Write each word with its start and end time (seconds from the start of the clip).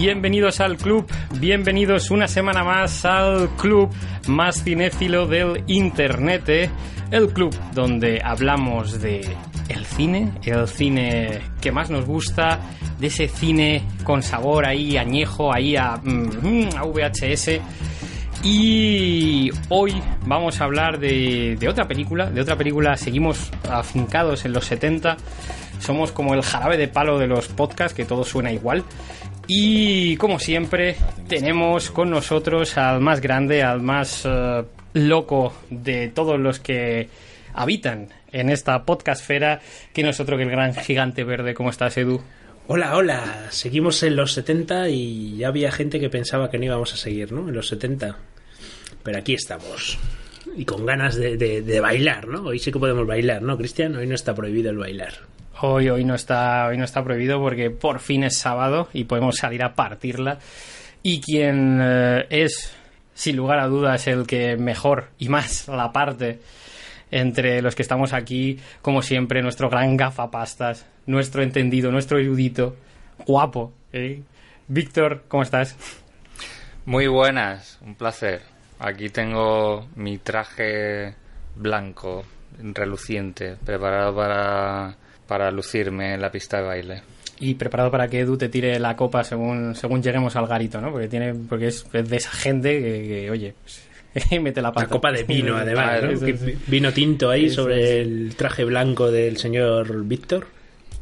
Bienvenidos 0.00 0.60
al 0.60 0.76
club, 0.76 1.10
bienvenidos 1.40 2.12
una 2.12 2.28
semana 2.28 2.62
más 2.62 3.04
al 3.04 3.48
club 3.56 3.90
más 4.28 4.62
cinéfilo 4.62 5.26
del 5.26 5.64
internet, 5.66 6.70
el 7.10 7.32
club 7.32 7.52
donde 7.74 8.20
hablamos 8.24 9.00
de 9.00 9.28
el 9.68 9.84
cine, 9.84 10.30
el 10.44 10.68
cine 10.68 11.40
que 11.60 11.72
más 11.72 11.90
nos 11.90 12.04
gusta, 12.06 12.60
de 13.00 13.08
ese 13.08 13.26
cine 13.26 13.82
con 14.04 14.22
sabor 14.22 14.68
ahí 14.68 14.96
añejo, 14.96 15.52
ahí 15.52 15.74
a, 15.74 15.96
mm, 15.96 16.76
a 16.76 16.84
VHS. 16.84 17.60
Y 18.44 19.50
hoy 19.68 20.00
vamos 20.26 20.60
a 20.60 20.64
hablar 20.64 21.00
de, 21.00 21.56
de 21.58 21.68
otra 21.68 21.88
película, 21.88 22.30
de 22.30 22.40
otra 22.40 22.54
película, 22.54 22.96
seguimos 22.96 23.50
afincados 23.68 24.44
en 24.44 24.52
los 24.52 24.64
70, 24.66 25.16
somos 25.80 26.12
como 26.12 26.34
el 26.34 26.42
jarabe 26.42 26.76
de 26.76 26.86
palo 26.86 27.18
de 27.18 27.26
los 27.26 27.48
podcasts, 27.48 27.94
que 27.94 28.04
todo 28.04 28.24
suena 28.24 28.52
igual. 28.52 28.84
Y 29.50 30.16
como 30.18 30.38
siempre, 30.38 30.96
tenemos 31.26 31.90
con 31.90 32.10
nosotros 32.10 32.76
al 32.76 33.00
más 33.00 33.20
grande, 33.22 33.62
al 33.62 33.80
más 33.80 34.22
eh, 34.26 34.62
loco 34.92 35.54
de 35.70 36.08
todos 36.08 36.38
los 36.38 36.60
que 36.60 37.08
habitan 37.54 38.08
en 38.30 38.50
esta 38.50 38.84
podcastfera, 38.84 39.60
que 39.94 40.02
nosotros 40.02 40.36
que 40.36 40.44
el 40.44 40.50
gran 40.50 40.74
gigante 40.74 41.24
verde. 41.24 41.54
¿Cómo 41.54 41.70
estás, 41.70 41.96
Edu? 41.96 42.20
Hola, 42.66 42.94
hola. 42.94 43.46
Seguimos 43.48 44.02
en 44.02 44.16
los 44.16 44.34
70 44.34 44.90
y 44.90 45.38
ya 45.38 45.48
había 45.48 45.72
gente 45.72 45.98
que 45.98 46.10
pensaba 46.10 46.50
que 46.50 46.58
no 46.58 46.66
íbamos 46.66 46.92
a 46.92 46.98
seguir, 46.98 47.32
¿no? 47.32 47.48
En 47.48 47.54
los 47.54 47.68
70. 47.68 48.18
Pero 49.02 49.18
aquí 49.18 49.32
estamos. 49.32 49.98
Y 50.56 50.66
con 50.66 50.84
ganas 50.84 51.16
de, 51.16 51.38
de- 51.38 51.62
de 51.62 51.80
bailar, 51.80 52.28
¿no? 52.28 52.42
Hoy 52.42 52.58
sí 52.58 52.70
que 52.70 52.78
podemos 52.78 53.06
bailar, 53.06 53.40
¿no, 53.40 53.56
Cristian? 53.56 53.96
Hoy 53.96 54.06
no 54.06 54.14
está 54.14 54.34
prohibido 54.34 54.70
el 54.70 54.76
bailar. 54.76 55.14
Hoy, 55.60 55.88
hoy 55.88 56.04
no 56.04 56.14
está, 56.14 56.68
hoy 56.68 56.76
no 56.76 56.84
está 56.84 57.02
prohibido 57.02 57.40
porque 57.40 57.70
por 57.70 57.98
fin 57.98 58.22
es 58.22 58.38
sábado 58.38 58.88
y 58.92 59.04
podemos 59.04 59.36
salir 59.36 59.64
a 59.64 59.74
partirla. 59.74 60.38
Y 61.02 61.20
quien 61.20 61.80
eh, 61.82 62.26
es, 62.30 62.76
sin 63.14 63.36
lugar 63.36 63.58
a 63.58 63.66
dudas, 63.66 64.06
el 64.06 64.26
que 64.26 64.56
mejor 64.56 65.08
y 65.18 65.28
más 65.28 65.66
la 65.66 65.90
parte 65.90 66.38
entre 67.10 67.60
los 67.60 67.74
que 67.74 67.82
estamos 67.82 68.12
aquí, 68.12 68.60
como 68.82 69.02
siempre, 69.02 69.42
nuestro 69.42 69.68
gran 69.68 69.96
gafapastas, 69.96 70.86
nuestro 71.06 71.42
entendido, 71.42 71.90
nuestro 71.90 72.18
erudito, 72.18 72.76
guapo. 73.26 73.72
¿eh? 73.92 74.22
Víctor, 74.68 75.24
¿cómo 75.26 75.42
estás? 75.42 75.76
Muy 76.84 77.08
buenas, 77.08 77.78
un 77.84 77.96
placer. 77.96 78.42
Aquí 78.78 79.08
tengo 79.08 79.88
mi 79.96 80.18
traje 80.18 81.14
blanco, 81.56 82.24
reluciente, 82.60 83.56
preparado 83.64 84.14
para, 84.14 84.96
para 85.28 85.50
lucirme 85.52 86.14
en 86.14 86.20
la 86.20 86.32
pista 86.32 86.56
de 86.60 86.62
baile. 86.66 87.02
Y 87.38 87.54
preparado 87.54 87.88
para 87.92 88.08
que 88.08 88.18
Edu 88.18 88.36
te 88.36 88.48
tire 88.48 88.80
la 88.80 88.96
copa 88.96 89.22
según, 89.22 89.76
según 89.76 90.02
lleguemos 90.02 90.34
al 90.34 90.48
garito, 90.48 90.80
¿no? 90.80 90.90
Porque 90.90 91.06
tiene, 91.06 91.34
porque 91.34 91.68
es, 91.68 91.86
es 91.92 92.08
de 92.08 92.16
esa 92.16 92.30
gente 92.32 92.80
que, 92.80 93.06
que, 93.06 93.30
oye, 93.30 93.54
pues, 93.62 93.86
mete 94.42 94.60
la 94.60 94.72
pata. 94.72 94.86
Una 94.86 94.90
copa 94.92 95.12
de 95.12 95.22
vino, 95.22 95.56
además, 95.56 96.02
¿no? 96.02 96.16
Sí, 96.16 96.32
sí, 96.36 96.38
sí. 96.52 96.58
Vino 96.66 96.92
tinto 96.92 97.30
ahí 97.30 97.48
Sí, 97.48 97.54
sobre 97.54 97.76
sí, 97.76 97.82
sí. 97.86 97.92
el 98.00 98.34
traje 98.34 98.64
blanco 98.64 99.10
del 99.12 99.36
señor 99.36 100.04
Víctor. 100.04 100.48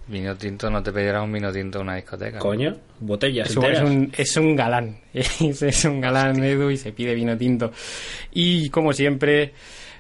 Vino 0.08 0.36
tinto, 0.36 0.68
no 0.70 0.82
te 0.82 0.92
pedirás 0.92 1.24
un 1.24 1.32
vino 1.32 1.50
tinto 1.50 1.78
en 1.78 1.84
una 1.84 1.96
discoteca. 1.96 2.36
¿no? 2.36 2.42
Coño, 2.42 2.76
botellas 3.00 3.48
Es 3.50 3.56
un, 3.56 3.64
es 3.64 3.80
un- 3.80 4.12
es 4.16 4.36
un 4.36 4.54
galán. 4.56 4.98
Es, 5.14 5.62
es 5.62 5.84
un 5.86 6.00
galán, 6.02 6.44
Edu, 6.44 6.70
y 6.70 6.76
se 6.76 6.92
pide 6.92 7.14
vino 7.14 7.36
tinto. 7.36 7.72
Y 8.32 8.68
como 8.68 8.92
siempre, 8.92 9.52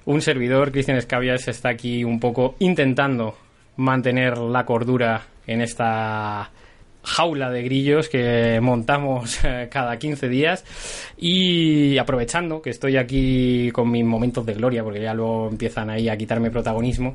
un 0.04 0.20
servidor, 0.20 0.70
Cristian 0.70 0.98
Escabias, 0.98 1.48
está 1.48 1.70
aquí 1.70 2.04
un 2.04 2.20
poco 2.20 2.54
intentando 2.58 3.36
mantener 3.76 4.38
la 4.38 4.64
cordura 4.64 5.22
en 5.46 5.60
esta 5.60 6.50
jaula 7.06 7.50
de 7.50 7.62
grillos 7.62 8.08
que 8.08 8.58
montamos 8.60 9.38
eh, 9.44 9.68
cada 9.70 9.96
15 9.96 10.28
días. 10.28 10.64
Y 11.16 11.96
aprovechando 11.98 12.60
que 12.60 12.70
estoy 12.70 12.96
aquí 12.96 13.70
con 13.72 13.90
mis 13.90 14.04
momentos 14.04 14.44
de 14.44 14.54
gloria 14.54 14.82
porque 14.82 15.00
ya 15.00 15.14
luego 15.14 15.48
empiezan 15.48 15.88
ahí 15.90 16.08
a 16.08 16.16
quitarme 16.16 16.50
protagonismo 16.50 17.14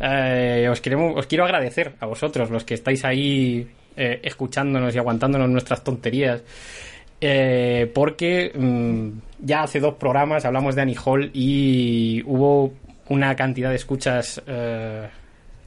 eh, 0.00 0.68
os 0.70 0.82
os 0.82 1.26
quiero 1.26 1.44
agradecer 1.44 1.94
a 2.00 2.06
vosotros 2.06 2.50
los 2.50 2.64
que 2.64 2.74
estáis 2.74 3.04
ahí 3.04 3.66
eh, 3.96 4.20
escuchándonos 4.22 4.94
y 4.94 4.98
aguantándonos 4.98 5.48
nuestras 5.48 5.82
tonterías 5.84 6.42
porque 7.94 8.52
mm, 8.54 9.08
ya 9.40 9.62
hace 9.62 9.80
dos 9.80 9.94
programas 9.94 10.44
hablamos 10.44 10.74
de 10.74 10.82
Annie 10.82 10.96
Hall 11.04 11.30
y 11.34 12.22
hubo 12.26 12.72
una 13.08 13.34
cantidad 13.34 13.70
de 13.70 13.76
escuchas 13.76 14.42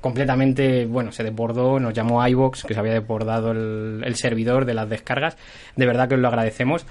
completamente, 0.02 0.86
bueno, 0.86 1.12
se 1.12 1.24
desbordó, 1.24 1.80
nos 1.80 1.94
llamó 1.94 2.28
iVox, 2.28 2.64
que 2.64 2.74
se 2.74 2.80
había 2.80 2.94
desbordado 2.94 3.52
el, 3.52 4.02
el 4.04 4.16
servidor 4.16 4.66
de 4.66 4.74
las 4.74 4.90
descargas. 4.90 5.38
De 5.76 5.86
verdad 5.86 6.10
que 6.10 6.16
os 6.16 6.22
lo 6.22 6.28
agradecemos 6.28 6.86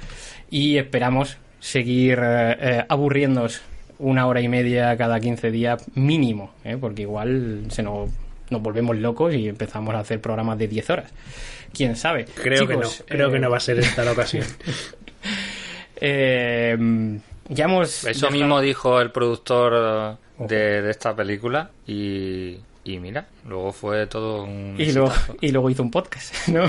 y 0.51 0.79
esperamos 0.79 1.37
seguir 1.59 2.19
eh, 2.23 2.57
eh, 2.61 2.85
aburriéndoos 2.89 3.61
una 3.99 4.27
hora 4.27 4.41
y 4.41 4.49
media 4.49 4.97
cada 4.97 5.21
15 5.21 5.51
días 5.51 5.85
mínimo, 5.95 6.53
¿eh? 6.65 6.79
porque 6.81 7.03
igual 7.03 7.65
se 7.69 7.83
nos, 7.83 8.09
nos 8.49 8.63
volvemos 8.63 8.97
locos 8.97 9.35
y 9.35 9.47
empezamos 9.49 9.95
a 9.95 9.99
hacer 9.99 10.21
programas 10.23 10.57
de 10.59 10.69
10 10.69 10.89
horas. 10.91 11.13
¿Quién 11.75 11.97
sabe? 11.97 12.25
Creo 12.43 12.67
que 12.67 12.77
no, 12.77 12.89
creo 13.07 13.29
eh, 13.29 13.33
que 13.33 13.39
no 13.39 13.51
va 13.51 13.59
a 13.59 13.61
ser 13.61 13.79
esta 13.79 14.03
la 14.05 14.13
ocasión. 14.13 14.45
eh, 16.01 16.77
ya 17.49 17.65
hemos... 17.65 18.05
Eso 18.05 18.27
dejado- 18.27 18.31
mismo 18.33 18.61
dijo 18.61 19.01
el 19.01 19.11
productor 19.11 20.19
eh, 20.41 20.45
de, 20.47 20.83
de 20.83 20.91
esta 20.91 21.15
película 21.15 21.71
y, 21.87 22.57
y 22.85 22.99
mira, 22.99 23.27
luego 23.47 23.73
fue 23.73 24.07
todo 24.07 24.45
un... 24.45 24.75
Y 24.79 24.93
luego, 24.93 25.09
exitazo. 25.09 25.37
y 25.41 25.51
luego 25.53 25.71
hizo 25.71 25.83
un 25.83 25.91
podcast, 25.91 26.49
¿no? 26.49 26.65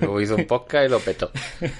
Luego 0.00 0.20
hizo 0.20 0.36
un 0.36 0.44
podcast 0.46 0.86
y 0.86 0.90
lo 0.90 1.00
petó. 1.00 1.30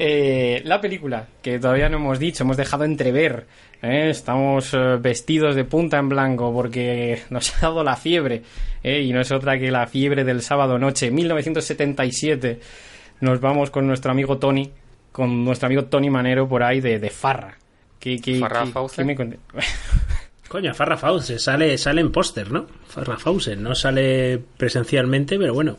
Eh, 0.00 0.62
la 0.64 0.80
película, 0.80 1.26
que 1.42 1.58
todavía 1.58 1.88
no 1.88 1.96
hemos 1.96 2.20
dicho, 2.20 2.44
hemos 2.44 2.56
dejado 2.56 2.84
entrever. 2.84 3.46
¿eh? 3.82 4.10
Estamos 4.10 4.72
eh, 4.72 4.96
vestidos 5.00 5.56
de 5.56 5.64
punta 5.64 5.98
en 5.98 6.08
blanco 6.08 6.52
porque 6.52 7.22
nos 7.30 7.52
ha 7.56 7.60
dado 7.66 7.82
la 7.82 7.96
fiebre. 7.96 8.42
¿eh? 8.84 9.00
Y 9.02 9.12
no 9.12 9.20
es 9.20 9.32
otra 9.32 9.58
que 9.58 9.72
la 9.72 9.88
fiebre 9.88 10.22
del 10.22 10.40
sábado 10.40 10.78
noche, 10.78 11.10
1977. 11.10 12.60
Nos 13.22 13.40
vamos 13.40 13.70
con 13.70 13.88
nuestro 13.88 14.12
amigo 14.12 14.38
Tony, 14.38 14.70
con 15.10 15.44
nuestro 15.44 15.66
amigo 15.66 15.86
Tony 15.86 16.10
Manero 16.10 16.48
por 16.48 16.62
ahí 16.62 16.80
de, 16.80 17.00
de 17.00 17.10
Farra. 17.10 17.58
¿Qué, 17.98 18.20
qué- 18.20 18.38
¿Farra 18.38 18.64
qué- 18.66 18.72
qué 18.94 19.04
me 19.04 19.16
Coño, 20.48 20.72
Farrah 20.74 20.96
Fawcett 20.96 21.38
sale, 21.38 21.76
sale 21.76 22.00
en 22.00 22.10
póster, 22.10 22.50
¿no? 22.50 22.66
Farrah 22.86 23.18
Fawcett 23.18 23.58
no 23.58 23.74
sale 23.74 24.42
presencialmente, 24.56 25.38
pero 25.38 25.52
bueno. 25.54 25.76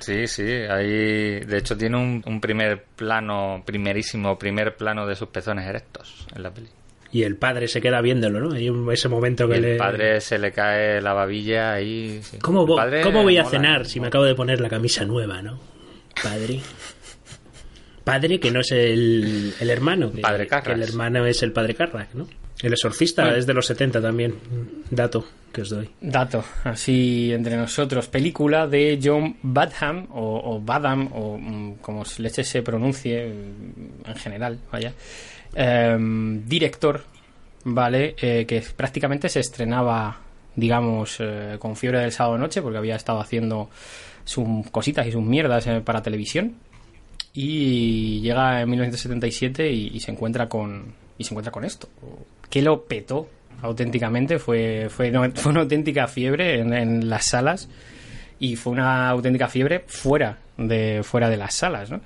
Sí, 0.00 0.26
sí, 0.26 0.42
ahí 0.42 1.38
de 1.40 1.58
hecho 1.58 1.76
tiene 1.76 1.96
un, 1.96 2.22
un 2.26 2.40
primer 2.40 2.84
plano, 2.96 3.62
primerísimo 3.64 4.36
primer 4.36 4.76
plano 4.76 5.06
de 5.06 5.14
sus 5.14 5.28
pezones 5.28 5.66
erectos 5.68 6.26
en 6.34 6.42
la 6.42 6.52
peli. 6.52 6.68
Y 7.12 7.22
el 7.22 7.36
padre 7.36 7.68
se 7.68 7.80
queda 7.80 8.00
viéndolo, 8.00 8.40
¿no? 8.40 8.54
Hay 8.54 8.68
un- 8.70 8.90
ese 8.90 9.08
momento 9.08 9.46
que 9.46 9.56
el 9.56 9.62
le... 9.62 9.76
padre 9.76 10.20
se 10.20 10.38
le 10.38 10.50
cae 10.50 11.00
la 11.00 11.12
babilla 11.12 11.74
ahí. 11.74 12.20
sí. 12.22 12.38
¿Cómo, 12.38 12.62
El 12.62 12.68
vo- 12.70 12.76
padre 12.76 13.02
¿Cómo 13.02 13.22
voy 13.22 13.36
a 13.36 13.42
mola, 13.44 13.50
cenar 13.50 13.86
si 13.86 14.00
me 14.00 14.08
acabo 14.08 14.24
de 14.24 14.34
poner 14.34 14.60
la 14.60 14.68
camisa 14.70 15.04
nueva, 15.04 15.40
no? 15.42 15.60
Padre. 16.22 16.60
Padre 18.02 18.40
que 18.40 18.50
no 18.50 18.60
es 18.60 18.72
el, 18.72 19.54
el 19.60 19.70
hermano. 19.70 20.10
Que, 20.10 20.22
Padre 20.22 20.46
Carras. 20.48 20.66
que 20.66 20.72
el 20.72 20.82
hermano 20.82 21.24
es 21.26 21.42
el 21.44 21.52
padre 21.52 21.74
Carras, 21.74 22.08
¿no? 22.14 22.26
El 22.62 22.72
exorcista 22.72 23.22
Bueno. 23.22 23.36
es 23.38 23.46
de 23.46 23.54
los 23.54 23.66
70 23.66 24.00
también. 24.00 24.34
Dato 24.90 25.24
que 25.52 25.62
os 25.62 25.68
doy. 25.68 25.90
Dato, 26.00 26.44
así 26.64 27.32
entre 27.32 27.56
nosotros. 27.56 28.08
Película 28.08 28.66
de 28.66 28.98
John 29.02 29.36
Badham, 29.42 30.08
o, 30.10 30.40
o 30.44 30.60
Badham, 30.60 31.10
o 31.12 31.38
mm, 31.38 31.74
como 31.74 32.04
leche 32.18 32.42
se 32.42 32.62
pronuncie 32.62 33.26
mm, 33.26 34.08
en 34.08 34.16
general, 34.16 34.58
vaya. 34.70 34.92
Em, 35.54 36.46
director, 36.46 37.04
¿vale? 37.64 38.14
Eh, 38.20 38.46
que 38.46 38.62
prácticamente 38.74 39.28
se 39.28 39.40
estrenaba, 39.40 40.18
digamos, 40.56 41.16
eh, 41.20 41.56
con 41.58 41.76
fiebre 41.76 42.00
del 42.00 42.12
sábado 42.12 42.38
noche, 42.38 42.62
porque 42.62 42.78
había 42.78 42.96
estado 42.96 43.20
haciendo 43.20 43.68
sus 44.24 44.70
cositas 44.70 45.06
y 45.06 45.12
sus 45.12 45.22
mierdas 45.22 45.66
eh, 45.66 45.82
para 45.84 46.02
televisión. 46.02 46.54
Y 47.34 48.20
llega 48.20 48.62
en 48.62 48.70
1977 48.70 49.70
y, 49.70 49.88
y 49.88 50.00
se 50.00 50.10
encuentra 50.10 50.48
con 50.48 50.94
y 51.18 51.24
se 51.24 51.34
encuentra 51.34 51.52
con 51.52 51.64
esto. 51.64 51.88
Que 52.52 52.60
lo 52.60 52.84
petó 52.84 53.30
auténticamente, 53.62 54.38
fue, 54.38 54.88
fue, 54.90 55.10
fue 55.34 55.52
una 55.52 55.62
auténtica 55.62 56.06
fiebre 56.06 56.60
en, 56.60 57.08
las 57.08 57.24
salas 57.24 57.66
y 58.38 58.56
fue 58.56 58.74
una 58.74 59.08
auténtica 59.08 59.48
fiebre 59.48 59.84
fuera 59.86 60.36
de, 60.58 61.00
fuera 61.02 61.30
de 61.30 61.38
las 61.38 61.54
salas, 61.54 61.90
¿no? 61.90 62.02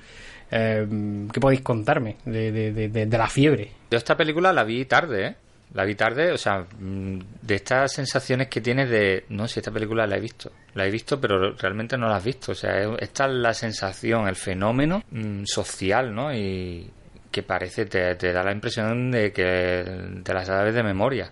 Eh, 0.52 0.86
¿Qué 1.32 1.40
podéis 1.40 1.62
contarme 1.62 2.18
de, 2.24 2.52
de, 2.52 3.18
la 3.18 3.26
fiebre? 3.26 3.72
Yo 3.90 3.98
esta 3.98 4.16
película 4.16 4.52
la 4.52 4.62
vi 4.62 4.84
tarde, 4.84 5.26
¿eh? 5.26 5.34
La 5.74 5.84
vi 5.84 5.96
tarde, 5.96 6.30
o 6.30 6.38
sea, 6.38 6.60
mm, 6.78 7.18
de 7.42 7.54
estas 7.56 7.92
sensaciones 7.92 8.46
que 8.46 8.60
tienes 8.60 8.88
de, 8.88 9.24
no, 9.30 9.48
si 9.48 9.58
esta 9.58 9.72
película 9.72 10.06
la 10.06 10.16
he 10.16 10.20
visto, 10.20 10.52
la 10.74 10.86
he 10.86 10.90
visto, 10.92 11.20
pero 11.20 11.54
realmente 11.54 11.98
no 11.98 12.08
la 12.08 12.16
has 12.16 12.24
visto. 12.24 12.52
O 12.52 12.54
sea, 12.54 12.94
esta 13.00 13.26
es 13.26 13.32
la 13.32 13.52
sensación, 13.52 14.28
el 14.28 14.36
fenómeno 14.36 15.02
mm, 15.10 15.42
social, 15.44 16.14
¿no? 16.14 16.32
Y 16.32 16.88
que 17.36 17.42
parece, 17.42 17.84
te, 17.84 18.14
te, 18.14 18.32
da 18.32 18.42
la 18.42 18.50
impresión 18.50 19.10
de 19.10 19.30
que 19.30 19.84
te 20.22 20.32
la 20.32 20.42
sabes 20.46 20.74
de 20.74 20.82
memoria. 20.82 21.30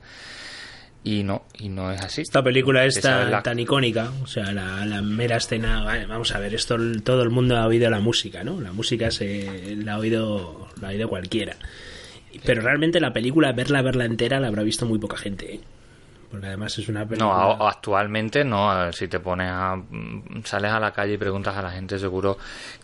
Y 1.02 1.22
no, 1.22 1.46
y 1.58 1.70
no 1.70 1.90
es 1.90 2.02
así. 2.02 2.20
Esta 2.20 2.42
película 2.42 2.84
es 2.84 3.00
tan, 3.00 3.30
la... 3.30 3.42
tan, 3.42 3.58
icónica, 3.58 4.12
o 4.22 4.26
sea, 4.26 4.52
la, 4.52 4.84
la, 4.84 5.00
mera 5.00 5.38
escena, 5.38 5.82
vamos 6.06 6.34
a 6.34 6.40
ver, 6.40 6.54
esto 6.54 6.76
todo 7.02 7.22
el 7.22 7.30
mundo 7.30 7.56
ha 7.56 7.66
oído 7.66 7.88
la 7.88 8.00
música, 8.00 8.44
¿no? 8.44 8.60
La 8.60 8.72
música 8.72 9.10
se 9.10 9.76
la 9.76 9.94
ha 9.94 9.98
oído, 9.98 10.68
la 10.82 10.88
ha 10.88 10.90
oído 10.90 11.08
cualquiera. 11.08 11.56
Pero 12.44 12.60
realmente 12.60 13.00
la 13.00 13.14
película, 13.14 13.52
verla, 13.52 13.80
verla 13.80 14.04
entera, 14.04 14.40
la 14.40 14.48
habrá 14.48 14.62
visto 14.62 14.84
muy 14.84 14.98
poca 14.98 15.16
gente. 15.16 15.54
¿eh? 15.54 15.60
Porque 16.34 16.48
además 16.48 16.76
es 16.76 16.88
una 16.88 17.06
película... 17.06 17.31
No, 17.32 17.69
actualmente 17.69 18.44
no. 18.44 18.92
Si 18.92 19.06
te 19.06 19.20
pones 19.20 19.48
a... 19.48 19.81
Sales 20.42 20.72
a 20.72 20.81
la 20.81 20.90
calle 20.90 21.12
y 21.12 21.16
preguntas 21.16 21.56
a 21.56 21.62
la 21.62 21.70
gente, 21.70 21.96
seguro 21.96 22.36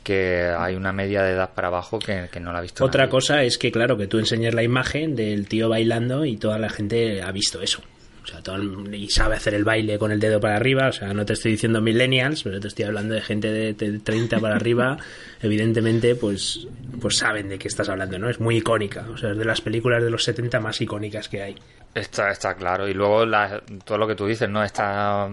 que 0.05 0.55
hay 0.57 0.77
una 0.77 0.93
media 0.93 1.25
de 1.25 1.33
edad 1.33 1.51
para 1.53 1.67
abajo 1.67 1.99
que, 1.99 2.29
que 2.31 2.39
no 2.39 2.53
la 2.53 2.61
ha 2.61 2.63
visto 2.63 2.85
Otra 2.85 3.03
nadie. 3.07 3.11
cosa 3.11 3.43
es 3.43 3.59
que, 3.59 3.73
claro, 3.73 3.97
que 3.97 4.07
tú 4.07 4.21
enseñes 4.21 4.55
la 4.55 4.63
imagen 4.63 5.17
del 5.17 5.49
tío 5.49 5.69
bailando 5.69 6.25
y 6.25 6.37
toda 6.37 6.59
la 6.61 6.69
gente 6.71 7.23
ha 7.23 7.33
visto 7.33 7.61
eso. 7.61 7.83
O 8.23 8.27
sea, 8.27 8.43
todo 8.43 8.57
el, 8.57 8.95
y 8.95 9.09
sabe 9.09 9.37
hacer 9.37 9.55
el 9.55 9.65
baile 9.65 9.99
con 9.99 10.13
el 10.13 10.21
dedo 10.21 10.41
para 10.41 10.57
arriba. 10.57 10.89
O 10.89 10.93
sea, 10.93 11.13
no 11.15 11.25
te 11.25 11.33
estoy 11.33 11.53
diciendo 11.53 11.81
millennials, 11.81 12.43
pero 12.43 12.61
te 12.61 12.69
estoy 12.69 12.85
hablando 12.85 13.15
de 13.15 13.23
gente 13.23 13.51
de, 13.51 13.73
de 13.73 13.99
30 13.99 14.39
para 14.41 14.57
arriba. 14.57 14.99
Evidentemente, 15.43 16.15
pues, 16.15 16.67
pues 17.01 17.17
saben 17.17 17.49
de 17.49 17.59
qué 17.59 17.69
estás 17.69 17.89
hablando, 17.89 18.19
¿no? 18.19 18.29
Es 18.29 18.41
muy 18.41 18.59
icónica. 18.59 19.07
O 19.13 19.17
sea, 19.17 19.31
es 19.31 19.39
de 19.39 19.45
las 19.45 19.61
películas 19.61 20.03
de 20.03 20.11
los 20.11 20.23
70 20.25 20.61
más 20.61 20.81
icónicas 20.81 21.29
que 21.29 21.43
hay. 21.43 21.57
Está, 21.95 22.31
está 22.31 22.55
claro. 22.55 22.89
Y 22.89 22.95
luego 22.95 23.25
la, 23.25 23.63
todo 23.85 23.99
lo 23.99 24.07
que 24.07 24.15
tú 24.15 24.27
dices, 24.27 24.49
¿no? 24.49 24.63
Estas 24.63 25.31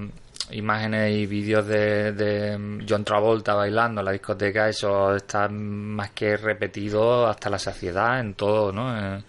imágenes 0.51 1.13
y 1.13 1.25
vídeos 1.25 1.67
de, 1.67 2.13
de, 2.13 2.85
John 2.87 3.03
Travolta 3.03 3.53
bailando 3.53 4.01
en 4.01 4.05
la 4.05 4.11
discoteca, 4.11 4.69
eso 4.69 5.15
está 5.15 5.49
más 5.49 6.11
que 6.11 6.37
repetido 6.37 7.27
hasta 7.27 7.49
la 7.49 7.59
saciedad 7.59 8.19
en 8.19 8.33
todo, 8.33 8.71
¿no? 8.71 9.21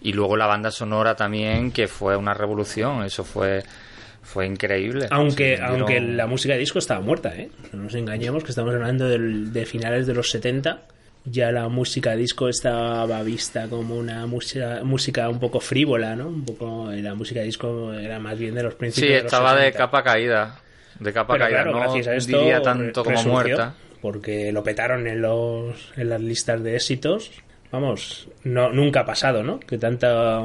Eh, 0.00 0.08
y 0.08 0.12
luego 0.12 0.36
la 0.36 0.46
banda 0.46 0.70
sonora 0.70 1.14
también 1.16 1.70
que 1.72 1.88
fue 1.88 2.16
una 2.16 2.34
revolución 2.34 3.04
eso 3.04 3.24
fue 3.24 3.62
fue 4.22 4.44
increíble. 4.46 5.06
Aunque 5.10 5.56
sí, 5.56 5.62
aunque 5.64 6.00
la 6.00 6.26
música 6.26 6.52
de 6.52 6.60
disco 6.60 6.78
estaba 6.78 7.00
muerta 7.00 7.34
¿eh? 7.34 7.48
no 7.72 7.84
nos 7.84 7.94
engañemos 7.94 8.44
que 8.44 8.50
estamos 8.50 8.74
hablando 8.74 9.08
de, 9.08 9.18
de 9.18 9.66
finales 9.66 10.06
de 10.06 10.14
los 10.14 10.30
70 10.30 10.82
ya 11.24 11.50
la 11.50 11.68
música 11.68 12.14
disco 12.14 12.48
estaba 12.48 13.22
vista 13.22 13.68
como 13.68 13.96
una 13.96 14.26
música 14.26 14.80
música 14.84 15.28
un 15.28 15.40
poco 15.40 15.60
frívola 15.60 16.14
no 16.16 16.28
un 16.28 16.44
poco 16.44 16.90
la 16.92 17.14
música 17.14 17.40
disco 17.42 17.92
era 17.92 18.18
más 18.18 18.38
bien 18.38 18.54
de 18.54 18.62
los 18.62 18.74
principios 18.74 19.08
sí 19.08 19.14
de 19.14 19.22
los 19.22 19.32
estaba 19.32 19.50
60. 19.50 19.64
de 19.64 19.72
capa 19.72 20.02
caída 20.02 20.60
de 21.00 21.12
capa 21.12 21.34
Pero 21.34 21.44
caída. 21.44 21.62
claro, 21.62 21.72
no 21.72 21.80
gracias 21.80 22.06
a 22.08 22.14
esto 22.14 22.38
diría 22.38 22.62
tanto 22.62 23.04
como 23.04 23.22
muerta. 23.24 23.74
porque 24.00 24.52
lo 24.52 24.62
petaron 24.62 25.06
en 25.06 25.20
los 25.22 25.92
en 25.96 26.08
las 26.08 26.20
listas 26.20 26.62
de 26.62 26.76
éxitos 26.76 27.30
vamos, 27.70 28.28
no, 28.44 28.70
nunca 28.72 29.00
ha 29.00 29.04
pasado, 29.06 29.42
¿no? 29.42 29.60
Que 29.60 29.78
tanta, 29.78 30.44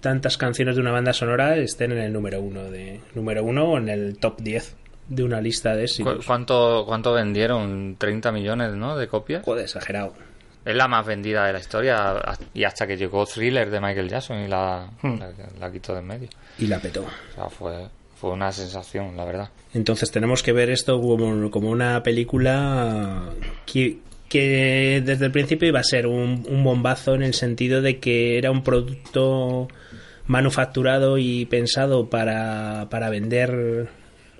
tantas 0.00 0.36
canciones 0.36 0.76
de 0.76 0.82
una 0.82 0.92
banda 0.92 1.12
sonora 1.12 1.56
estén 1.56 1.92
en 1.92 1.98
el 1.98 2.12
número 2.12 2.40
uno, 2.40 2.64
de, 2.64 3.00
número 3.14 3.44
uno 3.44 3.64
o 3.64 3.78
en 3.78 3.88
el 3.88 4.18
top 4.18 4.40
10 4.40 4.76
de 5.08 5.22
una 5.22 5.40
lista 5.40 5.74
de 5.74 5.84
éxitos. 5.84 6.18
¿Cu 6.18 6.22
¿Cuánto, 6.26 6.84
¿Cuánto 6.86 7.12
vendieron? 7.12 7.98
¿30 7.98 8.32
millones, 8.32 8.72
no? 8.74 8.96
De 8.96 9.08
copias. 9.08 9.44
Joder, 9.44 9.64
exagerado. 9.64 10.14
Es 10.64 10.74
la 10.74 10.88
más 10.88 11.06
vendida 11.06 11.46
de 11.46 11.52
la 11.52 11.60
historia 11.60 12.16
y 12.52 12.64
hasta 12.64 12.88
que 12.88 12.96
llegó 12.96 13.24
Thriller 13.24 13.70
de 13.70 13.80
Michael 13.80 14.08
Jackson 14.08 14.40
y 14.40 14.48
la, 14.48 14.90
hmm. 15.00 15.18
la, 15.18 15.30
la 15.60 15.70
quitó 15.70 15.92
de 15.92 16.00
en 16.00 16.06
medio. 16.06 16.28
Y 16.58 16.66
la 16.66 16.80
petó. 16.80 17.02
O 17.02 17.34
sea, 17.34 17.48
fue, 17.48 17.86
fue 18.16 18.30
una 18.30 18.50
sensación, 18.50 19.16
la 19.16 19.24
verdad. 19.24 19.50
Entonces 19.74 20.10
tenemos 20.10 20.42
que 20.42 20.52
ver 20.52 20.70
esto 20.70 21.00
como, 21.00 21.50
como 21.50 21.70
una 21.70 22.02
película 22.02 23.30
que, 23.64 23.98
que 24.28 25.02
desde 25.04 25.26
el 25.26 25.32
principio 25.32 25.68
iba 25.68 25.80
a 25.80 25.84
ser 25.84 26.06
un, 26.06 26.44
un, 26.48 26.64
bombazo 26.64 27.14
en 27.14 27.22
el 27.22 27.34
sentido 27.34 27.82
de 27.82 27.98
que 27.98 28.38
era 28.38 28.50
un 28.50 28.62
producto 28.62 29.68
manufacturado 30.26 31.18
y 31.18 31.44
pensado 31.46 32.10
para, 32.10 32.88
para 32.90 33.10
vender 33.10 33.88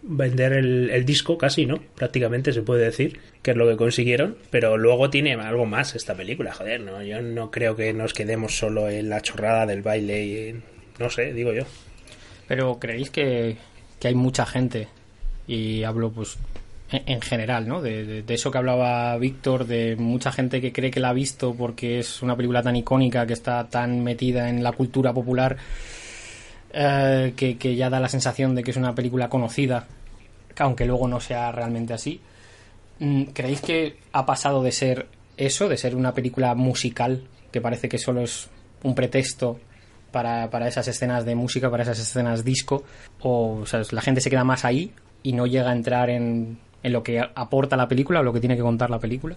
vender 0.07 0.53
el, 0.53 1.05
disco 1.05 1.37
casi, 1.37 1.67
¿no? 1.67 1.81
Prácticamente 1.95 2.53
se 2.53 2.63
puede 2.63 2.85
decir 2.85 3.19
que 3.43 3.51
es 3.51 3.57
lo 3.57 3.69
que 3.69 3.77
consiguieron, 3.77 4.37
pero 4.51 4.77
luego 4.77 5.11
tiene 5.11 5.35
algo 5.35 5.67
más 5.67 5.95
esta 5.95 6.15
película, 6.15 6.53
joder, 6.53 6.81
¿no? 6.81 7.03
Yo 7.03 7.21
no 7.23 7.51
creo 7.51 7.77
que 7.77 7.93
nos 7.93 8.15
quedemos 8.15 8.57
solo 8.57 8.89
en 8.89 9.09
la 9.09 9.21
chorrada 9.21 9.67
del 9.67 9.83
baile 9.83 10.25
y 10.25 10.63
no 10.99 11.11
sé, 11.11 11.33
digo 11.33 11.53
yo. 11.53 11.65
Pero 12.47 12.79
creéis 12.79 13.11
que, 13.11 13.57
que 13.99 14.09
hay 14.09 14.15
mucha 14.15 14.47
gente 14.47 14.89
y 15.49 15.83
hablo 15.83 16.11
pues 16.11 16.39
en 16.91 17.21
general, 17.21 17.67
¿no? 17.67 17.83
De, 17.83 18.23
de, 18.23 18.35
eso 18.35 18.51
que 18.51 18.59
hablaba 18.59 19.17
Víctor, 19.19 19.67
de 19.67 19.97
mucha 19.97 20.31
gente 20.31 20.61
que 20.61 20.73
cree 20.73 20.91
que 20.91 21.01
la 21.01 21.09
ha 21.09 21.13
visto 21.13 21.55
porque 21.55 21.99
es 21.99 22.23
una 22.23 22.37
película 22.37 22.63
tan 22.63 22.77
icónica, 22.77 23.27
que 23.27 23.33
está 23.33 23.69
tan 23.69 24.05
metida 24.05 24.49
en 24.49 24.63
la 24.63 24.73
cultura 24.73 25.13
popular, 25.13 25.57
eh, 26.73 27.33
que, 27.37 27.59
que, 27.59 27.75
ya 27.75 27.91
da 27.91 27.99
la 27.99 28.09
sensación 28.09 28.55
de 28.55 28.63
que 28.63 28.71
es 28.71 28.77
una 28.77 28.95
película 28.95 29.29
conocida, 29.29 29.87
aunque 30.59 30.85
luego 30.85 31.09
no 31.09 31.21
sea 31.21 31.51
realmente 31.51 31.93
así. 31.93 32.21
Mm, 33.01 33.25
¿Creéis 33.33 33.61
que 33.61 33.97
ha 34.13 34.25
pasado 34.25 34.63
de 34.63 34.73
ser 34.73 35.07
eso, 35.37 35.69
de 35.69 35.77
ser 35.77 35.97
una 35.97 36.15
película 36.15 36.55
musical, 36.55 37.25
que 37.51 37.61
parece 37.61 37.89
que 37.89 37.99
solo 37.99 38.23
es 38.23 38.49
un 38.83 38.95
pretexto 38.95 39.59
para, 40.13 40.51
para 40.51 40.69
esas 40.69 40.87
escenas 40.89 41.25
de 41.25 41.35
música, 41.35 41.71
para 41.71 41.83
esas 41.83 41.99
escenas 41.99 42.45
disco, 42.45 42.85
o, 43.21 43.65
la 43.91 44.03
gente 44.03 44.21
se 44.21 44.31
queda 44.31 44.45
más 44.45 44.65
ahí 44.65 44.93
y 45.23 45.33
no 45.33 45.47
llega 45.47 45.71
a 45.71 45.73
entrar 45.73 46.11
en, 46.11 46.59
en 46.83 46.93
lo 46.93 47.03
que 47.03 47.21
aporta 47.21 47.77
la 47.77 47.89
película 47.89 48.21
o 48.21 48.23
lo 48.23 48.33
que 48.33 48.41
tiene 48.41 48.57
que 48.57 48.63
contar 48.63 48.91
la 48.91 48.99
película. 48.99 49.37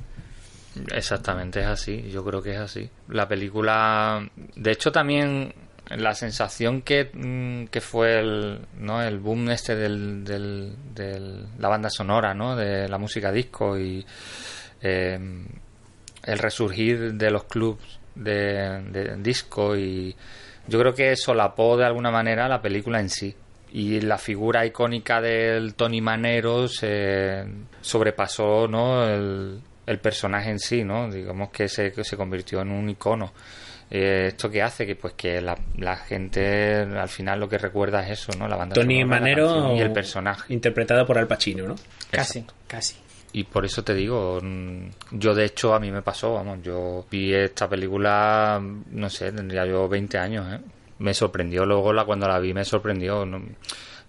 Exactamente, 0.94 1.62
es 1.62 1.66
así, 1.66 2.10
yo 2.10 2.24
creo 2.24 2.42
que 2.42 2.54
es 2.54 2.60
así. 2.60 2.90
La 3.10 3.28
película, 3.28 4.28
de 4.56 4.72
hecho 4.72 4.92
también 4.92 5.54
la 5.90 6.14
sensación 6.14 6.82
que, 6.84 7.10
mm, 7.12 7.66
que 7.68 7.82
fue 7.82 8.20
el, 8.20 8.60
¿no? 8.78 9.02
el 9.02 9.20
boom 9.20 9.50
este 9.50 9.76
del, 9.76 10.24
del, 10.24 11.48
la 11.58 11.68
banda 11.68 11.90
sonora, 11.90 12.34
¿no? 12.34 12.56
de 12.56 12.88
la 12.88 12.98
música 13.00 13.32
disco 13.32 13.78
y 13.78 14.06
eh, 14.82 15.20
el 16.24 16.38
resurgir 16.38 17.16
de 17.16 17.32
los 17.32 17.46
clubs 17.46 18.00
de, 18.14 18.84
de 18.92 19.16
disco 19.18 19.76
y 19.76 20.16
yo 20.68 20.80
creo 20.80 20.94
que 20.94 21.16
solapó 21.16 21.76
de 21.76 21.86
alguna 21.86 22.12
manera 22.12 22.48
la 22.48 22.62
película 22.62 23.00
en 23.00 23.10
sí 23.10 23.36
y 23.72 24.02
la 24.02 24.18
figura 24.18 24.66
icónica 24.66 25.22
del 25.22 25.76
Tony 25.76 26.02
Manero 26.02 26.68
se 26.68 27.44
sobrepasó 27.82 28.68
no 28.68 29.08
el, 29.08 29.60
el 29.86 30.00
personaje 30.00 30.50
en 30.50 30.60
sí 30.60 30.84
no 30.84 31.10
digamos 31.10 31.50
que 31.50 31.68
se, 31.68 31.92
que 31.92 32.04
se 32.04 32.18
convirtió 32.18 32.62
en 32.62 32.72
un 32.72 32.90
icono. 32.90 33.32
Eh, 33.92 34.28
esto 34.28 34.52
que 34.52 34.62
hace 34.62 34.86
que 34.86 34.96
pues 34.96 35.14
que 35.14 35.42
la, 35.42 35.58
la, 35.78 35.96
gente 35.96 36.76
al 36.84 37.10
final 37.10 37.40
lo 37.40 37.50
que 37.50 37.58
recuerda 37.58 38.04
es 38.08 38.20
eso 38.20 38.38
no 38.38 38.48
la 38.48 38.56
banda 38.56 38.76
Tony 38.76 39.02
sonora, 39.02 39.20
Manero 39.20 39.76
y 39.76 39.80
el 39.80 39.92
personaje. 39.92 40.54
interpretado 40.54 41.08
por 41.08 41.18
Al 41.18 41.26
Pacino 41.28 41.68
no 41.68 41.76
casi 42.12 42.40
Exacto. 42.40 42.54
casi. 42.68 42.96
Y 43.32 43.44
por 43.44 43.64
eso 43.66 43.84
te 43.84 43.94
digo, 43.94 44.40
yo 45.12 45.36
de 45.36 45.46
hecho 45.46 45.76
a 45.76 45.80
mí 45.80 45.92
me 45.92 46.02
pasó, 46.02 46.34
vamos, 46.34 46.60
yo 46.64 47.06
vi 47.12 47.32
esta 47.34 47.70
película, 47.70 48.60
no 48.90 49.10
sé, 49.10 49.32
tendría 49.32 49.66
yo 49.68 49.88
20 49.88 50.18
años, 50.18 50.52
¿eh? 50.52 50.60
Me 51.00 51.14
sorprendió. 51.14 51.66
Luego 51.66 51.92
la 51.94 52.06
cuando 52.06 52.28
la 52.28 52.40
vi 52.40 52.54
me 52.54 52.64
sorprendió. 52.64 53.26
No, 53.26 53.40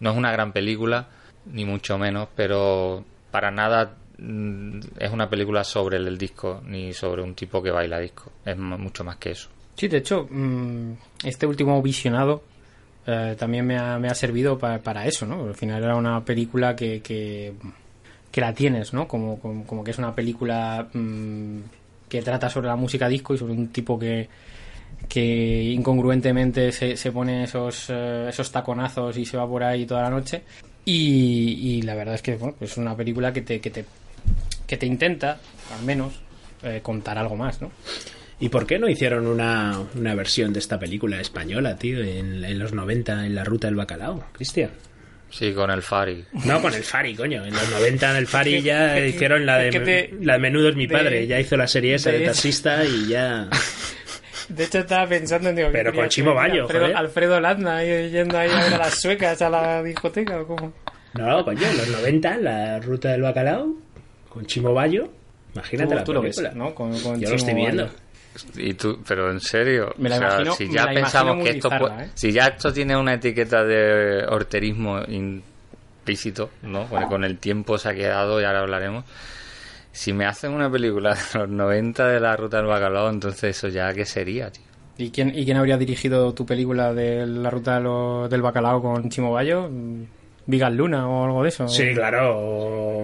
no, 0.01 0.11
es 0.11 0.17
una 0.17 0.33
gran 0.33 0.53
película 0.53 1.09
ni 1.47 1.65
mucho 1.65 1.97
menos 1.97 2.29
pero 2.37 3.03
para 3.31 3.51
nada 3.51 3.97
mm, 4.19 4.81
es 4.99 5.11
una 5.11 5.31
película 5.31 5.65
sobre 5.65 5.97
el, 5.97 6.19
disco 6.19 6.61
ni 6.67 6.93
sobre 6.93 7.23
un 7.23 7.35
tipo 7.35 7.63
que 7.63 7.71
baila 7.71 7.99
disco. 7.99 8.33
Es 8.45 8.59
mucho 8.59 9.05
más 9.05 9.17
que 9.17 9.31
eso. 9.31 9.49
Sí 9.75 9.89
de 9.89 9.99
hecho 9.99 10.29
este 11.25 11.47
último 11.47 11.81
visionado 11.81 12.43
eh, 13.07 13.35
también 13.39 13.67
me 13.67 13.79
ha, 13.79 13.99
me 13.99 14.09
ha 14.09 14.15
servido 14.15 14.59
para, 14.59 15.07
eso 15.07 15.25
no 15.25 15.45
al 15.45 15.55
final 15.55 15.83
era 15.83 15.97
una 15.97 16.23
película 16.23 16.77
que, 16.77 17.01
que, 17.01 17.55
que 18.31 18.41
la 18.43 18.53
tienes 18.53 18.93
no 18.93 19.09
como, 19.09 19.41
como, 19.41 19.65
como, 19.65 19.83
que 19.83 19.93
es 19.93 19.99
una 19.99 20.15
película 20.15 20.87
mmm, 20.93 21.61
que 22.11 22.21
trata 22.21 22.51
sobre 22.51 22.69
la 22.69 22.77
música 22.77 23.09
disco 23.09 23.33
y 23.33 23.39
sobre 23.39 23.55
un 23.55 23.69
tipo 23.69 23.99
que 23.99 24.29
que 25.09 25.63
incongruentemente 25.65 26.73
se, 26.73 26.97
se 26.97 27.11
pone 27.13 27.45
esos, 27.45 27.89
uh, 27.91 28.29
esos 28.29 28.51
taconazos 28.53 29.17
y 29.17 29.25
se 29.25 29.37
va 29.37 29.47
por 29.49 29.63
ahí 29.63 29.87
toda 29.87 30.03
la 30.03 30.11
noche. 30.11 30.43
Y, 30.85 31.59
y 31.79 31.83
la 31.83 31.95
verdad 31.95 32.15
es 32.15 32.23
que 32.23 32.37
bueno, 32.37 32.57
es 32.61 32.77
una 32.77 32.97
película 32.97 33.33
que 33.33 33.43
te, 33.43 33.61
que 33.61 33.71
te, 33.71 33.85
que 34.67 34.77
te 34.77 34.87
intenta, 34.87 35.39
al 35.79 35.85
menos, 35.85 36.15
eh, 36.63 36.81
contar 36.83 37.19
algo 37.19 37.37
más, 37.37 37.61
¿no? 37.61 37.71
¿Y 38.39 38.49
por 38.49 38.67
qué 38.67 38.79
no 38.79 38.89
hicieron 38.89 39.27
una, 39.27 39.79
una 39.95 40.15
versión 40.15 40.53
de 40.55 40.61
esta 40.61 40.79
película 40.79 41.21
española, 41.21 41.77
tío, 41.77 42.03
en, 42.03 42.43
en, 42.45 42.59
los 42.59 42.73
90, 42.73 43.27
en 43.27 43.35
la 43.35 43.45
ruta 43.45 43.67
del 43.67 43.75
bacalao, 43.77 44.25
Cristian? 44.33 44.71
Sí, 45.29 45.53
con 45.53 45.71
el 45.71 45.83
Fari. 45.83 46.25
No, 46.47 46.61
con 46.63 46.73
el 46.75 46.83
Fari, 46.83 47.15
coño. 47.15 47.45
En 47.45 47.53
los 47.53 47.71
90 47.71 48.15
del 48.15 48.27
Fari 48.27 48.63
ya 48.63 48.99
hicieron 48.99 49.45
la 49.47 49.59
de, 49.59 49.71
te- 49.71 50.15
la 50.23 50.33
de 50.33 50.39
Menudo 50.39 50.71
es 50.71 50.75
mi 50.77 50.87
de- 50.87 50.95
padre. 50.97 51.27
Ya 51.27 51.39
hizo 51.39 51.57
la 51.57 51.69
serie 51.69 51.95
esa 51.97 52.11
de 52.11 52.21
de- 52.21 52.27
taxista 52.27 52.85
y 52.85 53.09
ya... 53.09 53.49
De 54.51 54.65
hecho, 54.65 54.79
estaba 54.81 55.07
pensando 55.07 55.49
en. 55.49 55.57
Digo, 55.57 55.69
Pero 55.73 55.93
¿qué 55.93 55.99
con 55.99 56.09
Chimo? 56.09 56.35
Bayo, 56.35 56.63
Alfredo, 56.63 56.83
joder. 56.85 56.97
Alfredo 56.97 57.69
ahí, 57.71 58.11
yendo 58.11 58.39
ahí 58.39 58.51
a 58.51 58.65
ver 58.65 58.75
a 58.75 58.79
las 58.79 59.01
suecas 59.01 59.41
a 59.43 59.49
la 59.51 59.83
discoteca 59.83 60.41
o 60.41 60.47
cómo. 60.47 60.73
No, 61.15 61.45
coño, 61.45 61.67
en 61.67 61.77
los 61.77 61.89
90, 61.89 62.37
la 62.39 62.79
ruta 62.81 63.11
del 63.11 63.23
bacalao, 63.23 63.75
con 64.29 64.47
Chimo 64.47 64.73
Bayo. 64.75 65.09
Imagínate 65.55 65.89
Tú, 65.91 65.95
la 65.97 66.05
tú 66.05 66.13
lo 66.15 66.23
ves, 66.23 66.37
película. 66.37 66.65
¿no? 66.65 66.75
Con, 66.75 66.91
con 67.01 67.21
Yo 67.21 67.31
lo 67.31 67.37
estoy 67.37 67.51
Chimo 67.55 67.55
viendo. 67.65 67.83
Bayo. 67.85 67.97
Y 68.57 68.75
tú, 68.75 69.03
pero 69.07 69.29
en 69.31 69.41
serio, 69.41 69.93
Me 69.99 70.09
la 70.09 70.17
O 70.17 70.19
sea, 70.19 70.29
imagino- 70.29 70.53
si 70.55 70.67
me 70.67 70.75
ya 70.75 70.87
la 70.87 70.93
pensamos 70.95 71.43
que 71.45 71.51
esto 71.51 71.69
bizarra, 71.69 72.05
¿eh? 72.05 72.11
si 72.15 72.33
ya 72.33 72.47
esto 72.47 72.73
tiene 72.73 72.97
una 72.97 73.15
etiqueta 73.15 73.65
de 73.65 74.25
horterismo 74.29 75.01
implícito, 75.09 76.51
¿no? 76.63 76.87
Porque 76.87 77.07
con 77.07 77.25
el 77.25 77.39
tiempo 77.39 77.77
se 77.79 77.89
ha 77.89 77.95
quedado 77.95 78.41
y 78.41 78.45
ahora 78.45 78.61
hablaremos. 78.61 79.05
Si 79.93 80.13
me 80.13 80.25
hacen 80.27 80.53
una 80.53 80.71
película 80.71 81.15
de 81.15 81.39
los 81.41 81.49
90 81.49 82.09
de 82.09 82.21
la 82.21 82.37
ruta 82.37 82.59
del 82.59 82.67
bacalao, 82.67 83.11
entonces 83.11 83.57
eso 83.57 83.69
ya 83.69 83.93
qué 83.93 84.05
sería, 84.05 84.51
tío. 84.51 84.63
¿Y 84.99 85.11
quién, 85.11 85.33
¿Y 85.37 85.45
quién 85.45 85.57
habría 85.57 85.77
dirigido 85.79 86.33
tu 86.35 86.45
película 86.47 86.93
de 86.93 87.27
la 87.27 87.51
ruta 87.51 87.77
de 87.77 87.81
lo- 87.81 88.29
del 88.29 88.43
bacalao 88.43 88.83
con 88.83 89.09
Chimo 89.09 89.33
Bayo? 89.33 89.69
Vigas 90.47 90.73
Luna 90.73 91.09
o 91.09 91.25
algo 91.25 91.43
de 91.43 91.49
eso. 91.49 91.69
Sí, 91.69 91.93
claro. 91.95 92.37
O, 92.39 93.03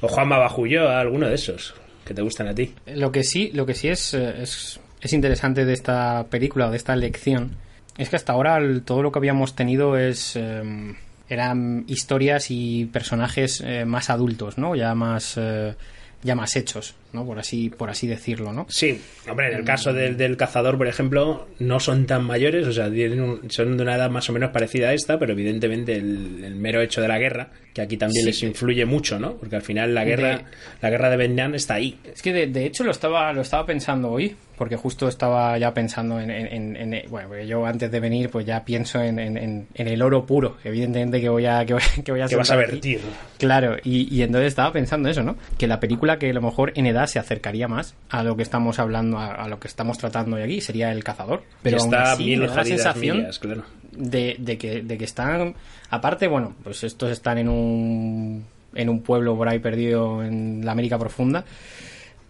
o 0.00 0.08
Juanma 0.08 0.38
Bajullo, 0.38 0.88
alguno 0.88 1.28
de 1.28 1.34
esos 1.34 1.74
que 2.04 2.14
te 2.14 2.22
gustan 2.22 2.48
a 2.48 2.54
ti. 2.54 2.74
Lo 2.86 3.10
que 3.12 3.22
sí, 3.24 3.50
lo 3.52 3.64
que 3.66 3.74
sí 3.74 3.88
es, 3.88 4.14
eh, 4.14 4.42
es, 4.42 4.80
es 5.00 5.12
interesante 5.12 5.64
de 5.64 5.72
esta 5.72 6.26
película 6.30 6.68
o 6.68 6.70
de 6.70 6.76
esta 6.76 6.94
lección 6.96 7.56
es 7.98 8.08
que 8.08 8.16
hasta 8.16 8.32
ahora 8.32 8.56
el- 8.58 8.82
todo 8.82 9.02
lo 9.02 9.12
que 9.12 9.18
habíamos 9.18 9.54
tenido 9.56 9.96
es 9.96 10.34
eh, 10.36 10.94
eran 11.32 11.84
historias 11.88 12.50
y 12.50 12.84
personajes 12.86 13.62
eh, 13.64 13.84
más 13.86 14.10
adultos, 14.10 14.58
¿no? 14.58 14.74
Ya 14.74 14.94
más 14.94 15.34
eh, 15.36 15.74
ya 16.22 16.34
más 16.34 16.56
hechos, 16.56 16.94
¿no? 17.12 17.24
Por 17.26 17.38
así 17.38 17.70
por 17.70 17.90
así 17.90 18.06
decirlo, 18.06 18.52
¿no? 18.52 18.66
Sí, 18.68 19.00
hombre, 19.28 19.48
en 19.52 19.58
el 19.58 19.64
caso 19.64 19.92
del, 19.92 20.16
del 20.16 20.36
cazador, 20.36 20.78
por 20.78 20.86
ejemplo, 20.88 21.46
no 21.58 21.80
son 21.80 22.06
tan 22.06 22.24
mayores, 22.24 22.66
o 22.66 22.72
sea, 22.72 22.90
tienen 22.90 23.20
un- 23.20 23.50
son 23.50 23.76
de 23.76 23.82
una 23.82 23.96
edad 23.96 24.10
más 24.10 24.28
o 24.30 24.32
menos 24.32 24.50
parecida 24.50 24.88
a 24.88 24.92
esta, 24.94 25.18
pero 25.18 25.32
evidentemente 25.32 25.94
el, 25.96 26.42
el 26.44 26.54
mero 26.56 26.80
hecho 26.80 27.00
de 27.00 27.08
la 27.08 27.18
guerra, 27.18 27.50
que 27.74 27.82
aquí 27.82 27.96
también 27.96 28.20
Sí. 28.22 28.26
les 28.26 28.42
influye 28.42 28.84
mucho, 28.84 29.18
¿no? 29.18 29.34
Porque 29.34 29.56
al 29.56 29.62
final 29.62 29.94
la 29.94 30.04
guerra, 30.04 30.36
De- 30.38 30.44
la 30.80 30.90
guerra 30.90 31.10
de 31.10 31.16
Vietnam 31.16 31.54
está 31.54 31.74
ahí. 31.74 31.98
Es 32.12 32.22
que 32.22 32.32
de, 32.32 32.46
de 32.46 32.66
hecho 32.66 32.84
lo 32.84 32.90
estaba, 32.90 33.32
lo 33.32 33.40
estaba 33.42 33.64
pensando 33.66 34.10
hoy, 34.10 34.36
porque 34.58 34.76
justo 34.76 35.08
estaba 35.08 35.56
ya 35.58 35.72
pensando 35.74 36.20
en, 36.20 36.30
en- 36.30 36.76
en- 36.76 36.94
en- 36.94 37.10
bueno, 37.10 37.28
porque 37.28 37.46
yo 37.46 37.64
antes 37.66 37.90
de 37.90 37.98
venir 38.00 38.28
pues 38.30 38.44
ya 38.46 38.64
pienso 38.64 39.00
en, 39.02 39.18
en- 39.18 39.36
en- 39.36 39.66
en 39.74 39.88
el 39.88 40.02
oro 40.02 40.24
puro, 40.26 40.58
evidentemente 40.62 41.20
que 41.20 41.28
voy 41.28 41.46
a 41.46 41.64
que 41.64 41.72
voy, 41.74 41.82
que 42.04 42.12
voy 42.12 42.20
a 42.20 42.26
Que 42.26 42.36
vas 42.36 42.50
a 42.50 42.56
vertir. 42.56 43.00
Claro, 43.38 43.76
y, 43.82 44.14
y 44.14 44.22
entonces 44.22 44.48
estaba 44.48 44.72
pensando 44.72 45.08
eso, 45.08 45.22
¿no? 45.22 45.36
Que 45.58 45.66
la 45.66 45.80
película 45.80 46.18
que 46.18 46.30
a 46.30 46.32
lo 46.32 46.42
mejor 46.42 46.72
en 46.76 46.86
edad 46.86 47.01
se 47.06 47.18
acercaría 47.18 47.68
más 47.68 47.94
a 48.08 48.22
lo 48.22 48.36
que 48.36 48.42
estamos 48.42 48.78
hablando, 48.78 49.18
a, 49.18 49.34
a 49.34 49.48
lo 49.48 49.58
que 49.60 49.68
estamos 49.68 49.98
tratando 49.98 50.36
hoy 50.36 50.42
aquí, 50.42 50.60
sería 50.60 50.92
El 50.92 51.04
Cazador. 51.04 51.42
Pero 51.62 51.78
aún 51.78 51.86
está 51.86 52.12
así 52.12 52.36
me 52.36 52.46
da 52.46 52.56
la 52.56 52.64
sensación 52.64 53.18
millas, 53.18 53.38
claro. 53.38 53.64
de, 53.92 54.36
de 54.38 54.58
que, 54.58 54.82
de 54.82 54.98
que 54.98 55.04
están... 55.04 55.54
Aparte, 55.90 56.28
bueno, 56.28 56.54
pues 56.62 56.84
estos 56.84 57.10
están 57.10 57.38
en 57.38 57.48
un, 57.48 58.44
en 58.74 58.88
un 58.88 59.02
pueblo 59.02 59.36
por 59.36 59.48
ahí 59.48 59.58
perdido 59.58 60.22
en 60.22 60.64
la 60.64 60.72
América 60.72 60.98
Profunda. 60.98 61.44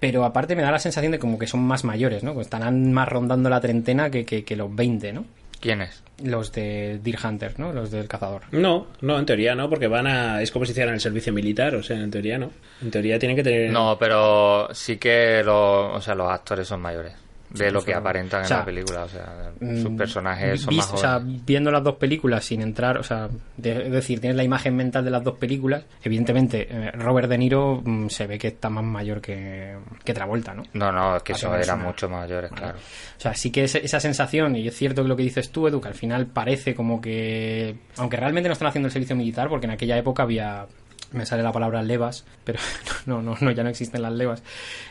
Pero 0.00 0.24
aparte 0.24 0.56
me 0.56 0.62
da 0.62 0.72
la 0.72 0.80
sensación 0.80 1.12
de 1.12 1.20
como 1.20 1.38
que 1.38 1.46
son 1.46 1.60
más 1.60 1.84
mayores, 1.84 2.24
¿no? 2.24 2.34
Que 2.34 2.40
estarán 2.40 2.92
más 2.92 3.08
rondando 3.08 3.48
la 3.48 3.60
treintena 3.60 4.10
que, 4.10 4.24
que, 4.24 4.44
que 4.44 4.56
los 4.56 4.74
20, 4.74 5.12
¿no? 5.12 5.24
¿Quién 5.62 5.80
es? 5.80 6.02
Los 6.24 6.50
de 6.52 6.98
Deer 7.00 7.18
Hunter, 7.24 7.60
¿no? 7.60 7.72
Los 7.72 7.92
del 7.92 8.08
cazador. 8.08 8.42
No, 8.50 8.88
no, 9.00 9.16
en 9.16 9.24
teoría 9.24 9.54
no, 9.54 9.70
porque 9.70 9.86
van 9.86 10.08
a. 10.08 10.42
Es 10.42 10.50
como 10.50 10.64
si 10.64 10.72
hicieran 10.72 10.94
el 10.94 11.00
servicio 11.00 11.32
militar, 11.32 11.76
o 11.76 11.84
sea, 11.84 11.98
en 11.98 12.10
teoría 12.10 12.36
no. 12.36 12.50
En 12.82 12.90
teoría 12.90 13.16
tienen 13.16 13.36
que 13.36 13.44
tener. 13.44 13.70
No, 13.70 13.96
pero 13.96 14.68
sí 14.74 14.96
que 14.96 15.40
los, 15.44 15.96
o 15.96 16.00
sea, 16.00 16.16
los 16.16 16.28
actores 16.28 16.66
son 16.66 16.80
mayores. 16.80 17.14
De 17.54 17.70
lo 17.70 17.82
que 17.82 17.94
aparentan 17.94 18.42
o 18.42 18.46
sea, 18.46 18.56
en 18.56 18.60
la 18.60 18.64
película. 18.66 19.04
O 19.04 19.08
sea, 19.08 19.52
sus 19.60 19.90
Mm, 19.90 19.96
personajes 19.96 20.60
son 20.62 20.76
más 20.76 20.92
O 20.92 20.96
sea, 20.96 21.20
viendo 21.22 21.70
las 21.70 21.82
dos 21.84 21.96
películas 21.96 22.44
sin 22.44 22.62
entrar, 22.62 22.98
o 22.98 23.02
sea, 23.02 23.28
de- 23.56 23.86
es 23.86 23.92
decir, 23.92 24.20
tienes 24.20 24.36
la 24.36 24.44
imagen 24.44 24.74
mental 24.76 25.04
de 25.04 25.10
las 25.10 25.22
dos 25.22 25.36
películas. 25.38 25.84
Evidentemente, 26.02 26.66
eh, 26.70 26.90
Robert 26.92 27.28
De 27.28 27.38
Niro 27.38 27.80
mm, 27.84 28.08
se 28.08 28.26
ve 28.26 28.38
que 28.38 28.48
está 28.48 28.68
más 28.70 28.84
mayor 28.84 29.20
que, 29.20 29.76
que 30.04 30.14
Travolta, 30.14 30.54
¿no? 30.54 30.62
No, 30.74 30.90
no, 30.92 31.16
es 31.16 31.22
que 31.22 31.32
eso 31.32 31.54
eran 31.54 31.78
una- 31.80 31.88
mucho 31.88 32.08
mayores, 32.08 32.50
claro. 32.52 32.78
O 32.78 33.20
sea, 33.20 33.34
sí 33.34 33.50
que 33.50 33.64
ese- 33.64 33.84
esa 33.84 34.00
sensación, 34.00 34.56
y 34.56 34.66
es 34.68 34.74
cierto 34.76 35.02
que 35.02 35.08
lo 35.08 35.16
que 35.16 35.22
dices 35.22 35.50
tú, 35.50 35.66
Edu, 35.68 35.80
que 35.80 35.88
al 35.88 35.94
final 35.94 36.26
parece 36.26 36.74
como 36.74 37.00
que. 37.00 37.76
Aunque 37.96 38.16
realmente 38.16 38.48
no 38.48 38.52
están 38.54 38.68
haciendo 38.68 38.86
el 38.88 38.92
servicio 38.92 39.14
militar, 39.16 39.48
porque 39.48 39.66
en 39.66 39.72
aquella 39.72 39.96
época 39.96 40.22
había. 40.24 40.66
Me 41.12 41.26
sale 41.26 41.42
la 41.42 41.52
palabra 41.52 41.82
levas, 41.82 42.24
pero 42.44 42.58
no, 43.06 43.22
no, 43.22 43.36
no, 43.40 43.50
ya 43.50 43.62
no 43.62 43.68
existen 43.68 44.02
las 44.02 44.12
levas. 44.12 44.42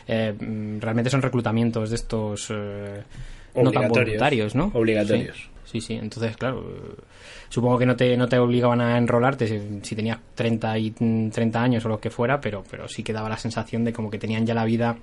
Eh, 0.06 0.32
mm, 0.38 0.80
realmente 0.80 1.10
son 1.10 1.22
reclutamientos 1.22 1.90
de 1.90 1.96
estos. 1.96 2.48
eh, 2.50 3.02
no 3.54 3.70
tan 3.70 3.88
voluntarios, 3.88 4.54
¿no? 4.54 4.70
Obligatorios. 4.74 5.50
Sí, 5.64 5.80
sí, 5.80 5.80
sí. 5.80 5.94
entonces, 5.94 6.36
claro. 6.36 6.64
Supongo 7.48 7.78
que 7.78 7.84
no 7.84 7.96
te, 7.96 8.16
no 8.16 8.28
te 8.28 8.38
obligaban 8.38 8.80
a 8.80 8.96
enrolarte 8.96 9.46
si, 9.46 9.80
si 9.82 9.94
tenías 9.94 10.18
30, 10.34 10.78
y, 10.78 10.94
mm, 10.98 11.30
30 11.30 11.62
años 11.62 11.84
o 11.84 11.88
lo 11.88 12.00
que 12.00 12.10
fuera, 12.10 12.40
pero, 12.40 12.64
pero 12.70 12.88
sí 12.88 13.02
que 13.02 13.12
daba 13.12 13.28
la 13.28 13.36
sensación 13.36 13.84
de 13.84 13.92
como 13.92 14.10
que 14.10 14.18
tenían 14.18 14.46
ya 14.46 14.54
la 14.54 14.64
vida 14.64 14.96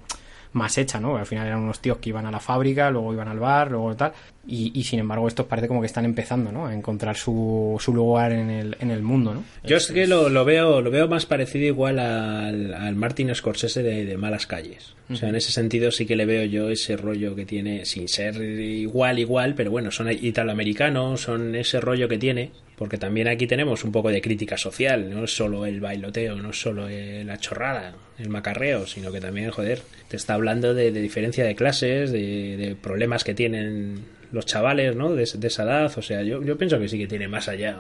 más 0.54 0.78
hecha, 0.78 1.00
¿no? 1.00 1.18
Al 1.18 1.26
final 1.26 1.46
eran 1.48 1.60
unos 1.60 1.80
tíos 1.80 1.98
que 1.98 2.10
iban 2.10 2.26
a 2.26 2.32
la 2.32 2.40
fábrica, 2.40 2.90
luego 2.90 3.14
iban 3.14 3.28
al 3.28 3.40
bar, 3.40 3.72
luego 3.72 3.96
tal. 3.96 4.14
Y, 4.48 4.72
y 4.74 4.84
sin 4.84 5.00
embargo, 5.00 5.28
estos 5.28 5.46
parece 5.46 5.68
como 5.68 5.80
que 5.82 5.86
están 5.86 6.06
empezando, 6.06 6.52
¿no? 6.52 6.66
A 6.66 6.74
encontrar 6.74 7.16
su, 7.16 7.78
su 7.80 7.94
lugar 7.94 8.32
en 8.32 8.50
el, 8.50 8.78
en 8.80 8.90
el 8.90 9.04
mundo, 9.04 9.34
¿no? 9.34 9.44
Yo 9.64 9.78
es 9.78 9.92
que 9.92 10.08
lo, 10.08 10.30
lo 10.30 10.46
veo 10.46 10.82
lo 10.82 10.90
veo 10.90 11.08
más 11.08 11.26
parecido 11.26 11.66
igual 11.66 12.00
al, 12.00 12.74
al 12.74 12.96
Martin 12.96 13.34
Scorsese 13.36 13.84
de, 13.84 14.06
de 14.06 14.18
Malas 14.18 14.48
Calles. 14.48 14.96
O 15.10 15.16
sea, 15.16 15.30
en 15.30 15.36
ese 15.36 15.52
sentido 15.52 15.92
sí 15.92 16.06
que 16.06 16.16
le 16.16 16.26
veo 16.26 16.46
yo 16.46 16.70
ese 16.70 16.96
rollo 16.96 17.36
que 17.36 17.46
tiene, 17.46 17.86
sin 17.86 18.08
ser 18.08 18.42
igual, 18.42 19.18
igual, 19.18 19.56
pero 19.56 19.72
bueno, 19.72 19.92
son 19.92 20.12
italoamericanos, 20.12 21.22
son 21.22 21.56
ese 21.56 21.80
rollo 21.82 22.08
que 22.08 22.18
tiene, 22.20 22.52
porque 22.80 22.98
también 22.98 23.28
aquí 23.28 23.46
tenemos 23.46 23.84
un 23.84 23.92
poco 23.92 24.10
de 24.10 24.22
crítica 24.22 24.58
social, 24.58 25.10
no 25.10 25.26
es 25.26 25.36
solo 25.36 25.66
el 25.66 25.82
bailoteo, 25.82 26.38
no 26.38 26.52
es 26.52 26.62
solo 26.62 26.88
la 26.88 27.38
chorrada, 27.38 27.94
el 28.18 28.30
macarreo, 28.30 28.88
sino 28.88 29.12
que 29.12 29.20
también, 29.20 29.52
joder, 29.52 29.82
te 30.08 30.16
está 30.16 30.36
hablando 30.36 30.74
de, 30.74 30.94
de 30.94 31.02
diferencia 31.02 31.44
de 31.44 31.56
clases, 31.56 32.10
de, 32.14 32.56
de 32.56 32.76
problemas 32.78 33.26
que 33.26 33.36
tienen 33.36 34.06
los 34.32 34.46
chavales, 34.46 34.96
¿no? 34.96 35.14
De, 35.14 35.26
de 35.26 35.48
esa 35.48 35.64
edad, 35.64 35.92
o 35.94 36.02
sea, 36.02 36.24
yo, 36.24 36.42
yo 36.42 36.58
pienso 36.58 36.80
que 36.80 36.88
sí 36.88 36.98
que 36.98 37.08
tiene 37.08 37.28
más 37.28 37.50
allá 37.50 37.80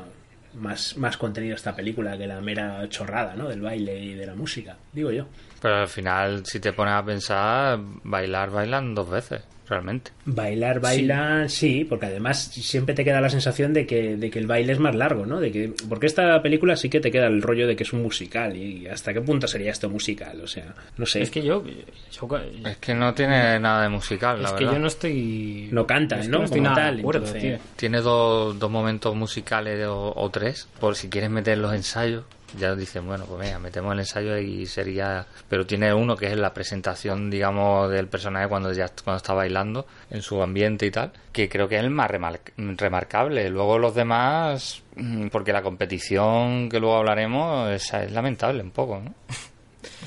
más, 0.56 0.98
más 0.98 1.15
contenido 1.15 1.56
esta 1.56 1.74
película 1.74 2.18
que 2.18 2.27
la 2.27 2.41
mera 2.41 2.86
chorrada, 2.89 3.36
¿no? 3.38 3.48
Del 3.48 3.62
baile 3.62 3.98
y 3.98 4.15
de 4.15 4.25
la 4.25 4.36
música, 4.36 4.75
digo 4.91 5.12
yo. 5.12 5.27
Pero 5.62 5.75
al 5.75 5.88
final, 5.88 6.46
si 6.46 6.60
te 6.60 6.74
pones 6.74 6.96
a 6.96 7.06
pensar, 7.06 7.79
bailar, 8.03 8.50
bailan 8.50 8.94
dos 8.94 9.10
veces, 9.10 9.44
realmente. 9.69 10.11
Bailar, 10.25 10.79
bailar, 10.79 11.49
sí. 11.49 11.85
porque 11.88 12.07
además 12.07 12.43
siempre 12.43 12.95
te 12.95 13.03
queda 13.05 13.21
la 13.21 13.29
sensación 13.29 13.73
de 13.73 13.85
que, 13.85 14.17
de 14.17 14.29
que 14.31 14.39
el 14.39 14.47
baile 14.47 14.73
es 14.73 14.79
más 14.79 14.95
largo, 14.95 15.25
¿no? 15.25 15.39
De 15.39 15.51
que, 15.51 15.71
porque 15.88 16.07
esta 16.07 16.41
película 16.41 16.75
sí 16.75 16.89
que 16.89 16.99
te 16.99 17.11
queda 17.11 17.27
el 17.27 17.41
rollo 17.41 17.67
de 17.67 17.75
que 17.75 17.83
es 17.83 17.93
un 17.93 18.01
musical 18.01 18.57
y 18.57 18.88
hasta 18.88 19.13
qué 19.13 19.21
punto 19.21 19.47
sería 19.47 19.71
esto 19.71 19.89
musical, 19.89 20.41
o 20.41 20.47
sea, 20.47 20.73
no 20.97 21.05
sé. 21.05 21.21
Es 21.21 21.29
que 21.31 21.41
yo... 21.43 21.63
yo- 21.65 22.38
Es 22.65 22.77
que 22.77 22.93
no 22.95 23.13
tiene 23.13 23.59
nada 23.59 23.83
de 23.83 23.89
musical, 23.89 24.41
la 24.41 24.49
es 24.49 24.53
que 24.55 24.63
verdad. 24.63 24.73
yo 24.73 24.79
no 24.81 24.88
estoy... 24.88 25.69
No 25.71 25.85
cantan, 25.88 26.19
es 26.19 26.25
que 26.25 26.31
¿no? 26.31 26.43
estoy 26.43 26.59
Como 26.59 26.69
nada 26.71 26.81
tal, 26.88 26.95
de 26.95 27.01
acuerdo, 27.01 27.25
entonces- 27.27 27.41
tío. 27.59 27.69
Tiene 27.75 28.01
dos, 28.01 28.57
dos 28.59 28.71
momentos 28.71 29.15
musicales 29.15 29.85
o, 29.88 30.13
o 30.15 30.29
tres, 30.29 30.67
por 30.79 30.95
si 30.95 31.09
quieres 31.09 31.29
meter 31.29 31.57
los 31.59 31.73
ensayos. 31.73 32.23
Ya 32.58 32.75
dicen, 32.75 33.06
bueno, 33.06 33.25
pues 33.25 33.39
venga, 33.41 33.60
metemos 33.60 33.94
el 33.94 34.00
ensayo 34.00 34.38
y 34.38 34.65
sería... 34.65 35.25
Pero 35.48 35.65
tiene 35.68 35.94
uno 35.94 36.15
que 36.15 36.27
es 36.27 36.38
la 36.38 36.53
presentación, 36.53 37.29
digamos, 37.29 37.91
del 37.91 38.08
personaje 38.08 38.48
cuando 38.48 38.74
ya 38.74 38.88
cuando 39.03 39.18
está 39.18 39.34
bailando 39.34 39.86
en 40.10 40.22
su 40.22 40.41
ambiente 40.41 40.86
y 40.86 40.91
tal, 40.91 41.12
que 41.32 41.48
creo 41.48 41.68
que 41.68 41.75
es 41.77 41.84
el 41.84 41.89
más 41.91 42.10
remar- 42.10 42.39
remarcable. 42.58 43.50
Luego 43.50 43.77
los 43.77 43.94
demás, 43.94 44.82
mm, 44.96 45.27
porque 45.27 45.53
la 45.53 45.62
competición 45.62 46.70
que 46.70 46.79
luego 46.79 46.98
hablaremos 46.98 47.70
esa 47.72 48.03
es 48.03 48.12
lamentable 48.12 48.63
un 48.63 48.72
poco, 48.72 49.00
¿no? 49.00 49.13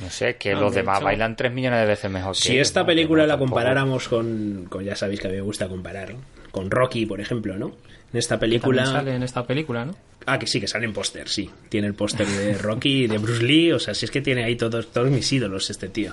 No 0.02 0.10
sé, 0.10 0.36
que 0.36 0.52
No, 0.54 0.62
los 0.62 0.72
de 0.74 0.80
demás 0.80 0.96
hecho- 0.98 1.04
bailan 1.06 1.36
tres 1.36 1.52
millones 1.52 1.80
de 1.80 1.86
veces 1.86 2.10
mejor 2.10 2.34
que 2.34 2.40
Si 2.40 2.58
esta 2.58 2.84
película 2.84 3.22
no, 3.22 3.28
la 3.28 3.38
comparáramos 3.38 4.08
con, 4.08 4.66
con, 4.68 4.84
ya 4.84 4.96
sabéis 4.96 5.20
que 5.20 5.28
a 5.28 5.30
mí 5.30 5.36
me 5.36 5.42
gusta 5.42 5.68
comparar. 5.68 6.14
Con 6.52 6.70
Rocky, 6.70 7.06
por 7.06 7.20
ejemplo, 7.20 7.56
¿no? 7.56 7.74
En 8.12 8.18
esta 8.18 8.38
película... 8.38 8.86
sale 8.86 9.16
en 9.16 9.22
esta 9.22 9.44
película, 9.44 9.84
¿no? 9.84 9.96
Ah, 10.26 10.38
que 10.38 10.46
sí, 10.46 10.60
que 10.60 10.68
sale 10.68 10.84
en 10.84 10.92
póster, 10.92 11.28
sí. 11.28 11.50
Tiene 11.68 11.88
el 11.88 11.94
póster 11.94 12.26
de 12.26 12.54
Rocky 12.58 13.04
y 13.04 13.06
de 13.08 13.18
Bruce 13.18 13.42
Lee, 13.42 13.72
o 13.72 13.78
sea, 13.78 13.94
si 13.94 14.04
es 14.04 14.10
que 14.10 14.20
tiene 14.20 14.44
ahí 14.44 14.54
todos, 14.54 14.92
todos 14.92 15.10
mis 15.10 15.32
ídolos 15.32 15.70
este 15.70 15.88
tío. 15.88 16.12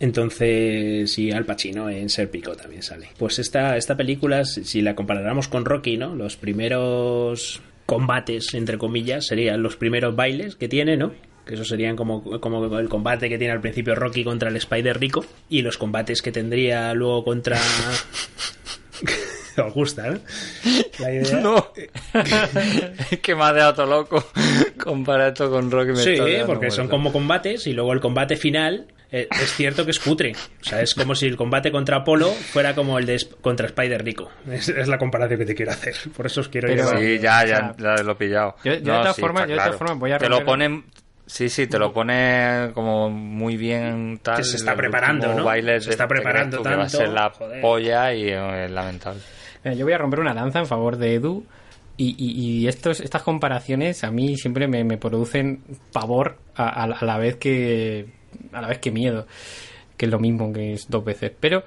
Entonces, 0.00 1.12
sí, 1.12 1.30
Al 1.30 1.44
Pacino 1.44 1.88
en 1.88 2.08
Serpico 2.08 2.56
también 2.56 2.82
sale. 2.82 3.10
Pues 3.18 3.38
esta, 3.38 3.76
esta 3.76 3.96
película, 3.96 4.44
si 4.44 4.64
si 4.64 4.82
la 4.82 4.96
comparáramos 4.96 5.46
con 5.46 5.64
Rocky, 5.64 5.96
¿no? 5.96 6.16
Los 6.16 6.36
primeros 6.36 7.62
combates, 7.86 8.54
entre 8.54 8.78
comillas, 8.78 9.26
serían 9.26 9.62
los 9.62 9.76
primeros 9.76 10.16
bailes 10.16 10.56
que 10.56 10.68
tiene, 10.68 10.96
¿no? 10.96 11.12
Que 11.46 11.54
eso 11.54 11.64
serían 11.64 11.94
como, 11.94 12.40
como 12.40 12.78
el 12.78 12.88
combate 12.88 13.28
que 13.28 13.38
tiene 13.38 13.52
al 13.52 13.60
principio 13.60 13.94
Rocky 13.94 14.24
contra 14.24 14.48
el 14.48 14.56
Spider 14.56 14.98
Rico. 14.98 15.24
Y 15.48 15.62
los 15.62 15.78
combates 15.78 16.22
que 16.22 16.32
tendría 16.32 16.92
luego 16.94 17.22
contra... 17.22 17.60
Os 19.66 19.74
gusta, 19.74 20.08
¿no? 20.10 20.18
La 20.98 21.12
idea... 21.12 21.36
No. 21.40 21.72
es 23.10 23.18
que 23.20 23.34
me 23.34 23.42
ha 23.44 23.52
dejado 23.52 23.74
todo 23.74 23.86
loco 23.86 24.24
comparar 24.82 25.28
esto 25.28 25.50
con 25.50 25.70
Rocky. 25.70 25.96
Sí, 25.96 26.16
porque 26.46 26.70
son 26.70 26.88
como 26.88 27.12
combates 27.12 27.66
y 27.66 27.72
luego 27.72 27.92
el 27.92 28.00
combate 28.00 28.36
final 28.36 28.86
eh, 29.10 29.28
es 29.30 29.52
cierto 29.54 29.84
que 29.84 29.90
es 29.90 29.98
cutre. 29.98 30.32
O 30.32 30.64
sea, 30.64 30.80
es 30.80 30.94
como 30.94 31.14
si 31.14 31.26
el 31.26 31.36
combate 31.36 31.70
contra 31.70 31.98
Apolo 31.98 32.30
fuera 32.30 32.74
como 32.74 32.98
el 32.98 33.06
de 33.06 33.20
contra 33.40 33.66
Spider 33.66 34.02
Rico. 34.04 34.30
Es, 34.50 34.68
es 34.68 34.88
la 34.88 34.98
comparación 34.98 35.38
que 35.38 35.46
te 35.46 35.54
quiero 35.54 35.72
hacer. 35.72 35.94
Por 36.16 36.26
eso 36.26 36.40
os 36.40 36.48
quiero 36.48 36.68
Pero- 36.68 36.84
llevar. 36.84 36.98
Sí, 36.98 37.18
ya, 37.18 37.44
ya, 37.46 37.74
ya 37.78 38.02
lo 38.02 38.12
he 38.12 38.14
pillado. 38.14 38.56
yo- 38.64 38.72
yo 38.74 38.80
de 38.80 38.82
No, 38.82 39.00
todas 39.00 39.16
sí, 39.16 39.20
formas- 39.22 39.46
de 39.46 39.54
todas 39.54 39.64
claro. 39.68 39.78
formas 39.78 39.98
voy 39.98 40.12
a 40.12 40.18
Te 40.18 40.28
lo 40.28 40.44
ponen... 40.44 40.84
Sí, 41.24 41.48
sí, 41.48 41.66
te 41.66 41.78
lo 41.78 41.92
pone 41.94 42.70
como 42.74 43.08
muy 43.08 43.56
bien 43.56 44.18
tal. 44.22 44.36
Que 44.36 44.44
se 44.44 44.56
está 44.56 44.74
preparando, 44.74 45.32
¿no? 45.32 45.50
Se 45.80 45.90
está 45.90 46.06
preparando 46.06 46.58
tú 46.58 46.62
que 46.64 46.68
va 46.68 46.74
a 46.74 46.78
tanto, 46.80 46.98
ser 46.98 47.08
la 47.08 47.30
joder. 47.30 47.60
polla 47.62 48.12
y 48.12 48.28
eh, 48.28 48.64
es 48.66 48.70
lamentable. 48.70 49.20
Yo 49.64 49.84
voy 49.84 49.92
a 49.92 49.98
romper 49.98 50.20
una 50.20 50.34
lanza 50.34 50.58
en 50.58 50.66
favor 50.66 50.96
de 50.96 51.14
Edu. 51.14 51.44
Y, 51.96 52.66
estos, 52.66 52.98
estas 52.98 53.22
comparaciones 53.22 54.02
a 54.02 54.10
mí 54.10 54.36
siempre 54.36 54.66
me, 54.66 54.82
me 54.82 54.96
producen 54.96 55.62
pavor 55.92 56.36
a, 56.56 56.84
a 56.84 57.04
la 57.04 57.16
vez 57.16 57.36
que 57.36 58.06
a 58.52 58.60
la 58.60 58.66
vez 58.66 58.78
que 58.78 58.90
miedo 58.90 59.28
que 59.96 60.06
es 60.06 60.10
lo 60.10 60.18
mismo 60.18 60.52
que 60.52 60.72
es 60.72 60.88
dos 60.88 61.04
veces 61.04 61.30
pero 61.38 61.58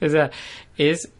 o 0.00 0.08
sea 0.08 0.30
es 0.76 1.12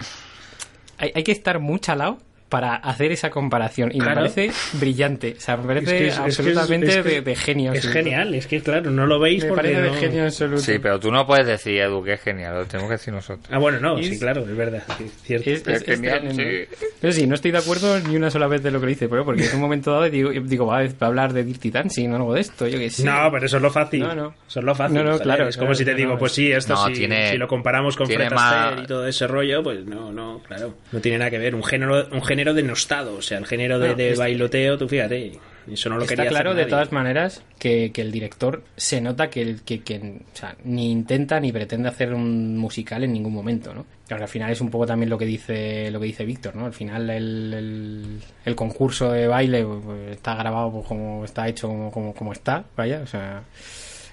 hay, 0.99 1.11
hay 1.15 1.25
que 1.25 1.33
estar 1.33 1.59
muy 1.59 1.81
chalado 1.81 2.19
para 2.51 2.75
hacer 2.75 3.13
esa 3.13 3.31
comparación 3.31 3.91
y 3.95 3.99
Claro. 4.01 4.23
me 4.23 4.29
parece 4.29 4.51
brillante 4.75 5.37
o 5.39 5.41
sea 5.41 5.57
me 5.57 5.67
parece 5.67 5.85
Es 5.85 5.91
que 5.91 6.09
es- 6.09 6.13
es 6.15 6.21
que 6.21 6.29
es- 6.29 6.39
absolutamente 6.39 6.87
es 6.89 6.97
que 6.97 7.03
de, 7.03 7.21
de 7.23 7.37
genio 7.37 7.73
Es 7.73 7.79
absoluto. 7.79 7.99
genial, 8.05 8.35
es 8.35 8.47
que 8.47 8.61
claro, 8.61 8.91
no 8.91 9.07
lo 9.07 9.19
veis 9.19 9.43
me 9.45 9.49
porque 9.51 9.63
parece 9.63 9.81
no- 9.89 9.95
de 9.95 10.01
genio 10.01 10.25
absoluto 10.25 10.61
Sí, 10.63 10.79
pero 10.79 11.01
tú 11.01 11.11
no 11.11 11.27
puedes 11.27 11.47
decir, 11.47 11.81
Edu, 11.81 12.03
que 12.05 12.13
es 12.15 12.21
genial, 12.21 12.55
lo 12.55 12.67
tenemos 12.67 12.89
que 12.91 12.95
decir 12.97 13.15
nosotros. 13.15 13.47
Ah, 13.51 13.59
bueno, 13.59 13.81
no, 13.81 13.99
Es- 13.99 14.09
sí, 14.09 14.19
claro, 14.19 14.43
es 14.43 14.57
verdad, 14.57 14.83
sí, 14.99 15.05
es 15.05 15.23
cierto. 15.23 15.51
Es, 15.51 15.61
es- 15.61 15.67
Es 15.69 15.83
es 15.83 15.85
genial, 15.87 16.29
sí. 16.35 16.87
Pero 17.01 17.13
sí, 17.13 17.27
no 17.27 17.35
estoy 17.37 17.51
de 17.53 17.59
acuerdo 17.59 17.99
ni 18.01 18.17
una 18.17 18.31
sola 18.31 18.47
vez 18.49 18.63
de 18.63 18.71
lo 18.71 18.81
que 18.81 18.87
dice, 18.89 19.09
pero 19.09 19.25
porque 19.25 19.47
en 19.47 19.55
un 19.55 19.61
momento 19.61 19.93
dado 19.93 20.11
digo, 20.11 20.31
digo 20.31 20.67
va, 20.67 20.83
va 20.83 20.89
a 21.01 21.07
hablar 21.07 21.33
de 21.33 21.45
Dirty 21.45 21.71
Dancing 21.71 22.11
o 22.13 22.17
algo 22.17 22.35
de 22.35 22.41
esto, 22.41 22.67
yo 22.67 22.79
que 22.79 22.91
sé. 22.91 23.05
No, 23.05 23.29
pero 23.33 23.47
eso 23.47 23.57
es 23.59 23.63
lo 23.63 23.71
fácil. 23.71 24.01
No, 24.01 24.15
no. 24.15 24.35
Eso 24.49 24.59
es 24.61 24.65
lo 24.65 24.75
fácil. 24.75 24.97
No, 24.97 25.05
no, 25.05 25.19
claro, 25.19 25.47
Es 25.49 25.57
como 25.57 25.69
claro, 25.69 25.75
si 25.77 25.85
te 25.85 25.93
no, 25.93 25.97
digo, 25.97 26.13
no, 26.15 26.19
pues 26.19 26.33
sí, 26.33 26.51
esto 26.51 26.75
No, 26.75 26.87
sí, 26.87 26.93
tiene- 26.95 27.31
si 27.31 27.37
lo 27.37 27.47
comparamos 27.47 27.97
con 27.97 28.07
Fred 28.09 28.33
más- 28.33 28.83
y 28.83 28.87
todo 28.87 29.07
ese 29.07 29.27
rollo, 29.27 29.63
pues 29.63 29.85
no, 29.85 30.11
no, 30.13 30.41
claro. 30.47 30.75
No 30.91 31.01
tiene 31.01 31.19
nada 31.19 31.31
que 31.31 31.39
ver. 31.39 31.55
Un 31.55 31.63
género, 31.63 32.07
un 32.11 32.23
género 32.25 32.40
denostado, 32.45 33.17
o 33.17 33.23
sea, 33.23 33.39
el 33.39 33.47
género 33.47 33.79
de, 33.79 33.95
de 33.95 34.15
bailoteo, 34.15 34.79
tú 34.79 34.89
fíjate. 34.89 35.39
Eso 35.71 35.89
no 35.89 35.97
lo 35.97 36.03
Está 36.03 36.17
quería 36.17 36.31
claro 36.31 36.51
hacer 36.51 36.65
de 36.65 36.71
todas 36.71 36.91
maneras 36.91 37.45
que, 37.59 37.93
que 37.93 38.01
el 38.01 38.11
director 38.11 38.63
se 38.77 39.01
nota 39.01 39.29
que, 39.29 39.57
que, 39.65 39.83
que, 39.83 39.99
o 40.33 40.37
sea, 40.37 40.57
ni 40.65 40.91
intenta 40.91 41.39
ni 41.39 41.53
pretende 41.53 41.89
hacer 41.89 42.15
un 42.15 42.57
musical 42.57 43.05
en 43.05 43.13
ningún 43.13 43.33
momento, 43.33 43.75
¿no? 43.75 43.87
Claro, 44.07 44.25
al 44.25 44.29
final 44.29 44.51
es 44.51 44.61
un 44.61 44.71
poco 44.71 44.87
también 44.87 45.11
lo 45.11 45.19
que 45.19 45.27
dice 45.27 45.91
lo 45.91 46.01
que 46.01 46.07
dice 46.07 46.25
Víctor, 46.25 46.57
¿no? 46.57 46.67
Al 46.67 46.73
final 46.73 47.09
el, 47.11 47.55
el, 47.55 48.21
el 48.45 48.57
concurso 48.57 49.13
de 49.13 49.27
baile 49.27 49.65
pues, 49.65 50.13
está 50.13 50.35
grabado 50.35 50.73
pues, 50.73 50.87
como 50.87 51.25
está 51.25 51.47
hecho 51.47 51.69
como, 51.69 51.91
como, 51.91 52.15
como 52.15 52.33
está, 52.33 52.65
vaya, 52.77 53.03
o 53.03 53.07
sea, 53.07 53.45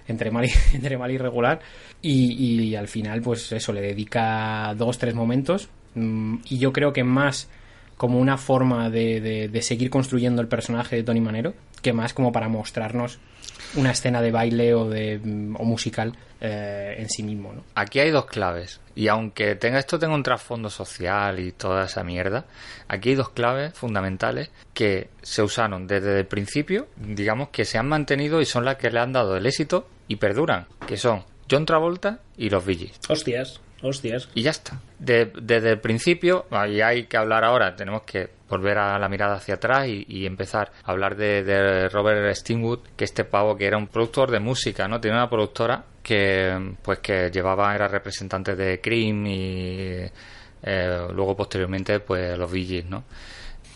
entre 0.08 0.32
mal 0.32 0.46
y, 0.46 0.52
entre 0.76 0.98
mal 0.98 1.12
y 1.12 1.18
regular 1.18 1.60
y, 2.02 2.70
y 2.70 2.76
al 2.76 2.88
final 2.88 3.22
pues 3.22 3.52
eso 3.52 3.74
le 3.74 3.82
dedica 3.82 4.74
dos 4.78 4.98
tres 4.98 5.16
momentos 5.16 5.70
mm, 5.96 6.38
y 6.50 6.58
yo 6.60 6.72
creo 6.72 6.94
que 6.94 7.04
más 7.04 7.50
como 7.98 8.20
una 8.20 8.38
forma 8.38 8.90
de, 8.90 9.20
de- 9.22 9.48
de 9.50 9.62
seguir 9.62 9.90
construyendo 9.90 10.42
el 10.42 10.48
personaje 10.48 10.96
de 10.96 11.04
Tony 11.04 11.20
Manero 11.22 11.54
que 11.82 11.94
más 11.94 12.14
como 12.14 12.32
para 12.32 12.48
mostrarnos 12.48 13.20
una 13.76 13.92
escena 13.92 14.22
de 14.22 14.32
baile 14.32 14.74
o 14.76 14.88
de 14.90 15.20
mm, 15.24 15.56
o 15.60 15.64
musical 15.66 16.14
eh, 16.40 16.96
en 17.00 17.10
sí 17.10 17.24
mismo 17.24 17.52
¿no? 17.54 17.64
Aquí 17.76 18.00
hay 18.00 18.12
dos 18.12 18.26
claves. 18.28 18.80
Y 18.96 19.08
aunque 19.08 19.56
tenga 19.56 19.80
esto 19.80 19.98
tenga 20.00 20.14
un 20.16 20.24
trasfondo 20.24 20.70
social 20.70 21.40
y 21.40 21.52
toda 21.52 21.86
esa 21.86 22.04
mierda, 22.04 22.46
aquí 22.88 23.10
hay 23.10 23.16
dos 23.16 23.30
claves 23.30 23.74
fundamentales 23.74 24.50
que 24.74 25.10
se 25.22 25.42
usaron 25.44 25.88
desde 25.88 26.20
el 26.20 26.26
principio, 26.28 26.88
digamos 26.98 27.50
que 27.50 27.66
se 27.66 27.78
han 27.78 27.88
mantenido 27.88 28.42
y 28.42 28.46
son 28.46 28.66
las 28.66 28.78
que 28.78 28.90
le 28.92 29.00
han 29.00 29.14
dado 29.14 29.38
el 29.38 29.46
éxito 29.46 29.88
y 30.08 30.16
perduran, 30.18 30.66
que 30.88 30.98
son 30.98 31.24
John 31.50 31.66
Travolta 31.66 32.20
y 32.38 32.50
los 32.50 32.64
Gees. 32.66 33.00
Hostias, 33.10 33.60
hostias. 33.82 34.30
Y 34.36 34.44
ya 34.44 34.52
está. 34.52 34.80
De- 35.00 35.32
desde 35.42 35.72
el 35.72 35.80
principio, 35.80 36.46
ahí 36.52 36.82
hay 36.82 37.04
que 37.06 37.18
hablar 37.18 37.44
ahora, 37.44 37.76
tenemos 37.76 38.04
que 38.04 38.30
volver 38.50 38.78
a 38.78 38.98
la 38.98 39.10
mirada 39.10 39.36
hacia 39.36 39.56
atrás 39.56 39.88
y, 39.88 40.06
y 40.08 40.26
empezar 40.26 40.72
a 40.84 40.92
hablar 40.92 41.16
de, 41.18 41.90
Robert 41.90 42.34
Stingwood, 42.36 42.80
que 42.96 43.04
este 43.04 43.26
pavo 43.26 43.58
que 43.58 43.66
era 43.66 43.78
un 43.78 43.88
productor 43.88 44.32
de 44.32 44.40
música, 44.40 44.88
¿no? 44.88 45.02
Tiene 45.02 45.18
una 45.18 45.30
productora 45.30 45.84
que 46.02 46.74
pues 46.82 47.00
que 47.00 47.30
llevaba, 47.30 47.76
era 47.76 47.88
representante 47.90 48.56
de 48.56 48.80
Cream 48.80 49.28
y 49.28 50.06
eh, 50.64 51.08
luego 51.14 51.36
posteriormente 51.36 52.00
pues 52.00 52.38
los 52.38 52.50
Gees, 52.52 52.86
¿no? 52.86 53.04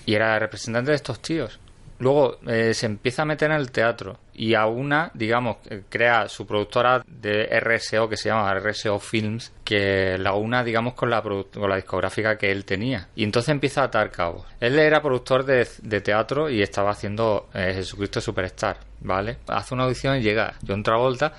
Y 0.05 0.15
era 0.15 0.39
representante 0.39 0.91
de 0.91 0.95
estos 0.95 1.21
tíos. 1.21 1.59
Luego 1.99 2.39
eh, 2.47 2.73
se 2.73 2.85
empieza 2.87 3.21
a 3.21 3.25
meter 3.25 3.51
en 3.51 3.57
el 3.57 3.71
teatro 3.71 4.17
y 4.41 4.55
a 4.55 4.65
una, 4.65 5.11
digamos, 5.13 5.57
eh, 5.69 5.83
crea 5.87 6.27
su 6.27 6.47
productora 6.47 7.03
de 7.05 7.43
RSO 7.59 8.09
que 8.09 8.17
se 8.17 8.29
llama 8.29 8.51
RSO 8.55 8.97
Films, 8.97 9.53
que 9.63 10.17
la 10.17 10.33
una, 10.33 10.63
digamos, 10.63 10.95
con 10.95 11.11
la, 11.11 11.21
con 11.21 11.69
la 11.69 11.75
discográfica 11.75 12.39
que 12.39 12.49
él 12.51 12.65
tenía. 12.65 13.07
Y 13.15 13.23
entonces 13.23 13.49
empieza 13.49 13.81
a 13.81 13.85
atar 13.85 14.09
cabos. 14.09 14.47
Él 14.59 14.79
era 14.79 14.99
productor 14.99 15.45
de, 15.45 15.67
de 15.83 16.01
teatro 16.01 16.49
y 16.49 16.63
estaba 16.63 16.89
haciendo 16.89 17.49
eh, 17.53 17.73
Jesucristo 17.75 18.19
Superstar, 18.19 18.77
¿vale? 19.01 19.37
Hace 19.47 19.75
una 19.75 19.83
audición 19.83 20.17
y 20.17 20.21
llega 20.23 20.55
John 20.67 20.81
Travolta 20.81 21.33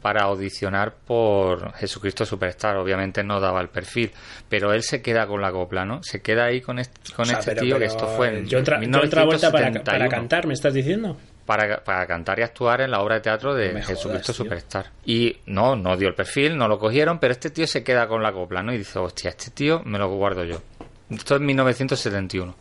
para 0.00 0.22
audicionar 0.22 0.94
por 0.94 1.72
Jesucristo 1.74 2.24
Superstar. 2.24 2.76
Obviamente 2.76 3.24
no 3.24 3.40
daba 3.40 3.60
el 3.62 3.68
perfil, 3.68 4.12
pero 4.48 4.72
él 4.72 4.84
se 4.84 5.02
queda 5.02 5.26
con 5.26 5.40
la 5.40 5.50
copla, 5.50 5.84
¿no? 5.84 6.04
Se 6.04 6.22
queda 6.22 6.44
ahí 6.44 6.60
con 6.60 6.78
este, 6.78 7.12
con 7.14 7.24
O 7.24 7.26
sea, 7.26 7.40
este 7.40 7.50
pero- 7.50 7.62
tío, 7.62 7.78
que 7.80 7.86
esto 7.86 8.06
fue 8.06 8.28
en 8.28 8.46
John, 8.48 8.64
Tra- 8.64 8.78
John 8.80 9.10
Travolta 9.10 9.50
para, 9.50 9.72
para 9.72 9.98
1971 10.06 10.08
cantar, 10.08 10.46
¿me 10.46 10.54
estás 10.54 10.72
diciendo? 10.72 11.16
Para, 11.46 11.82
para 11.84 12.06
cantar 12.06 12.38
y 12.38 12.42
actuar 12.42 12.80
en 12.80 12.90
la 12.90 13.00
obra 13.00 13.16
de 13.16 13.20
teatro 13.20 13.54
de 13.54 13.72
me 13.72 13.82
Jesucristo 13.82 14.32
jodas. 14.32 14.36
Superstar. 14.36 14.86
Y 15.04 15.38
no, 15.46 15.76
no 15.76 15.96
dio 15.96 16.08
el 16.08 16.14
perfil, 16.14 16.56
no 16.56 16.68
lo 16.68 16.78
cogieron, 16.78 17.18
pero 17.18 17.32
este 17.32 17.50
tío 17.50 17.66
se 17.66 17.82
queda 17.82 18.06
con 18.08 18.22
la 18.22 18.32
copla, 18.32 18.62
¿no? 18.62 18.72
Y 18.72 18.78
dice, 18.78 18.98
hostia, 18.98 19.30
este 19.30 19.50
tío 19.50 19.82
me 19.84 19.98
lo 19.98 20.08
guardo 20.08 20.44
yo. 20.44 20.60
Esto 21.10 21.36
es 21.36 21.40
1971. 21.40 22.54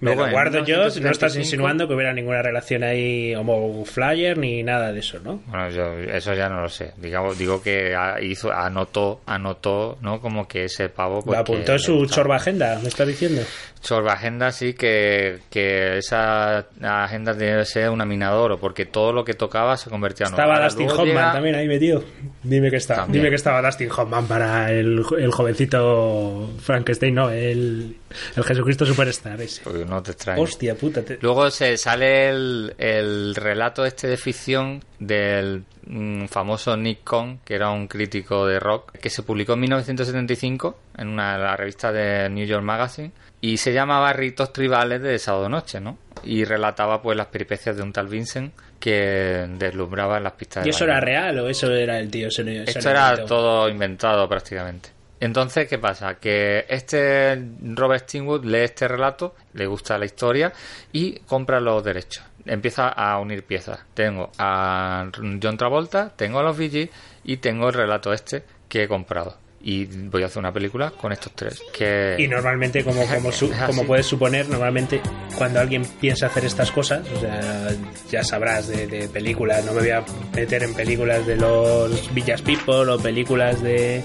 Me 0.00 0.14
lo 0.14 0.30
guardo 0.30 0.64
yo, 0.64 0.76
no 0.76 0.82
estás 0.86 0.96
1975, 0.96 1.40
insinuando 1.40 1.88
que 1.88 1.94
hubiera 1.94 2.12
ninguna 2.12 2.40
relación 2.42 2.84
ahí 2.84 3.34
homo 3.34 3.84
flyer 3.84 4.38
ni 4.38 4.62
nada 4.62 4.92
de 4.92 5.00
eso, 5.00 5.18
¿no? 5.20 5.40
Bueno, 5.46 5.70
yo 5.70 5.92
eso 5.98 6.34
ya 6.34 6.48
no 6.48 6.60
lo 6.62 6.68
sé. 6.68 6.92
Digamos, 6.98 7.36
digo 7.38 7.60
que 7.62 7.94
hizo, 8.22 8.52
anotó, 8.52 9.20
anotó, 9.26 9.98
¿no? 10.00 10.20
Como 10.20 10.46
que 10.46 10.64
ese 10.64 10.88
pavo... 10.88 11.22
Lo 11.26 11.36
apuntó 11.38 11.72
en 11.72 11.78
su 11.80 12.06
chorba 12.06 12.36
agenda, 12.36 12.78
¿me 12.82 12.88
estás 12.88 13.06
diciendo? 13.08 13.42
Chorba 13.80 14.14
agenda 14.14 14.50
sí 14.50 14.74
que, 14.74 15.38
que 15.50 15.98
esa 15.98 16.66
agenda 16.82 17.32
debe 17.32 17.64
ser 17.64 17.90
un 17.90 18.00
aminador, 18.00 18.58
porque 18.58 18.86
todo 18.86 19.12
lo 19.12 19.24
que 19.24 19.34
tocaba 19.34 19.76
se 19.76 19.88
convertía 19.88 20.26
en 20.26 20.32
Estaba 20.32 20.54
Ahora, 20.54 20.64
Dustin 20.66 20.86
luego 20.86 21.02
Hoffman 21.02 21.14
llega- 21.16 21.32
también 21.32 21.54
ahí 21.54 21.68
metido. 21.68 22.04
Dime 22.42 22.70
que 22.70 22.76
estaba. 22.76 23.06
Dime 23.08 23.28
que 23.28 23.36
estaba 23.36 23.62
Dustin 23.62 23.88
Hoffman 23.90 24.26
para 24.26 24.72
el, 24.72 25.04
el 25.18 25.30
jovencito 25.30 26.50
Frankenstein, 26.60 27.14
no, 27.14 27.30
el, 27.30 27.96
el 28.36 28.44
Jesucristo 28.44 28.86
Superstar 28.86 29.40
ese. 29.40 29.68
Uy, 29.68 29.84
no 29.84 30.02
te 30.02 30.12
extraño. 30.12 30.42
Hostia 30.42 30.74
puta. 30.74 31.02
te- 31.02 31.18
Luego 31.20 31.50
se 31.50 31.76
sale 31.76 32.28
el, 32.30 32.74
el 32.78 33.34
relato 33.34 33.84
este 33.84 34.06
de 34.08 34.16
ficción 34.16 34.82
del 34.98 35.64
mm, 35.86 36.26
famoso 36.26 36.76
Nick 36.76 37.04
Cohn, 37.04 37.40
que 37.44 37.54
era 37.54 37.70
un 37.70 37.86
crítico 37.88 38.46
de 38.46 38.58
rock, 38.58 38.92
que 38.98 39.10
se 39.10 39.22
publicó 39.22 39.54
en 39.54 39.60
1975 39.60 40.78
en 40.98 41.08
una 41.08 41.38
la 41.38 41.56
revista 41.56 41.92
de 41.92 42.28
New 42.28 42.46
York 42.46 42.62
Magazine 42.64 43.12
y 43.40 43.56
se 43.58 43.72
llamaba 43.72 44.12
Ritos 44.12 44.52
Tribales 44.52 45.00
de 45.00 45.18
Sábado 45.18 45.48
Noche, 45.48 45.80
¿no? 45.80 45.98
Y 46.24 46.44
relataba 46.44 47.00
pues 47.00 47.16
las 47.16 47.28
peripecias 47.28 47.76
de 47.76 47.82
un 47.82 47.92
tal 47.92 48.08
Vincent 48.08 48.52
que 48.80 49.46
deslumbraba 49.58 50.18
en 50.18 50.24
las 50.24 50.32
pistas 50.32 50.64
de 50.64 50.68
¿Y 50.68 50.70
eso 50.70 50.80
baile. 50.80 50.92
era 50.92 51.00
real 51.00 51.38
o 51.40 51.48
eso 51.48 51.70
era 51.72 51.98
el 52.00 52.10
tío? 52.10 52.28
Eso 52.28 52.42
no- 52.42 52.50
eso 52.50 52.64
Esto 52.78 52.90
era 52.90 53.10
inventó? 53.10 53.26
todo 53.26 53.68
inventado 53.68 54.28
prácticamente. 54.28 54.90
Entonces, 55.20 55.66
¿qué 55.68 55.78
pasa? 55.78 56.14
Que 56.16 56.64
este 56.68 57.36
Robert 57.74 58.04
Stingwood 58.04 58.44
lee 58.44 58.58
este 58.64 58.86
relato, 58.86 59.34
le 59.54 59.66
gusta 59.66 59.98
la 59.98 60.04
historia 60.04 60.52
y 60.92 61.18
compra 61.20 61.60
los 61.60 61.82
derechos. 61.82 62.24
Empieza 62.46 62.88
a 62.88 63.18
unir 63.18 63.42
piezas. 63.44 63.80
Tengo 63.94 64.30
a 64.38 65.10
John 65.42 65.56
Travolta, 65.58 66.10
tengo 66.16 66.38
a 66.38 66.42
los 66.42 66.56
Gees 66.56 66.88
y 67.24 67.36
tengo 67.38 67.68
el 67.68 67.74
relato 67.74 68.12
este 68.12 68.44
que 68.68 68.84
he 68.84 68.88
comprado. 68.88 69.36
Y 69.60 69.86
voy 69.86 70.22
a 70.22 70.26
hacer 70.26 70.38
una 70.38 70.52
película 70.52 70.92
con 70.92 71.10
estos 71.10 71.32
tres. 71.34 71.60
Que... 71.76 72.14
Y 72.16 72.28
normalmente, 72.28 72.84
como, 72.84 73.02
su- 73.32 73.52
como 73.66 73.84
puedes 73.84 74.06
suponer, 74.06 74.48
normalmente 74.48 75.00
cuando 75.36 75.58
alguien 75.58 75.82
piensa 76.00 76.26
hacer 76.26 76.44
estas 76.44 76.70
cosas, 76.70 77.06
o 77.10 77.20
sea, 77.20 77.68
ya 78.08 78.22
sabrás 78.22 78.68
de, 78.68 78.86
de 78.86 79.08
películas, 79.08 79.64
no 79.64 79.72
me 79.72 79.80
voy 79.80 79.90
a 79.90 80.04
meter 80.32 80.62
en 80.62 80.74
películas 80.74 81.26
de 81.26 81.36
los 81.36 82.14
Villas 82.14 82.40
People 82.40 82.88
o 82.92 82.98
películas 83.00 83.60
de, 83.60 84.00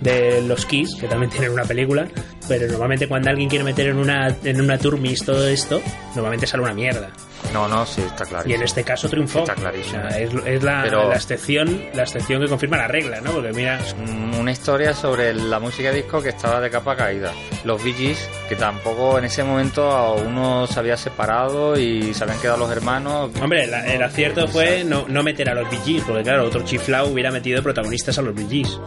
de 0.00 0.42
los 0.42 0.66
Kiss, 0.66 0.94
que 1.00 1.06
también 1.08 1.30
tienen 1.30 1.50
una 1.52 1.64
película, 1.64 2.06
pero 2.48 2.66
normalmente 2.68 3.08
cuando 3.08 3.30
alguien 3.30 3.48
quiere 3.48 3.64
meter 3.64 3.88
en 3.88 3.96
una, 3.98 4.34
en 4.44 4.60
una 4.60 4.78
turmis 4.78 5.24
todo 5.24 5.46
esto, 5.48 5.80
normalmente 6.14 6.46
sale 6.46 6.62
una 6.62 6.74
mierda. 6.74 7.08
No, 7.52 7.68
no, 7.68 7.86
sí, 7.86 8.02
está 8.02 8.24
clarísimo. 8.24 8.52
Y 8.52 8.56
en 8.56 8.62
este 8.64 8.82
caso 8.82 9.08
triunfó. 9.08 9.40
Está 9.40 9.54
clarísimo. 9.54 10.02
O 10.04 10.10
sea, 10.10 10.18
es, 10.18 10.30
es 10.44 10.62
la, 10.62 10.82
Pero- 10.82 11.08
la 11.08 11.14
excepción, 11.14 11.80
la 11.94 12.02
excepción 12.02 12.42
que 12.42 12.48
confirma 12.48 12.76
la 12.76 12.88
regla, 12.88 13.20
¿no? 13.20 13.30
Porque 13.32 13.52
mira, 13.52 13.78
Una 14.38 14.50
historia 14.50 14.92
sobre 14.94 15.32
la 15.32 15.58
música 15.60 15.90
disco 15.92 16.20
que 16.20 16.30
estaba 16.30 16.60
de 16.60 16.70
capa 16.70 16.96
caída. 16.96 17.32
Los 17.64 17.82
Bee 17.82 17.92
Gees, 17.94 18.28
que 18.48 18.56
tampoco 18.56 19.18
en 19.18 19.24
ese 19.26 19.42
momento 19.44 20.14
uno 20.16 20.66
se 20.66 20.78
había 20.78 20.96
separado 20.96 21.78
y 21.78 22.12
se 22.14 22.24
habían 22.24 22.38
quedado 22.40 22.58
los 22.58 22.70
hermanos. 22.70 23.30
hombre, 23.40 23.66
la- 23.66 23.86
el 23.86 24.02
acierto 24.02 24.46
fue 24.48 24.84
no, 24.84 25.06
no 25.08 25.22
meter 25.22 25.48
a 25.48 25.54
los 25.54 25.70
Bee 25.70 25.80
Gees, 25.84 26.02
porque 26.06 26.22
claro, 26.24 26.44
otro 26.44 26.62
chiflao 26.64 27.06
hubiera 27.08 27.30
metido 27.30 27.62
protagonistas 27.62 28.18
a 28.18 28.22
los 28.22 28.34
Bee 28.34 28.46
Gees. 28.48 28.78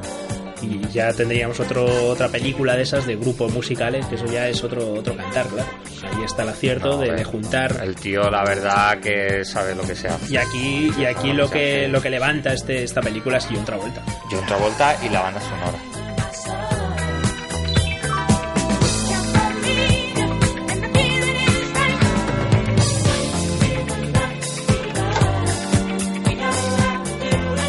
Y 0.62 0.88
ya 0.90 1.14
tendríamos 1.14 1.60
otro, 1.60 1.86
otra 2.10 2.30
película 2.30 2.76
de 2.76 2.84
esas 2.84 3.06
de 3.06 3.16
grupos 3.16 3.54
musicales, 3.54 4.06
que 4.08 4.16
eso 4.16 4.26
ya 4.26 4.48
es 4.48 4.64
otro, 4.64 4.94
otro 4.94 5.16
cantar, 5.16 5.48
claro. 5.48 5.70
Ahí 6.04 6.24
está 6.24 6.44
el 6.44 6.50
acierto 6.50 6.92
No, 6.92 6.98
de 6.98 7.24
juntar 7.24 7.82
El 7.84 7.96
tío, 7.96 8.30
la 8.30 8.44
verdad, 8.44 9.00
que 9.00 9.44
sabe 9.46 9.76
lo 9.76 9.84
que 9.84 9.96
se 9.96 10.08
hace. 10.08 10.34
Y 10.34 10.38
aquí, 10.38 10.92
y 10.98 11.06
aquí 11.06 11.34
lo 11.34 11.50
que 11.50 11.88
lo 11.88 12.02
que 12.02 12.10
levanta 12.10 12.54
este, 12.54 12.84
esta 12.84 13.02
película 13.02 13.38
es 13.38 13.46
John 13.46 13.66
Travolta. 13.66 14.02
John 14.32 14.46
Travolta 14.46 14.96
y 15.06 15.10
la 15.10 15.22
banda 15.22 15.42
sonora. 15.42 15.80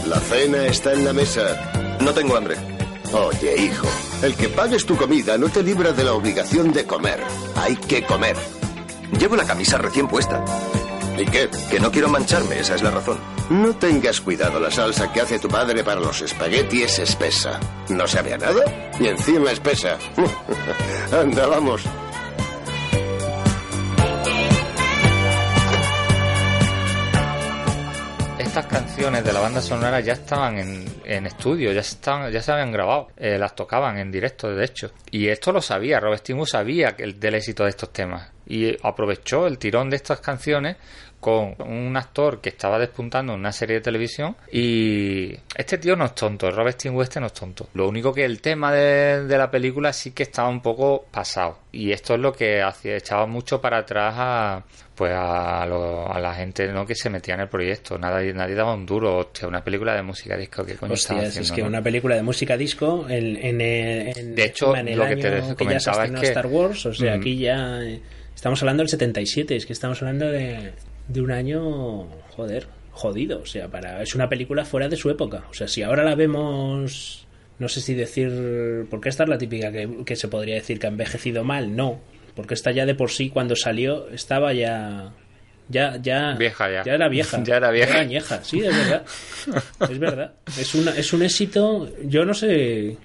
La 0.06 0.20
cena 0.20 0.66
está 0.66 0.92
en 0.92 1.04
la 1.04 1.12
mesa. 1.12 1.98
No 2.00 2.12
tengo 2.12 2.36
hambre. 2.36 2.56
Oye, 3.12 3.56
hijo, 3.64 3.86
el 4.22 4.34
que 4.36 4.48
pagues 4.48 4.86
tu 4.86 4.96
comida 4.96 5.36
no 5.36 5.48
te 5.48 5.62
libra 5.62 5.92
de 5.92 6.04
la 6.04 6.12
obligación 6.12 6.72
de 6.72 6.86
comer. 6.86 7.20
Hay 7.56 7.74
que 7.76 8.04
comer. 8.04 8.36
Llevo 9.18 9.34
la 9.36 9.44
camisa 9.44 9.78
recién 9.78 10.06
puesta. 10.06 10.44
¿Y 11.18 11.24
qué? 11.26 11.50
Que 11.70 11.80
no 11.80 11.90
quiero 11.90 12.08
mancharme, 12.08 12.60
esa 12.60 12.76
es 12.76 12.82
la 12.82 12.92
razón. 12.92 13.18
No 13.50 13.74
tengas 13.74 14.20
cuidado, 14.20 14.60
la 14.60 14.70
salsa 14.70 15.12
que 15.12 15.20
hace 15.20 15.40
tu 15.40 15.48
padre 15.48 15.82
para 15.82 16.00
los 16.00 16.22
espaguetis 16.22 16.84
es 16.84 16.98
espesa. 17.00 17.58
¿No 17.88 18.06
sabe 18.06 18.34
a 18.34 18.38
nada? 18.38 18.90
Y 19.00 19.08
encima 19.08 19.50
espesa. 19.50 19.98
Anda, 21.12 21.46
vamos. 21.46 21.82
De 29.00 29.32
la 29.32 29.40
banda 29.40 29.62
sonora 29.62 30.00
ya 30.00 30.12
estaban 30.12 30.58
en, 30.58 30.84
en 31.06 31.24
estudio, 31.24 31.72
ya, 31.72 31.80
estaban, 31.80 32.30
ya 32.30 32.42
se 32.42 32.52
habían 32.52 32.70
grabado, 32.70 33.08
eh, 33.16 33.38
las 33.38 33.54
tocaban 33.54 33.96
en 33.96 34.12
directo, 34.12 34.54
de 34.54 34.62
hecho. 34.62 34.90
Y 35.10 35.28
esto 35.28 35.52
lo 35.52 35.62
sabía, 35.62 35.98
Robert 35.98 36.20
Stigwood 36.20 36.46
sabía 36.46 36.92
del 36.92 37.34
éxito 37.34 37.64
de 37.64 37.70
estos 37.70 37.94
temas. 37.94 38.30
Y 38.46 38.76
aprovechó 38.86 39.46
el 39.46 39.56
tirón 39.56 39.88
de 39.88 39.96
estas 39.96 40.20
canciones 40.20 40.76
con 41.20 41.54
un 41.60 41.94
actor 41.96 42.40
que 42.40 42.48
estaba 42.48 42.78
despuntando 42.78 43.34
en 43.34 43.40
una 43.40 43.52
serie 43.52 43.76
de 43.76 43.80
televisión 43.82 44.36
y 44.50 45.34
este 45.54 45.76
tío 45.78 45.94
no 45.94 46.06
es 46.06 46.14
tonto, 46.14 46.50
Robert 46.50 46.76
Stigwood 46.80 47.02
este 47.04 47.20
no 47.20 47.26
es 47.26 47.34
tonto. 47.34 47.68
Lo 47.74 47.88
único 47.88 48.12
que 48.14 48.24
el 48.24 48.40
tema 48.40 48.72
de, 48.72 49.24
de 49.26 49.38
la 49.38 49.50
película 49.50 49.92
sí 49.92 50.12
que 50.12 50.22
estaba 50.22 50.48
un 50.48 50.62
poco 50.62 51.04
pasado 51.10 51.58
y 51.72 51.92
esto 51.92 52.14
es 52.14 52.20
lo 52.20 52.32
que 52.32 52.62
hacía, 52.62 52.96
echaba 52.96 53.26
mucho 53.26 53.60
para 53.60 53.78
atrás 53.78 54.14
a 54.16 54.64
pues 54.94 55.12
a, 55.14 55.64
lo- 55.66 56.12
a 56.12 56.20
la 56.20 56.34
gente 56.34 56.68
¿no? 56.68 56.84
que 56.84 56.94
se 56.94 57.08
metía 57.08 57.34
en 57.34 57.40
el 57.40 57.48
proyecto, 57.48 57.98
nadie, 57.98 58.34
nadie 58.34 58.54
daba 58.54 58.74
un 58.74 58.84
duro, 58.84 59.16
hostia, 59.18 59.48
una 59.48 59.64
película 59.64 59.94
de 59.94 60.02
música 60.02 60.36
disco, 60.36 60.64
¿qué 60.64 60.74
coño 60.74 60.92
Hostias, 60.92 61.18
haciendo? 61.28 61.40
es 61.40 61.52
que 61.52 61.62
no? 61.62 61.68
una 61.68 61.82
película 61.82 62.16
de 62.16 62.22
música 62.22 62.56
disco 62.56 63.06
en, 63.08 63.36
en, 63.36 63.60
en- 63.62 64.34
De 64.34 64.44
hecho, 64.44 64.76
en 64.76 64.88
el 64.88 64.98
lo 64.98 65.06
que 65.06 65.16
te 65.16 65.28
año 65.28 65.56
que 65.56 65.64
ya 65.64 65.80
se 65.80 65.90
comentaba 65.90 66.04
es 66.04 66.20
que- 66.20 66.26
Star 66.28 66.46
Wars, 66.46 66.84
o 66.86 66.92
sea, 66.94 67.16
Mm. 67.16 67.18
aquí 67.20 67.38
ya 67.38 67.80
eh, 67.82 68.00
estamos 68.34 68.60
hablando 68.62 68.82
del 68.82 68.90
77, 68.90 69.56
es 69.56 69.64
que 69.64 69.72
estamos 69.72 70.00
hablando 70.02 70.26
de, 70.28 70.72
de 71.12 71.20
un 71.20 71.30
año, 71.30 72.04
joder, 72.30 72.66
jodido, 72.92 73.40
o 73.42 73.46
sea, 73.46 73.68
para 73.68 74.02
es 74.02 74.14
una 74.14 74.28
película 74.28 74.64
fuera 74.64 74.88
de 74.88 74.96
su 74.96 75.10
época, 75.10 75.44
o 75.50 75.54
sea, 75.54 75.68
si 75.68 75.82
ahora 75.82 76.04
la 76.04 76.14
vemos 76.14 77.26
no 77.58 77.68
sé 77.68 77.80
si 77.82 77.94
decir, 77.94 78.86
porque 78.88 79.10
esta 79.10 79.24
es 79.24 79.28
la 79.28 79.36
típica 79.36 79.70
que, 79.70 80.02
que 80.06 80.16
se 80.16 80.28
podría 80.28 80.54
decir 80.54 80.78
que 80.78 80.86
ha 80.86 80.90
envejecido 80.90 81.44
mal, 81.44 81.76
no, 81.76 82.00
porque 82.34 82.54
esta 82.54 82.70
ya 82.70 82.86
de 82.86 82.94
por 82.94 83.10
sí 83.10 83.28
cuando 83.28 83.54
salió 83.54 84.08
estaba 84.08 84.52
ya 84.54 85.12
ya 85.68 85.96
ya 86.02 86.34
Vieja 86.36 86.70
ya. 86.70 86.82
ya 86.84 86.94
era 86.94 87.08
vieja 87.08 87.42
Ya 87.44 87.56
era 87.56 87.70
vieja. 87.70 88.00
añeja, 88.00 88.42
sí, 88.42 88.60
es 88.60 88.76
verdad. 88.76 89.04
Es 89.88 89.98
verdad. 89.98 90.32
Es, 90.58 90.74
una, 90.74 90.90
es 90.96 91.12
un 91.12 91.22
éxito. 91.22 91.88
Yo 92.04 92.24
no 92.24 92.34
sé. 92.34 92.96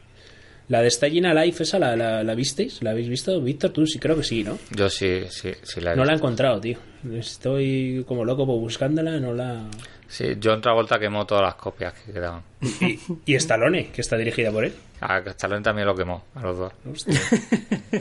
La 0.70 0.82
de 0.82 0.90
Staying 0.90 1.28
Alive, 1.28 1.58
esa, 1.60 1.78
¿la, 1.78 1.96
la, 1.96 2.24
la 2.24 2.34
visteis? 2.34 2.82
¿La 2.82 2.90
habéis 2.90 3.08
visto? 3.08 3.40
Víctor, 3.40 3.70
tú 3.72 3.86
sí, 3.86 4.00
creo 4.00 4.16
que 4.16 4.24
sí, 4.24 4.44
¿no? 4.44 4.58
Yo 4.72 4.90
sí, 4.90 5.26
sí, 5.30 5.52
sí 5.62 5.80
la 5.80 5.94
he 5.94 5.96
No 5.96 6.06
la 6.06 6.14
he 6.14 6.16
encontrado, 6.16 6.60
tío. 6.60 6.80
Estoy 7.14 8.04
como 8.08 8.26
loco 8.26 8.46
por 8.46 8.60
buscándola, 8.60 9.20
no 9.20 9.34
la. 9.34 9.62
Sí, 10.08 10.38
John 10.42 10.62
Travolta 10.62 11.00
quemó 11.00 11.26
todas 11.26 11.44
las 11.44 11.56
copias 11.56 11.94
que 11.94 12.12
quedaban. 12.14 12.42
Y, 12.82 13.00
y 13.26 13.36
Stallone, 13.36 13.88
que 13.92 14.02
está 14.02 14.16
dirigida 14.18 14.52
por 14.52 14.64
él. 14.66 14.74
A 15.02 15.18
Stallone 15.20 15.62
también 15.62 15.88
lo 15.88 15.96
quemó, 15.96 16.24
a 16.36 16.42
los 16.42 16.58
dos. 16.58 16.74
Hostia. 16.92 17.20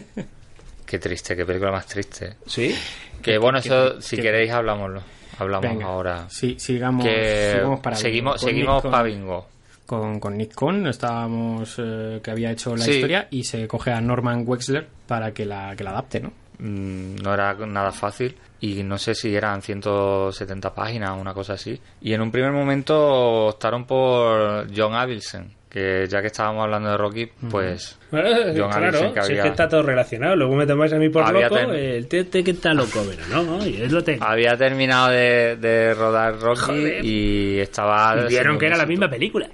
Qué 0.87 0.99
triste, 0.99 1.35
qué 1.35 1.45
película 1.47 1.73
más 1.73 1.87
triste. 1.87 2.35
¿Sí? 2.47 2.75
Que 3.23 3.39
bueno, 3.39 3.59
eso, 3.59 3.95
qué- 3.97 4.03
si 4.03 4.17
qué- 4.17 4.23
queréis, 4.23 4.51
hablámoslo. 4.53 5.03
Hablamos 5.39 5.69
Venga, 5.69 5.87
ahora. 5.87 6.27
Sí, 6.29 6.57
sigamos, 6.59 7.05
que 7.05 7.53
sigamos 7.55 7.81
para 7.81 7.97
seguimos, 7.97 8.41
Con 8.41 8.49
seguimos 8.51 8.83
para 8.83 9.03
bingo. 9.03 9.49
Con, 9.87 10.21
con 10.21 10.37
Nick 10.37 10.55
Cohn 10.55 10.87
estábamos 10.87 11.77
eh, 11.79 12.21
que 12.23 12.31
había 12.31 12.51
hecho 12.53 12.77
la 12.77 12.85
Sí. 12.85 12.93
historia 12.93 13.29
y 13.31 13.45
se 13.45 13.67
coge 13.67 13.91
a 13.93 14.01
Norman 14.01 14.45
Wexler 14.47 14.87
para 15.07 15.33
que 15.33 15.45
la, 15.45 15.75
que 15.75 15.83
la 15.85 15.91
adapte, 15.91 16.21
¿no? 16.21 16.33
Mm, 16.59 17.17
no 17.23 17.35
era 17.35 17.55
nada 17.67 17.91
fácil 17.93 18.37
y 18.61 18.83
no 18.83 18.97
sé 18.99 19.15
si 19.15 19.35
eran 19.35 19.61
170 19.63 20.75
páginas 20.75 21.11
o 21.11 21.17
una 21.17 21.35
cosa 21.35 21.55
así. 21.55 21.79
Y 22.01 22.13
en 22.13 22.21
un 22.21 22.31
primer 22.31 22.53
momento 22.53 23.47
optaron 23.49 23.85
por 23.87 24.67
John 24.75 24.95
Avildsen, 24.95 25.51
que 25.69 26.07
ya 26.09 26.21
que 26.21 26.29
estábamos 26.29 26.63
hablando 26.65 26.91
de 26.91 26.97
Rocky, 26.97 27.29
pues 27.51 27.99
Eh, 28.13 28.55
John 28.57 28.71
claro, 28.71 28.93
que 28.93 28.99
si 28.99 29.05
es 29.19 29.25
había- 29.31 29.43
que 29.43 29.49
está 29.49 29.69
todo 29.69 29.83
relacionado. 29.83 30.37
Luego 30.37 30.55
me 30.55 30.67
tomáis 30.67 30.93
a 30.93 30.97
mí 30.97 31.09
por 31.09 31.25
Había 31.25 31.49
loco, 31.49 31.57
ten- 31.57 31.75
el 31.75 32.07
tete 32.07 32.45
que 32.45 32.53
está 32.53 32.73
loco, 32.73 33.03
pero 33.09 33.27
no, 33.29 33.43
no, 33.59 33.67
yo 33.67 33.87
lo 33.89 34.05
tengo. 34.05 34.25
había 34.25 34.57
terminado 34.57 35.09
de, 35.11 35.57
de 35.57 35.93
rodar 35.95 36.39
Rocky 36.39 36.61
Joder. 36.61 37.05
y 37.05 37.59
estaba... 37.59 38.17
Y 38.25 38.29
vieron 38.29 38.57
que 38.59 38.67
era 38.67 38.77
la 38.77 38.87
misma 38.87 39.11
película. 39.11 39.49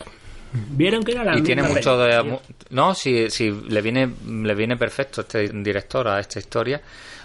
Vieron 0.52 1.02
que 1.02 1.12
era 1.12 1.24
la 1.24 1.32
y 1.32 1.34
misma 1.36 1.46
tiene 1.46 1.62
mucho 1.62 1.96
película, 1.96 2.06
de 2.06 2.38
no 2.70 2.94
si, 2.94 3.28
si 3.30 3.50
le 3.50 3.80
viene 3.82 4.08
le 4.26 4.54
viene 4.54 4.76
perfecto 4.76 5.20
este 5.22 5.48
director 5.48 6.06
a 6.08 6.20
esta 6.20 6.38
historia. 6.38 6.80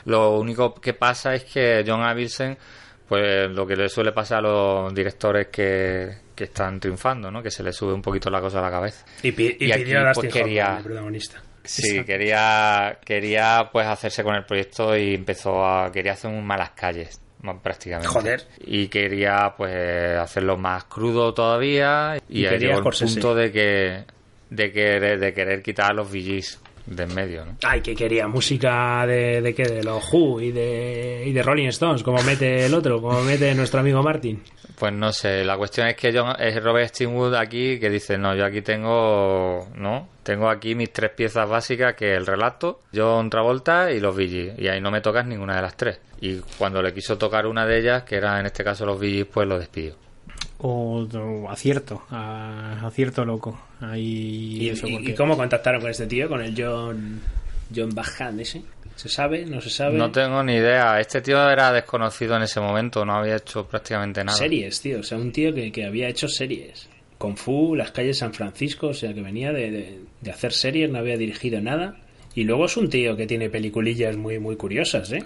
Lo 0.06 0.38
único 0.38 0.76
que 0.76 0.94
pasa 0.94 1.34
es 1.34 1.46
que 1.46 1.84
John 1.86 2.02
Avildsen 2.04 2.58
pues 3.08 3.50
lo 3.52 3.66
que 3.68 3.76
le 3.76 3.88
suele 3.90 4.12
pasar 4.12 4.40
a 4.40 4.42
los 4.42 4.94
directores 4.94 5.48
que, 5.48 6.10
que 6.36 6.46
están 6.46 6.80
triunfando 6.80 7.30
no 7.30 7.42
que 7.44 7.52
se 7.52 7.62
le 7.64 7.72
sube 7.72 7.94
un 7.94 8.02
poquito 8.02 8.30
la 8.32 8.42
cosa 8.42 8.60
a 8.60 8.62
la 8.64 8.72
cabeza. 8.72 9.06
Y, 9.24 9.32
pi- 9.32 9.58
y 9.60 9.66
Y 9.68 9.72
aquí, 9.72 9.84
pidió 9.84 10.00
a 10.10 10.12
pues, 10.14 10.34
quería- 10.34 10.78
el 10.78 10.84
protagonista. 10.84 11.42
sí 11.64 12.04
quería 12.04 12.98
quería 13.06 13.70
pues 13.72 13.86
hacerse 13.88 14.24
con 14.24 14.36
el 14.36 14.46
proyecto 14.46 14.96
y 14.98 15.14
empezó 15.16 15.64
a 15.66 15.92
quería 15.92 16.14
hacer 16.14 16.32
un 16.32 16.46
malas 16.46 16.72
calles 16.72 17.20
prácticamente. 17.62 18.08
Joder. 18.08 18.42
y 18.60 18.88
quería 18.88 19.54
pues 19.56 20.18
hacerlo 20.18 20.58
más 20.58 20.86
crudo 20.86 21.32
todavía. 21.34 22.18
Y, 22.28 22.42
Y 22.42 22.46
ahí 22.46 22.54
quería 22.54 22.76
llegó 22.76 22.90
el 22.90 22.96
punto 22.98 23.36
de 23.36 23.52
que 23.52 24.04
de 24.50 24.72
querer, 24.72 25.20
de 25.20 25.34
querer 25.34 25.62
quitar 25.62 25.92
a 25.92 25.94
los 25.94 26.10
VGs 26.10 26.60
de 26.86 27.04
en 27.04 27.16
medio 27.16 27.46
¿no? 27.46 27.58
Ay, 27.64 27.82
que 27.82 27.96
quería 27.96 28.28
música 28.28 29.06
de, 29.08 29.42
de 29.42 29.56
qué, 29.56 29.64
de 29.64 29.84
los 29.84 30.04
Who 30.12 30.42
y 30.42 30.52
de, 30.52 31.24
y 31.26 31.34
de 31.34 31.44
Rolling 31.44 31.68
Stones, 31.68 32.04
como 32.04 32.22
mete 32.24 32.66
el 32.66 32.74
otro, 32.74 33.02
como 33.02 33.22
mete 33.24 33.54
nuestro 33.56 33.80
amigo 33.80 34.04
Martin. 34.04 34.44
Pues 34.78 34.94
no 34.94 35.12
sé, 35.12 35.44
la 35.44 35.58
cuestión 35.58 35.88
es 35.88 35.96
que 35.96 36.14
John, 36.14 36.36
es 36.38 36.62
Robert 36.62 36.90
Steenwood 36.90 37.34
aquí 37.36 37.80
que 37.80 37.90
dice, 37.90 38.18
no, 38.18 38.36
yo 38.36 38.46
aquí 38.46 38.62
tengo, 38.62 39.68
no, 39.76 40.10
tengo 40.22 40.50
aquí 40.50 40.76
mis 40.76 40.92
tres 40.92 41.12
piezas 41.12 41.50
básicas 41.50 41.96
que 41.96 42.12
es 42.12 42.18
el 42.18 42.26
relato, 42.26 42.82
John 42.94 43.30
Travolta 43.30 43.92
y 43.92 44.00
los 44.00 44.16
VGs, 44.16 44.60
y 44.60 44.68
ahí 44.68 44.82
no 44.82 44.92
me 44.92 45.02
tocas 45.02 45.26
ninguna 45.26 45.56
de 45.56 45.62
las 45.62 45.78
tres. 45.78 46.00
Y 46.22 46.40
cuando 46.58 46.82
le 46.82 46.94
quiso 46.94 47.18
tocar 47.18 47.48
una 47.48 47.66
de 47.66 47.80
ellas, 47.80 48.04
que 48.04 48.16
era 48.16 48.40
en 48.40 48.46
este 48.46 48.64
caso 48.64 48.86
los 48.86 49.00
VGs, 49.00 49.26
pues 49.32 49.48
lo 49.48 49.58
despidió. 49.58 50.05
O, 50.68 51.06
o 51.08 51.50
acierto, 51.52 52.02
a- 52.10 52.86
acierto 52.88 53.24
loco. 53.24 53.60
Ahí 53.82 54.58
¿Y, 54.62 54.70
eso 54.70 54.88
porque- 54.92 55.12
y 55.12 55.14
cómo 55.14 55.38
contactaron 55.38 55.80
con 55.82 55.92
este 55.92 56.08
tío? 56.08 56.28
Con 56.28 56.42
el 56.42 56.56
John, 56.58 57.22
John 57.76 57.90
Bajan 57.94 58.40
ese. 58.40 58.64
¿Se 58.96 59.08
sabe? 59.10 59.46
¿No 59.46 59.60
se 59.62 59.70
sabe? 59.70 59.98
No 59.98 60.10
tengo 60.12 60.42
ni 60.42 60.54
idea, 60.56 61.00
este 61.00 61.22
tío 61.22 61.50
era 61.50 61.72
desconocido 61.72 62.36
en 62.38 62.44
ese 62.44 62.60
momento, 62.62 63.04
no 63.06 63.14
había 63.18 63.36
hecho 63.36 63.68
prácticamente 63.68 64.24
nada. 64.24 64.38
Series, 64.38 64.82
tío. 64.82 65.02
O 65.02 65.04
sea, 65.04 65.18
un 65.18 65.32
tío 65.32 65.54
que, 65.54 65.72
que 65.72 65.86
había 65.86 66.08
hecho 66.08 66.28
series. 66.28 66.88
Kung 67.18 67.36
Fu, 67.38 67.76
las 67.76 67.92
calles 67.92 68.16
de 68.16 68.20
San 68.22 68.34
Francisco, 68.34 68.88
o 68.88 68.94
sea, 68.94 69.14
que 69.14 69.22
venía 69.22 69.52
de, 69.52 69.70
de- 69.70 70.00
de 70.22 70.32
hacer 70.32 70.52
series, 70.54 70.90
no 70.90 70.98
había 71.00 71.18
dirigido 71.18 71.60
nada. 71.62 71.98
Y 72.34 72.44
luego 72.44 72.66
es 72.66 72.76
un 72.78 72.90
tío 72.90 73.16
que 73.16 73.28
tiene 73.28 73.50
peliculillas 73.50 74.16
muy, 74.18 74.40
muy 74.40 74.56
curiosas, 74.56 75.12
¿eh? 75.12 75.24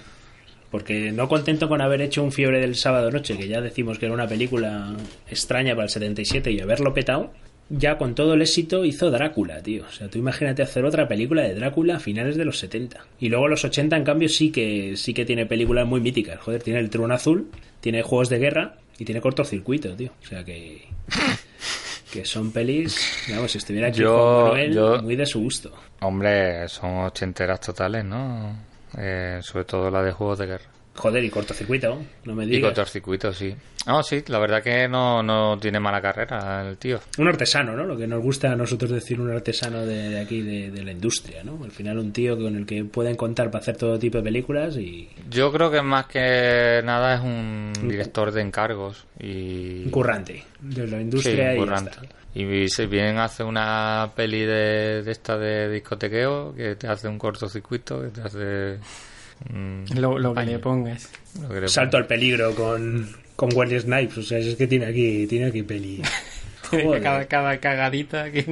Porque 0.72 1.12
no 1.12 1.28
contento 1.28 1.68
con 1.68 1.82
haber 1.82 2.02
hecho 2.02 2.24
un 2.24 2.32
Fiebre 2.32 2.60
del 2.60 2.76
Sábado 2.76 3.10
Noche, 3.12 3.38
que 3.38 3.48
ya 3.48 3.60
decimos 3.62 3.98
que 3.98 4.06
era 4.06 4.14
una 4.14 4.28
película 4.28 4.96
extraña 5.30 5.74
para 5.74 5.86
el 5.86 5.90
77 5.90 6.52
y 6.52 6.60
haberlo 6.62 6.94
petado, 6.94 7.32
ya 7.70 7.98
con 7.98 8.14
todo 8.16 8.34
el 8.36 8.42
éxito 8.42 8.86
hizo 8.86 9.10
Drácula, 9.12 9.62
tío. 9.62 9.86
O 9.88 9.92
sea, 9.92 10.10
tú 10.10 10.18
imagínate 10.20 10.62
hacer 10.62 10.86
otra 10.86 11.08
película 11.08 11.42
de 11.44 11.56
Drácula 11.56 11.96
a 11.96 12.00
finales 12.00 12.36
de 12.38 12.46
los 12.46 12.60
70. 12.60 13.04
Y 13.20 13.30
luego 13.30 13.48
los 13.48 13.64
80, 13.66 13.96
en 13.98 14.04
cambio, 14.04 14.30
sí 14.30 14.52
que, 14.52 14.96
sí 14.96 15.14
que 15.14 15.26
tiene 15.26 15.46
películas 15.46 15.88
muy 15.88 16.02
míticas. 16.02 16.40
Joder, 16.40 16.62
tiene 16.62 16.80
el 16.80 16.90
Trono 16.90 17.14
Azul, 17.14 17.50
tiene 17.80 18.02
Juegos 18.04 18.30
de 18.30 18.38
Guerra 18.40 18.76
y 18.98 19.06
tiene 19.06 19.22
Cortocircuito, 19.22 19.96
tío. 19.96 20.12
O 20.24 20.26
sea 20.28 20.44
que... 20.44 20.84
Que 22.12 22.26
son 22.26 22.52
pelis, 22.52 22.98
digamos, 23.28 23.52
si 23.52 23.60
estuviera 23.60 23.90
aquí 23.90 24.00
Yo- 24.00 24.16
Juan 24.18 24.44
Manuel, 24.46 24.74
yo- 24.74 25.02
muy 25.04 25.16
de 25.16 25.28
su 25.28 25.42
gusto. 25.42 25.72
Hombre, 26.02 26.68
son 26.68 26.98
ochenteras 27.06 27.60
totales, 27.62 28.04
¿no? 28.04 28.58
Eh, 28.98 29.40
sobre 29.42 29.66
todo 29.66 29.90
la 29.92 30.02
de 30.02 30.12
juegos 30.12 30.40
de 30.40 30.46
guerra. 30.48 30.66
Joder, 30.96 31.24
y 31.24 31.30
cortocircuito, 31.30 31.98
no 32.26 32.36
me 32.36 32.44
Y 32.44 32.48
digas. 32.50 32.74
cortocircuito, 32.74 33.32
sí. 33.32 33.56
No, 33.88 34.04
sí, 34.04 34.22
la 34.28 34.38
verdad 34.38 34.62
que 34.62 34.86
no, 34.90 35.24
no 35.24 35.58
tiene 35.58 35.80
mala 35.80 36.02
carrera 36.02 36.68
el 36.68 36.76
tío. 36.78 37.00
Un 37.18 37.30
artesano, 37.30 37.74
¿no? 37.74 37.86
Lo 37.86 37.96
que 37.96 38.06
nos 38.06 38.22
gusta 38.22 38.52
a 38.52 38.56
nosotros 38.58 38.92
decir 38.92 39.22
un 39.22 39.32
artesano 39.32 39.86
de, 39.86 40.10
de 40.10 40.20
aquí, 40.20 40.42
de, 40.42 40.72
de 40.72 40.84
la 40.84 40.92
industria, 40.92 41.42
¿no? 41.46 41.64
Al 41.64 41.72
final 41.72 42.00
un 42.00 42.12
tío 42.12 42.38
con 42.38 42.54
el 42.58 42.66
que 42.66 42.84
pueden 42.84 43.16
contar 43.16 43.50
para 43.50 43.62
hacer 43.62 43.78
todo 43.78 43.98
tipo 43.98 44.18
de 44.18 44.24
películas 44.26 44.76
y 44.76 45.08
Yo 45.30 45.54
creo 45.54 45.72
que 45.72 45.82
más 45.82 46.08
que 46.08 46.82
nada 46.84 47.16
es 47.16 47.22
un 47.22 47.72
director 47.88 48.32
de 48.34 48.42
encargos 48.42 49.06
y... 49.20 49.84
un 49.86 49.92
currante 49.92 50.44
de 50.60 50.86
la 50.88 50.98
Sí, 50.98 51.02
industria 51.04 51.46
un 51.46 51.52
y 51.52 51.54
ya 51.54 51.58
currante. 51.64 51.92
está. 51.92 52.02
Y 52.42 52.68
si 52.70 52.86
bien 52.86 53.18
hace 53.18 53.44
una 53.44 54.12
peli 54.16 54.42
de, 54.42 55.04
de 55.04 55.12
esta 55.12 55.38
de 55.38 55.70
discotequeo, 55.70 56.54
que 56.56 56.76
te 56.76 56.88
hace 56.88 57.08
un 57.08 57.18
cortocircuito, 57.18 58.02
que 58.02 58.08
te 58.10 58.22
hace... 58.22 58.80
mm, 59.52 59.98
Lo, 60.00 60.18
lo 60.18 60.34
que 60.34 60.44
le 60.46 60.60
pongas. 60.60 61.10
lo 61.42 61.50
que 61.50 61.62
le 61.62 61.68
Salto 61.68 61.98
al 61.98 62.06
peligro 62.08 62.54
con, 62.56 63.10
con 63.36 63.50
Wesley 63.56 63.80
Snipes, 63.82 64.18
o 64.20 64.24
sea, 64.24 64.38
es 64.38 64.56
que 64.56 64.68
tiene 64.68 64.86
aquí, 64.86 65.28
tiene 65.28 65.48
aquí 65.48 65.64
peli. 65.64 66.02
Cada, 67.02 67.26
cada 67.26 67.58
cagadita 67.60 68.30
que... 68.30 68.44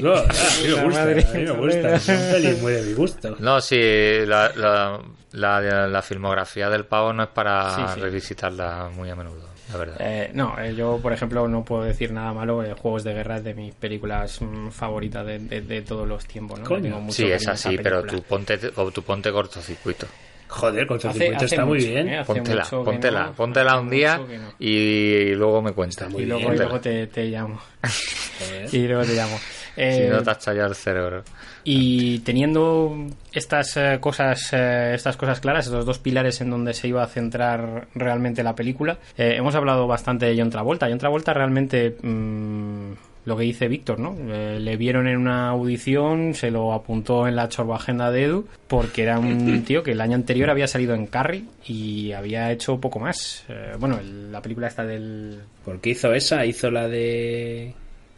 No, 0.00 0.14
a 0.14 0.22
mí 0.22 0.28
me 0.74 0.82
gusta, 0.82 1.00
madre. 1.00 1.22
a 1.28 1.32
mí 1.34 1.42
me 1.44 1.50
gusta, 1.50 2.00
son 2.00 2.16
pelis 2.32 2.62
muy 2.62 2.72
de 2.72 2.82
mi 2.84 2.92
gusto. 2.94 3.36
No, 3.38 3.60
sí, 3.60 3.76
la, 4.24 4.50
la, 4.56 4.98
la, 5.32 5.88
la 5.88 6.00
filmografía 6.02 6.70
del 6.70 6.86
pavo 6.86 7.12
no 7.12 7.24
es 7.24 7.28
para 7.28 7.74
Sí, 7.74 7.82
sí. 7.96 8.00
revisitarla 8.00 8.88
muy 8.96 9.10
a 9.10 9.14
menudo, 9.14 9.46
la 9.72 9.78
verdad. 9.78 9.96
Eh, 10.00 10.30
no, 10.34 10.58
eh, 10.60 10.74
yo 10.74 10.98
por 11.02 11.12
ejemplo 11.12 11.48
no 11.48 11.64
puedo 11.64 11.82
decir 11.82 12.12
nada 12.12 12.32
malo. 12.32 12.62
eh, 12.64 12.74
Juegos 12.74 13.04
de 13.04 13.14
Guerra 13.14 13.38
es 13.38 13.44
de 13.44 13.54
mis 13.54 13.74
películas 13.74 14.40
mm, 14.40 14.68
favoritas 14.68 15.26
de, 15.26 15.38
de- 15.38 15.60
de 15.62 15.82
todos 15.82 16.06
los 16.06 16.24
tiempos. 16.26 16.60
¿no? 16.60 16.66
Tengo 16.68 17.00
mucho 17.00 17.14
sí, 17.16 17.24
es 17.30 17.46
así, 17.48 17.76
pero 17.82 18.02
tú 18.04 18.22
ponte, 18.22 18.58
o 18.76 18.90
tú 18.90 19.02
ponte 19.02 19.32
cortocircuito. 19.32 20.06
Joder, 20.48 20.86
con 20.86 20.98
Hace- 20.98 21.12
circuito 21.12 21.36
hace 21.36 21.44
está 21.46 21.64
muy 21.64 21.78
bien. 21.78 22.08
¿eh? 22.10 22.22
Póntela, 22.26 22.64
póntela, 22.68 23.24
no, 23.28 23.32
póntela 23.32 23.72
hace 23.72 23.80
un 23.82 23.90
día 23.90 24.18
no. 24.18 24.52
y 24.58 25.34
luego 25.34 25.62
me 25.62 25.72
cuentas. 25.72 26.10
muy 26.10 26.24
Y 26.24 26.26
luego, 26.26 26.52
y 26.52 26.56
luego 26.58 26.78
te, 26.80 27.06
te 27.06 27.24
llamo. 27.24 27.58
Y 28.72 28.86
luego 28.86 29.04
te 29.04 29.14
llamo. 29.14 29.38
Si 29.74 29.80
Eh, 29.82 30.08
no 30.10 30.22
te 30.22 30.30
has 30.30 30.38
challado 30.38 30.68
el 30.68 30.74
cerebro. 30.74 31.22
Y 31.64 32.18
teniendo 32.20 32.94
estas 33.32 33.76
eh, 33.76 33.98
cosas, 34.00 34.52
eh, 34.52 34.92
estas 34.94 35.16
cosas 35.16 35.40
claras, 35.40 35.66
estos 35.66 35.86
dos 35.86 35.98
pilares 35.98 36.40
en 36.40 36.50
donde 36.50 36.74
se 36.74 36.88
iba 36.88 37.02
a 37.02 37.06
centrar 37.06 37.86
realmente 37.94 38.42
la 38.42 38.54
película, 38.54 38.98
eh, 39.16 39.34
hemos 39.36 39.54
hablado 39.54 39.86
bastante 39.86 40.26
de 40.26 40.36
John 40.38 40.50
Travolta. 40.50 40.88
John 40.88 40.98
Travolta 40.98 41.32
realmente 41.32 41.96
mm, 42.02 42.92
lo 43.24 43.36
que 43.36 43.44
dice 43.44 43.68
Víctor, 43.68 44.00
¿no? 44.00 44.16
Eh, 44.34 44.58
le 44.60 44.76
vieron 44.76 45.06
en 45.06 45.16
una 45.16 45.50
audición, 45.50 46.34
se 46.34 46.50
lo 46.50 46.72
apuntó 46.72 47.28
en 47.28 47.36
la 47.36 47.48
chorba 47.48 47.76
agenda 47.76 48.10
de 48.10 48.24
Edu, 48.24 48.48
porque 48.66 49.04
era 49.04 49.20
un 49.20 49.62
tío 49.64 49.84
que 49.84 49.92
el 49.92 50.00
año 50.00 50.16
anterior 50.16 50.50
había 50.50 50.66
salido 50.66 50.94
en 50.94 51.06
Carrie 51.06 51.44
y 51.64 52.10
había 52.12 52.50
hecho 52.50 52.80
poco 52.80 52.98
más. 52.98 53.44
Eh, 53.48 53.74
bueno, 53.78 53.98
el- 54.00 54.32
la 54.32 54.42
película 54.42 54.66
está 54.66 54.84
del 54.84 55.40
Porque 55.64 55.90
hizo 55.90 56.12
esa, 56.12 56.44
hizo 56.44 56.68
la 56.70 56.88
de. 56.88 57.72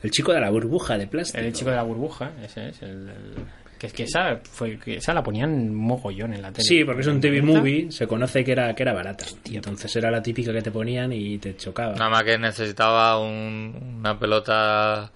El 0.05 0.11
chico 0.11 0.33
de 0.33 0.41
la 0.41 0.51
burbuja 0.51 0.97
de 0.97 1.07
plástico. 1.09 1.43
El 1.43 1.53
chico 1.53 1.71
de 1.71 1.77
la 1.77 1.83
burbuja, 1.83 2.31
ese 2.45 2.69
es 2.69 2.83
el, 2.83 3.09
el- 3.09 3.35
que 3.79 3.89
es 3.89 3.93
que 3.93 4.05
esa 4.05 4.39
fue 4.45 4.79
que 4.79 4.97
esa 4.99 5.13
la 5.13 5.23
ponían 5.23 5.75
mogollón 5.75 6.33
en 6.33 6.41
la 6.43 6.53
tele. 6.53 6.65
Sí, 6.65 6.85
porque 6.85 7.01
es 7.01 7.07
un 7.09 7.21
TV 7.21 7.43
movie, 7.43 7.91
se 7.91 8.07
conoce 8.07 8.45
que 8.45 8.53
era, 8.53 8.73
que 8.75 8.83
era 8.85 8.93
barata. 8.93 9.27
Entonces 9.51 9.95
era 9.97 10.11
la 10.13 10.23
típica 10.23 10.53
que 10.53 10.63
te 10.63 10.71
ponían 10.71 11.13
y 11.13 11.39
te 11.39 11.57
chocaba. 11.57 11.95
Nada 11.95 12.09
más 12.09 12.23
que 12.23 12.39
necesitaba 12.39 13.19
un- 13.19 13.97
una 13.99 14.17
pelota 14.19 15.11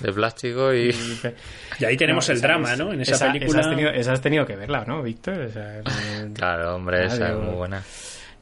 de 0.00 0.12
plástico 0.12 0.74
y... 0.74 0.90
Y 1.78 1.84
ahí 1.84 1.96
tenemos 1.96 2.26
No, 2.28 2.32
el 2.32 2.38
esa 2.38 2.46
drama, 2.48 2.72
es- 2.72 2.78
¿no? 2.78 2.92
En 2.92 3.00
esa, 3.02 3.12
esa 3.14 3.32
película. 3.32 3.60
Esa 3.60 3.68
has, 3.70 3.76
tenido, 3.76 3.90
esa 3.90 4.12
has 4.12 4.20
tenido 4.20 4.44
que 4.46 4.56
verla, 4.56 4.84
¿no, 4.84 5.02
Víctor? 5.02 5.38
O 5.42 5.50
sea, 5.50 5.80
no- 6.26 6.34
Claro, 6.34 6.74
hombre, 6.76 7.06
esa 7.06 7.30
es 7.30 7.36
muy 7.36 7.54
buena. 7.54 7.82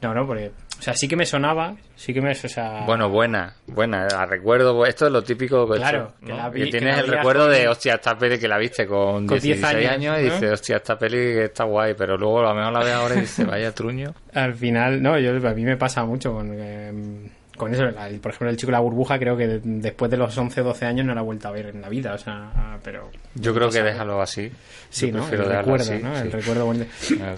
No, 0.01 0.13
no, 0.13 0.25
porque. 0.25 0.51
O 0.79 0.81
sea, 0.81 0.93
sí 0.93 1.09
que 1.09 1.17
me 1.17 1.25
sonaba, 1.25 1.75
sí 1.97 2.13
que 2.13 2.21
me. 2.21 2.31
O 2.31 2.35
sea, 2.35 2.83
Bueno, 2.85 3.09
buena, 3.09 3.53
buena. 3.67 4.07
La 4.07 4.25
recuerdo, 4.25 4.85
esto 4.85 5.07
es 5.07 5.11
lo 5.11 5.21
típico 5.21 5.67
que, 5.69 5.75
Claro, 5.77 6.13
esto, 6.19 6.25
que 6.25 6.33
la 6.33 6.49
vi- 6.49 6.59
Que 6.59 6.65
que 6.65 6.71
tienes 6.77 6.95
la 6.95 7.01
el 7.03 7.07
recuerdo 7.09 7.47
de, 7.49 7.67
hostia, 7.67 7.95
esta 7.95 8.17
peli 8.17 8.39
que 8.39 8.47
la 8.47 8.57
viste 8.57 8.87
con, 8.87 9.27
Con 9.27 9.39
10 9.39 9.43
16 9.43 9.75
años, 9.75 9.91
años, 9.91 10.19
y 10.21 10.25
¿no? 10.27 10.33
dices, 10.33 10.51
hostia, 10.53 10.77
esta 10.77 10.97
peli 10.97 11.17
que 11.17 11.43
está 11.45 11.65
guay, 11.65 11.95
pero 11.95 12.17
luego 12.17 12.39
a 12.39 12.53
lo 12.53 12.55
mejor 12.55 12.71
la 12.73 12.79
ves 12.79 12.93
ahora 12.93 13.15
y 13.15 13.19
dices, 13.21 13.45
vaya 13.45 13.73
truño. 13.73 14.13
Al 14.33 14.53
final, 14.55 15.01
no, 15.01 15.19
yo, 15.19 15.31
a 15.31 15.53
mí 15.53 15.63
me 15.63 15.75
pasa 15.75 16.05
mucho 16.05 16.31
con. 16.31 16.51
eh, 16.55 17.29
con 17.59 17.71
eso, 17.71 17.83
la- 17.85 18.09
por 18.19 18.31
ejemplo, 18.31 18.49
el 18.49 18.57
chico 18.57 18.67
de 18.71 18.73
la 18.73 18.79
burbuja, 18.79 19.19
creo 19.19 19.37
que 19.37 19.45
de- 19.47 19.61
después 19.63 20.09
de 20.09 20.17
los 20.17 20.35
11 20.35 20.61
o 20.61 20.63
12 20.63 20.85
años 20.87 21.05
no 21.05 21.13
la 21.13 21.21
he 21.21 21.23
vuelto 21.23 21.47
a 21.47 21.51
ver 21.51 21.67
en 21.67 21.81
la 21.81 21.89
vida, 21.89 22.15
o 22.15 22.17
sea, 22.17 22.79
pero. 22.83 23.11
Yo 23.35 23.53
creo 23.53 23.69
que 23.69 23.83
déjalo 23.83 24.19
así. 24.21 24.49
Sí, 24.89 25.11
Yo 25.11 25.17
¿no? 25.19 25.29
El 25.29 25.37
recuerdo, 25.45 25.75
así, 25.93 26.01
¿no? 26.03 26.17
El 26.17 26.31
recuerdo. 26.31 26.71
El 26.73 26.87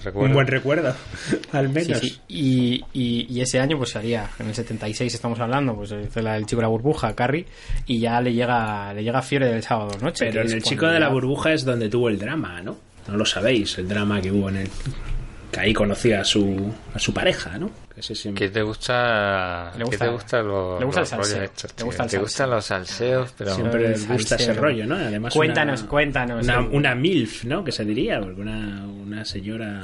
recuerdo. 0.02 0.20
Un 0.20 0.32
buen 0.32 0.46
recuerdo, 0.46 0.94
al 1.52 1.68
menos. 1.68 1.98
sí. 1.98 2.18
Y, 2.28 2.84
y, 2.94 3.26
y 3.28 3.40
ese 3.42 3.60
año 3.60 3.76
pues 3.76 3.90
salía, 3.90 4.30
en 4.38 4.46
el 4.46 4.54
76 4.54 5.12
estamos 5.12 5.38
hablando, 5.40 5.74
pues 5.74 5.90
la 6.16 6.34
del 6.34 6.46
chico 6.46 6.60
de 6.60 6.62
la 6.62 6.68
burbuja, 6.68 7.14
Carrie, 7.14 7.44
y 7.86 7.98
ya 8.00 8.20
le 8.22 8.32
llega 8.32 8.94
le 8.94 9.04
llega 9.04 9.20
Fiebre 9.20 9.48
del 9.52 9.62
sábado 9.62 9.98
noche. 10.00 10.24
Pero 10.30 10.42
en 10.42 10.52
el 10.52 10.62
chico 10.62 10.86
de 10.86 10.98
la 11.00 11.08
burbuja 11.10 11.52
es 11.52 11.64
donde 11.66 11.88
tuvo 11.90 12.08
el 12.08 12.18
drama, 12.18 12.62
¿no? 12.62 12.78
No 13.08 13.16
lo 13.16 13.26
sabéis, 13.26 13.76
el 13.78 13.88
drama 13.88 14.20
que 14.20 14.30
hubo 14.30 14.48
en 14.48 14.56
el. 14.58 14.68
Que 15.52 15.60
ahí 15.60 15.72
conocía 15.74 16.22
a 16.22 16.24
su, 16.24 16.72
a 16.94 16.98
su 16.98 17.12
pareja, 17.14 17.58
¿no? 17.58 17.70
Que 17.94 18.00
ese 18.00 18.14
siempre- 18.14 18.46
¿Qué 18.46 18.52
te 18.54 18.62
gusta? 18.62 19.70
Le 19.74 19.78
¿Qué 19.80 19.84
gusta- 19.84 20.04
te 20.06 20.10
gusta 20.10 20.42
los, 20.42 20.80
le 20.80 20.86
gusta 20.86 21.00
los 21.02 21.12
el 21.12 21.18
salseo, 21.18 21.42
estos, 21.42 21.74
le 21.78 21.84
gusta 21.84 22.02
el 22.04 22.08
¿Te 22.08 22.16
salseo. 22.16 22.20
gustan 22.22 22.50
los 22.50 22.64
salseos? 22.64 23.34
Pero 23.36 23.54
Siempre 23.54 23.88
les 23.90 24.08
gusta 24.08 24.34
ese 24.36 24.44
salsero. 24.46 24.62
rollo, 24.62 24.86
¿no? 24.86 24.94
Además, 24.96 25.34
Cuéntanos, 25.34 25.80
una- 25.82 25.90
cuéntanos. 25.90 26.42
Una, 26.44 26.58
el- 26.60 26.68
una 26.74 26.94
MILF, 26.94 27.44
¿no? 27.44 27.62
Que 27.62 27.70
se 27.70 27.84
diría, 27.84 28.18
porque 28.20 28.40
una, 28.40 28.86
una 28.86 29.24
señora 29.26 29.82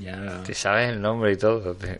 ya. 0.00 0.42
te 0.42 0.54
sabes 0.54 0.88
el 0.90 1.02
nombre 1.02 1.32
y 1.32 1.36
todo. 1.36 1.74
te- 1.74 1.98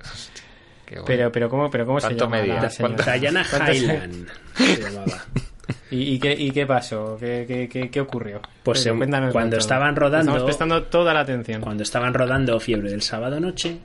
bueno. 0.89 1.05
Pero, 1.07 1.31
pero 1.31 1.49
cómo, 1.51 1.71
pero 1.71 1.85
cómo 1.87 2.01
se 2.01 2.07
¿Cuánto 2.09 2.25
llama 2.25 2.37
medía? 2.39 2.55
la 2.55 2.71
¿Cuántos- 2.71 3.07
Highland 3.07 4.29
se 4.57 4.77
llamaba. 4.83 5.25
¿Y, 5.91 6.15
y 6.15 6.19
qué, 6.19 6.33
¿Y 6.33 6.51
qué 6.51 6.67
pasó? 6.67 7.17
¿Qué, 7.19 7.45
qué, 7.47 7.69
qué, 7.69 7.91
qué 7.91 8.01
ocurrió? 8.01 8.41
Pues, 8.63 8.87
cuando 9.33 9.57
estaban 9.57 9.97
rodando- 9.97 10.31
Estamos 10.33 10.45
prestando 10.45 10.83
toda 10.85 11.15
la 11.15 11.21
atención. 11.21 11.61
Cuando 11.61 11.83
estaban 11.83 12.15
rodando 12.15 12.59
Fiebre 12.61 12.91
del 12.91 13.03
sábado 13.03 13.41
noche, 13.41 13.79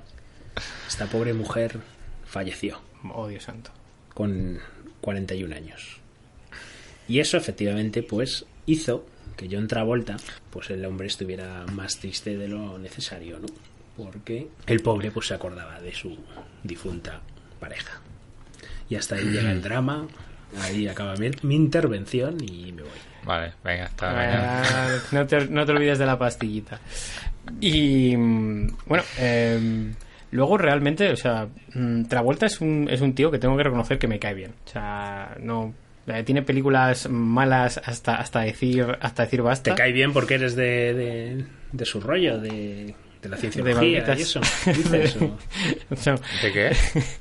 esta 0.88 1.06
pobre 1.08 1.34
mujer 1.34 1.78
falleció 2.26 2.80
Oh, 3.14 3.28
Dios 3.28 3.44
santo. 3.44 3.72
con 4.14 4.60
41 5.02 5.56
años. 5.56 5.98
Y 7.08 7.20
eso 7.20 7.38
efectivamente 7.38 8.02
pues 8.04 8.46
hizo 8.66 9.06
que 9.38 9.48
John 9.52 9.68
Travolta, 9.68 10.18
pues 10.50 10.70
el 10.72 10.84
hombre 10.86 11.08
estuviera 11.08 11.66
más 11.72 11.98
triste 12.00 12.38
de 12.38 12.48
lo 12.48 12.78
necesario, 12.80 13.38
¿no? 13.40 13.48
Porque 13.98 14.48
el 14.66 14.80
pobre 14.82 15.12
pues 15.12 15.28
se 15.28 15.34
acordaba 15.36 15.80
de 15.80 15.94
su 15.94 16.18
difunta 16.64 17.22
pareja. 17.60 18.00
Y 18.90 18.96
hasta 18.96 19.16
ahí 19.16 19.26
llega 19.26 19.52
el 19.52 19.62
drama, 19.62 20.08
ahí 20.62 20.88
acaba 20.88 21.16
mi, 21.16 21.30
mi 21.44 21.56
intervención 21.56 22.38
y 22.42 22.72
me 22.72 22.84
voy. 22.84 22.92
Vale, 23.26 23.54
venga, 23.64 23.86
hasta 23.86 24.14
mañana. 24.14 24.62
Ah, 24.64 24.98
no, 25.12 25.26
te, 25.26 25.48
no 25.48 25.66
te 25.66 25.72
olvides 25.72 25.98
de 25.98 26.06
la 26.06 26.18
pastillita. 26.18 26.80
Y 27.60 28.16
mm, 28.16 28.68
bueno, 28.86 29.04
eh, 29.18 29.92
luego 30.32 30.58
realmente, 30.58 31.12
o 31.12 31.16
sea, 31.16 31.48
mm, 31.74 32.04
Travolta 32.06 32.46
es 32.46 32.62
un, 32.62 32.88
es 32.90 33.02
un 33.02 33.14
tío 33.14 33.32
que 33.32 33.40
tengo 33.40 33.58
que 33.58 33.64
reconocer 33.64 33.98
que 33.98 34.08
me 34.08 34.20
cae 34.20 34.34
bien. 34.36 34.52
O 34.66 34.70
sea, 34.70 35.36
no 35.40 35.74
eh, 36.08 36.24
tiene 36.24 36.44
películas 36.44 37.10
malas 37.10 37.82
hasta 37.84 38.16
hasta 38.16 38.42
decir 38.42 38.86
hasta 39.02 39.24
decir 39.24 39.42
basta. 39.42 39.72
Te 39.72 39.78
cae 39.78 39.92
bien 39.92 40.14
porque 40.14 40.36
eres 40.36 40.56
de, 40.56 40.94
de, 40.94 41.46
de 41.72 41.86
su 41.86 42.00
rollo, 42.02 42.40
de, 42.40 42.94
de 43.26 43.30
la 43.30 43.36
De 43.38 43.42
cienciología 43.42 43.76
malditas. 43.76 44.20
y 44.20 44.22
eso. 44.22 44.40
Dice 44.66 45.04
eso. 45.04 45.20
No, 46.06 46.16
¿De 46.44 46.52
qué? 46.54 46.76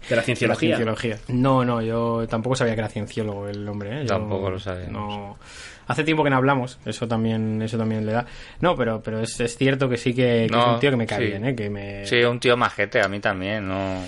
De 0.09 0.17
la 0.17 0.23
cienciología. 0.23 0.77
cienciología. 0.77 1.19
No, 1.29 1.65
no, 1.65 1.81
yo 1.83 2.27
tampoco 2.29 2.57
sabía 2.57 2.75
que 2.75 2.81
era 2.81 2.89
cienciólogo 2.89 3.49
el 3.49 3.67
hombre. 3.69 3.99
¿eh? 3.99 4.01
Yo 4.03 4.09
Tampoco 4.09 4.51
lo 4.51 4.59
sabía. 4.59 4.87
No. 4.89 5.39
Hace 5.87 6.03
tiempo 6.05 6.25
que 6.25 6.31
no 6.31 6.37
hablamos, 6.37 6.79
eso 6.87 7.07
también, 7.07 7.61
eso 7.61 7.77
también 7.77 8.07
le 8.07 8.13
da. 8.13 8.25
No, 8.61 8.75
pero, 8.75 9.03
pero 9.03 9.21
es, 9.21 9.39
es 9.41 9.57
cierto 9.57 9.89
que 9.89 9.97
sí 9.99 10.15
que, 10.15 10.47
que 10.49 10.55
No, 10.55 10.61
es 10.63 10.67
un 10.75 10.81
tío 10.81 10.91
que 10.91 10.97
me 10.97 11.07
cae 11.07 11.19
sí. 11.19 11.25
bien, 11.27 11.45
¿eh? 11.47 11.55
que 11.55 11.69
me, 11.69 12.07
Sí, 12.07 12.23
un 12.25 12.41
tío 12.41 12.57
majete, 12.57 13.01
a 13.03 13.09
mí 13.09 13.21
también, 13.21 13.69
no... 13.69 14.01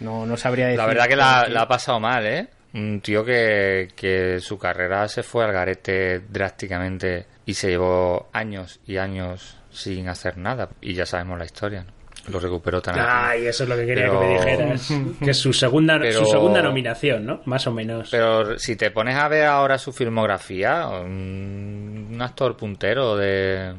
no, 0.00 0.26
no 0.26 0.36
sabría 0.36 0.66
decir. 0.66 0.78
La 0.80 0.86
verdad 0.86 1.06
que 1.06 1.14
la, 1.16 1.46
la 1.48 1.62
ha 1.62 1.68
pasado 1.68 2.00
mal, 2.00 2.26
¿eh? 2.26 2.48
Un 2.74 3.00
tío 3.02 3.24
que, 3.24 3.88
que 3.94 4.40
su 4.40 4.58
carrera 4.58 5.06
se 5.06 5.22
fue 5.22 5.44
al 5.44 5.52
garete 5.52 6.20
drásticamente 6.28 7.26
y 7.46 7.54
se 7.54 7.68
llevó 7.68 8.28
años 8.32 8.80
y 8.86 8.96
años 8.96 9.56
sin 9.72 10.08
hacer 10.08 10.38
nada. 10.38 10.68
Y 10.80 10.94
ya 10.94 11.06
sabemos 11.06 11.38
la 11.38 11.44
historia, 11.44 11.84
¿no? 11.84 12.02
lo 12.28 12.38
recuperó 12.38 12.80
Tarantino. 12.80 13.08
Ay, 13.12 13.46
eso 13.46 13.64
es 13.64 13.68
lo 13.68 13.74
que 13.74 13.84
quería 13.84 14.04
Pero- 14.04 14.20
que 14.20 14.26
me 14.26 14.32
dijeras. 14.34 14.88
Que 15.24 15.30
es 15.32 15.36
su 15.38 15.52
segunda, 15.52 15.98
Pero- 15.98 16.20
su 16.20 16.26
segunda 16.26 16.62
nominación, 16.62 17.26
¿no? 17.26 17.40
Más 17.46 17.66
o 17.66 17.72
menos. 17.72 18.10
Pero 18.12 18.56
si 18.60 18.76
te 18.76 18.92
pones 18.92 19.16
a 19.16 19.26
ver 19.26 19.46
ahora 19.46 19.76
su 19.76 19.92
filmografía, 19.92 20.86
un, 20.88 22.16
actor 22.20 22.56
puntero 22.56 23.16
de, 23.16 23.74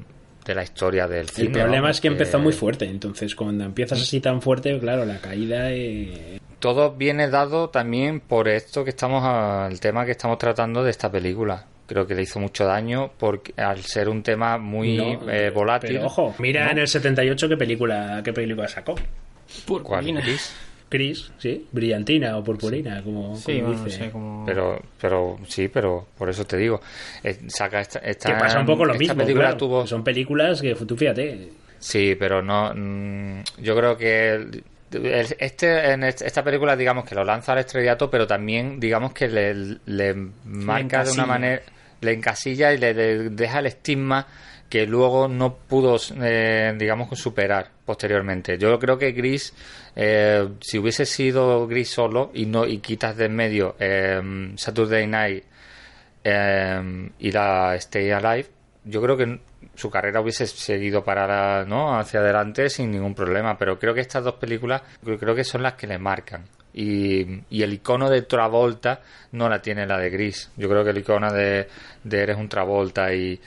de 0.46 0.56
la 0.56 0.64
historia 0.64 1.08
del 1.08 1.30
cine. 1.30 1.48
el 1.48 1.54
problema 1.54 1.84
vamos, 1.84 1.98
es 1.98 2.02
que 2.02 2.10
empezó 2.10 2.38
muy 2.40 2.52
fuerte. 2.52 2.84
Entonces, 2.86 3.34
cuando 3.34 3.64
empiezas 3.64 4.02
así 4.02 4.20
tan 4.20 4.42
fuerte, 4.42 4.78
claro, 4.78 5.06
la 5.06 5.20
caída 5.20 5.72
eh, 5.72 6.40
Todo 6.60 6.92
viene 6.92 7.30
dado 7.30 7.70
también 7.70 8.20
por 8.20 8.50
esto 8.50 8.84
que 8.84 8.90
estamos, 8.90 9.24
a- 9.26 9.70
el 9.72 9.80
tema 9.80 10.04
que 10.06 10.12
estamos 10.12 10.38
tratando 10.38 10.84
de 10.84 10.92
esta 10.92 11.10
película. 11.10 11.68
Creo 11.94 12.08
que 12.08 12.16
le 12.16 12.24
hizo 12.24 12.40
mucho 12.40 12.66
daño 12.66 13.12
porque 13.20 13.54
al 13.56 13.84
ser 13.84 14.10
un 14.10 14.24
tema 14.24 14.58
muy 14.58 14.98
no, 14.98 15.30
eh, 15.30 15.52
volátil. 15.52 15.92
Pero 15.98 16.08
ojo, 16.08 16.34
mira 16.40 16.66
¿no? 16.66 16.72
en 16.72 16.78
el 16.80 16.88
78 16.88 17.48
qué 17.50 17.56
película, 17.56 18.20
qué 18.24 18.34
película 18.34 18.68
sacó. 18.68 18.96
¿Cuál? 18.96 19.04
Purpurina. 19.66 20.22
Gris? 20.22 20.56
Gris, 20.90 21.32
sí, 21.38 21.68
brillantina 21.72 22.36
o 22.38 22.44
purpurina, 22.44 23.04
como, 23.04 23.36
Sí, 23.36 23.58
como 23.60 23.68
bueno, 23.68 23.78
no 23.80 23.86
dice. 23.86 23.98
sé 24.06 24.10
cómo... 24.12 24.44
Pero, 24.46 24.82
pero 25.00 25.38
sí, 25.48 25.68
pero 25.68 26.08
por 26.18 26.30
eso 26.30 26.46
te 26.46 26.58
digo. 26.58 26.82
eh, 27.24 27.38
saca 27.48 27.82
esta, 27.82 28.00
esta- 28.00 28.30
Que 28.34 28.40
pasa 28.40 28.60
un 28.60 28.66
poco 28.66 28.86
lo 28.86 28.96
mismo. 28.96 29.16
película 29.16 29.46
claro. 29.46 29.58
tuvo 29.58 29.86
Son 29.88 30.04
películas 30.04 30.62
que 30.62 30.74
tú 30.74 30.96
fíjate. 30.98 31.50
Sí, 31.78 32.16
pero 32.18 32.42
no. 32.42 32.72
mm, 32.76 33.44
yo 33.60 33.76
creo 33.76 33.96
que 33.98 34.34
el- 34.34 34.64
este 35.40 35.92
en 35.92 36.04
est- 36.06 36.22
esta 36.22 36.44
película, 36.44 36.76
digamos 36.76 37.06
que 37.06 37.16
lo 37.16 37.24
lanza 37.24 37.54
al 37.54 37.60
estrellato, 37.60 38.10
pero 38.12 38.26
también, 38.28 38.80
digamos 38.80 39.14
que 39.14 39.28
le, 39.28 39.78
le 39.86 40.16
marca 40.46 41.04
de 41.04 41.12
una 41.12 41.26
manera, 41.26 41.62
le 42.04 42.14
encasilla 42.14 42.74
y 42.74 42.78
le, 42.78 42.94
deja 43.30 43.60
el 43.60 43.68
estigma 43.68 44.28
que 44.70 44.88
luego 44.88 45.28
no 45.28 45.56
pudo, 45.56 45.98
eh, 46.22 46.74
digamos, 46.78 47.18
superar 47.20 47.70
posteriormente. 47.86 48.58
Yo 48.58 48.78
creo 48.80 48.98
que 48.98 49.12
Gris, 49.12 49.54
eh, 49.96 50.50
si 50.62 50.80
hubiese 50.80 51.06
sido 51.06 51.68
Gris 51.68 51.90
solo 51.90 52.32
y 52.34 52.46
no 52.46 52.66
y 52.66 52.80
quitas 52.80 53.16
de 53.18 53.26
en 53.26 53.36
medio 53.36 53.76
eh, 53.80 54.52
Saturday 54.56 55.06
Night 55.06 55.44
eh, 56.24 57.10
y 57.20 57.32
la 57.32 57.76
Stay 57.76 58.10
Alive, 58.12 58.48
yo 58.86 59.02
creo 59.02 59.18
que 59.18 59.40
su 59.76 59.90
carrera 59.90 60.22
hubiese 60.22 60.48
seguido 60.48 61.04
para 61.04 61.66
¿no? 61.66 61.98
hacia 61.98 62.20
adelante 62.20 62.70
sin 62.70 62.92
ningún 62.92 63.14
problema. 63.14 63.58
Pero 63.58 63.78
creo 63.80 63.94
que 63.94 64.02
estas 64.02 64.24
dos 64.24 64.36
películas 64.36 64.82
creo 65.04 65.36
que 65.36 65.44
son 65.44 65.64
las 65.64 65.74
que 65.74 65.88
le 65.88 65.98
marcan. 65.98 66.46
Y, 66.74 67.26
y 67.52 67.62
el 67.62 67.74
icono 67.74 68.10
de 68.10 68.24
Travolta 68.24 69.02
no 69.34 69.48
la 69.50 69.62
tiene 69.62 69.86
la 69.86 69.98
de 70.00 70.10
Gris. 70.10 70.50
Yo 70.58 70.68
creo 70.70 70.84
que 70.84 70.90
el 70.90 70.98
icono 70.98 71.32
de, 71.32 71.68
de 72.04 72.20
Eres 72.22 72.38
un 72.38 72.50
Travolta 72.50 73.14
y, 73.14 73.40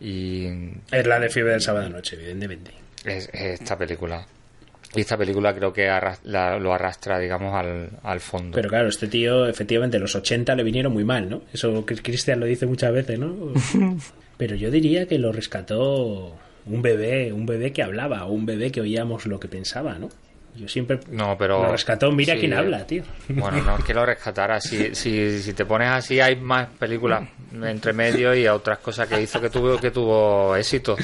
y 0.00 0.46
Es 0.90 1.06
la 1.06 1.20
de 1.20 1.28
Fiebre 1.30 1.52
del 1.52 1.60
Sábado 1.60 1.88
Noche, 1.88 2.16
evidentemente. 2.16 2.72
es, 3.04 3.28
es 3.32 3.60
esta 3.60 3.76
película. 3.78 4.26
Y 4.94 5.00
esta 5.00 5.16
película 5.16 5.54
creo 5.54 5.72
que 5.72 5.88
arras- 5.88 6.20
la- 6.24 6.58
lo 6.58 6.74
arrastra, 6.74 7.18
digamos, 7.18 7.54
al, 7.54 7.88
al 8.02 8.20
fondo. 8.20 8.54
Pero 8.56 8.68
claro, 8.68 8.88
este 8.88 9.06
tío, 9.08 9.46
efectivamente, 9.46 9.98
los 9.98 10.14
80 10.14 10.54
le 10.54 10.62
vinieron 10.64 10.92
muy 10.92 11.04
mal, 11.04 11.30
¿no? 11.30 11.42
Eso 11.52 11.86
que 11.86 11.94
Cristian 11.96 12.40
lo 12.40 12.46
dice 12.46 12.66
muchas 12.66 12.92
veces, 12.92 13.18
¿no? 13.18 13.34
Pero 14.36 14.54
yo 14.56 14.70
diría 14.70 15.06
que 15.06 15.18
lo 15.18 15.32
rescató 15.32 16.36
un 16.66 16.82
bebé, 16.82 17.32
un 17.32 17.46
bebé 17.46 17.72
que 17.72 17.82
hablaba, 17.82 18.26
o 18.26 18.32
un 18.32 18.44
bebé 18.44 18.70
que 18.70 18.80
oíamos 18.82 19.24
lo 19.26 19.38
que 19.40 19.48
pensaba, 19.48 19.94
¿no? 19.98 20.10
Yo 20.54 20.68
siempre 20.68 21.00
No, 21.10 21.36
pero. 21.38 21.62
lo 21.62 21.72
rescató, 21.72 22.12
mira 22.12 22.34
sí, 22.34 22.40
quién 22.40 22.52
habla, 22.54 22.86
tío. 22.86 23.02
Bueno, 23.28 23.62
no 23.62 23.78
es 23.78 23.84
que 23.84 23.94
lo 23.94 24.04
rescatara. 24.04 24.60
Si, 24.60 24.94
si, 24.94 25.40
si 25.40 25.52
te 25.54 25.64
pones 25.64 25.88
así, 25.88 26.20
hay 26.20 26.36
más 26.36 26.68
películas 26.78 27.22
entre 27.62 27.92
medio 27.92 28.34
y 28.34 28.46
otras 28.46 28.78
cosas 28.78 29.08
que 29.08 29.20
hizo 29.20 29.40
que 29.40 29.48
tuvo, 29.50 29.78
que 29.78 29.90
tuvo 29.90 30.54
éxito. 30.56 30.96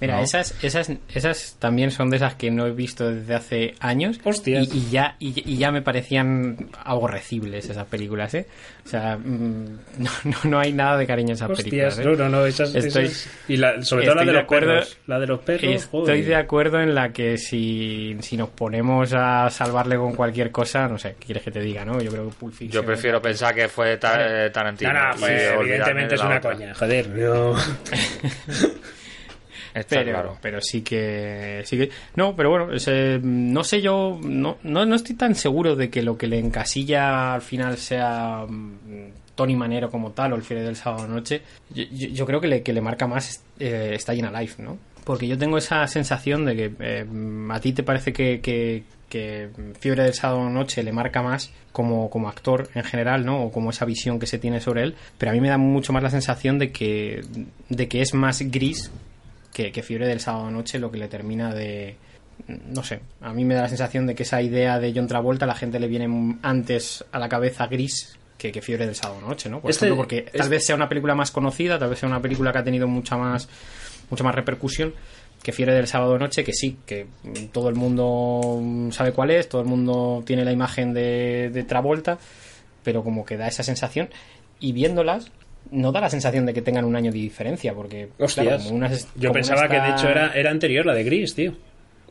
Mira, 0.00 0.16
¿no? 0.16 0.22
esas, 0.22 0.54
esas, 0.62 0.90
esas 1.14 1.56
también 1.58 1.90
son 1.90 2.10
de 2.10 2.16
esas 2.16 2.34
que 2.34 2.50
no 2.50 2.66
he 2.66 2.72
visto 2.72 3.10
desde 3.10 3.34
hace 3.34 3.74
años. 3.80 4.18
Hostias. 4.24 4.68
Y, 4.74 4.78
y 4.78 4.90
ya, 4.90 5.16
y, 5.18 5.42
y 5.50 5.56
ya 5.56 5.70
me 5.70 5.82
parecían 5.82 6.68
aborrecibles 6.82 7.70
esas 7.70 7.86
películas, 7.86 8.34
¿eh? 8.34 8.46
O 8.84 8.88
sea, 8.88 9.16
mm, 9.16 9.78
no, 9.98 10.10
no, 10.24 10.36
no 10.44 10.58
hay 10.58 10.72
nada 10.72 10.98
de 10.98 11.06
cariño 11.06 11.28
en 11.28 11.34
esas 11.34 11.48
películas. 11.56 11.94
Hostias, 11.98 12.06
¿eh? 12.06 12.10
no, 12.18 12.24
no, 12.24 12.28
no, 12.28 12.44
esas, 12.46 12.74
Estoy- 12.74 13.04
esas- 13.06 13.28
y 13.48 13.56
la- 13.56 13.82
sobre 13.82 14.04
todo 14.04 14.16
la 14.16 14.20
de 14.22 14.26
de 14.26 14.32
los 14.34 14.42
acuerdo- 14.42 14.72
perros, 14.74 14.98
la 15.06 15.18
de 15.20 15.26
los 15.26 15.40
perros, 15.40 15.62
Estoy 15.72 16.00
joder. 16.00 16.24
de 16.26 16.36
acuerdo 16.36 16.80
en 16.80 16.94
la 16.94 17.12
que 17.12 17.38
si, 17.38 18.16
si 18.20 18.36
nos 18.36 18.48
ponemos 18.50 19.12
a 19.14 19.48
salvarle 19.50 19.96
con 19.96 20.14
cualquier 20.14 20.50
cosa, 20.50 20.88
no 20.88 20.98
sé, 20.98 21.14
¿qué 21.18 21.26
quieres 21.26 21.44
que 21.44 21.50
te 21.50 21.60
diga, 21.60 21.84
no? 21.84 22.00
Yo 22.00 22.10
creo 22.10 22.28
que 22.28 22.34
Pulp 22.34 22.52
Fiction- 22.54 22.70
Yo 22.72 22.84
prefiero 22.84 23.22
pensar 23.22 23.54
que 23.54 23.68
fue 23.68 23.96
Ta- 23.96 24.46
eh, 24.46 24.50
Tarantino. 24.50 24.92
No, 24.92 25.08
no, 25.10 25.16
pues 25.20 25.42
evidentemente 25.60 26.08
de 26.10 26.14
es 26.16 26.20
una 26.20 26.36
otra. 26.38 26.52
coña, 26.52 26.74
joder. 26.74 27.08
no. 27.08 27.54
Está 29.74 29.96
pero, 29.96 30.10
claro. 30.12 30.38
pero 30.40 30.60
sí 30.60 30.82
que 30.82 31.62
sí 31.64 31.76
que 31.76 31.90
no 32.16 32.34
pero 32.36 32.50
bueno 32.50 32.72
ese- 32.72 33.18
no 33.22 33.64
sé 33.64 33.82
yo 33.82 34.18
no, 34.22 34.56
no 34.62 34.86
no 34.86 34.94
estoy 34.94 35.16
tan 35.16 35.34
seguro 35.34 35.74
de 35.74 35.90
que 35.90 36.02
lo 36.02 36.16
que 36.16 36.28
le 36.28 36.38
encasilla 36.38 37.34
al 37.34 37.42
final 37.42 37.76
sea 37.76 38.46
mm, 38.48 39.08
Tony 39.34 39.56
Manero 39.56 39.90
como 39.90 40.12
tal 40.12 40.32
o 40.32 40.36
el 40.36 40.42
Fiere 40.42 40.62
del 40.62 40.76
sábado 40.76 41.08
noche 41.08 41.42
yo, 41.70 41.82
yo- 41.92 42.08
yo 42.08 42.24
creo 42.26 42.40
que 42.40 42.46
le, 42.48 42.62
que 42.62 42.72
le 42.72 42.80
marca 42.80 43.06
más 43.08 43.42
eh, 43.58 43.90
está 43.94 44.14
in 44.14 44.24
Alive 44.26 44.52
no 44.58 44.78
porque 45.04 45.26
yo 45.28 45.36
tengo 45.36 45.58
esa 45.58 45.86
sensación 45.86 46.44
de 46.46 46.56
que 46.56 46.72
eh, 46.80 47.06
a 47.50 47.60
ti 47.60 47.72
te 47.74 47.82
parece 47.82 48.12
que, 48.14 48.40
que, 48.40 48.84
que 49.10 49.50
Fiebre 49.78 50.04
del 50.04 50.14
sábado 50.14 50.48
noche 50.48 50.82
le 50.82 50.92
marca 50.92 51.20
más 51.20 51.52
como, 51.72 52.08
como 52.08 52.26
actor 52.30 52.70
en 52.74 52.84
general, 52.84 53.26
¿no? 53.26 53.42
O 53.44 53.52
como 53.52 53.68
esa 53.68 53.84
visión 53.84 54.18
que 54.18 54.26
se 54.26 54.38
tiene 54.38 54.60
sobre 54.62 54.82
él. 54.82 54.94
Pero 55.18 55.30
a 55.30 55.34
mí 55.34 55.42
me 55.42 55.50
da 55.50 55.58
mucho 55.58 55.92
más 55.92 56.02
la 56.02 56.08
sensación 56.08 56.58
de 56.58 56.72
que, 56.72 57.20
de 57.68 57.86
que 57.86 58.00
es 58.00 58.14
más 58.14 58.40
gris 58.50 58.90
que, 59.54 59.72
que 59.72 59.82
Fiebre 59.82 60.06
del 60.06 60.20
sábado 60.20 60.50
noche 60.50 60.78
lo 60.78 60.90
que 60.90 60.98
le 60.98 61.08
termina 61.08 61.54
de 61.54 61.96
no 62.48 62.82
sé, 62.82 63.00
a 63.20 63.32
mí 63.32 63.44
me 63.44 63.54
da 63.54 63.62
la 63.62 63.68
sensación 63.68 64.06
de 64.06 64.14
que 64.16 64.24
esa 64.24 64.42
idea 64.42 64.78
de 64.80 64.92
John 64.94 65.06
Travolta 65.06 65.44
a 65.46 65.48
la 65.48 65.54
gente 65.54 65.78
le 65.80 65.86
viene 65.88 66.36
antes 66.42 67.04
a 67.12 67.18
la 67.20 67.28
cabeza 67.28 67.68
gris 67.68 68.18
que, 68.36 68.50
que 68.50 68.60
Fiebre 68.60 68.84
del 68.86 68.96
sábado 68.96 69.20
noche, 69.20 69.48
¿no? 69.48 69.60
Por 69.60 69.70
Este- 69.70 69.86
ejemplo, 69.86 70.02
porque 70.02 70.22
tal 70.22 70.34
este- 70.40 70.48
vez 70.50 70.66
sea 70.66 70.74
una 70.74 70.88
película 70.88 71.14
más 71.14 71.30
conocida, 71.30 71.78
tal 71.78 71.90
vez 71.90 72.00
sea 72.00 72.08
una 72.08 72.20
película 72.20 72.52
que 72.52 72.58
ha 72.58 72.64
tenido 72.64 72.88
mucha 72.88 73.16
más 73.16 73.48
mucha 74.10 74.24
más 74.24 74.34
repercusión 74.34 74.92
que 75.42 75.52
Fiebre 75.52 75.74
del 75.74 75.86
sábado 75.86 76.18
noche, 76.18 76.42
que 76.42 76.52
sí, 76.52 76.78
que 76.86 77.06
todo 77.52 77.68
el 77.68 77.74
mundo 77.76 78.60
sabe 78.92 79.12
cuál 79.12 79.30
es, 79.30 79.48
todo 79.48 79.60
el 79.60 79.68
mundo 79.68 80.22
tiene 80.26 80.44
la 80.44 80.52
imagen 80.52 80.92
de, 80.92 81.50
de 81.52 81.62
Travolta, 81.64 82.18
pero 82.82 83.04
como 83.04 83.24
que 83.24 83.36
da 83.36 83.46
esa 83.46 83.62
sensación 83.62 84.08
y 84.58 84.72
viéndolas 84.72 85.30
no 85.70 85.92
da 85.92 86.00
la 86.00 86.10
sensación 86.10 86.46
de 86.46 86.54
que 86.54 86.62
tengan 86.62 86.84
un 86.84 86.96
año 86.96 87.10
de 87.10 87.18
diferencia, 87.18 87.74
porque 87.74 88.08
claro, 88.16 88.24
Hostias. 88.26 88.64
como 88.64 88.76
una 88.76 88.86
es- 88.88 89.08
Yo 89.16 89.32
pensaba 89.32 89.68
que 89.68 89.80
de 89.80 89.90
hecho 89.90 90.08
era, 90.08 90.32
era 90.34 90.50
anterior 90.50 90.84
la 90.86 90.94
de 90.94 91.04
Gris, 91.04 91.34
tío. 91.34 91.52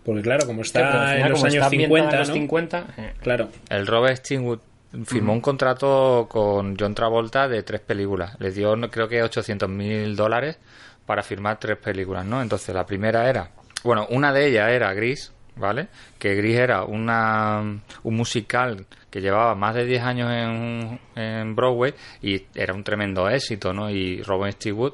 Porque 0.04 0.22
claro, 0.22 0.46
como 0.46 0.64
Sí, 0.64 0.68
está 0.68 0.80
final, 0.90 1.18
en 1.18 1.30
los 1.30 1.40
como 1.40 1.46
años 1.46 1.56
está 1.56 1.66
ambientada 1.68 1.88
50, 2.02 2.14
en 2.16 2.20
los 2.20 2.28
¿no? 2.30 2.34
50, 2.34 2.86
eh, 2.98 3.14
Claro. 3.22 3.50
El 3.70 3.88
Robert 3.88 4.18
Stingwood 4.18 4.60
firmó 5.06 5.32
un 5.34 5.40
contrato 5.42 6.28
con 6.30 6.76
John 6.78 6.94
Travolta 6.94 7.48
de 7.48 7.64
tres 7.64 7.80
películas. 7.82 8.36
Le 8.40 8.52
dio, 8.52 8.76
creo 8.92 9.08
que 9.08 9.24
800 9.24 9.70
mil 9.70 10.16
dólares 10.16 10.58
para 11.06 11.24
firmar 11.24 11.58
tres 11.60 11.78
películas, 11.78 12.26
¿no? 12.26 12.42
Entonces 12.42 12.76
la 12.76 12.86
primera 12.86 13.30
era, 13.30 13.50
bueno, 13.84 14.06
una 14.10 14.34
de 14.34 14.48
ellas 14.50 14.70
era 14.72 14.94
Gris, 14.94 15.32
¿vale? 15.56 15.88
Que 16.20 16.36
Gris 16.36 16.58
era 16.58 16.84
una, 16.84 17.62
un 18.04 18.16
musical 18.16 18.86
que 19.14 19.22
llevaba 19.22 19.54
más 19.54 19.76
de 19.76 19.86
10 19.86 20.02
años 20.02 20.32
en, 20.32 21.00
en 21.16 21.56
Broadway 21.56 21.94
y 22.24 22.42
era 22.56 22.74
un 22.74 22.84
tremendo 22.84 23.30
éxito, 23.30 23.72
¿no? 23.72 23.88
Y 23.92 24.24
Robert 24.24 24.56
Stingwood 24.56 24.94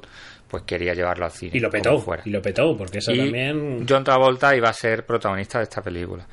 pues 0.50 0.64
quería 0.64 0.94
llevarlo 0.94 1.24
al 1.24 1.32
cine. 1.32 1.52
Y 1.54 1.60
lo 1.62 1.70
petó, 1.70 1.98
fuera. 2.00 2.22
y 2.26 2.32
lo 2.32 2.42
petó, 2.42 2.76
porque 2.76 2.98
eso 2.98 3.14
Y 3.14 3.20
también... 3.20 3.86
John 3.88 4.04
Travolta 4.04 4.54
iba 4.58 4.68
a 4.68 4.74
ser 4.74 5.06
protagonista 5.06 5.60
de 5.60 5.64
esta 5.64 5.82
película. 5.82 6.26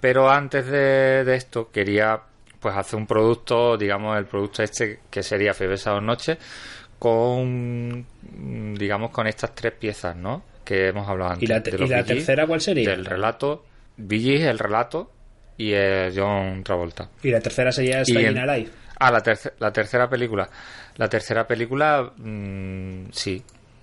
Pero 0.00 0.28
antes 0.28 0.66
de, 0.66 1.22
de 1.24 1.34
esto 1.36 1.70
quería 1.70 2.20
pues 2.58 2.74
hacer 2.76 2.98
un 2.98 3.06
producto, 3.06 3.76
digamos 3.76 4.18
el 4.18 4.24
producto 4.24 4.64
este 4.64 4.98
que 5.08 5.22
sería 5.22 5.54
Fiebre 5.54 5.76
Sábado 5.76 6.00
Noche 6.00 6.38
con 6.98 8.04
digamos 8.74 9.10
con 9.10 9.26
estas 9.28 9.54
tres 9.54 9.72
piezas, 9.74 10.16
¿no? 10.16 10.42
Que 10.64 10.88
hemos 10.88 11.08
hablado 11.08 11.32
antes. 11.32 11.48
¿Y 11.48 11.52
la, 11.52 11.62
te- 11.62 11.70
de 11.70 11.76
y 11.76 11.80
los 11.80 11.90
la 11.90 11.96
Bee 11.98 12.04
Gees, 12.04 12.16
tercera 12.26 12.46
cuál 12.46 12.60
sería? 12.60 12.90
Del 12.90 13.04
relato, 13.04 13.64
Gees, 14.08 14.42
el 14.42 14.58
relato 14.58 15.10
y 15.58 15.72
eh, 15.74 16.10
John 16.16 16.62
Travolta. 16.64 17.10
Y 17.22 17.30
la 17.30 17.40
tercera 17.40 17.70
sería 17.72 18.02
en- 18.06 18.38
Alive. 18.38 18.70
Ah, 19.00 19.10
la, 19.12 19.22
terce- 19.22 19.52
la 19.60 19.72
tercera 19.72 20.08
película. 20.08 20.48
La 20.96 21.08
tercera 21.08 21.46
película, 21.46 22.12
mm, 22.16 23.10
sí, 23.12 23.42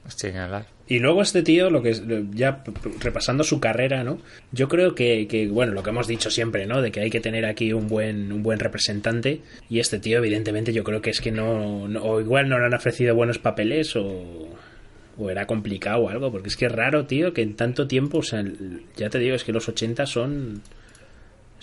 Staying 0.10 0.38
Alive. 0.38 0.66
Y 0.88 1.00
luego 1.00 1.22
este 1.24 1.42
tío, 1.42 1.70
lo 1.70 1.82
que 1.82 1.90
es- 1.92 2.04
ya 2.32 2.64
repasando 3.00 3.44
su 3.44 3.60
carrera, 3.60 4.04
¿no? 4.04 4.20
Yo 4.52 4.68
creo 4.68 4.94
que, 4.94 5.28
que, 5.28 5.48
bueno, 5.48 5.72
lo 5.74 5.82
que 5.84 5.90
hemos 5.90 6.08
dicho 6.08 6.30
siempre, 6.30 6.66
¿no? 6.68 6.82
De 6.82 6.92
que 6.92 7.00
hay 7.02 7.10
que 7.10 7.22
tener 7.22 7.46
aquí 7.46 7.74
un 7.74 7.88
buen, 7.88 8.32
un 8.32 8.44
buen 8.44 8.60
representante. 8.60 9.42
Y 9.70 9.80
este 9.80 10.00
tío, 10.00 10.20
evidentemente, 10.20 10.74
yo 10.74 10.84
creo 10.84 11.02
que 11.02 11.10
es 11.10 11.22
que 11.22 11.32
no, 11.32 11.88
no- 11.88 12.04
o 12.04 12.20
igual 12.22 12.50
no 12.50 12.60
le 12.60 12.66
han 12.66 12.74
ofrecido 12.74 13.16
buenos 13.16 13.40
papeles 13.40 13.96
o, 13.96 14.50
o 15.18 15.30
era 15.32 15.48
complicado 15.48 16.02
o 16.04 16.10
algo, 16.10 16.30
porque 16.32 16.50
es 16.50 16.56
que 16.58 16.66
es 16.68 16.72
raro, 16.72 17.06
tío, 17.08 17.34
que 17.34 17.42
en 17.42 17.56
tanto 17.56 17.88
tiempo, 17.88 18.18
o 18.20 18.24
sea, 18.24 18.44
ya 18.98 19.10
te 19.10 19.18
digo, 19.18 19.36
es 19.36 19.44
que 19.44 19.54
los 19.54 19.68
80 19.68 20.06
son 20.06 20.62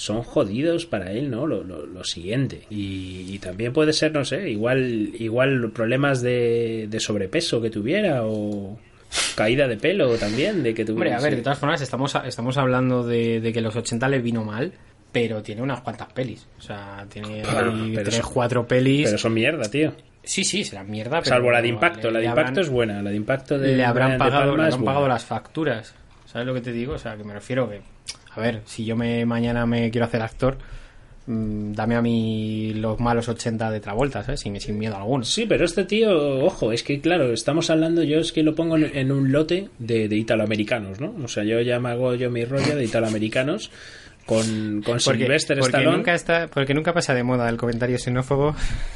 son 0.03 0.23
jodidos 0.23 0.85
para 0.87 1.13
él, 1.13 1.31
¿no? 1.31 1.47
Lo, 1.47 1.63
lo, 1.63 1.87
lo 1.87 2.03
siguiente. 2.03 2.63
Y, 2.71 3.27
y 3.33 3.39
también 3.39 3.73
puede 3.73 3.93
ser, 3.93 4.13
no 4.13 4.25
sé, 4.25 4.51
igual, 4.51 5.11
igual 5.19 5.71
problemas 5.73 6.23
de, 6.23 6.87
de 6.91 6.99
sobrepeso 7.01 7.61
que 7.61 7.71
tuviera 7.71 8.23
o... 8.25 8.79
caída 9.37 9.69
de 9.69 9.77
pelo 9.77 10.17
también, 10.17 10.63
de 10.65 10.75
que 10.75 10.85
tú... 10.85 10.95
Hombre, 10.95 11.13
a 11.15 11.21
ver, 11.21 11.37
de 11.37 11.43
todas 11.43 11.59
formas, 11.59 11.81
estamos, 11.83 12.15
estamos 12.27 12.57
hablando 12.59 13.05
de, 13.05 13.41
de 13.41 13.53
que 13.53 13.61
los 13.61 13.77
80 13.77 14.09
le 14.09 14.19
vino 14.19 14.43
mal, 14.45 14.73
pero 15.13 15.41
tiene 15.43 15.63
unas 15.63 15.83
cuantas 15.83 16.13
pelis. 16.13 16.49
O 16.59 16.63
sea, 16.63 17.07
tiene 17.09 17.43
tres, 17.95 18.17
son- 18.17 18.33
cuatro 18.33 18.67
pelis. 18.67 19.07
Pero 19.07 19.19
son 19.19 19.35
mierda, 19.35 19.71
tío. 19.71 19.93
Sí, 20.25 20.43
sí, 20.43 20.65
será 20.65 20.83
mierda. 20.85 21.21
pero 21.21 21.27
Salvo 21.37 21.51
la 21.53 21.63
de 21.63 21.69
impacto. 21.69 22.11
La 22.11 22.19
de 22.19 22.25
impacto 22.27 22.51
habrán- 22.51 22.59
es 22.65 22.69
buena. 22.71 23.03
La 23.03 23.11
de 23.11 23.17
impacto 23.17 23.59
de 23.59 23.77
le 23.77 23.85
habrán 23.85 24.09
Brian 24.09 24.19
pagado, 24.19 24.57
le 24.57 24.63
habrán 24.65 24.85
pagado 24.85 25.07
las 25.09 25.25
facturas. 25.25 25.95
¿Sabes 26.27 26.47
lo 26.47 26.55
que 26.55 26.61
te 26.61 26.73
digo? 26.73 26.95
O 26.95 26.99
sea, 26.99 27.17
que 27.17 27.25
me 27.25 27.35
refiero 27.35 27.69
que, 27.69 27.81
a 28.35 28.41
ver, 28.41 28.63
si 28.65 28.85
yo 28.85 28.97
me 28.97 29.25
mañana 29.27 29.67
me 29.67 29.91
quiero 29.91 30.07
hacer 30.07 30.23
actor, 30.23 30.57
mm, 31.27 31.73
dame 31.73 31.95
a 31.97 32.03
mí 32.03 32.73
los 32.75 32.99
malos 33.01 33.29
80 33.29 33.71
de 33.71 33.81
Travolta, 33.81 34.23
¿sabes? 34.25 34.41
Sin, 34.41 34.59
sin 34.61 34.79
miedo 34.79 34.97
alguno. 34.97 35.25
Sí, 35.25 35.47
pero 35.49 35.65
este 35.65 35.85
tío, 35.85 36.45
ojo, 36.45 36.73
es 36.73 36.83
que 36.83 37.01
claro, 37.01 37.33
estamos 37.33 37.71
hablando, 37.71 38.03
yo 38.03 38.19
es 38.19 38.33
que 38.33 38.43
lo 38.43 38.55
pongo 38.55 38.77
en, 38.77 38.97
en 38.97 39.13
un 39.13 39.33
lote 39.33 39.69
de, 39.79 40.09
de 40.09 40.17
italoamericanos, 40.17 41.01
¿no? 41.01 41.15
O 41.23 41.29
sea, 41.29 41.45
yo 41.45 41.61
ya 41.61 41.79
me 41.79 41.91
hago 41.91 42.15
yo 42.15 42.31
mi 42.31 42.45
rollo 42.45 42.75
de 42.77 42.85
italoamericanos 42.85 43.71
con, 44.27 44.83
con 44.85 44.99
Porque, 45.05 45.19
Sylvester 45.25 45.59
porque 45.59 45.71
Stallone, 45.79 45.97
nunca 45.97 46.15
está, 46.15 46.47
porque 46.47 46.75
nunca 46.75 46.93
pasa 46.95 47.13
de 47.13 47.25
moda 47.25 47.49
el 47.49 47.57
comentario 47.57 47.99
xenófobo. 47.99 48.55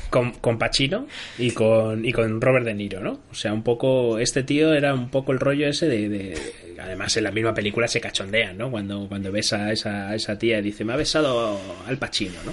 con, 0.08 0.30
con 0.32 0.56
Pacino 0.56 1.08
y 1.36 1.50
con, 1.50 2.04
y 2.04 2.12
con 2.12 2.40
Robert 2.40 2.64
De 2.64 2.74
Niro, 2.74 3.00
¿no? 3.00 3.18
O 3.30 3.34
sea, 3.34 3.52
un 3.52 3.64
poco, 3.64 4.18
este 4.20 4.44
tío 4.44 4.72
era 4.72 4.94
un 4.94 5.10
poco 5.10 5.32
el 5.32 5.40
rollo 5.40 5.66
ese 5.68 5.88
de... 5.88 6.08
de- 6.08 6.65
además, 6.78 7.16
en 7.16 7.24
la 7.24 7.30
misma 7.30 7.54
película 7.54 7.88
se 7.88 8.00
cachondean, 8.00 8.56
¿no? 8.56 8.70
Cuando, 8.70 9.08
cuando 9.08 9.32
besa 9.32 9.66
a 9.66 9.72
esa, 9.72 10.08
a 10.08 10.14
esa 10.14 10.38
tía 10.38 10.58
y 10.58 10.62
dice, 10.62 10.84
me 10.84 10.92
ha 10.92 10.96
besado 10.96 11.60
Al 11.86 11.98
Pacino, 11.98 12.42
¿no? 12.44 12.52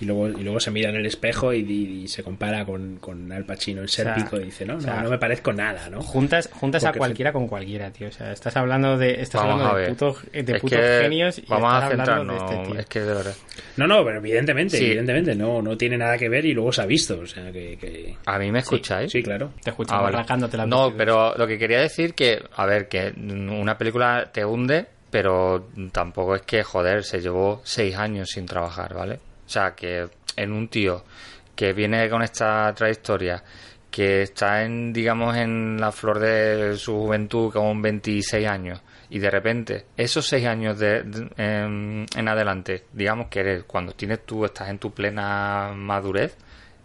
Y 0.00 0.06
luego, 0.06 0.28
y 0.28 0.42
luego 0.42 0.58
se 0.58 0.72
mira 0.72 0.90
en 0.90 0.96
el 0.96 1.06
espejo 1.06 1.52
y, 1.52 1.60
y 1.60 2.08
se 2.08 2.24
compara 2.24 2.64
con, 2.64 2.96
con 2.96 3.30
Al 3.30 3.44
Pacino 3.44 3.80
en 3.82 3.88
sea, 3.88 4.12
Sérpico 4.12 4.40
y 4.40 4.46
dice, 4.46 4.64
no, 4.64 4.76
o 4.76 4.80
sea, 4.80 4.96
no, 4.96 5.02
no 5.04 5.10
me 5.10 5.18
parezco 5.18 5.52
nada, 5.52 5.88
¿no? 5.88 6.02
Juntas, 6.02 6.50
juntas 6.52 6.84
a 6.84 6.92
cualquiera 6.92 7.32
con 7.32 7.46
cualquiera, 7.46 7.90
tío. 7.92 8.08
O 8.08 8.10
sea, 8.10 8.32
estás 8.32 8.56
hablando 8.56 8.98
de, 8.98 9.20
estás 9.22 9.42
hablando 9.42 9.68
de, 9.68 9.74
ver. 9.82 9.90
puto- 9.90 10.16
de 10.32 10.40
Es 10.56 10.60
putos 10.60 10.78
que 10.80 10.98
genios 11.02 11.38
y 11.38 11.44
vamos 11.46 11.72
a 11.72 11.76
hablando 11.86 11.96
centrarnos. 12.04 12.50
de 12.50 12.56
este 12.56 12.70
tío. 12.72 12.80
es 12.80 12.86
que 12.86 13.00
de 13.00 13.14
verdad. 13.14 13.34
No, 13.76 13.86
no, 13.86 14.04
pero 14.04 14.18
evidentemente, 14.18 14.76
Sí. 14.78 14.84
evidentemente, 14.86 15.34
no, 15.36 15.62
no 15.62 15.76
tiene 15.76 15.96
nada 15.96 16.18
que 16.18 16.28
ver 16.28 16.44
y 16.44 16.54
luego 16.54 16.72
se 16.72 16.82
ha 16.82 16.86
visto, 16.86 17.20
o 17.20 17.26
sea, 17.26 17.52
que... 17.52 17.78
que- 17.78 18.16
¿A 18.26 18.38
mí 18.38 18.50
me 18.50 18.58
escucháis? 18.58 19.12
Sí, 19.12 19.22
claro. 19.22 19.52
Te 19.62 19.70
escuchamos 19.70 20.00
Ah, 20.00 20.10
vale. 20.10 20.26
las 20.56 20.66
No, 20.66 20.92
pero 20.96 21.34
lo 21.36 21.46
que 21.46 21.56
quería 21.56 21.80
decir 21.80 22.14
que, 22.14 22.42
a 22.56 22.66
ver, 22.66 22.88
que 22.88 23.12
una 23.16 23.78
película 23.78 24.28
te 24.32 24.44
hunde, 24.44 24.86
pero 25.10 25.68
tampoco 25.92 26.34
es 26.34 26.42
que, 26.42 26.64
joder, 26.64 27.04
se 27.04 27.20
llevó 27.20 27.60
seis 27.64 27.94
años 27.96 28.30
sin 28.30 28.44
trabajar, 28.46 28.92
¿vale? 28.92 29.20
O 29.54 29.60
sea, 29.60 29.72
que 29.76 30.08
en 30.34 30.50
un 30.52 30.66
tío 30.66 31.04
que 31.54 31.72
viene 31.72 32.10
con 32.10 32.22
esta 32.22 32.74
trayectoria, 32.74 33.40
que 33.88 34.22
está 34.22 34.64
en, 34.64 34.92
digamos, 34.92 35.36
en 35.36 35.80
la 35.80 35.92
flor 35.92 36.18
de 36.18 36.76
su 36.76 36.92
juventud 36.92 37.52
con 37.52 37.80
26 37.80 38.48
años, 38.48 38.80
y 39.10 39.20
de 39.20 39.30
repente, 39.30 39.84
esos 39.96 40.26
seis 40.26 40.44
años 40.46 40.76
de, 40.80 41.04
de- 41.04 41.28
en, 41.36 42.04
en 42.16 42.28
adelante, 42.28 42.86
digamos 42.92 43.28
que 43.28 43.38
eres, 43.40 43.62
cuando 43.62 43.92
tienes 43.92 44.26
tú, 44.26 44.44
estás 44.44 44.68
en 44.70 44.80
tu 44.80 44.90
plena 44.92 45.70
madurez, 45.76 46.36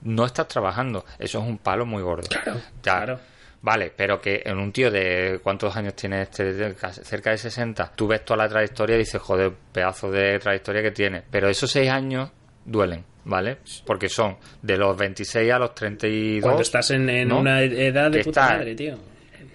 no 0.03 0.27
estás 0.27 0.47
trabajando. 0.47 1.05
Eso 1.17 1.39
es 1.41 1.47
un 1.47 1.57
palo 1.57 1.87
muy 1.87 2.03
gordo. 2.03 2.27
Claro, 2.29 2.59
Ya, 2.83 2.97
claro. 2.97 3.19
Vale, 3.63 3.91
pero 3.97 4.21
que 4.21 4.43
en 4.45 4.59
un 4.59 4.71
tío 4.71 4.91
de 4.91 5.39
cuántos 5.41 5.75
años 5.75 5.95
tiene 5.95 6.21
este, 6.21 6.75
cerca 7.03 7.31
de 7.31 7.37
60, 7.39 7.93
tú 7.95 8.07
ves 8.07 8.23
toda 8.23 8.37
la 8.43 8.47
trayectoria 8.47 8.95
y 8.95 8.99
dices, 8.99 9.19
joder, 9.19 9.53
pedazo 9.73 10.11
de 10.11 10.37
trayectoria 10.37 10.83
que 10.83 10.91
tiene. 10.91 11.23
Pero 11.31 11.49
esos 11.49 11.71
seis 11.71 11.89
años 11.89 12.29
duelen, 12.69 13.03
¿vale? 13.25 13.57
Porque 13.85 14.07
son 14.09 14.37
de 14.61 14.77
los 14.77 14.95
26 14.97 15.51
a 15.51 15.59
los 15.59 15.73
32. 15.75 16.41
Cuando 16.43 16.61
estás 16.61 16.91
en, 16.91 17.09
en 17.09 17.27
¿no? 17.27 17.39
una 17.39 17.61
edad 17.61 18.11
de 18.11 18.23
puta 18.23 18.41
está- 18.43 18.57
madre, 18.57 18.75
tío. 18.75 18.95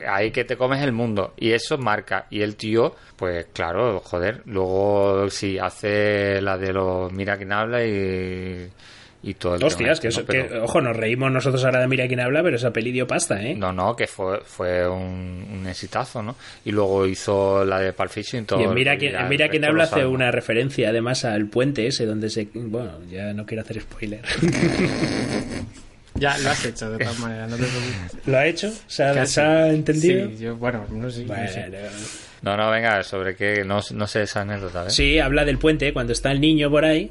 ahí 0.08 0.30
que 0.30 0.44
te 0.44 0.56
comes 0.56 0.82
el 0.82 0.92
mundo 0.92 1.32
y 1.36 1.52
eso 1.52 1.78
marca 1.78 2.26
y 2.30 2.42
el 2.42 2.56
tío 2.56 2.94
pues 3.16 3.46
claro 3.54 4.00
joder 4.00 4.42
luego 4.46 5.30
sí 5.30 5.58
hace 5.58 6.42
la 6.42 6.58
de 6.58 6.72
los 6.72 7.10
mira 7.12 7.36
quién 7.38 7.52
habla 7.52 7.84
y 7.86 8.68
y 9.26 9.34
todo 9.34 9.54
el 9.56 9.64
Hostias, 9.64 9.92
este, 9.92 10.02
que, 10.02 10.08
eso, 10.08 10.20
¿no? 10.20 10.26
Pero- 10.26 10.64
ojo, 10.64 10.80
nos 10.80 10.96
reímos 10.96 11.32
nosotros 11.32 11.64
ahora 11.64 11.80
de 11.80 11.88
Mira 11.88 12.06
quién 12.06 12.20
habla, 12.20 12.42
pero 12.42 12.56
esa 12.56 12.72
peli 12.72 12.92
dio 12.92 13.06
pasta, 13.06 13.42
¿eh? 13.42 13.54
no 13.54 13.72
no 13.72 13.96
que 13.96 14.06
fue 14.06 14.40
fue 14.44 14.86
un, 14.88 15.46
un 15.52 15.66
exitazo 15.66 16.22
no 16.22 16.36
y 16.64 16.70
luego 16.72 17.06
hizo 17.06 17.64
la 17.64 17.80
de 17.80 17.92
Pulp 17.92 18.10
Fiction 18.10 18.42
y 18.42 18.46
todo 18.46 18.60
y 18.60 18.64
en 18.64 18.74
Mira, 18.74 18.94
ya 18.96 19.20
en 19.20 19.28
Mira 19.28 19.48
quién 19.48 19.64
habla 19.64 19.84
hace 19.84 20.04
una 20.04 20.30
referencia 20.30 20.90
además 20.90 21.24
al 21.24 21.46
puente 21.46 21.86
ese 21.86 22.04
donde 22.06 22.28
se... 22.30 22.48
Bueno, 22.54 22.98
ya 23.10 23.32
no 23.32 23.46
quiero 23.46 23.62
hacer 23.62 23.80
spoiler. 23.80 24.20
Ya 26.16 26.38
lo 26.38 26.50
has 26.50 26.64
hecho, 26.64 26.90
de 26.92 26.98
todas 26.98 27.18
maneras, 27.18 27.50
no 27.50 27.56
te 27.56 27.64
preocupes. 27.64 28.26
¿Lo 28.26 28.38
ha 28.38 28.46
hecho? 28.46 28.72
¿Se 28.86 29.02
ha, 29.02 29.26
se 29.26 29.40
ha 29.40 29.68
entendido? 29.70 30.28
Sí, 30.28 30.36
yo, 30.38 30.56
bueno, 30.56 30.86
no 30.88 31.10
sé. 31.10 31.24
no 31.24 31.34
sé. 31.48 31.72
no 32.42 32.56
no 32.56 32.70
venga 32.70 33.02
sobre 33.02 33.34
qué 33.34 33.64
no, 33.64 33.80
no 33.92 34.06
sé 34.06 34.22
esa 34.22 34.42
anécdota 34.42 34.86
¿eh? 34.86 34.90
Sí, 34.90 35.18
habla 35.18 35.44
del 35.44 35.58
puente, 35.58 35.92
cuando 35.92 36.12
está 36.12 36.30
el 36.30 36.40
niño 36.40 36.70
por 36.70 36.84
ahí, 36.84 37.10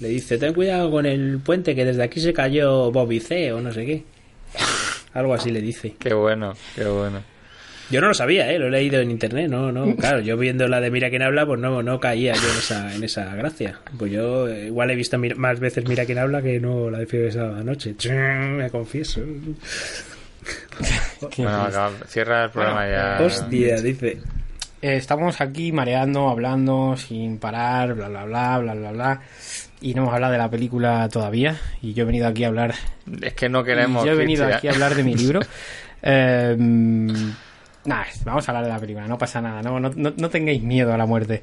le 0.00 0.08
dice, 0.08 0.38
ten 0.38 0.52
cuidado 0.52 0.90
con 0.90 1.06
el 1.06 1.38
puente, 1.38 1.74
que 1.74 1.84
desde 1.84 2.02
aquí 2.02 2.20
se 2.20 2.32
cayó 2.32 2.90
Bobby 2.92 3.20
C 3.20 3.52
o 3.52 3.60
no 3.60 3.72
sé 3.72 3.86
qué. 3.86 4.04
Algo 5.14 5.34
así 5.34 5.50
le 5.50 5.60
dice. 5.60 5.94
qué 5.98 6.12
bueno 6.12 6.54
qué 6.74 6.84
bueno 6.84 7.22
Yo 7.90 8.02
no 8.02 8.08
lo 8.08 8.14
sabía, 8.14 8.52
¿eh? 8.52 8.58
lo 8.58 8.66
he 8.66 8.70
leído 8.70 9.00
en 9.00 9.10
internet, 9.10 9.48
no, 9.48 9.72
no, 9.72 9.96
claro, 9.96 10.20
yo 10.20 10.36
viendo 10.36 10.68
la 10.68 10.80
de 10.80 10.90
Mira 10.90 11.08
quién 11.08 11.22
habla, 11.22 11.46
pues 11.46 11.58
no, 11.58 11.82
no 11.82 11.98
caía 11.98 12.34
yo 12.34 12.50
en 12.50 12.58
esa, 12.58 12.94
en 12.94 13.04
esa 13.04 13.34
gracia. 13.34 13.80
Pues 13.98 14.12
yo 14.12 14.48
eh, 14.48 14.66
igual 14.66 14.90
he 14.90 14.94
visto 14.94 15.18
más 15.18 15.60
veces 15.60 15.88
Mira 15.88 16.04
quién 16.04 16.18
habla 16.18 16.42
que 16.42 16.60
no 16.60 16.90
la 16.90 16.98
de 16.98 17.06
Fiebre 17.06 17.32
Sábado 17.32 17.64
Noche. 17.64 17.94
Me 18.10 18.70
confieso. 18.70 19.20
bueno 21.38 21.90
cierra 22.06 22.44
el 22.44 22.50
programa 22.50 22.88
ya 22.88 23.18
Hostia, 23.20 23.80
dice. 23.80 24.18
Eh, 24.82 24.96
estamos 24.96 25.40
aquí 25.40 25.72
mareando, 25.72 26.28
hablando 26.28 26.96
sin 26.96 27.38
parar, 27.38 27.94
bla, 27.94 28.08
bla, 28.08 28.24
bla, 28.24 28.58
bla, 28.58 28.74
bla, 28.74 28.92
bla. 28.92 29.20
Y 29.80 29.94
no 29.94 30.02
hemos 30.02 30.14
hablado 30.14 30.32
de 30.32 30.38
la 30.38 30.50
película 30.50 31.08
todavía. 31.08 31.56
Y 31.82 31.92
yo 31.92 32.02
he 32.02 32.06
venido 32.06 32.26
aquí 32.26 32.44
a 32.44 32.48
hablar. 32.48 32.74
es 33.22 33.34
que 33.34 33.48
no 33.48 33.62
queremos 33.64 34.02
y 34.04 34.06
yo 34.06 34.12
he 34.12 34.16
venido 34.16 34.44
Cristian. 34.44 34.58
aquí 34.58 34.68
a 34.68 34.72
hablar 34.72 34.94
de 34.94 35.04
mi 35.04 35.14
libro. 35.14 35.40
Eh, 36.08 36.54
nada, 36.58 38.06
vamos 38.24 38.46
a 38.48 38.52
hablar 38.52 38.64
de 38.64 38.70
la 38.70 38.78
película, 38.78 39.08
no 39.08 39.18
pasa 39.18 39.40
nada, 39.40 39.60
no, 39.62 39.80
no, 39.80 39.90
no, 39.96 40.12
no 40.16 40.28
tengáis 40.30 40.62
miedo 40.62 40.92
a 40.92 40.96
la 40.96 41.06
muerte. 41.06 41.42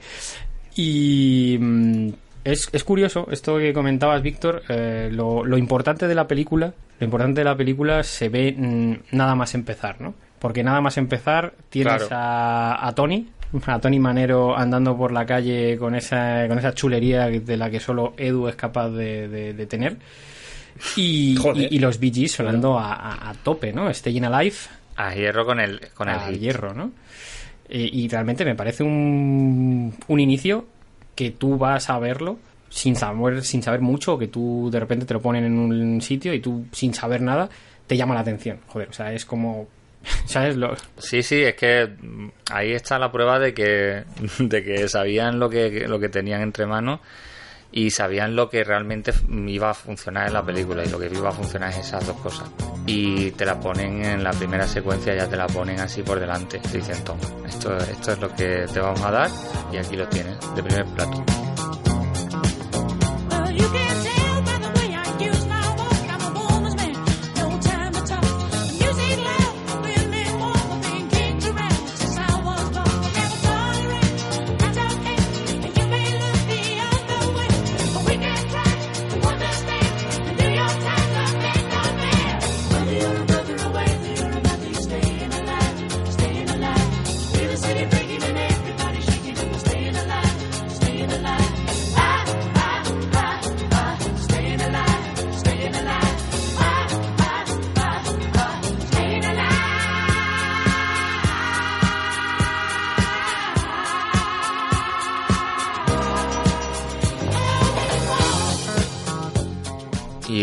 Y 0.75 1.57
mm, 1.59 2.09
es, 2.45 2.69
es 2.71 2.83
curioso 2.83 3.27
esto 3.31 3.57
que 3.57 3.73
comentabas, 3.73 4.21
Víctor. 4.21 4.61
eh, 4.69 5.09
lo, 5.11 5.43
lo 5.43 5.57
importante 5.57 6.07
de 6.07 6.15
la 6.15 6.27
película, 6.27 6.73
lo 6.99 7.05
importante 7.05 7.41
de 7.41 7.45
la 7.45 7.57
película 7.57 8.03
se 8.03 8.29
ve 8.29 8.53
mm, 8.57 9.15
nada 9.15 9.35
más 9.35 9.53
empezar, 9.55 9.99
¿no? 9.99 10.13
Porque 10.39 10.63
nada 10.63 10.79
más 10.81 10.97
empezar 10.97 11.53
tienes 11.69 12.03
Claro. 12.07 12.15
a, 12.15 12.87
a 12.87 12.91
Tony, 12.95 13.27
a 13.65 13.79
Tony 13.79 13.99
Manero 13.99 14.57
andando 14.57 14.95
por 14.97 15.11
la 15.11 15.25
calle 15.25 15.77
con 15.77 15.95
esa, 15.95 16.47
con 16.47 16.57
esa 16.59 16.73
chulería 16.73 17.27
de 17.27 17.57
la 17.57 17.69
que 17.69 17.79
solo 17.79 18.13
Edu 18.17 18.47
es 18.47 18.55
capaz 18.55 18.89
de, 18.89 19.27
de- 19.27 19.53
de 19.53 19.65
tener. 19.65 19.97
Y, 20.95 21.35
y- 21.55 21.75
y 21.75 21.79
los 21.79 21.99
Bee 21.99 22.11
Gees 22.13 22.31
sonando 22.33 22.77
a, 22.79 22.93
a- 22.93 23.29
a 23.29 23.33
tope, 23.33 23.71
¿no? 23.73 23.93
Staying 23.93 24.25
Alive 24.25 24.55
a 24.95 25.13
hierro 25.15 25.45
con 25.45 25.59
el 25.59 25.79
con 25.95 26.07
el 26.09 26.15
a 26.15 26.27
hit. 26.27 26.39
hierro, 26.39 26.73
¿no? 26.73 26.91
Y, 27.69 28.03
y 28.03 28.07
realmente 28.07 28.45
me 28.45 28.55
parece 28.55 28.83
un, 28.83 29.93
un 30.07 30.19
inicio 30.19 30.65
que 31.15 31.31
tú 31.31 31.57
vas 31.57 31.89
a 31.89 31.97
verlo 31.99 32.37
sin 32.69 32.95
saber, 32.95 33.43
sin 33.43 33.61
saber 33.63 33.81
mucho, 33.81 34.17
que 34.17 34.27
tú 34.27 34.69
de 34.71 34.79
repente 34.79 35.05
te 35.05 35.13
lo 35.13 35.21
ponen 35.21 35.43
en 35.45 35.57
un 35.57 36.01
sitio 36.01 36.33
y 36.33 36.39
tú 36.39 36.65
sin 36.71 36.93
saber 36.93 37.21
nada 37.21 37.49
te 37.87 37.95
llama 37.97 38.15
la 38.15 38.21
atención. 38.21 38.59
Joder, 38.67 38.89
o 38.89 38.93
sea, 38.93 39.13
es 39.13 39.25
como... 39.25 39.67
Sí, 40.97 41.23
sí, 41.23 41.43
es 41.43 41.55
que 41.55 41.85
mm, 41.87 42.29
ahí 42.51 42.71
está 42.73 42.97
la 42.99 43.11
prueba 43.11 43.39
de 43.39 43.53
que, 43.53 44.03
de 44.39 44.63
que 44.63 44.87
sabían 44.87 45.39
lo 45.39 45.49
que, 45.49 45.87
lo 45.87 45.99
que 45.99 46.09
tenían 46.09 46.41
entre 46.41 46.65
manos 46.65 46.99
y 47.71 47.89
sabían 47.89 48.35
lo 48.35 48.49
que 48.49 48.63
realmente 48.63 49.09
f- 49.11 49.23
iba 49.47 49.71
a 49.71 49.73
funcionar 49.73 50.27
en 50.27 50.33
la 50.33 50.43
película 50.43 50.83
y 50.85 50.89
lo 50.89 50.99
que 50.99 51.07
iba 51.07 51.29
a 51.29 51.31
funcionar 51.31 51.71
es 51.71 51.77
esas 51.79 52.05
dos 52.05 52.17
cosas. 52.17 52.47
Y 52.85 53.31
te 53.31 53.45
la 53.45 53.59
ponen 53.59 54.03
en 54.05 54.23
la 54.23 54.31
primera 54.31 54.67
secuencia, 54.67 55.15
ya 55.15 55.27
te 55.27 55.37
la 55.37 55.47
ponen 55.47 55.79
así 55.79 56.03
por 56.03 56.19
delante. 56.19 56.59
Te 56.59 56.77
dicen, 56.77 57.03
toma, 57.03 57.21
esto, 57.47 57.75
esto 57.77 58.11
es 58.11 58.19
lo 58.19 58.29
que 58.35 58.65
te 58.71 58.79
vamos 58.79 59.01
a 59.01 59.09
dar 59.11 59.29
y 59.71 59.77
aquí 59.77 59.95
lo 59.95 60.07
tienes, 60.07 60.37
de 60.55 60.61
primer 60.63 60.85
plato. 60.87 61.23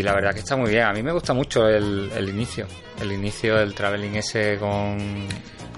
La 0.03 0.13
verdad 0.15 0.33
que 0.33 0.41
está 0.41 0.57
muy 0.57 0.71
bien. 0.71 0.85
A 0.85 0.93
mí 0.93 1.03
me 1.03 1.13
gusta 1.13 1.33
mucho 1.35 1.67
el, 1.69 2.11
el 2.15 2.29
inicio. 2.29 2.67
El 3.01 3.13
inicio 3.13 3.57
del 3.57 3.75
traveling 3.75 4.15
ese 4.17 4.57
con, 4.59 5.27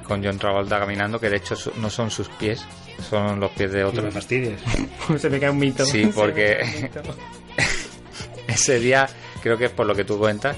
con 0.06 0.22
John 0.24 0.38
Travolta 0.38 0.78
caminando, 0.78 1.18
que 1.20 1.30
de 1.30 1.36
hecho 1.36 1.54
su- 1.56 1.72
no 1.80 1.88
son 1.90 2.10
sus 2.10 2.28
pies, 2.28 2.64
son 3.08 3.38
los 3.40 3.50
pies 3.52 3.72
de 3.72 3.82
No 3.82 3.88
otro. 3.88 4.02
me 4.02 4.10
fastidies. 4.10 4.60
Se 5.18 5.30
me 5.30 5.38
cae 5.40 5.50
un 5.50 5.58
mito. 5.58 5.84
Sí, 5.86 6.06
porque-. 6.14 6.90
Ese 8.48 8.78
día 8.78 9.08
creo 9.42 9.56
que 9.56 9.66
es 9.66 9.70
por 9.70 9.86
lo 9.86 9.94
que 9.94 10.04
tú 10.04 10.18
cuentas, 10.18 10.56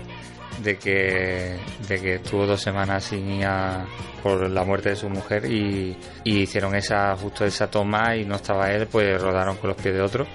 de 0.62 0.76
que, 0.78 1.56
de 1.88 2.00
que 2.00 2.14
estuvo 2.16 2.46
dos 2.46 2.60
semanas 2.60 3.04
sin 3.04 3.28
ir 3.30 3.46
a- 3.46 3.84
por 4.22 4.48
la 4.48 4.64
muerte 4.64 4.88
de 4.90 4.96
su 4.96 5.08
mujer 5.10 5.44
y, 5.44 5.94
y 6.24 6.38
hicieron 6.40 6.74
esa 6.74 7.14
justo 7.16 7.44
esa 7.44 7.70
toma 7.70 8.16
y 8.16 8.24
no 8.24 8.36
estaba 8.36 8.70
él, 8.72 8.86
pues 8.86 9.20
rodaron 9.20 9.56
con 9.58 9.68
los 9.68 9.76
pies 9.76 9.94
de 9.94 10.00
otro. 10.00 10.26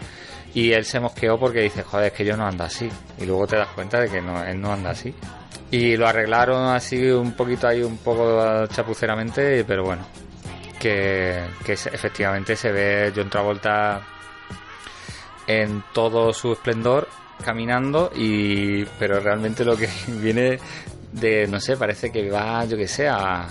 Y 0.54 0.72
él 0.72 0.86
se 0.86 1.00
mosqueó 1.00 1.40
porque 1.40 1.62
dice, 1.62 1.84
joder, 1.84 2.08
es 2.08 2.14
que 2.14 2.26
yo 2.26 2.36
no 2.36 2.46
ando 2.46 2.64
así. 2.64 2.90
Y 3.20 3.26
luego 3.26 3.48
te 3.48 3.58
das 3.58 3.70
cuenta 3.70 4.00
de 4.00 4.10
que 4.10 4.22
no, 4.22 4.44
él 4.44 4.60
no 4.60 4.74
anda 4.74 4.92
así. 4.92 5.14
Y 5.72 5.96
lo 5.96 6.08
arreglaron 6.08 6.74
así 6.74 7.10
un 7.12 7.34
poquito 7.34 7.68
ahí, 7.68 7.84
un 7.84 7.98
poco 7.98 8.66
chapuceramente, 8.68 9.64
pero 9.66 9.84
bueno. 9.84 10.06
Que, 10.80 11.44
que 11.66 11.74
efectivamente 11.74 12.56
se 12.56 12.72
ve 12.72 13.12
John 13.14 13.30
Travolta 13.30 14.02
en 15.46 15.84
todo 15.94 16.32
su 16.32 16.54
esplendor 16.54 17.08
caminando 17.44 18.12
y 18.16 18.86
pero 18.98 19.20
realmente 19.20 19.66
lo 19.66 19.76
que 19.76 19.90
viene 20.08 20.60
de 21.12 21.48
no 21.48 21.60
sé 21.60 21.76
parece 21.76 22.12
que 22.12 22.30
va 22.30 22.66
yo 22.66 22.78
que 22.78 22.88
sé 22.88 23.08
a 23.08 23.48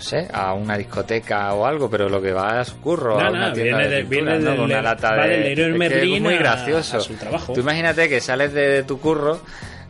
no 0.00 0.04
sé 0.06 0.26
a 0.32 0.54
una 0.54 0.78
discoteca 0.78 1.52
o 1.52 1.66
algo 1.66 1.90
pero 1.90 2.08
lo 2.08 2.22
que 2.22 2.32
va 2.32 2.60
a 2.60 2.64
su 2.64 2.80
curro 2.80 3.20
No, 3.20 3.26
a 3.26 3.30
no, 3.30 3.36
una 3.36 3.52
tienda 3.52 3.78
viene 3.78 3.88
de 3.90 3.96
de- 3.96 4.04
pintura, 4.04 4.32
viene 4.32 4.44
¿no? 4.44 4.50
del- 4.50 4.56
con 4.56 4.64
una 4.70 4.82
lata 4.82 5.10
va 5.16 5.26
de 5.26 5.28
del 5.54 5.82
es 5.82 5.92
que 5.92 6.14
es 6.16 6.20
muy 6.22 6.34
a- 6.34 6.38
gracioso 6.38 6.96
a 6.96 7.00
su 7.00 7.14
trabajo. 7.14 7.52
tú 7.52 7.60
imagínate 7.60 8.08
que 8.08 8.20
sales 8.20 8.52
de 8.54 8.82
tu 8.84 8.98
curro 8.98 9.40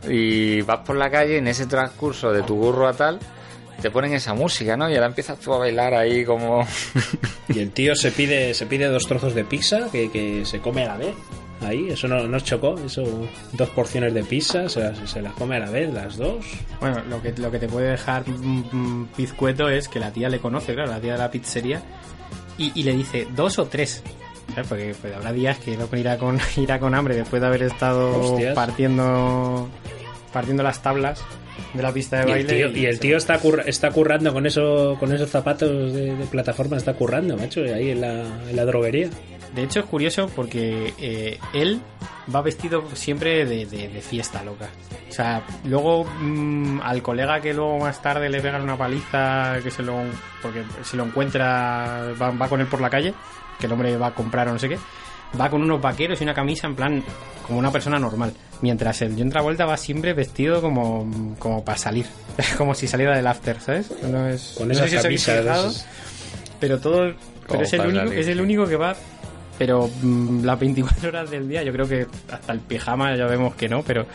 y 0.09 0.61
vas 0.63 0.79
por 0.79 0.95
la 0.97 1.09
calle 1.09 1.35
y 1.35 1.37
en 1.37 1.47
ese 1.47 1.65
transcurso 1.65 2.31
de 2.33 2.43
tu 2.43 2.59
curro 2.59 2.87
a 2.87 2.93
tal 2.93 3.19
te 3.81 3.89
ponen 3.89 4.13
esa 4.13 4.35
música, 4.35 4.77
¿no? 4.77 4.87
Y 4.89 4.93
ahora 4.93 5.07
empiezas 5.07 5.39
tú 5.39 5.53
a 5.55 5.57
bailar 5.57 5.95
ahí 5.95 6.23
como... 6.23 6.67
Y 7.49 7.59
el 7.59 7.71
tío 7.71 7.95
se 7.95 8.11
pide, 8.11 8.53
se 8.53 8.67
pide 8.67 8.85
dos 8.87 9.07
trozos 9.07 9.33
de 9.33 9.43
pizza 9.43 9.89
que, 9.91 10.11
que 10.11 10.45
se 10.45 10.59
come 10.59 10.83
a 10.83 10.89
la 10.89 10.97
vez. 10.97 11.15
Ahí, 11.61 11.89
eso 11.89 12.07
no 12.07 12.27
nos 12.27 12.43
chocó. 12.43 12.75
Eso, 12.85 13.03
dos 13.53 13.69
porciones 13.69 14.13
de 14.13 14.23
pizza, 14.23 14.67
se 14.67 14.79
las, 14.81 14.97
se 15.09 15.21
las 15.21 15.33
come 15.33 15.57
a 15.57 15.59
la 15.59 15.69
vez, 15.69 15.93
las 15.93 16.17
dos. 16.17 16.43
Bueno, 16.79 17.01
lo 17.09 17.21
que, 17.21 17.33
lo 17.33 17.51
que 17.51 17.59
te 17.59 17.67
puede 17.67 17.91
dejar 17.91 18.27
mm, 18.27 18.63
mm, 18.71 19.07
pizcueto 19.15 19.69
es 19.69 19.87
que 19.87 19.99
la 19.99 20.11
tía 20.11 20.27
le 20.29 20.39
conoce, 20.39 20.73
claro, 20.73 20.89
la 20.91 20.99
tía 20.99 21.13
de 21.13 21.19
la 21.19 21.29
pizzería, 21.31 21.81
y, 22.57 22.71
y 22.79 22.83
le 22.83 22.93
dice 22.93 23.27
dos 23.35 23.59
o 23.59 23.65
tres. 23.67 24.01
¿sabes? 24.55 24.67
Porque 24.67 24.95
pues, 24.99 25.15
habrá 25.15 25.31
días 25.31 25.57
que 25.59 25.77
no 25.77 25.87
irá 25.97 26.17
con, 26.17 26.39
irá 26.57 26.79
con 26.79 26.95
hambre 26.95 27.15
después 27.15 27.41
de 27.41 27.47
haber 27.47 27.63
estado 27.63 28.19
Hostias. 28.33 28.55
partiendo 28.55 29.69
partiendo 30.33 30.63
las 30.63 30.81
tablas 30.81 31.21
de 31.73 31.81
la 31.83 31.93
pista 31.93 32.17
de 32.17 32.21
Y 32.21 32.25
el 32.25 32.45
baile. 32.47 32.53
tío, 32.69 32.81
y 32.81 32.85
el 32.85 32.99
tío 32.99 33.17
está, 33.17 33.37
curra- 33.39 33.63
está 33.65 33.91
currando 33.91 34.33
con 34.33 34.45
eso, 34.45 34.95
con 34.99 35.13
esos 35.13 35.29
zapatos 35.29 35.93
de, 35.93 36.15
de 36.15 36.25
plataforma, 36.25 36.77
está 36.77 36.93
currando, 36.93 37.37
macho, 37.37 37.61
ahí 37.61 37.91
en 37.91 38.01
la, 38.01 38.23
en 38.49 38.55
la 38.55 38.65
droguería. 38.65 39.09
De 39.55 39.63
hecho 39.63 39.81
es 39.81 39.85
curioso 39.85 40.29
porque 40.35 40.93
eh, 40.99 41.37
él 41.53 41.81
va 42.33 42.41
vestido 42.41 42.83
siempre 42.93 43.45
de, 43.45 43.65
de- 43.65 43.89
de 43.89 44.01
fiesta 44.01 44.43
loca. 44.43 44.69
O 45.09 45.13
sea, 45.13 45.43
luego 45.65 46.05
mm, 46.05 46.79
al 46.81 47.01
colega 47.01 47.41
que 47.41 47.53
luego 47.53 47.79
más 47.79 48.01
tarde 48.01 48.29
le 48.29 48.39
pegan 48.41 48.61
una 48.61 48.77
paliza, 48.77 49.57
que 49.61 49.69
se 49.71 49.83
lo 49.83 49.97
porque 50.41 50.63
se 50.83 50.95
lo 50.95 51.03
encuentra, 51.05 52.13
va, 52.21 52.31
va 52.31 52.47
con 52.47 52.61
él 52.61 52.67
por 52.67 52.79
la 52.81 52.89
calle, 52.89 53.13
que 53.59 53.65
el 53.65 53.71
hombre 53.73 53.97
va 53.97 54.07
a 54.07 54.13
comprar 54.15 54.47
o 54.47 54.53
no 54.53 54.59
sé 54.59 54.69
qué, 54.69 54.77
va 55.39 55.49
con 55.49 55.61
unos 55.61 55.81
vaqueros 55.81 56.21
y 56.21 56.23
una 56.23 56.33
camisa 56.33 56.67
en 56.67 56.75
plan 56.75 57.03
como 57.45 57.59
una 57.59 57.71
persona 57.71 57.99
normal. 57.99 58.33
Mientras 58.61 59.01
el 59.01 59.15
John 59.17 59.29
Travolta 59.29 59.65
va 59.65 59.75
siempre 59.75 60.13
vestido 60.13 60.61
como, 60.61 61.35
como 61.39 61.65
para 61.65 61.77
salir, 61.77 62.05
como 62.57 62.73
si 62.73 62.87
saliera 62.87 63.15
del 63.17 63.27
after, 63.27 63.59
¿sabes? 63.59 63.91
No 64.03 64.27
es, 64.29 64.53
Con 64.57 64.69
no 64.69 64.75
sé 64.75 64.87
si 64.87 64.95
os 64.95 65.03
habéis 65.05 65.25
camisas, 65.25 65.43
fijado, 65.43 65.69
esas- 65.71 65.85
pero 66.61 66.79
todo 66.79 67.13
pero 67.49 67.63
es 67.63 67.73
el, 67.73 67.81
único, 67.81 68.11
es 68.13 68.27
el 68.27 68.39
único 68.39 68.65
que 68.65 68.75
va 68.77 68.95
pero 69.61 69.87
mm, 70.01 70.43
las 70.43 70.59
24 70.59 71.09
horas 71.09 71.29
del 71.29 71.47
día 71.47 71.61
yo 71.61 71.71
creo 71.71 71.87
que 71.87 72.07
hasta 72.31 72.51
el 72.51 72.61
pijama 72.61 73.15
ya 73.15 73.27
vemos 73.27 73.53
que 73.53 73.69
no 73.69 73.83
pero 73.83 74.07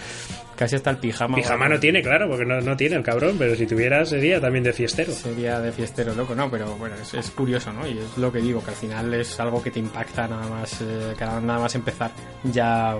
casi 0.56 0.74
hasta 0.74 0.90
el 0.90 0.96
pijama. 0.96 1.36
Pijama 1.36 1.68
no 1.68 1.78
tiene, 1.78 2.02
claro, 2.02 2.28
porque 2.30 2.46
no, 2.46 2.60
no 2.62 2.76
tiene 2.78 2.96
el 2.96 3.02
cabrón, 3.02 3.36
pero 3.38 3.54
si 3.54 3.66
tuviera 3.66 4.04
sería 4.06 4.40
también 4.40 4.64
de 4.64 4.72
fiestero. 4.72 5.12
sería 5.12 5.60
de 5.60 5.70
fiestero 5.70 6.14
loco 6.14 6.34
no 6.34 6.50
pero 6.50 6.74
bueno 6.76 6.96
es, 7.00 7.14
es 7.14 7.30
curioso 7.30 7.72
no 7.72 7.86
y 7.86 7.96
es 7.98 8.18
lo 8.18 8.32
que 8.32 8.40
digo 8.40 8.60
que 8.64 8.70
al 8.70 8.76
final 8.76 9.14
es 9.14 9.38
algo 9.38 9.62
que 9.62 9.70
te 9.70 9.78
impacta 9.78 10.26
nada 10.26 10.48
más 10.48 10.80
eh, 10.80 11.14
nada 11.20 11.60
más 11.60 11.74
empezar 11.76 12.10
ya 12.42 12.96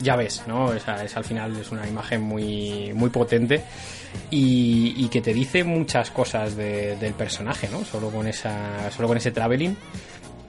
ya 0.00 0.16
ves 0.16 0.42
no 0.48 0.64
o 0.64 0.78
sea, 0.80 1.04
es 1.04 1.16
al 1.16 1.24
final 1.24 1.56
es 1.56 1.70
una 1.70 1.86
imagen 1.86 2.22
muy 2.22 2.90
muy 2.94 3.10
potente 3.10 3.62
y, 4.30 4.94
y 4.96 5.08
que 5.08 5.20
te 5.20 5.32
dice 5.34 5.62
muchas 5.62 6.10
cosas 6.10 6.56
de- 6.56 6.96
del 6.96 7.12
personaje 7.14 7.68
no 7.70 7.84
solo 7.84 8.08
con 8.10 8.26
esa 8.26 8.90
solo 8.90 9.08
con 9.08 9.16
ese 9.18 9.30
traveling 9.30 9.76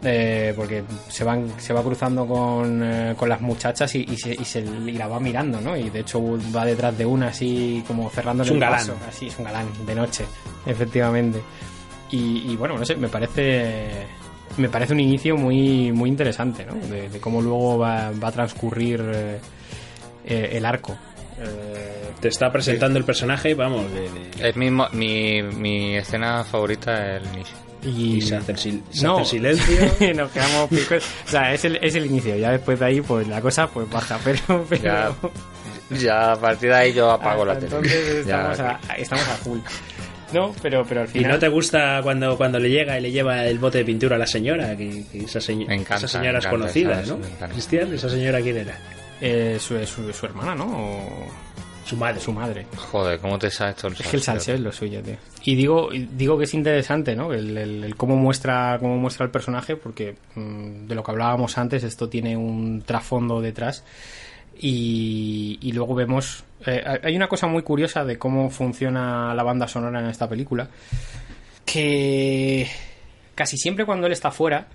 eh, 0.06 0.54
porque 0.56 0.84
se 1.10 1.24
van 1.24 1.50
se 1.60 1.74
va 1.74 1.82
cruzando 1.84 2.26
con, 2.28 2.82
eh, 2.84 3.16
con 3.18 3.28
las 3.28 3.42
muchachas 3.42 3.94
y, 3.96 4.04
y 4.04 4.16
se, 4.18 4.34
y, 4.34 4.46
se- 4.46 4.60
y 4.62 4.92
la 4.92 5.08
va 5.08 5.20
mirando 5.20 5.60
no 5.60 5.76
y 5.76 5.90
de 5.90 6.02
hecho 6.02 6.22
va 6.56 6.64
detrás 6.66 6.98
de 6.98 7.06
una 7.06 7.28
así 7.30 7.84
como 7.88 8.10
cerrando 8.10 8.44
Es 8.44 8.50
un 8.50 8.56
el 8.58 8.62
galán. 8.62 8.80
paso. 8.80 8.96
Así 9.10 9.28
es 9.28 9.38
un 9.40 9.46
galán 9.46 9.68
de 9.86 9.96
noche 9.96 10.26
efectivamente. 10.66 11.42
Y, 12.12 12.52
y 12.52 12.56
bueno 12.56 12.78
no 12.78 12.86
sé 12.86 12.96
me 12.96 13.08
parece 13.10 14.06
me 14.58 14.70
parece 14.70 14.94
un 14.94 15.00
inicio 15.00 15.36
muy 15.36 15.92
muy 15.92 16.10
interesante 16.10 16.66
no 16.66 16.76
de, 16.76 17.10
de 17.10 17.20
cómo 17.20 17.42
luego 17.42 17.78
va, 17.80 18.12
va 18.12 18.28
a 18.28 18.32
transcurrir 18.32 19.02
eh, 19.14 19.40
eh, 20.26 20.50
el 20.54 20.66
arco. 20.66 20.96
Eh, 21.40 22.12
Te 22.22 22.30
está 22.30 22.50
presentando 22.52 22.98
el 22.98 23.04
personaje, 23.06 23.54
vamos, 23.56 23.92
de, 23.92 24.02
de- 24.10 24.50
Es 24.50 24.56
mi, 24.56 24.70
mo- 24.72 24.88
mi, 24.94 25.42
mi 25.44 25.96
escena 25.98 26.44
favorita 26.46 27.18
es 27.18 27.24
el 27.24 27.34
inicio. 27.36 27.58
Y, 27.86 28.18
y 28.18 28.22
se 28.22 28.36
hace 28.36 28.52
el, 28.54 28.58
sil- 28.58 28.84
se 28.90 29.04
No. 29.06 29.20
hace 29.20 29.38
el 29.38 29.58
silencio. 29.58 30.14
nos 30.16 30.32
quedamos 30.32 30.70
picos. 30.70 31.04
O 31.28 31.30
sea, 31.30 31.54
es 31.54 31.64
el, 31.66 31.78
es 31.82 31.96
el 31.96 32.06
inicio. 32.08 32.36
Ya 32.36 32.52
después 32.52 32.80
de 32.80 32.86
ahí, 32.86 33.02
pues 33.02 33.28
la 33.28 33.42
cosa 33.42 33.68
pues 33.68 33.90
baja. 33.90 34.20
Pero, 34.24 34.66
pero 34.70 34.84
Ya, 34.84 35.16
ya 35.98 36.32
a 36.34 36.36
partir 36.40 36.70
de 36.70 36.76
ahí 36.76 36.94
yo 36.94 37.12
apago 37.12 37.44
hasta 37.44 37.54
la 37.54 37.60
tele. 37.60 37.66
entonces 37.76 38.26
Ya, 38.26 38.52
estamos, 38.52 38.60
a, 38.90 38.96
estamos 38.98 39.28
a 39.28 39.36
full. 39.36 39.60
No, 40.34 40.54
pero, 40.62 40.84
pero 40.90 41.02
al 41.02 41.08
¿Y 41.08 41.12
final. 41.12 41.32
no 41.34 41.40
te 41.40 41.48
gusta 41.48 42.00
cuando, 42.04 42.36
cuando 42.36 42.60
le 42.60 42.70
llega 42.70 42.98
y 42.98 43.02
le 43.02 43.12
lleva 43.12 43.46
el 43.46 43.60
bote 43.60 43.78
de 43.78 43.86
pintura 43.86 44.16
a 44.16 44.20
la 44.20 44.28
señora? 44.28 44.76
Que, 44.76 45.06
que 45.12 45.20
esa, 45.24 45.40
encanta, 45.52 45.96
esa 45.98 46.08
señora 46.08 46.40
es 46.40 46.48
conocida, 46.48 47.02
esa- 47.02 47.12
¿no? 47.14 47.20
me 47.20 47.28
encanta. 47.28 47.50
Cristian, 47.50 47.94
¿esa 47.94 48.10
señora 48.10 48.42
quién 48.42 48.58
era? 48.58 48.78
eh, 49.22 49.58
su, 49.62 49.78
su, 49.86 50.12
su 50.12 50.26
hermana, 50.26 50.56
¿no? 50.56 50.66
O 50.66 51.28
Su 51.86 51.96
madre. 51.98 52.20
su 52.20 52.34
madre. 52.34 52.66
Joder, 52.92 53.20
¿cómo 53.20 53.38
te 53.38 53.50
sabes 53.52 53.76
todo 53.76 53.90
el 53.90 53.94
Es 53.94 54.00
que 54.08 54.18
el 54.18 54.22
salseo? 54.24 54.34
salseo 54.40 54.56
es 54.56 54.62
lo 54.62 54.72
suyo, 54.72 55.02
tío. 55.04 55.16
Y 55.44 55.56
digo, 55.56 55.94
y 55.94 56.06
digo 56.06 56.38
que 56.38 56.46
es 56.46 56.54
interesante, 56.56 57.16
¿no? 57.16 57.32
El, 57.32 57.56
el- 57.58 57.84
el 57.84 57.96
cómo 57.96 58.16
muestra 58.16 58.78
cómo 58.80 58.98
muestra 58.98 59.26
el 59.26 59.32
personaje, 59.32 59.76
porque 59.76 60.16
mm, 60.36 60.88
de 60.88 60.96
lo 60.96 61.04
que 61.04 61.12
hablábamos 61.12 61.58
antes, 61.60 61.84
esto 61.84 62.10
tiene 62.10 62.36
un 62.36 62.82
trasfondo 62.82 63.40
detrás. 63.42 63.84
Y, 64.58 65.60
y 65.62 65.72
luego 65.74 65.94
vemos. 65.96 66.44
eh, 66.66 66.82
hay 67.04 67.16
una 67.16 67.28
cosa 67.28 67.46
muy 67.48 67.62
curiosa 67.62 68.04
de 68.06 68.18
cómo 68.18 68.50
funciona 68.50 69.34
la 69.36 69.44
banda 69.44 69.68
sonora 69.68 70.00
en 70.00 70.08
esta 70.08 70.28
película. 70.30 70.70
Que 71.66 72.68
casi 73.36 73.58
siempre 73.58 73.86
cuando 73.86 74.08
él 74.08 74.14
está 74.14 74.32
fuera 74.32 74.68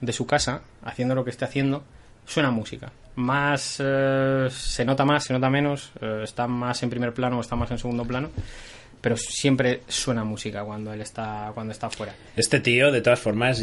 de 0.00 0.12
su 0.12 0.26
casa, 0.26 0.62
haciendo 0.84 1.14
lo 1.14 1.24
que 1.24 1.30
esté 1.30 1.44
haciendo, 1.44 1.82
suena 2.26 2.50
música. 2.50 2.92
Más 3.16 3.80
eh, 3.82 4.48
se 4.50 4.84
nota 4.84 5.04
más, 5.04 5.24
se 5.24 5.32
nota 5.32 5.48
menos, 5.48 5.92
eh, 6.00 6.20
está 6.24 6.46
más 6.46 6.82
en 6.82 6.90
primer 6.90 7.14
plano 7.14 7.38
o 7.38 7.40
está 7.40 7.56
más 7.56 7.70
en 7.70 7.78
segundo 7.78 8.04
plano, 8.04 8.30
pero 9.00 9.16
siempre 9.16 9.82
suena 9.88 10.22
música 10.22 10.62
cuando 10.64 10.92
él 10.92 11.00
está 11.00 11.50
cuando 11.54 11.72
está 11.72 11.88
fuera. 11.88 12.14
Este 12.36 12.60
tío, 12.60 12.92
de 12.92 13.00
todas 13.00 13.20
formas, 13.20 13.62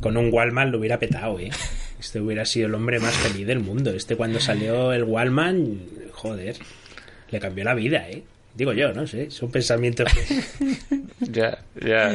con 0.00 0.16
un 0.16 0.32
Wallman 0.32 0.70
lo 0.70 0.78
hubiera 0.78 0.98
petado, 0.98 1.38
¿eh? 1.40 1.50
Este 1.98 2.20
hubiera 2.20 2.44
sido 2.44 2.66
el 2.66 2.74
hombre 2.74 2.98
más 2.98 3.14
feliz 3.14 3.46
del 3.46 3.60
mundo. 3.60 3.90
Este 3.90 4.16
cuando 4.16 4.40
salió 4.40 4.92
el 4.92 5.04
Wallman, 5.04 5.78
joder, 6.12 6.56
le 7.30 7.40
cambió 7.40 7.64
la 7.64 7.74
vida, 7.74 8.08
¿eh? 8.10 8.24
Digo 8.54 8.72
yo, 8.74 8.92
no 8.92 9.06
sé, 9.06 9.30
son 9.30 9.50
pensamientos 9.50 10.06
que, 10.12 10.42
Ya, 11.32 11.58
ya. 11.80 12.12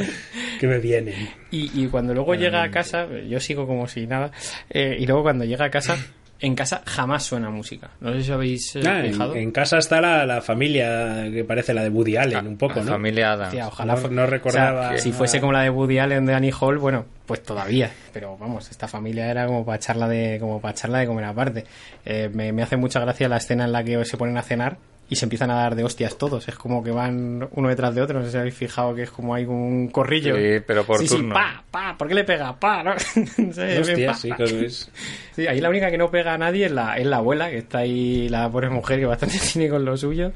que 0.60 0.68
me 0.68 0.78
vienen. 0.80 1.30
Y, 1.52 1.84
y 1.84 1.88
cuando 1.88 2.14
luego 2.14 2.36
llega 2.36 2.62
a 2.62 2.70
casa, 2.70 3.08
yo 3.28 3.40
sigo 3.40 3.66
como 3.66 3.88
si 3.88 4.06
nada, 4.06 4.32
eh, 4.70 4.98
y 5.00 5.06
luego 5.08 5.24
cuando 5.24 5.46
llega 5.46 5.66
a 5.66 5.70
casa, 5.72 5.98
en 6.40 6.54
casa 6.54 6.84
jamás 6.86 7.24
suena 7.24 7.50
música. 7.50 7.90
No 8.02 8.14
sé 8.14 8.22
si 8.24 8.32
habéis 8.32 8.76
eh, 8.76 8.82
Ah, 8.86 9.00
en, 9.04 9.14
fijado. 9.14 9.36
en 9.36 9.52
casa 9.52 9.80
está 9.80 10.00
la, 10.00 10.26
la 10.28 10.42
familia 10.42 11.26
que 11.34 11.44
parece 11.44 11.74
la 11.74 11.82
de 11.82 11.90
Woody 11.90 12.18
Allen, 12.18 12.46
un 12.46 12.58
poco, 12.58 12.76
La 12.80 12.86
¿no? 12.86 12.92
familia 12.92 13.32
Adams. 13.32 13.48
Hostia, 13.54 13.68
ojalá 13.70 13.96
No- 13.96 14.08
no 14.10 14.26
recordaba 14.28 14.88
o 14.90 14.92
sea, 14.92 14.98
si 15.00 15.12
fuese 15.14 15.40
como 15.40 15.54
la 15.54 15.64
de 15.64 15.72
Woody 15.72 15.98
Allen 15.98 16.26
de 16.28 16.36
Annie 16.36 16.54
Hall, 16.60 16.78
bueno, 16.78 17.06
pues 17.26 17.42
todavía. 17.42 17.90
Pero 18.14 18.38
vamos, 18.38 18.70
esta 18.70 18.88
familia 18.88 19.32
era 19.32 19.48
como 19.48 19.66
para 19.66 19.78
echarla 19.78 20.08
de, 20.08 20.38
como 20.40 20.62
para 20.62 20.74
echarla 20.74 21.00
de 21.00 21.08
comer 21.08 21.26
aparte. 21.26 21.64
Eh, 22.06 22.30
me, 22.32 22.52
me 22.52 22.62
hace 22.62 22.78
mucha 22.78 23.00
gracia 23.00 23.28
la 23.28 23.38
escena 23.38 23.66
en 23.66 23.72
la 23.72 23.84
que 23.84 24.06
se 24.06 24.18
ponen 24.18 24.38
a 24.38 24.44
cenar 24.44 24.78
y 25.10 25.16
se 25.16 25.26
empiezan 25.26 25.50
a 25.52 25.56
dar 25.56 25.76
de 25.76 25.84
hostias 25.86 26.18
todos. 26.18 26.48
Es 26.50 26.56
como 26.56 26.84
que 26.84 26.92
van 26.92 27.48
uno 27.52 27.70
detrás 27.70 27.96
de 27.96 28.02
otro. 28.02 28.20
No 28.20 28.26
sé 28.26 28.32
si 28.32 28.38
habéis 28.38 28.56
fijado 28.56 28.94
que 28.94 29.04
es 29.04 29.10
como 29.10 29.34
hay 29.34 29.46
un 29.46 29.88
corrillo. 29.90 30.36
Sí, 30.36 30.62
pero 30.68 30.84
por 30.86 31.00
sí, 31.00 31.08
sí, 31.08 31.16
turno. 31.16 31.34
pa, 31.34 31.64
pa, 31.72 31.96
¿por 31.98 32.08
qué 32.08 32.14
le 32.16 32.24
pega? 32.26 32.60
Pa, 32.60 32.84
¿no? 32.84 32.92
No 33.38 33.54
sé, 33.54 33.80
Hostia, 33.80 34.08
pa, 34.12 34.14
sí, 34.16 34.30
pa. 34.30 34.44
es. 34.44 34.92
Sí, 35.36 35.48
ahí 35.48 35.62
la 35.62 35.70
única 35.70 35.90
que 35.90 35.98
no 35.98 36.12
pega 36.12 36.34
a 36.34 36.38
nadie 36.38 36.66
es 36.66 36.72
la, 36.72 36.98
es 36.98 37.06
la 37.06 37.18
abuela, 37.18 37.50
que 37.50 37.60
está 37.60 37.80
ahí, 37.80 38.28
la 38.30 38.50
pobre 38.52 38.70
mujer, 38.70 39.00
que 39.00 39.06
bastante 39.06 39.38
tiene 39.54 39.70
con 39.70 39.86
lo 39.86 39.96
suyo. 39.96 40.32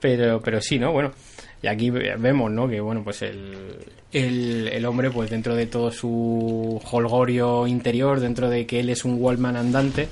Pero, 0.00 0.40
pero 0.40 0.60
sí, 0.60 0.78
¿no? 0.78 0.92
Bueno, 0.92 1.12
y 1.62 1.66
aquí 1.66 1.90
ve- 1.90 2.14
vemos, 2.18 2.50
¿no? 2.50 2.68
Que, 2.68 2.80
bueno, 2.80 3.02
pues 3.04 3.22
el, 3.22 3.76
el, 4.12 4.68
el 4.72 4.84
hombre, 4.86 5.10
pues 5.10 5.28
dentro 5.30 5.54
de 5.54 5.66
todo 5.66 5.90
su 5.90 6.80
holgorio 6.90 7.66
interior, 7.66 8.20
dentro 8.20 8.48
de 8.48 8.66
que 8.66 8.80
él 8.80 8.90
es 8.90 9.04
un 9.04 9.16
wallman 9.20 9.56
andante, 9.56 10.08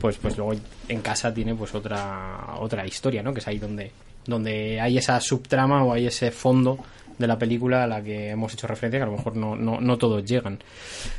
pues, 0.00 0.16
pues 0.18 0.36
luego 0.36 0.54
en 0.88 1.00
casa 1.00 1.32
tiene 1.34 1.54
pues 1.54 1.74
otra, 1.74 2.54
otra 2.60 2.86
historia, 2.86 3.22
¿no? 3.22 3.32
Que 3.32 3.40
es 3.40 3.48
ahí 3.48 3.58
donde, 3.58 3.90
donde 4.26 4.80
hay 4.80 4.98
esa 4.98 5.20
subtrama 5.20 5.84
o 5.84 5.92
hay 5.92 6.06
ese 6.06 6.30
fondo 6.30 6.78
de 7.18 7.26
la 7.26 7.38
película 7.38 7.84
a 7.84 7.86
la 7.86 8.02
que 8.02 8.28
hemos 8.30 8.52
hecho 8.52 8.66
referencia, 8.66 8.98
que 8.98 9.04
a 9.04 9.06
lo 9.06 9.16
mejor 9.16 9.36
no, 9.36 9.56
no, 9.56 9.80
no 9.80 9.96
todos 9.96 10.22
llegan. 10.24 10.58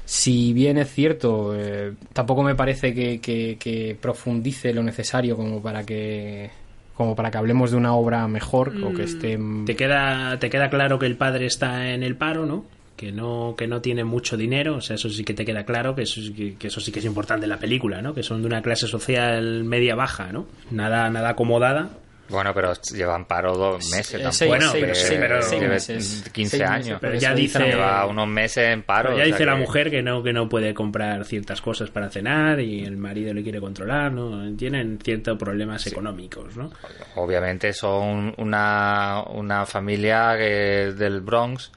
Si 0.05 0.53
bien 0.53 0.78
es 0.78 0.91
cierto, 0.93 1.53
eh, 1.55 1.93
tampoco 2.13 2.43
me 2.43 2.53
parece 2.55 2.93
que, 2.93 3.20
que- 3.20 3.57
que 3.59 3.97
profundice 3.99 4.74
lo 4.74 4.84
necesario 4.84 5.36
como 5.36 5.61
para 5.61 5.84
que 5.84 6.49
como 6.93 7.15
para 7.15 7.30
que 7.30 7.38
hablemos 7.38 7.70
de 7.70 7.78
una 7.78 7.93
obra 7.93 8.28
mejor 8.28 8.74
o 8.84 8.91
que 8.91 9.03
esté 9.03 9.38
Te 9.68 9.76
queda, 9.76 10.39
te 10.39 10.49
queda 10.49 10.68
claro 10.72 10.97
que 10.97 11.05
el 11.05 11.15
padre 11.15 11.45
está 11.45 11.89
en 11.93 12.01
el 12.01 12.15
paro, 12.15 12.47
¿no? 12.47 12.65
Que 12.97 13.11
no, 13.11 13.53
que 13.55 13.67
no 13.67 13.79
tiene 13.79 14.03
mucho 14.03 14.35
dinero, 14.35 14.77
o 14.77 14.81
sea, 14.81 14.95
eso 14.95 15.07
sí 15.09 15.23
que 15.23 15.33
te 15.35 15.45
queda 15.45 15.63
claro, 15.65 15.93
que 15.95 16.01
eso, 16.01 16.19
sí 16.19 16.33
que, 16.33 16.55
que 16.55 16.67
eso 16.67 16.81
sí 16.81 16.91
que 16.91 16.97
es 16.99 17.05
importante 17.05 17.45
en 17.45 17.51
la 17.51 17.59
película, 17.59 18.01
¿no? 18.01 18.13
Que 18.13 18.23
son 18.23 18.41
de 18.41 18.47
una 18.47 18.61
clase 18.63 18.87
social 18.87 19.63
media 19.63 19.93
baja, 19.95 20.31
¿no? 20.33 20.47
Nada, 20.71 21.07
nada 21.11 21.29
acomodada. 21.29 21.89
Bueno, 22.29 22.53
pero 22.53 22.73
llevan 22.93 23.23
paro 23.25 23.55
dos 23.55 23.89
meses 23.91 24.15
Eh, 24.15 24.17
tampoco. 24.17 24.33
seis- 24.33 24.49
Bueno, 24.49 24.71
seis- 24.71 24.83
pero- 24.83 24.95
seis- 24.95 25.19
pero- 25.21 25.41
seis 25.43 25.61
lleve 25.61 25.73
meses. 25.75 26.29
15 26.33 26.57
Seis 26.57 26.69
años. 26.69 26.85
meses, 26.87 26.97
Pero 26.99 27.13
ya 27.19 27.33
dice- 27.33 27.59
Lleva 27.63 28.05
unos 28.07 28.27
meses 28.27 28.67
en 28.67 28.83
paro. 28.83 29.09
Pero 29.09 29.17
ya 29.19 29.23
o 29.23 29.25
sea 29.27 29.33
dice 29.37 29.45
la 29.45 29.53
que- 29.53 29.61
mujer 29.61 29.89
que 29.91 30.01
no, 30.01 30.23
que 30.23 30.33
no 30.33 30.49
puede 30.49 30.73
comprar 30.73 31.23
ciertas 31.23 31.61
cosas 31.61 31.89
para 31.89 32.09
cenar 32.09 32.59
y 32.59 32.83
el 32.83 32.97
marido 32.97 33.33
le 33.33 33.43
quiere 33.43 33.61
controlar, 33.61 34.11
¿no? 34.11 34.53
Tienen 34.57 34.99
ciertos 35.01 35.37
problemas 35.37 35.87
económicos, 35.87 36.57
¿no? 36.57 36.69
Obviamente 37.15 37.71
son 37.71 38.33
una, 38.37 39.23
una 39.29 39.65
familia 39.65 40.35
que- 40.37 40.93
del 40.97 41.21
Bronx, 41.21 41.71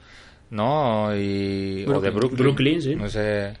¿no? 0.51 1.15
Y, 1.15 1.85
o 1.87 1.99
de 1.99 2.09
Brooklyn. 2.11 2.13
Brooklyn. 2.13 2.37
Brooklyn, 2.37 2.81
sí. 2.81 2.95
No 2.95 3.09
sé. 3.09 3.57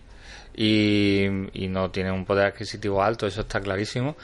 Y, 0.55 1.25
y 1.53 1.67
no 1.67 1.89
tienen 1.89 2.13
un 2.13 2.25
poder 2.25 2.45
adquisitivo 2.47 3.01
alto, 3.01 3.25
eso 3.25 3.41
está 3.41 3.59
clarísimo. 3.59 4.15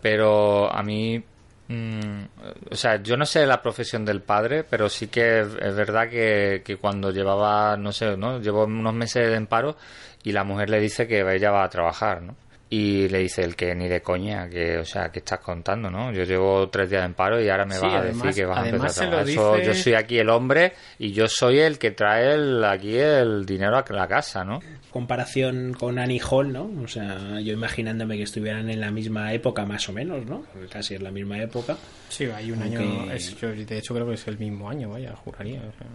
Pero 0.00 0.72
a 0.72 0.82
mí. 0.82 1.22
mm, 1.68 2.22
o 2.70 2.76
sea, 2.76 3.02
yo 3.02 3.16
no 3.16 3.26
sé 3.26 3.46
la 3.46 3.60
profesión 3.62 4.04
del 4.04 4.20
padre, 4.22 4.64
pero 4.64 4.88
sí 4.88 5.08
que 5.08 5.40
es, 5.40 5.48
es 5.60 5.74
verdad 5.74 6.08
que, 6.08 6.62
que 6.64 6.76
cuando 6.76 7.10
llevaba, 7.10 7.76
no 7.76 7.92
sé, 7.92 8.16
¿no? 8.16 8.40
Llevó 8.40 8.64
unos 8.64 8.94
meses 8.94 9.34
en 9.34 9.46
paro 9.46 9.76
y 10.22 10.32
la 10.32 10.44
mujer 10.44 10.70
le 10.70 10.80
dice 10.80 11.06
que 11.06 11.20
ella 11.34 11.50
va 11.50 11.64
a 11.64 11.70
trabajar, 11.70 12.22
¿no? 12.22 12.36
Y 12.72 13.08
le 13.08 13.18
dice 13.18 13.42
el 13.42 13.56
que 13.56 13.74
ni 13.74 13.88
de 13.88 14.00
coña, 14.00 14.48
que, 14.48 14.78
o 14.78 14.84
sea, 14.84 15.10
que 15.10 15.18
estás 15.18 15.40
contando, 15.40 15.90
¿no? 15.90 16.12
Yo 16.12 16.22
llevo 16.22 16.68
tres 16.68 16.88
días 16.88 17.04
en 17.04 17.14
paro 17.14 17.40
y 17.42 17.48
ahora 17.48 17.66
me 17.66 17.74
Sí, 17.74 17.80
vas 17.82 17.94
a 17.96 18.02
decir 18.04 18.30
que 18.32 18.44
vas 18.44 18.58
a 18.58 18.60
empezar 18.60 18.62
a 18.62 18.68
además 18.68 18.94
se 18.94 19.04
lo 19.04 19.10
trabajar. 19.10 19.26
Dice- 19.26 19.66
yo 19.66 19.74
soy 19.82 19.94
aquí 19.94 20.18
el 20.18 20.28
hombre 20.30 20.72
y 20.98 21.10
yo 21.10 21.26
soy 21.26 21.58
el 21.58 21.78
que 21.80 21.90
trae 21.90 22.32
el- 22.34 22.64
aquí 22.64 22.96
el 22.96 23.44
dinero 23.44 23.76
a 23.76 23.84
la 23.92 24.06
casa, 24.06 24.44
¿no? 24.44 24.60
comparación 24.92 25.72
con 25.78 25.98
Annie 26.00 26.20
Hall, 26.28 26.52
¿no? 26.52 26.68
O 26.82 26.88
sea, 26.88 27.38
yo 27.40 27.52
imaginándome 27.52 28.16
que 28.16 28.24
estuvieran 28.24 28.68
en 28.70 28.80
la 28.80 28.90
misma 28.90 29.32
época 29.32 29.64
más 29.64 29.88
o 29.88 29.92
menos, 29.92 30.26
¿no? 30.26 30.42
Porque 30.52 30.66
casi 30.68 30.94
es 30.94 31.00
la 31.02 31.10
misma 31.12 31.38
época. 31.40 31.76
Sí, 32.08 32.24
hay 32.24 32.50
un 32.50 32.60
año. 32.62 33.10
Es- 33.12 33.36
yo, 33.40 33.50
de 33.52 33.78
hecho, 33.78 33.94
creo 33.94 34.06
que 34.08 34.14
es 34.14 34.26
el 34.26 34.38
mismo 34.38 34.68
año, 34.68 34.90
vaya, 34.90 35.14
juraría. 35.14 35.60
o 35.60 35.72
sea, 35.78 35.86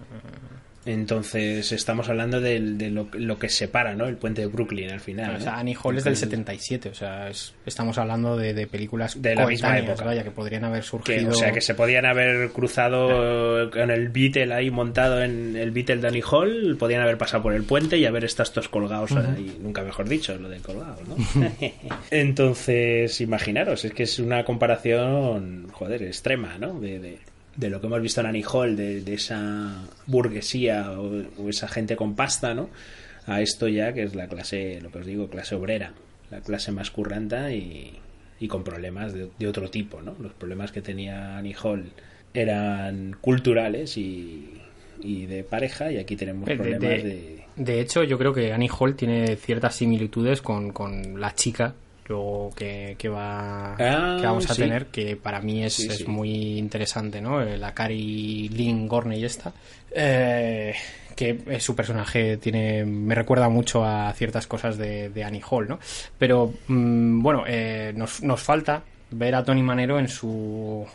Entonces 0.86 1.72
estamos 1.72 2.10
hablando 2.10 2.40
del- 2.42 2.78
de, 2.78 2.92
lo, 2.92 3.08
lo 3.14 3.40
que 3.40 3.50
separa, 3.50 3.96
¿no? 3.96 4.06
El 4.06 4.18
puente 4.18 4.42
de 4.42 4.48
Brooklyn 4.48 4.92
al 4.92 5.00
final. 5.00 5.32
o 5.32 5.34
¿no? 5.34 5.40
sea, 5.40 5.58
Annie 5.58 5.76
Hall 5.84 5.98
es 5.98 6.04
del 6.04 6.16
77, 6.16 6.90
o 6.90 6.94
sea, 6.94 7.30
es- 7.30 7.54
estamos 7.66 7.98
hablando 7.98 8.38
de, 8.38 8.54
de 8.54 8.68
películas 8.68 9.20
De 9.22 9.34
la 9.36 9.48
misma 9.48 9.78
época. 9.80 10.04
vaya, 10.04 10.24
que 10.24 10.32
podrían 10.32 10.64
haber 10.64 10.82
Que, 10.82 10.88
surgido. 10.88 11.32
o 11.32 11.34
sea, 11.34 11.52
que 11.52 11.62
se 11.62 11.74
podían 11.74 12.06
haber 12.06 12.50
cruzado 12.52 13.64
eh, 13.64 13.70
con 13.72 13.90
el 13.90 14.10
Beatle 14.10 14.54
ahí 14.54 14.70
montado 14.70 15.24
en 15.24 15.56
el 15.56 15.72
Beatle 15.72 15.98
de 15.98 16.08
Annie 16.08 16.24
Hall, 16.30 16.76
podían 16.80 17.02
haber 17.02 17.18
pasado 17.18 17.42
por 17.44 17.54
el 17.54 17.64
puente 17.64 17.98
y 17.98 18.06
haber 18.06 18.24
estado 18.24 18.44
estos 18.50 18.70
colgados 18.70 19.12
ahí, 19.14 19.58
nunca 19.62 19.82
mejor 19.84 20.08
dicho, 20.08 20.36
lo 20.38 20.50
de 20.50 20.60
colgados, 20.60 21.00
¿no? 21.08 21.16
Entonces, 22.12 23.22
imaginaros, 23.22 23.86
es 23.86 23.94
que 23.94 24.04
es 24.04 24.20
una 24.20 24.44
comparación, 24.46 25.68
joder, 25.72 26.04
extrema, 26.04 26.58
¿no? 26.60 26.80
De, 26.80 27.00
de- 27.00 27.20
de 27.56 27.70
lo 27.70 27.80
que 27.80 27.88
hemos 27.88 28.02
visto 28.02 28.22
en 28.22 28.28
Annie 28.28 28.44
Hall, 28.52 28.76
de, 28.76 29.02
de 29.02 29.14
esa 29.14 29.82
burguesía 30.08 30.92
o, 31.00 31.24
o 31.38 31.50
esa 31.50 31.68
gente 31.68 31.96
con 31.96 32.16
pasta, 32.16 32.54
¿no? 32.54 32.70
A 33.28 33.42
esto 33.42 33.68
ya 33.68 33.94
que 33.94 34.04
es 34.04 34.14
la 34.16 34.28
clase, 34.28 34.80
lo 34.82 34.92
que 34.92 35.00
os 35.00 35.06
digo, 35.06 35.30
clase 35.30 35.56
obrera, 35.56 35.94
la 36.32 36.42
clase 36.42 36.72
más 36.72 36.92
curranta 36.92 37.52
y, 37.52 37.94
y 38.40 38.48
con 38.48 38.64
problemas 38.64 39.14
de, 39.14 39.30
de 39.40 39.48
otro 39.48 39.70
tipo, 39.70 40.02
¿no? 40.02 40.16
Los 40.20 40.34
problemas 40.34 40.72
que 40.72 40.82
tenía 40.82 41.38
Annie 41.38 41.56
Hall 41.64 41.92
eran 42.34 43.16
culturales 43.22 43.98
y, 43.98 44.60
y 45.02 45.26
de 45.26 45.44
pareja 45.44 45.92
y 45.92 45.98
aquí 45.98 46.16
tenemos 46.16 46.48
problemas 46.50 46.82
de- 46.82 47.04
de... 47.04 47.46
De 47.56 47.80
hecho, 47.80 48.04
yo 48.04 48.18
creo 48.18 48.34
que 48.34 48.52
Annie 48.52 48.70
Hall 48.78 48.96
tiene 48.98 49.38
ciertas 49.38 49.76
similitudes 49.76 50.42
con, 50.42 50.72
con 50.74 51.22
la 51.22 51.34
chica 51.34 51.74
luego 52.08 52.52
que, 52.56 52.96
que 52.98 53.10
va 53.10 53.74
Ah, 53.74 54.18
que 54.20 54.26
vamos 54.28 54.50
a 54.50 54.54
sí. 54.54 54.62
tener 54.62 54.88
que 54.88 55.16
para 55.16 55.42
mí 55.42 55.64
es, 55.64 55.74
Sí, 55.74 55.88
es 55.88 55.98
sí. 55.98 56.06
muy 56.08 56.58
interesante 56.58 57.22
no 57.22 57.42
Eh, 57.42 57.58
la 57.58 57.74
Cari 57.74 58.50
Lynn 58.50 58.88
Gorney 58.88 59.24
esta 59.26 59.54
eh, 59.92 60.74
que 61.16 61.40
eh, 61.48 61.60
su 61.60 61.76
personaje 61.76 62.38
tiene 62.38 62.84
me 62.86 63.16
recuerda 63.16 63.48
mucho 63.50 63.84
a 63.86 64.12
ciertas 64.14 64.46
cosas 64.48 64.78
de, 64.78 65.10
de 65.10 65.24
Annie 65.24 65.42
Hall 65.50 65.68
no 65.68 65.80
pero 66.18 66.54
mm, 66.68 67.22
bueno 67.22 67.44
eh, 67.48 67.94
nos, 67.96 68.22
nos 68.22 68.42
falta 68.42 68.84
ver 69.12 69.36
a 69.36 69.44
Tony 69.44 69.64
Manero 69.64 69.98
en 70.00 70.08
su 70.10 70.86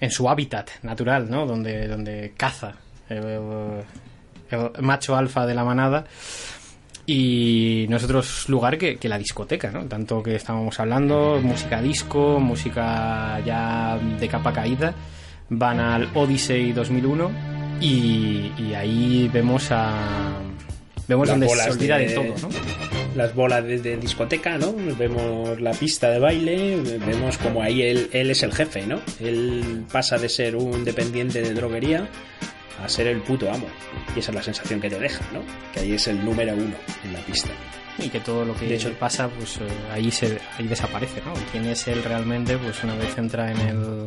en 0.00 0.10
su 0.10 0.28
hábitat 0.28 0.70
natural 0.82 1.30
no 1.30 1.46
donde 1.46 1.88
donde 1.88 2.32
caza 2.36 2.74
eh, 3.08 3.38
el 4.50 4.82
macho 4.82 5.14
alfa 5.16 5.46
de 5.46 5.54
la 5.54 5.64
manada 5.64 6.04
y 7.06 7.86
no 7.88 7.96
es 7.96 8.04
otro 8.04 8.22
lugar 8.48 8.78
que, 8.78 8.96
que 8.96 9.08
la 9.08 9.18
discoteca, 9.18 9.70
¿no? 9.70 9.84
Tanto 9.86 10.22
que 10.22 10.36
estábamos 10.36 10.78
hablando, 10.80 11.40
música 11.42 11.80
disco, 11.82 12.38
música 12.40 13.40
ya 13.44 13.98
de 14.18 14.28
capa 14.28 14.52
caída, 14.52 14.94
van 15.48 15.80
al 15.80 16.08
Odyssey 16.14 16.72
2001 16.72 17.30
y, 17.80 18.52
y 18.58 18.74
ahí 18.74 19.28
vemos 19.32 19.68
a... 19.70 20.32
Vemos 21.08 21.26
Las 21.26 21.40
donde 21.40 21.48
se 21.48 21.70
olvida 21.70 21.98
de, 21.98 22.06
de- 22.06 22.14
todo, 22.14 22.48
¿no? 22.48 22.54
las 23.16 23.34
bolas 23.34 23.64
de, 23.64 23.80
de 23.80 23.96
discoteca, 23.96 24.56
¿no? 24.56 24.72
Vemos 24.96 25.60
la 25.60 25.72
pista 25.72 26.08
de 26.10 26.20
baile, 26.20 26.76
vemos 27.04 27.36
como 27.38 27.60
ahí 27.60 27.82
él, 27.82 28.08
él 28.12 28.30
es 28.30 28.44
el 28.44 28.52
jefe, 28.52 28.86
¿no? 28.86 29.00
Él 29.18 29.84
pasa 29.90 30.16
de 30.18 30.28
ser 30.28 30.54
un 30.54 30.84
dependiente 30.84 31.42
de 31.42 31.52
droguería 31.52 32.06
a 32.82 32.88
ser 32.88 33.06
el 33.06 33.20
puto 33.22 33.50
amo. 33.52 33.66
Y 34.14 34.20
esa 34.20 34.30
es 34.30 34.34
la 34.34 34.42
sensación 34.42 34.80
que 34.80 34.90
te 34.90 34.98
deja, 34.98 35.24
¿no? 35.32 35.40
Que 35.72 35.80
ahí 35.80 35.92
es 35.94 36.06
el 36.08 36.24
número 36.24 36.52
uno 36.54 36.74
en 37.04 37.12
la 37.12 37.20
pista. 37.20 37.50
Y 37.98 38.08
que 38.08 38.20
todo 38.20 38.44
lo 38.44 38.54
que 38.54 38.66
De 38.66 38.76
hecho- 38.76 38.92
pasa, 38.94 39.28
pues 39.28 39.56
eh, 39.58 39.60
ahí, 39.92 40.10
se, 40.10 40.38
ahí 40.58 40.66
desaparece, 40.66 41.20
¿no? 41.26 41.34
¿Quién 41.52 41.66
es 41.66 41.86
él 41.88 42.02
realmente? 42.02 42.56
Pues 42.56 42.82
una 42.84 42.94
vez 42.94 43.16
entra 43.18 43.50
en 43.52 43.58
el... 43.60 44.06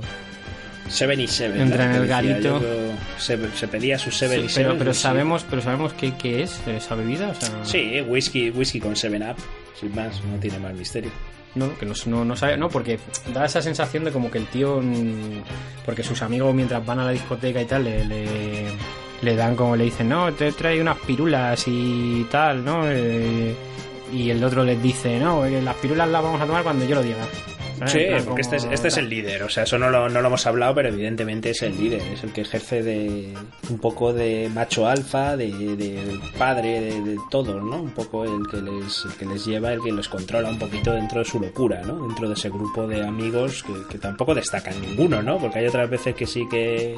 Seven 0.89 1.20
y 1.22 1.28
Seven. 1.28 1.61
Entra 1.61 1.86
en 1.86 1.91
el 2.01 2.07
garito. 2.07 2.61
se, 3.18 3.38
se 3.55 3.68
pedía 3.68 3.97
su 3.97 4.11
Seven 4.11 4.39
Sí, 4.41 4.45
y 4.45 4.49
Seven. 4.49 4.68
pero, 4.72 4.80
pero 4.80 4.93
sí. 4.93 5.01
sabemos, 5.01 5.45
pero 5.49 5.61
sabemos 5.61 5.93
qué, 5.93 6.14
qué 6.18 6.43
es 6.43 6.59
esa 6.68 6.95
bebida, 6.95 7.30
o 7.30 7.36
sea... 7.36 7.64
Sí, 7.64 8.01
whisky, 8.01 8.49
whisky 8.49 8.80
con 8.80 8.95
Seven 8.95 9.24
Up. 9.24 9.36
Sin 9.80 9.93
más, 9.95 10.22
no 10.26 10.38
tiene 10.39 10.59
más 10.59 10.74
misterio. 10.74 11.11
No, 11.56 11.78
que 11.78 11.86
no, 11.86 11.93
no, 12.08 12.26
no 12.26 12.36
sabe, 12.36 12.58
no, 12.58 12.68
porque 12.70 12.99
da 13.34 13.45
esa 13.45 13.62
sensación 13.62 14.04
de 14.04 14.12
como 14.12 14.32
que 14.32 14.39
el 14.39 14.47
tío, 14.47 14.82
mm, 14.82 15.43
porque 15.86 16.01
sus 16.01 16.22
amigos 16.24 16.54
mientras 16.54 16.84
van 16.86 16.99
a 16.99 17.06
la 17.06 17.12
discoteca 17.12 17.62
y 17.62 17.66
tal, 17.66 17.84
le, 17.84 18.04
le, 18.06 18.68
le 19.22 19.36
dan 19.36 19.56
como 19.56 19.76
le 19.76 19.84
dicen, 19.86 20.10
no, 20.10 20.34
te 20.34 20.51
trae 20.51 20.82
unas 20.82 20.97
pirulas 20.97 21.64
y 21.68 22.26
tal, 22.32 22.66
¿no? 22.66 22.89
Eh, 22.89 23.56
y 24.14 24.30
el 24.30 24.43
otro 24.43 24.64
les 24.64 24.82
dice, 24.82 25.20
no, 25.20 25.45
eh, 25.45 25.61
las 25.61 25.76
pirulas 25.78 26.07
las 26.09 26.24
vamos 26.24 26.41
a 26.41 26.45
tomar 26.45 26.64
cuando 26.64 26.86
yo 26.86 26.95
lo 26.95 27.03
diga. 27.03 27.26
¿sabes? 27.78 27.91
Sí, 27.91 27.99
plan, 28.07 28.24
porque 28.26 28.41
este 28.41 28.55
es, 28.57 28.68
este 28.72 28.88
es 28.89 28.97
el 28.97 29.09
líder, 29.09 29.43
o 29.43 29.49
sea, 29.49 29.64
eso 29.64 29.78
no 29.78 29.89
lo, 29.89 30.07
no 30.09 30.22
lo 30.22 30.28
hemos 30.28 30.45
hablado, 30.45 30.76
pero 30.76 30.89
evidentemente 30.89 31.49
es 31.49 31.61
el 31.64 31.78
líder, 31.78 32.01
es 32.14 32.24
el 32.24 32.32
que 32.32 32.41
ejerce 32.41 32.84
de 32.84 33.34
un 33.70 33.80
poco 33.80 34.14
de 34.14 34.49
macho 34.53 34.88
alfa, 34.88 35.36
de, 35.36 35.51
de 35.76 36.20
padre, 36.38 36.80
de, 36.80 37.01
de 37.01 37.18
todo, 37.30 37.59
¿no? 37.59 37.82
Un 37.82 37.91
poco 37.91 38.24
el 38.24 38.47
que, 38.49 38.61
les, 38.61 39.05
el 39.05 39.14
que 39.14 39.26
les 39.26 39.45
lleva, 39.45 39.74
el 39.74 39.82
que 39.82 39.91
los 39.91 40.07
controla 40.07 40.49
un 40.49 40.59
poquito 40.59 40.93
dentro 40.93 41.20
de 41.20 41.26
su 41.26 41.39
locura, 41.39 41.82
¿no? 41.82 42.07
Dentro 42.07 42.28
de 42.28 42.36
ese 42.36 42.49
grupo 42.49 42.88
de 42.88 43.03
amigos 43.03 43.64
que, 43.64 43.74
que 43.89 43.97
tampoco 43.97 44.36
destacan 44.36 44.80
ninguno, 44.80 45.22
¿no? 45.22 45.38
Porque 45.39 45.59
hay 45.59 45.68
otras 45.68 45.89
veces 45.89 46.16
que 46.16 46.28
sí 46.28 46.47
que 46.49 46.95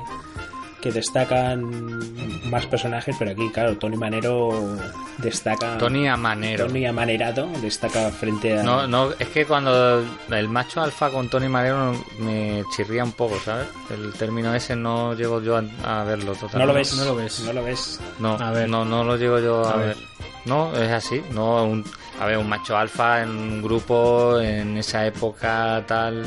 que 0.81 0.91
destacan 0.91 2.49
más 2.49 2.65
personajes, 2.67 3.15
pero 3.17 3.31
aquí, 3.31 3.49
claro, 3.49 3.77
Tony 3.77 3.97
Manero 3.97 4.77
destaca. 5.17 5.77
Tony 5.77 6.07
Amanero. 6.07 6.67
Tony 6.67 6.85
Amanerado 6.85 7.47
destaca 7.61 8.09
frente 8.11 8.59
a. 8.59 8.63
No, 8.63 8.87
no, 8.87 9.11
es 9.17 9.27
que 9.29 9.45
cuando 9.45 10.03
el 10.29 10.47
macho 10.49 10.81
alfa 10.81 11.09
con 11.09 11.29
Tony 11.29 11.49
Manero 11.49 11.93
me 12.19 12.63
chirría 12.75 13.03
un 13.03 13.13
poco, 13.13 13.39
¿sabes? 13.39 13.67
El 13.89 14.13
término 14.13 14.53
ese 14.53 14.75
no 14.75 15.13
llego 15.15 15.41
yo 15.41 15.57
a, 15.57 16.01
a 16.01 16.03
verlo 16.03 16.33
totalmente. 16.33 16.57
No 16.59 16.65
lo 16.65 16.73
ves. 16.73 16.95
no 16.97 17.05
lo 17.05 17.15
ves. 17.15 17.39
No 17.45 17.53
lo 17.53 17.63
ves. 17.63 17.99
No, 18.19 18.33
A 18.39 18.51
ver. 18.51 18.69
no, 18.69 18.85
no 18.85 19.03
lo 19.03 19.15
llego 19.17 19.39
yo 19.39 19.65
a, 19.65 19.73
A 19.73 19.77
ver. 19.77 19.87
ver. 19.87 19.97
No, 20.45 20.71
es 20.75 20.91
así. 20.91 21.23
No, 21.31 21.63
un, 21.65 21.83
a 22.19 22.25
ver, 22.27 22.37
un 22.37 22.47
macho 22.47 22.77
alfa 22.77 23.23
en 23.23 23.29
un 23.29 23.61
grupo 23.63 24.39
en 24.39 24.77
esa 24.77 25.05
época 25.07 25.83
tal. 25.87 26.23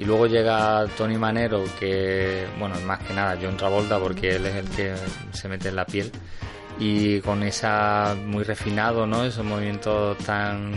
Y 0.00 0.06
luego 0.06 0.26
llega 0.26 0.86
Tony 0.96 1.18
Manero, 1.18 1.62
que, 1.78 2.46
bueno, 2.58 2.74
más 2.86 3.00
que 3.00 3.12
nada 3.12 3.36
John 3.40 3.58
Travolta, 3.58 3.98
porque 3.98 4.36
él 4.36 4.46
es 4.46 4.54
el 4.54 4.68
que 4.70 4.94
se 5.32 5.46
mete 5.46 5.68
en 5.68 5.76
la 5.76 5.84
piel. 5.84 6.10
Y 6.78 7.20
con 7.20 7.42
esa 7.42 8.16
muy 8.24 8.42
refinado, 8.42 9.06
¿no? 9.06 9.26
Esos 9.26 9.44
movimientos 9.44 10.16
tan 10.24 10.72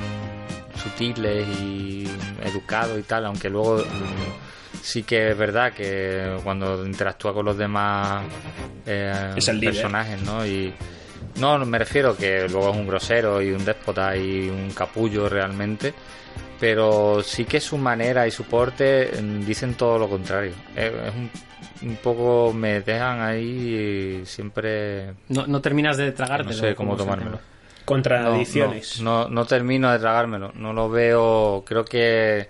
sutiles 0.76 1.48
y 1.58 2.06
educados 2.44 3.00
y 3.00 3.04
tal, 3.04 3.26
aunque 3.28 3.50
luego 3.50 3.82
sí 4.82 5.04
que 5.04 5.30
es 5.30 5.38
verdad 5.38 5.72
que 5.72 6.36
cuando 6.44 6.86
interactúa 6.86 7.34
con 7.34 7.46
los 7.46 7.58
demás 7.58 8.26
eh, 8.86 9.36
Es 9.38 9.48
el 9.48 9.58
líder. 9.62 9.76
personajes, 9.76 10.22
¿no? 10.24 10.46
Y 10.46 10.74
no, 11.40 11.58
me 11.60 11.80
refiero 11.80 12.18
que 12.18 12.50
luego 12.50 12.72
es 12.72 12.76
un 12.76 12.88
grosero 12.88 13.42
y 13.42 13.52
un 13.52 13.64
déspota 13.64 14.18
y 14.18 14.50
un 14.50 14.72
capullo 14.72 15.30
realmente, 15.30 15.94
pero 16.64 17.22
sí 17.22 17.44
que 17.44 17.60
su 17.60 17.78
manera 17.78 18.26
y 18.26 18.32
su 18.32 18.46
porte 18.46 19.12
mm, 19.22 19.42
dicen 19.44 19.74
todo 19.74 20.00
lo 20.00 20.08
contrario. 20.08 20.54
Es, 20.74 20.94
es 20.94 21.14
un, 21.14 21.30
un 21.90 21.96
poco 21.98 22.54
me 22.54 22.80
dejan 22.80 23.20
ahí 23.20 24.22
siempre 24.26 25.14
No, 25.28 25.46
no 25.46 25.60
terminas 25.60 25.98
de 25.98 26.14
tragártelo. 26.14 26.52
no 26.52 26.56
sé 26.58 26.74
cómo 26.74 26.96
tomármelo. 26.96 27.42
Contradicciones. 27.84 29.02
No, 29.02 29.24
no, 29.26 29.30
no 29.30 29.46
termino 29.46 29.92
de 29.92 30.00
tragármelo. 30.00 30.54
No 30.56 30.72
lo 30.72 30.90
veo. 30.90 31.66
Creo 31.68 31.84
que, 31.84 32.48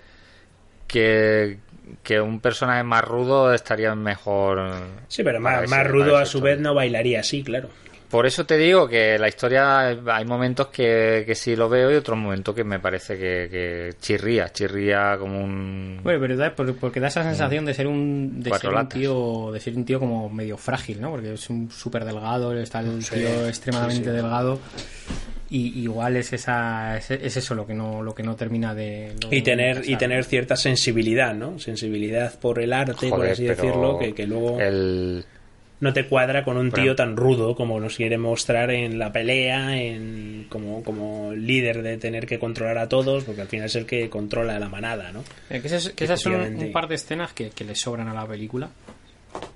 que, 0.86 1.58
que 2.04 2.20
un 2.20 2.38
personaje 2.38 2.84
más 2.84 3.02
rudo 3.04 3.52
estaría 3.52 3.92
mejor. 3.96 4.62
Sí, 5.08 5.24
pero 5.24 5.40
más, 5.40 5.64
ese- 5.64 5.74
más 5.74 5.86
rudo 5.88 6.16
a 6.16 6.24
su 6.24 6.38
historia. 6.38 6.54
vez 6.54 6.62
no 6.62 6.74
bailaría 6.74 7.18
así, 7.18 7.42
claro. 7.42 7.68
Por 8.14 8.26
eso 8.26 8.46
te 8.46 8.56
digo 8.56 8.86
que 8.86 9.18
la 9.18 9.26
historia 9.26 9.88
hay 9.88 10.24
momentos 10.24 10.68
que, 10.68 11.24
que 11.26 11.34
sí 11.34 11.56
lo 11.56 11.68
veo 11.68 11.90
y 11.90 11.96
otros 11.96 12.16
momentos 12.16 12.54
que 12.54 12.62
me 12.62 12.78
parece 12.78 13.14
que, 13.18 13.48
que 13.50 13.90
chirría, 14.00 14.50
chirría 14.52 15.16
como 15.18 15.42
un... 15.42 15.98
Bueno, 16.00 16.20
pero 16.20 16.36
da, 16.36 16.54
por- 16.54 16.76
porque 16.76 17.00
da 17.00 17.08
esa 17.08 17.24
sensación 17.24 17.64
de 17.64 17.74
ser 17.74 17.88
un 17.88 18.40
de 18.40 18.54
ser 18.56 18.70
un 18.72 18.88
tío 18.88 19.50
de 19.52 19.58
ser 19.58 19.76
un 19.76 19.84
tío 19.84 19.98
como 19.98 20.28
medio 20.30 20.56
frágil, 20.56 21.00
¿no? 21.00 21.10
Porque 21.10 21.32
es 21.32 21.50
un 21.50 21.68
súper 21.72 22.04
delgado, 22.04 22.56
está 22.56 22.78
el 22.78 23.02
Sí, 23.02 23.16
tío 23.16 23.48
extremadamente 23.48 24.04
sí, 24.04 24.10
sí. 24.10 24.16
delgado 24.16 24.60
y 25.50 25.80
igual 25.82 26.16
es 26.16 26.32
esa 26.32 26.96
es, 26.96 27.10
es 27.10 27.36
eso 27.36 27.54
lo 27.56 27.66
que 27.66 27.74
no 27.74 28.00
lo 28.00 28.14
que 28.14 28.22
no 28.22 28.36
termina 28.36 28.74
de 28.76 29.12
Y 29.32 29.42
tener, 29.42 29.82
de 29.82 29.90
y 29.92 29.96
tener 29.96 30.24
cierta 30.24 30.54
sensibilidad, 30.56 31.34
¿no? 31.34 31.58
Sensibilidad 31.58 32.38
por 32.38 32.60
el 32.60 32.72
arte, 32.72 33.08
por 33.10 33.26
así 33.26 33.44
decirlo, 33.44 33.98
que, 33.98 34.14
que 34.14 34.24
luego 34.26 34.60
El... 34.60 35.24
no 35.80 35.92
te 35.92 36.06
cuadra 36.06 36.44
con 36.44 36.56
un 36.56 36.70
tío 36.70 36.94
tan 36.94 37.16
rudo 37.16 37.54
como 37.54 37.78
nos 37.80 37.96
quiere 37.96 38.16
mostrar 38.16 38.70
en 38.70 38.98
la 38.98 39.12
pelea, 39.12 39.76
en 39.76 40.46
como, 40.48 40.82
como 40.82 41.32
líder 41.32 41.82
de 41.82 41.98
tener 41.98 42.26
que 42.26 42.38
controlar 42.38 42.78
a 42.78 42.88
todos, 42.88 43.24
porque 43.24 43.42
al 43.42 43.48
final 43.48 43.66
es 43.66 43.76
el 43.76 43.86
que 43.86 44.08
controla 44.08 44.58
la 44.58 44.68
manada, 44.68 45.12
¿no? 45.12 45.24
Eh, 45.50 45.60
que 45.60 45.66
esas, 45.66 45.90
que 45.90 46.04
esas 46.04 46.20
son 46.20 46.34
un 46.34 46.72
par 46.72 46.88
de 46.88 46.94
escenas 46.94 47.32
que, 47.32 47.50
que 47.50 47.64
le 47.64 47.74
sobran 47.74 48.08
a 48.08 48.14
la 48.14 48.26
película. 48.26 48.70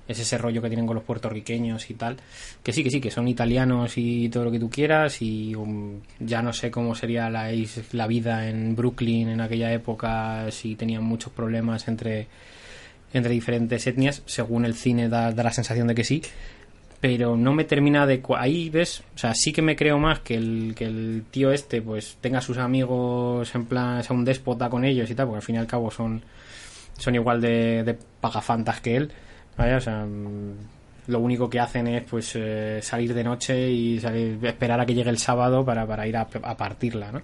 Es 0.09 0.19
ese 0.19 0.37
rollo 0.37 0.61
que 0.61 0.67
tienen 0.67 0.85
con 0.85 0.95
los 0.95 1.05
puertorriqueños 1.05 1.89
y 1.89 1.93
tal. 1.93 2.17
Que 2.61 2.73
sí, 2.73 2.83
que 2.83 2.89
sí, 2.89 2.99
que 2.99 3.11
son 3.11 3.27
italianos 3.27 3.93
y 3.95 4.27
todo 4.27 4.43
lo 4.45 4.51
que 4.51 4.59
tú 4.59 4.69
quieras. 4.69 5.21
Y 5.21 5.55
um, 5.55 6.01
ya 6.19 6.41
no 6.41 6.51
sé 6.51 6.69
cómo 6.69 6.95
sería 6.95 7.29
la, 7.29 7.49
la 7.93 8.07
vida 8.07 8.49
en 8.49 8.75
Brooklyn 8.75 9.29
en 9.29 9.39
aquella 9.39 9.71
época, 9.71 10.51
si 10.51 10.75
tenían 10.75 11.03
muchos 11.03 11.31
problemas 11.31 11.87
entre, 11.87 12.27
entre 13.13 13.33
diferentes 13.33 13.85
etnias. 13.87 14.21
Según 14.25 14.65
el 14.65 14.75
cine 14.75 15.09
da, 15.09 15.31
da 15.31 15.43
la 15.43 15.51
sensación 15.51 15.87
de 15.87 15.95
que 15.95 16.03
sí. 16.03 16.21
Pero 17.01 17.37
no 17.37 17.53
me 17.53 17.63
termina 17.63 18.05
de... 18.05 18.21
Ahí 18.37 18.69
ves, 18.69 19.03
o 19.15 19.17
sea, 19.17 19.33
sí 19.33 19.53
que 19.53 19.61
me 19.61 19.75
creo 19.75 19.97
más 19.99 20.19
que 20.19 20.35
el, 20.35 20.73
que 20.75 20.85
el 20.85 21.23
tío 21.31 21.51
este 21.51 21.81
pues 21.81 22.17
tenga 22.19 22.41
sus 22.41 22.57
amigos 22.57 23.55
en 23.55 23.65
plan, 23.65 24.03
sea 24.03 24.15
un 24.15 24.25
déspota 24.25 24.69
con 24.69 24.83
ellos 24.83 25.09
y 25.09 25.15
tal, 25.15 25.27
porque 25.27 25.37
al 25.37 25.43
fin 25.43 25.55
y 25.55 25.59
al 25.59 25.67
cabo 25.67 25.89
son 25.91 26.21
son 26.97 27.15
igual 27.15 27.39
de, 27.39 27.83
de 27.83 27.97
pagafantas 28.19 28.81
que 28.81 28.97
él. 28.97 29.11
¿vale? 29.57 29.75
O 29.75 29.81
sea, 29.81 30.05
mm, 30.05 30.53
lo 31.07 31.19
único 31.19 31.49
que 31.49 31.59
hacen 31.59 31.87
es 31.87 32.03
pues 32.03 32.33
eh, 32.35 32.79
salir 32.81 33.13
de 33.13 33.23
noche 33.23 33.71
y 33.71 33.99
salir, 33.99 34.37
esperar 34.43 34.79
a 34.79 34.85
que 34.85 34.93
llegue 34.93 35.09
el 35.09 35.17
sábado 35.17 35.65
para, 35.65 35.85
para 35.87 36.07
ir 36.07 36.17
a, 36.17 36.27
a 36.43 36.57
partirla, 36.57 37.11
¿no? 37.11 37.21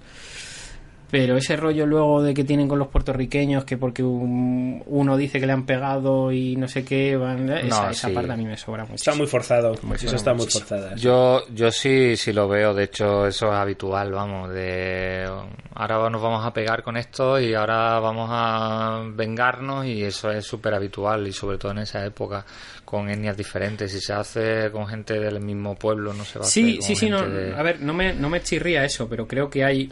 Pero 1.12 1.38
ese 1.38 1.56
rollo 1.56 1.86
luego 1.86 2.22
de 2.24 2.34
que 2.34 2.43
tienen 2.43 2.68
con 2.68 2.80
los 2.80 2.88
puertorriqueños, 2.88 3.64
que 3.64 3.78
porque 3.78 4.01
un- 4.03 4.84
uno 4.88 5.16
dice 5.18 5.39
que 5.39 5.45
le 5.45 5.53
han 5.53 5.66
pegado 5.66 6.32
y 6.32 6.56
no 6.56 6.68
sé 6.68 6.84
qué, 6.84 7.16
van- 7.16 7.49
esa, 7.49 7.84
No, 7.86 7.89
esa 7.91 8.08
sí. 8.10 8.14
parte 8.14 8.32
a 8.32 8.36
mí 8.36 8.43
me 8.45 8.58
sobra 8.58 8.84
mucho. 8.84 8.95
Está 8.95 9.14
muy 9.16 9.28
forzado, 9.28 9.70
Muy 9.84 9.95
eso 9.97 10.08
forzado, 10.08 10.16
está 10.16 10.34
muy 10.34 10.45
forzada. 10.47 10.95
Yo, 10.95 11.43
yo 11.53 11.72
sí, 11.72 12.18
sí 12.18 12.34
lo 12.34 12.47
veo, 12.47 12.74
de 12.74 12.86
hecho 12.86 13.28
eso 13.28 13.47
es 13.47 13.53
habitual, 13.53 14.12
vamos, 14.12 14.49
de 14.51 15.30
ahora 15.76 16.10
nos 16.10 16.22
vamos 16.22 16.45
a 16.45 16.51
pegar 16.53 16.82
con 16.84 16.97
esto 16.97 17.39
y 17.39 17.53
ahora 17.53 17.99
vamos 17.99 18.30
a 18.32 19.03
vengarnos 19.14 19.86
y 19.86 20.03
eso 20.03 20.32
es 20.32 20.45
súper 20.45 20.74
habitual 20.74 21.28
y 21.28 21.32
sobre 21.34 21.58
todo 21.58 21.72
en 21.72 21.80
esa 21.80 22.06
época 22.06 22.45
con 22.84 23.10
etnias 23.10 23.38
diferentes, 23.38 23.91
si 23.91 23.99
se 23.99 24.14
hace 24.14 24.72
con 24.72 24.88
gente 24.88 25.20
del 25.20 25.39
mismo 25.39 25.76
pueblo 25.76 26.14
no 26.14 26.24
se 26.24 26.39
va 26.39 26.45
a 26.45 26.47
hacer 26.47 26.64
Sí, 26.64 26.78
con 26.78 26.88
sí, 26.88 26.95
sí, 26.95 27.10
no, 27.10 27.28
de- 27.28 27.53
a 27.56 27.62
ver, 27.64 27.82
no 27.82 27.93
me, 27.93 28.14
no 28.14 28.30
me 28.30 28.41
chirría 28.41 28.84
eso, 28.86 29.08
pero 29.08 29.28
creo 29.28 29.49
que 29.49 29.64
hay 29.64 29.91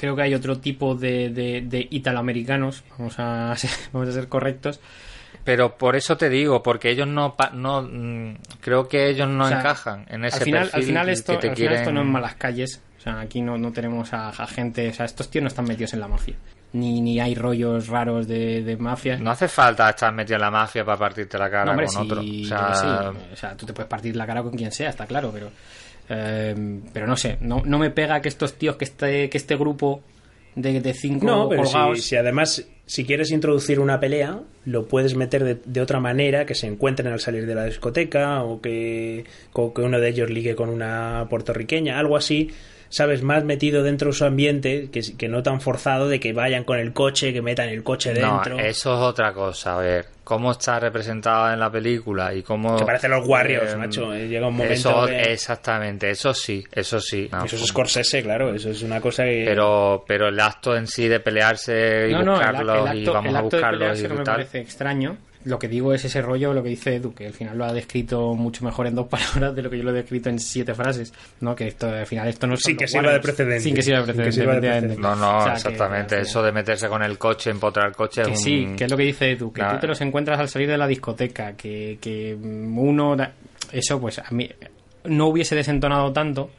creo 0.00 0.16
que 0.16 0.22
hay 0.22 0.34
otro 0.34 0.58
tipo 0.58 0.94
de, 0.94 1.28
de, 1.28 1.60
de 1.60 1.86
italoamericanos, 1.90 2.82
vamos 2.96 3.16
a, 3.18 3.54
ser, 3.56 3.70
vamos 3.92 4.08
a 4.08 4.12
ser 4.12 4.28
correctos, 4.28 4.80
Pero 5.44 5.76
por 5.76 5.94
eso 5.94 6.16
te 6.16 6.30
digo, 6.30 6.62
porque 6.62 6.90
ellos 6.90 7.06
no, 7.06 7.36
no 7.52 7.82
mm, 7.82 8.36
creo 8.62 8.88
que 8.88 9.10
ellos 9.10 9.28
no 9.28 9.44
O 9.44 9.48
sea, 9.48 9.60
encajan 9.60 10.06
en 10.08 10.24
ese 10.24 10.38
al 10.38 10.44
final, 10.44 10.62
perfil 10.62 10.80
al 10.80 10.86
final 10.86 11.08
esto, 11.10 11.32
que 11.34 11.38
te 11.40 11.48
al 11.50 11.56
final 11.56 11.74
esto 11.74 11.92
no 11.92 12.00
es 12.00 12.06
malas 12.06 12.34
calles. 12.36 12.80
O 12.96 13.02
sea, 13.02 13.20
aquí 13.20 13.42
no, 13.42 13.58
no 13.58 13.72
tenemos 13.72 14.12
a, 14.12 14.28
a 14.28 14.46
gente. 14.46 14.88
O 14.88 14.92
sea, 14.92 15.06
estos 15.06 15.30
tíos 15.30 15.42
no 15.42 15.48
están 15.48 15.64
metidos 15.64 15.94
en 15.94 16.00
la 16.00 16.08
mafia. 16.08 16.34
Ni, 16.72 17.00
ni 17.00 17.18
hay 17.18 17.34
rollos 17.34 17.88
raros 17.88 18.28
de, 18.28 18.62
de 18.62 18.76
mafia. 18.76 19.16
No 19.16 19.30
hace 19.30 19.48
falta 19.48 19.88
estar 19.88 20.12
metido 20.14 20.36
en 20.36 20.42
la 20.42 20.50
mafia 20.50 20.84
para 20.84 20.98
partirte 20.98 21.38
la 21.38 21.50
cara 21.50 21.64
No, 21.64 21.70
hombre, 21.72 21.86
con 21.86 21.94
sí, 21.94 22.10
otro. 22.10 22.20
O 22.20 22.44
sea, 22.44 22.74
sí. 22.74 23.18
O 23.32 23.36
sea, 23.36 23.56
tú 23.56 23.66
te 23.66 23.72
puedes 23.72 23.88
partir 23.88 24.14
la 24.16 24.26
cara 24.26 24.42
con 24.42 24.52
quien 24.52 24.70
sea, 24.70 24.90
está 24.90 25.06
claro, 25.06 25.30
pero. 25.32 25.50
Eh, 26.10 26.54
pero 26.92 27.06
no 27.06 27.16
sé, 27.16 27.38
no, 27.40 27.62
no 27.64 27.78
me 27.78 27.90
pega 27.90 28.20
que 28.20 28.28
estos 28.28 28.54
tíos, 28.54 28.76
que 28.76 28.84
este, 28.84 29.30
que 29.30 29.38
este 29.38 29.56
grupo 29.56 30.02
de, 30.56 30.80
de 30.80 30.92
cinco 30.94 31.24
No, 31.24 31.48
pero 31.48 31.62
colgados. 31.62 32.00
si, 32.02 32.08
si 32.10 32.16
además, 32.16 32.66
si 32.84 33.04
quieres 33.04 33.30
introducir 33.30 33.78
una 33.78 34.00
pelea, 34.00 34.40
lo 34.64 34.88
puedes 34.88 35.14
meter 35.14 35.44
de, 35.44 35.58
de 35.64 35.80
otra 35.80 36.00
manera, 36.00 36.44
que 36.46 36.56
se 36.56 36.66
encuentren 36.66 37.12
al 37.12 37.20
salir 37.20 37.46
de 37.46 37.54
la 37.54 37.64
discoteca, 37.64 38.42
o 38.42 38.60
que, 38.60 39.24
o 39.52 39.72
que 39.72 39.82
uno 39.82 40.00
de 40.00 40.08
ellos 40.08 40.28
ligue 40.30 40.56
con 40.56 40.68
una 40.68 41.26
puertorriqueña, 41.30 41.98
algo 41.98 42.16
así, 42.16 42.50
sabes, 42.90 43.22
más 43.22 43.44
metido 43.44 43.82
dentro 43.82 44.08
de 44.10 44.12
su 44.12 44.24
ambiente, 44.26 44.90
que, 44.92 45.00
que 45.16 45.28
no 45.28 45.42
tan 45.42 45.60
forzado 45.62 46.08
de 46.08 46.20
que 46.20 46.32
vayan 46.34 46.64
con 46.64 46.78
el 46.78 46.92
coche, 46.92 47.32
que 47.32 47.40
metan 47.40 47.68
el 47.70 47.82
coche 47.82 48.12
dentro. 48.12 48.56
No, 48.56 48.60
eso 48.60 48.94
es 48.94 49.00
otra 49.00 49.32
cosa. 49.32 49.76
A 49.76 49.78
ver, 49.78 50.06
cómo 50.24 50.50
está 50.52 50.78
representada 50.78 51.54
en 51.54 51.60
la 51.60 51.70
película 51.70 52.34
y 52.34 52.42
cómo. 52.42 52.76
Que 52.76 52.84
parecen 52.84 53.12
los 53.12 53.26
Warriors, 53.26 53.72
eh, 53.72 53.76
macho. 53.76 54.12
eh, 54.12 54.28
Llega 54.28 54.46
un 54.48 54.54
momento 54.56 54.74
Eso, 54.90 55.06
que- 55.06 55.32
exactamente, 55.32 56.10
eso 56.10 56.34
sí, 56.34 56.62
eso 56.72 57.00
sí. 57.00 57.28
No, 57.32 57.44
Eso 57.44 57.56
es 57.56 57.66
Scorsese, 57.66 58.22
claro, 58.22 58.54
eso 58.54 58.70
es 58.70 58.82
una 58.82 59.00
cosa 59.00 59.24
que... 59.24 59.44
pero, 59.46 60.04
pero 60.06 60.28
el 60.28 60.38
acto 60.38 60.76
en 60.76 60.86
sí 60.86 61.08
de 61.08 61.20
pelearse 61.20 62.08
y 62.10 62.12
no, 62.12 62.22
no, 62.22 62.32
el, 62.40 62.46
buscarlos 62.48 62.90
el 62.90 62.96
y 62.96 63.00
acto, 63.00 63.12
vamos 63.14 63.30
el 63.30 63.36
a 63.36 63.38
acto 63.38 63.56
de 63.56 63.56
buscarlos 63.62 63.78
pelearse 63.80 64.04
y 64.04 64.08
no 64.08 64.14
me 64.16 64.24
parece 64.24 64.58
extraño. 64.58 65.16
Lo 65.44 65.58
que 65.58 65.68
digo 65.68 65.94
es 65.94 66.04
ese 66.04 66.20
rollo, 66.20 66.52
lo 66.52 66.62
que 66.62 66.68
dice 66.68 66.96
Edu, 66.96 67.14
que 67.14 67.26
al 67.26 67.32
final 67.32 67.56
lo 67.56 67.64
ha 67.64 67.72
descrito 67.72 68.34
mucho 68.34 68.62
mejor 68.64 68.86
en 68.86 68.94
dos 68.94 69.06
palabras 69.08 69.54
de 69.54 69.62
lo 69.62 69.70
que 69.70 69.78
yo 69.78 69.84
lo 69.84 69.90
he 69.90 69.94
descrito 69.94 70.28
en 70.28 70.38
siete 70.38 70.74
frases. 70.74 71.14
¿no? 71.40 71.54
Que 71.56 71.68
esto, 71.68 71.88
al 71.88 72.06
final 72.06 72.28
esto 72.28 72.46
no 72.46 72.56
son 72.56 72.62
Sin 72.62 72.76
que 72.76 72.86
sirva 72.86 73.12
de 73.12 73.20
precedente. 73.20 73.60
Sin 73.60 73.74
que 73.74 73.82
sirva 73.82 74.00
de 74.00 74.04
precedente. 74.04 74.32
sirva 74.32 74.60
de. 74.60 74.96
No, 74.98 75.16
no, 75.16 75.38
O 75.38 75.42
sea, 75.42 75.52
que, 75.52 75.56
exactamente. 75.56 76.20
Eso 76.20 76.42
de 76.42 76.52
meterse 76.52 76.88
con 76.88 77.02
el 77.02 77.16
coche, 77.16 77.50
empotrar 77.50 77.88
el 77.88 77.94
coche 77.96 78.22
Que 78.22 78.32
es 78.32 78.42
sí, 78.42 78.74
que 78.76 78.84
es 78.84 78.90
lo 78.90 78.96
que 78.98 79.04
dice 79.04 79.30
Edu, 79.32 79.50
que 79.52 79.62
Nah. 79.62 79.72
tú 79.74 79.78
te 79.80 79.86
los 79.86 80.00
encuentras 80.02 80.38
al 80.38 80.48
salir 80.48 80.68
de 80.68 80.76
la 80.76 80.86
discoteca, 80.86 81.52
que, 81.56 81.96
que 82.00 82.34
uno... 82.34 83.16
da- 83.16 83.32
Eso, 83.72 83.98
pues 84.00 84.18
a 84.18 84.30
mí 84.32 84.48
no 85.04 85.28
hubiese 85.28 85.54
desentonado 85.54 86.12
tanto 86.12 86.50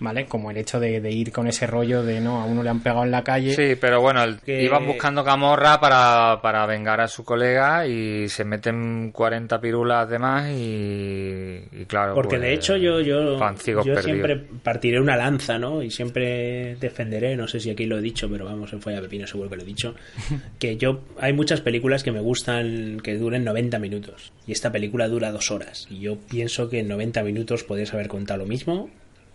¿vale? 0.00 0.26
Como 0.26 0.50
el 0.50 0.56
hecho 0.56 0.80
de, 0.80 1.00
de 1.00 1.10
ir 1.10 1.32
con 1.32 1.46
ese 1.46 1.66
rollo 1.66 2.02
de, 2.02 2.20
no, 2.20 2.40
a 2.40 2.44
uno 2.44 2.62
le 2.62 2.70
han 2.70 2.80
pegado 2.80 3.04
en 3.04 3.10
la 3.10 3.22
calle. 3.22 3.54
Sí, 3.54 3.76
pero 3.80 4.00
bueno, 4.00 4.22
el- 4.22 4.40
Que- 4.40 4.62
iban 4.62 4.86
buscando 4.86 5.24
camorra 5.24 5.80
para, 5.80 6.40
para 6.42 6.66
vengar 6.66 7.00
a 7.00 7.08
su 7.08 7.24
colega 7.24 7.86
y 7.86 8.28
se 8.28 8.44
meten 8.44 9.10
40 9.12 9.60
pirulas 9.60 10.08
de 10.08 10.18
más 10.18 10.50
y, 10.50 11.60
y 11.72 11.84
claro. 11.86 12.14
Porque 12.14 12.36
pues, 12.36 12.42
de 12.42 12.52
hecho 12.54 12.76
yo, 12.76 13.00
yo, 13.00 13.38
ciegos 13.56 13.86
yo 13.86 14.00
siempre 14.02 14.36
partiré 14.62 15.00
una 15.00 15.16
lanza, 15.16 15.58
¿no? 15.58 15.82
Y 15.82 15.90
siempre 15.90 16.76
defenderé, 16.76 17.36
no 17.36 17.46
sé 17.48 17.60
si 17.60 17.70
aquí 17.70 17.86
lo 17.86 17.98
he 17.98 18.02
dicho, 18.02 18.28
pero 18.30 18.44
vamos, 18.44 18.72
en 18.72 18.80
Folla 18.82 19.00
Pepino 19.00 19.26
seguro 19.26 19.48
que 19.50 19.56
lo 19.56 19.62
he 19.62 19.66
dicho, 19.66 19.94
que 20.58 20.76
yo 20.76 21.00
hay 21.20 21.32
muchas 21.32 21.60
películas 21.60 22.02
que 22.02 22.12
me 22.12 22.20
gustan 22.20 23.00
que 23.02 23.16
duren 23.16 23.44
90 23.44 23.78
minutos. 23.78 24.32
Y 24.46 24.52
esta 24.52 24.70
película 24.70 25.08
dura 25.08 25.30
dos 25.32 25.50
horas. 25.50 25.86
Y 25.90 26.00
yo 26.00 26.16
pienso 26.18 26.68
que 26.68 26.80
en 26.80 26.88
90 26.88 27.22
minutos 27.22 27.64
podrías 27.64 27.94
haber 27.94 28.08
contado 28.08 28.40
lo 28.40 28.46
mismo 28.46 28.90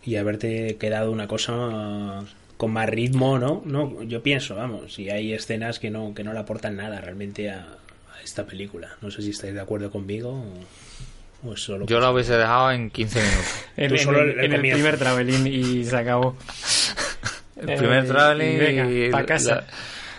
y 0.05 0.15
haberte 0.15 0.77
quedado 0.77 1.11
una 1.11 1.27
cosa 1.27 2.23
con 2.57 2.71
más 2.71 2.89
ritmo, 2.89 3.39
¿no? 3.39 3.61
No, 3.65 4.03
yo 4.03 4.21
pienso, 4.23 4.55
vamos, 4.55 4.97
y 4.99 5.09
hay 5.09 5.33
escenas 5.33 5.79
que 5.79 5.89
no, 5.89 6.13
que 6.13 6.23
no 6.23 6.33
le 6.33 6.39
aportan 6.39 6.75
nada 6.75 6.99
realmente 7.01 7.49
a, 7.49 7.59
a 7.61 8.21
esta 8.23 8.45
película. 8.45 8.89
No 9.01 9.11
sé 9.11 9.21
si 9.21 9.29
estáis 9.31 9.53
de 9.53 9.61
acuerdo 9.61 9.89
conmigo 9.91 10.29
o, 11.43 11.47
o 11.49 11.53
es 11.53 11.61
solo 11.61 11.85
Yo 11.85 11.99
la 12.01 12.11
hubiese 12.11 12.33
dejado 12.37 12.71
en 12.71 12.89
15 12.89 13.19
minutos. 13.21 13.45
En, 13.77 13.97
solo 13.97 14.21
el, 14.21 14.29
el 14.31 14.39
en 14.45 14.51
el 14.51 14.57
comienzo. 14.57 14.75
primer 14.81 14.99
traveling 14.99 15.47
y 15.47 15.85
se 15.85 15.95
acabó. 15.95 16.35
El 17.55 17.75
primer 17.77 18.03
Eh, 18.03 18.07
traveling 18.07 18.51
y 18.53 18.57
venga, 18.57 18.91
y 18.91 19.09
pa' 19.09 19.25
casa. 19.25 19.65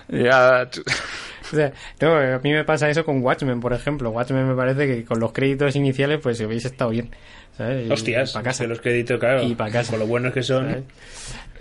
la- 0.08 0.18
ya, 0.64 0.70
O 1.52 1.56
sea, 1.56 1.72
no, 2.00 2.14
a 2.16 2.38
mí 2.38 2.52
me 2.52 2.64
pasa 2.64 2.88
eso 2.88 3.04
con 3.04 3.22
Watchmen, 3.22 3.60
por 3.60 3.72
ejemplo. 3.72 4.10
Watchmen 4.10 4.46
me 4.48 4.54
parece 4.54 4.86
que 4.86 5.04
con 5.04 5.18
los 5.20 5.32
créditos 5.32 5.74
iniciales 5.76 6.20
pues 6.22 6.40
hubiese 6.40 6.68
estado 6.68 6.90
bien. 6.90 7.10
¿sabes? 7.56 7.86
Y- 7.88 7.90
Hostias, 7.92 8.30
y 8.30 8.34
pa' 8.34 8.42
casa. 8.42 8.64
los 8.64 8.80
créditos, 8.80 9.18
claro, 9.18 9.42
Y 9.42 9.54
pa' 9.54 9.70
casa. 9.70 9.90
con 9.92 10.00
lo 10.00 10.06
buenos 10.06 10.32
que 10.32 10.42
son. 10.42 10.84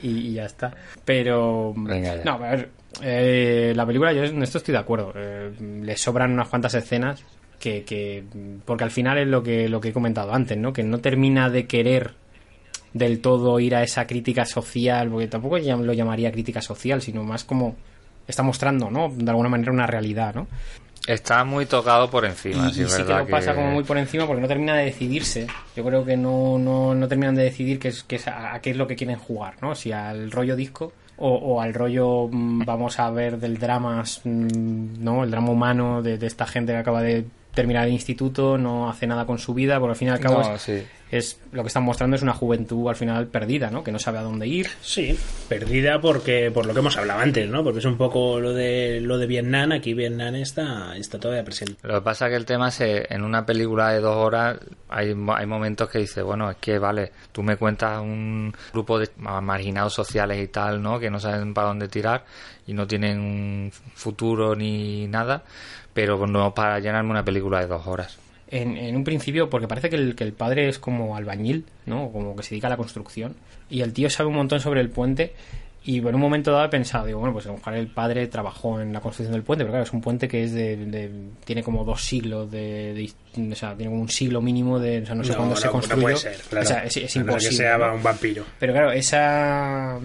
Y, 0.01 0.07
y 0.09 0.33
ya 0.33 0.45
está. 0.45 0.71
Pero. 1.05 1.73
Venga 1.75 2.15
ya. 2.17 2.23
No, 2.23 2.33
a 2.33 2.37
ver. 2.51 2.69
eh, 3.01 3.73
la 3.75 3.85
película, 3.85 4.13
yo 4.13 4.23
en 4.23 4.41
esto 4.43 4.59
estoy 4.59 4.71
de 4.73 4.77
acuerdo. 4.79 5.11
Eh, 5.15 5.51
le 5.83 5.97
sobran 5.97 6.31
unas 6.31 6.47
cuantas 6.47 6.73
escenas 6.75 7.23
que, 7.59 7.83
que. 7.83 8.23
Porque 8.65 8.83
al 8.85 8.91
final 8.91 9.17
es 9.17 9.27
lo 9.27 9.43
que, 9.43 9.67
lo 9.67 9.81
que 9.81 9.89
he 9.89 9.93
comentado 9.93 10.33
antes, 10.33 10.57
¿no? 10.57 10.71
Que 10.71 10.83
no 10.83 10.99
termina 10.99 11.49
de 11.49 11.65
querer 11.67 12.11
del 12.93 13.19
todo 13.21 13.59
ir 13.59 13.75
a 13.75 13.83
esa 13.83 14.07
crítica 14.07 14.45
social, 14.45 15.09
porque 15.09 15.27
tampoco 15.27 15.57
ya 15.57 15.75
lo 15.75 15.93
llamaría 15.93 16.31
crítica 16.31 16.61
social, 16.61 17.01
sino 17.01 17.23
más 17.23 17.43
como 17.43 17.75
está 18.29 18.43
mostrando, 18.43 18.89
¿no? 18.89 19.11
De 19.13 19.29
alguna 19.29 19.49
manera 19.49 19.71
una 19.71 19.87
realidad, 19.87 20.33
¿no? 20.35 20.47
está 21.07 21.43
muy 21.43 21.65
tocado 21.65 22.09
por 22.09 22.25
encima. 22.25 22.69
y, 22.69 22.73
sí, 22.73 22.83
y 22.83 22.87
sí 22.87 23.03
que 23.03 23.13
lo 23.13 23.27
pasa 23.27 23.55
como 23.55 23.71
muy 23.71 23.83
por 23.83 23.97
encima 23.97 24.27
porque 24.27 24.41
no 24.41 24.47
termina 24.47 24.75
de 24.75 24.85
decidirse. 24.85 25.47
Yo 25.75 25.83
creo 25.83 26.05
que 26.05 26.15
no, 26.15 26.59
no, 26.59 26.93
no 26.93 27.07
terminan 27.07 27.35
de 27.35 27.43
decidir 27.43 27.79
qué 27.79 27.87
es, 27.87 28.03
qué 28.03 28.17
es 28.17 28.27
a, 28.27 28.53
a 28.53 28.61
qué 28.61 28.71
es 28.71 28.77
lo 28.77 28.87
que 28.87 28.95
quieren 28.95 29.17
jugar, 29.17 29.55
¿no? 29.61 29.73
Si 29.73 29.91
al 29.91 30.29
rollo 30.29 30.55
disco 30.55 30.93
o, 31.17 31.33
o 31.33 31.61
al 31.61 31.73
rollo 31.73 32.27
mm, 32.31 32.63
vamos 32.65 32.99
a 32.99 33.09
ver 33.09 33.39
del 33.39 33.57
drama, 33.57 34.03
mm, 34.23 35.03
¿no? 35.03 35.23
El 35.23 35.31
drama 35.31 35.49
humano 35.49 36.01
de, 36.01 36.17
de 36.17 36.27
esta 36.27 36.45
gente 36.45 36.73
que 36.73 36.77
acaba 36.77 37.01
de 37.01 37.25
terminar 37.53 37.87
el 37.87 37.93
instituto, 37.93 38.57
no 38.57 38.89
hace 38.89 39.07
nada 39.07 39.25
con 39.25 39.39
su 39.39 39.53
vida, 39.53 39.79
porque 39.79 39.91
al 39.91 39.97
fin 39.97 40.07
y 40.09 40.11
al 40.11 40.19
cabo 40.19 40.41
No, 40.41 40.55
es, 40.55 40.61
sí. 40.61 40.83
Es- 41.11 41.39
lo 41.51 41.63
que 41.63 41.67
están 41.67 41.83
mostrando 41.83 42.15
es 42.15 42.21
una 42.21 42.33
juventud 42.33 42.87
al 42.89 42.95
final 42.95 43.27
perdida, 43.27 43.69
¿no? 43.71 43.83
Que 43.83 43.91
no 43.91 43.99
sabe 43.99 44.19
a 44.19 44.21
dónde 44.23 44.47
ir. 44.47 44.67
Sí, 44.81 45.17
perdida 45.47 45.99
porque 46.01 46.51
por 46.51 46.65
lo 46.65 46.73
que 46.73 46.79
hemos 46.79 46.97
hablado 46.97 47.19
antes, 47.21 47.49
¿no? 47.49 47.63
Porque 47.63 47.79
es 47.79 47.85
un 47.85 47.97
poco 47.97 48.39
lo 48.39 48.53
de 48.53 48.99
lo 49.01 49.17
de 49.17 49.25
Vietnam, 49.27 49.71
aquí 49.71 49.93
Vietnam 49.93 50.35
está, 50.35 50.95
está 50.95 51.19
todavía 51.19 51.43
presente. 51.43 51.75
Lo 51.83 51.95
que 51.95 52.01
pasa 52.01 52.25
es 52.27 52.31
que 52.31 52.35
el 52.37 52.45
tema 52.45 52.69
es 52.69 52.81
eh, 52.81 53.05
en 53.09 53.23
una 53.23 53.45
película 53.45 53.89
de 53.91 53.99
dos 54.01 54.15
horas 54.17 54.57
hay, 54.89 55.13
mo- 55.15 55.35
hay 55.35 55.45
momentos 55.45 55.89
que 55.89 55.99
dices, 55.99 56.23
bueno, 56.23 56.49
es 56.51 56.57
que 56.57 56.77
vale, 56.79 57.11
tú 57.31 57.43
me 57.43 57.57
cuentas 57.57 57.99
un 58.01 58.53
grupo 58.73 58.99
de 58.99 59.09
ma- 59.17 59.41
marginados 59.41 59.93
sociales 59.93 60.41
y 60.43 60.47
tal, 60.47 60.81
¿no? 60.81 60.99
Que 60.99 61.09
no 61.09 61.19
saben 61.19 61.53
para 61.53 61.67
dónde 61.67 61.87
tirar 61.87 62.23
y 62.67 62.73
no 62.73 62.85
tienen 62.87 63.19
un 63.19 63.71
futuro 63.95 64.55
ni 64.55 65.07
nada, 65.07 65.43
pero 65.93 66.25
no 66.27 66.53
para 66.53 66.79
llenarme 66.79 67.11
una 67.11 67.25
película 67.25 67.59
de 67.61 67.67
dos 67.67 67.85
horas. 67.87 68.17
En, 68.49 68.75
en 68.77 68.95
un 68.95 69.03
principio, 69.03 69.49
porque 69.49 69.67
parece 69.67 69.89
que 69.89 69.95
el, 69.95 70.15
que 70.15 70.23
el 70.23 70.33
padre 70.33 70.67
es 70.69 70.79
como 70.79 71.15
albañil, 71.15 71.65
¿no? 71.85 72.11
Como 72.11 72.35
que 72.35 72.43
se 72.43 72.49
dedica 72.51 72.67
a 72.67 72.71
la 72.71 72.77
construcción. 72.77 73.35
Y 73.69 73.81
el 73.81 73.93
tío 73.93 74.09
sabe 74.09 74.29
un 74.29 74.35
montón 74.35 74.59
sobre 74.59 74.81
el 74.81 74.89
puente. 74.89 75.33
Y 75.81 75.99
en 75.99 76.13
un 76.13 76.19
momento 76.19 76.51
dado 76.51 76.65
he 76.65 76.69
pensado, 76.69 77.05
digo, 77.05 77.19
bueno, 77.19 77.31
pues 77.33 77.45
a 77.45 77.49
lo 77.49 77.55
mejor 77.55 77.73
el 77.73 77.87
padre 77.87 78.27
trabajó 78.27 78.81
en 78.81 78.91
la 78.91 78.99
construcción 78.99 79.31
del 79.31 79.43
puente, 79.43 79.63
pero 79.63 79.71
claro, 79.71 79.83
es 79.85 79.93
un 79.93 80.01
puente 80.01 80.27
que 80.27 80.43
es 80.43 80.51
de, 80.51 80.75
de- 80.75 81.09
tiene 81.45 81.63
como 81.63 81.85
dos 81.85 82.03
siglos 82.03 82.51
de, 82.51 82.93
de- 83.37 83.51
o 83.51 83.55
sea, 83.55 83.75
tiene 83.75 83.89
como 83.89 84.01
un 84.01 84.09
siglo 84.09 84.41
mínimo 84.41 84.77
de, 84.77 84.99
o 85.01 85.05
sea, 85.05 85.15
no 85.15 85.23
sé 85.23 85.33
cuándo 85.35 85.55
se 85.55 85.69
construyó. 85.69 86.01
puede 86.01 86.17
ser, 86.17 86.35
claro. 86.49 86.65
O 86.65 86.67
sea, 86.67 86.83
es, 86.83 86.97
es 86.97 87.15
imposible. 87.15 87.49
que 87.49 87.55
sea 87.55 87.77
¿no? 87.77 87.95
un 87.95 88.03
vampiro. 88.03 88.43
Pero 88.59 88.73
claro, 88.73 88.91
esa 88.91 89.97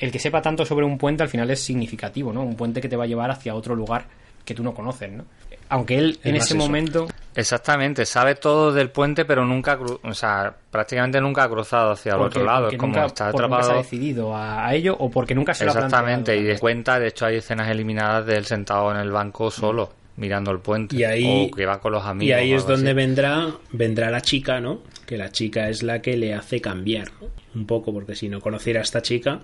el 0.00 0.10
que 0.10 0.18
sepa 0.18 0.42
tanto 0.42 0.66
sobre 0.66 0.84
un 0.84 0.98
puente 0.98 1.22
al 1.22 1.28
final 1.28 1.48
es 1.50 1.60
significativo, 1.62 2.32
¿no? 2.32 2.42
Un 2.42 2.56
puente 2.56 2.80
que 2.80 2.88
te 2.88 2.96
va 2.96 3.04
a 3.04 3.06
llevar 3.06 3.30
hacia 3.30 3.54
otro 3.54 3.76
lugar 3.76 4.06
que 4.44 4.54
tú 4.54 4.62
no 4.62 4.74
conoces, 4.74 5.10
¿no? 5.12 5.24
Aunque 5.68 5.96
él 5.98 6.18
en 6.24 6.36
ese 6.36 6.54
eso. 6.54 6.56
momento 6.56 7.06
Exactamente, 7.34 8.04
sabe 8.04 8.34
todo 8.34 8.72
del 8.72 8.90
puente, 8.90 9.24
pero 9.24 9.44
nunca, 9.46 9.78
cru- 9.78 9.98
o 10.02 10.12
sea, 10.12 10.54
prácticamente 10.70 11.18
nunca 11.20 11.44
ha 11.44 11.48
cruzado 11.48 11.92
hacia 11.92 12.12
el 12.12 12.18
porque- 12.18 12.38
otro 12.40 12.44
lado. 12.44 12.68
Es 12.68 12.76
como 12.76 12.92
nunca, 12.94 13.06
está 13.06 13.30
porque 13.30 13.42
nunca 13.48 13.56
se 13.56 13.60
ha 13.62 13.64
atrapado. 13.64 13.82
decidido 13.82 14.36
a, 14.36 14.66
a 14.66 14.74
ello 14.74 14.94
o 14.98 15.10
porque 15.10 15.34
nunca 15.34 15.54
se 15.54 15.64
lo 15.64 15.70
ha 15.70 15.74
Exactamente, 15.74 16.36
y 16.36 16.42
de 16.42 16.58
cuenta, 16.58 17.00
de 17.00 17.08
hecho 17.08 17.24
hay 17.24 17.36
escenas 17.36 17.68
eliminadas 17.70 18.26
de 18.26 18.36
él 18.36 18.44
sentado 18.44 18.90
en 18.90 18.98
el 18.98 19.10
banco 19.10 19.50
solo, 19.50 19.90
mirando 20.18 20.50
el 20.50 20.58
puente. 20.58 20.94
Y 20.94 21.04
ahí- 21.04 21.48
o 21.50 21.56
que 21.56 21.64
va 21.64 21.80
con 21.80 21.92
los 21.92 22.04
amigos. 22.04 22.28
Y 22.28 22.32
ahí 22.32 22.52
es 22.52 22.66
donde 22.66 22.90
así. 22.90 22.96
vendrá 22.96 23.46
vendrá 23.70 24.10
la 24.10 24.20
chica, 24.20 24.60
¿no? 24.60 24.80
Que 25.06 25.16
la 25.16 25.32
chica 25.32 25.70
es 25.70 25.82
la 25.82 26.02
que 26.02 26.18
le 26.18 26.34
hace 26.34 26.60
cambiar 26.60 27.08
¿no? 27.18 27.28
un 27.54 27.66
poco, 27.66 27.94
porque 27.94 28.14
si 28.14 28.28
no 28.28 28.42
conociera 28.42 28.80
a 28.80 28.82
esta 28.82 29.00
chica, 29.00 29.40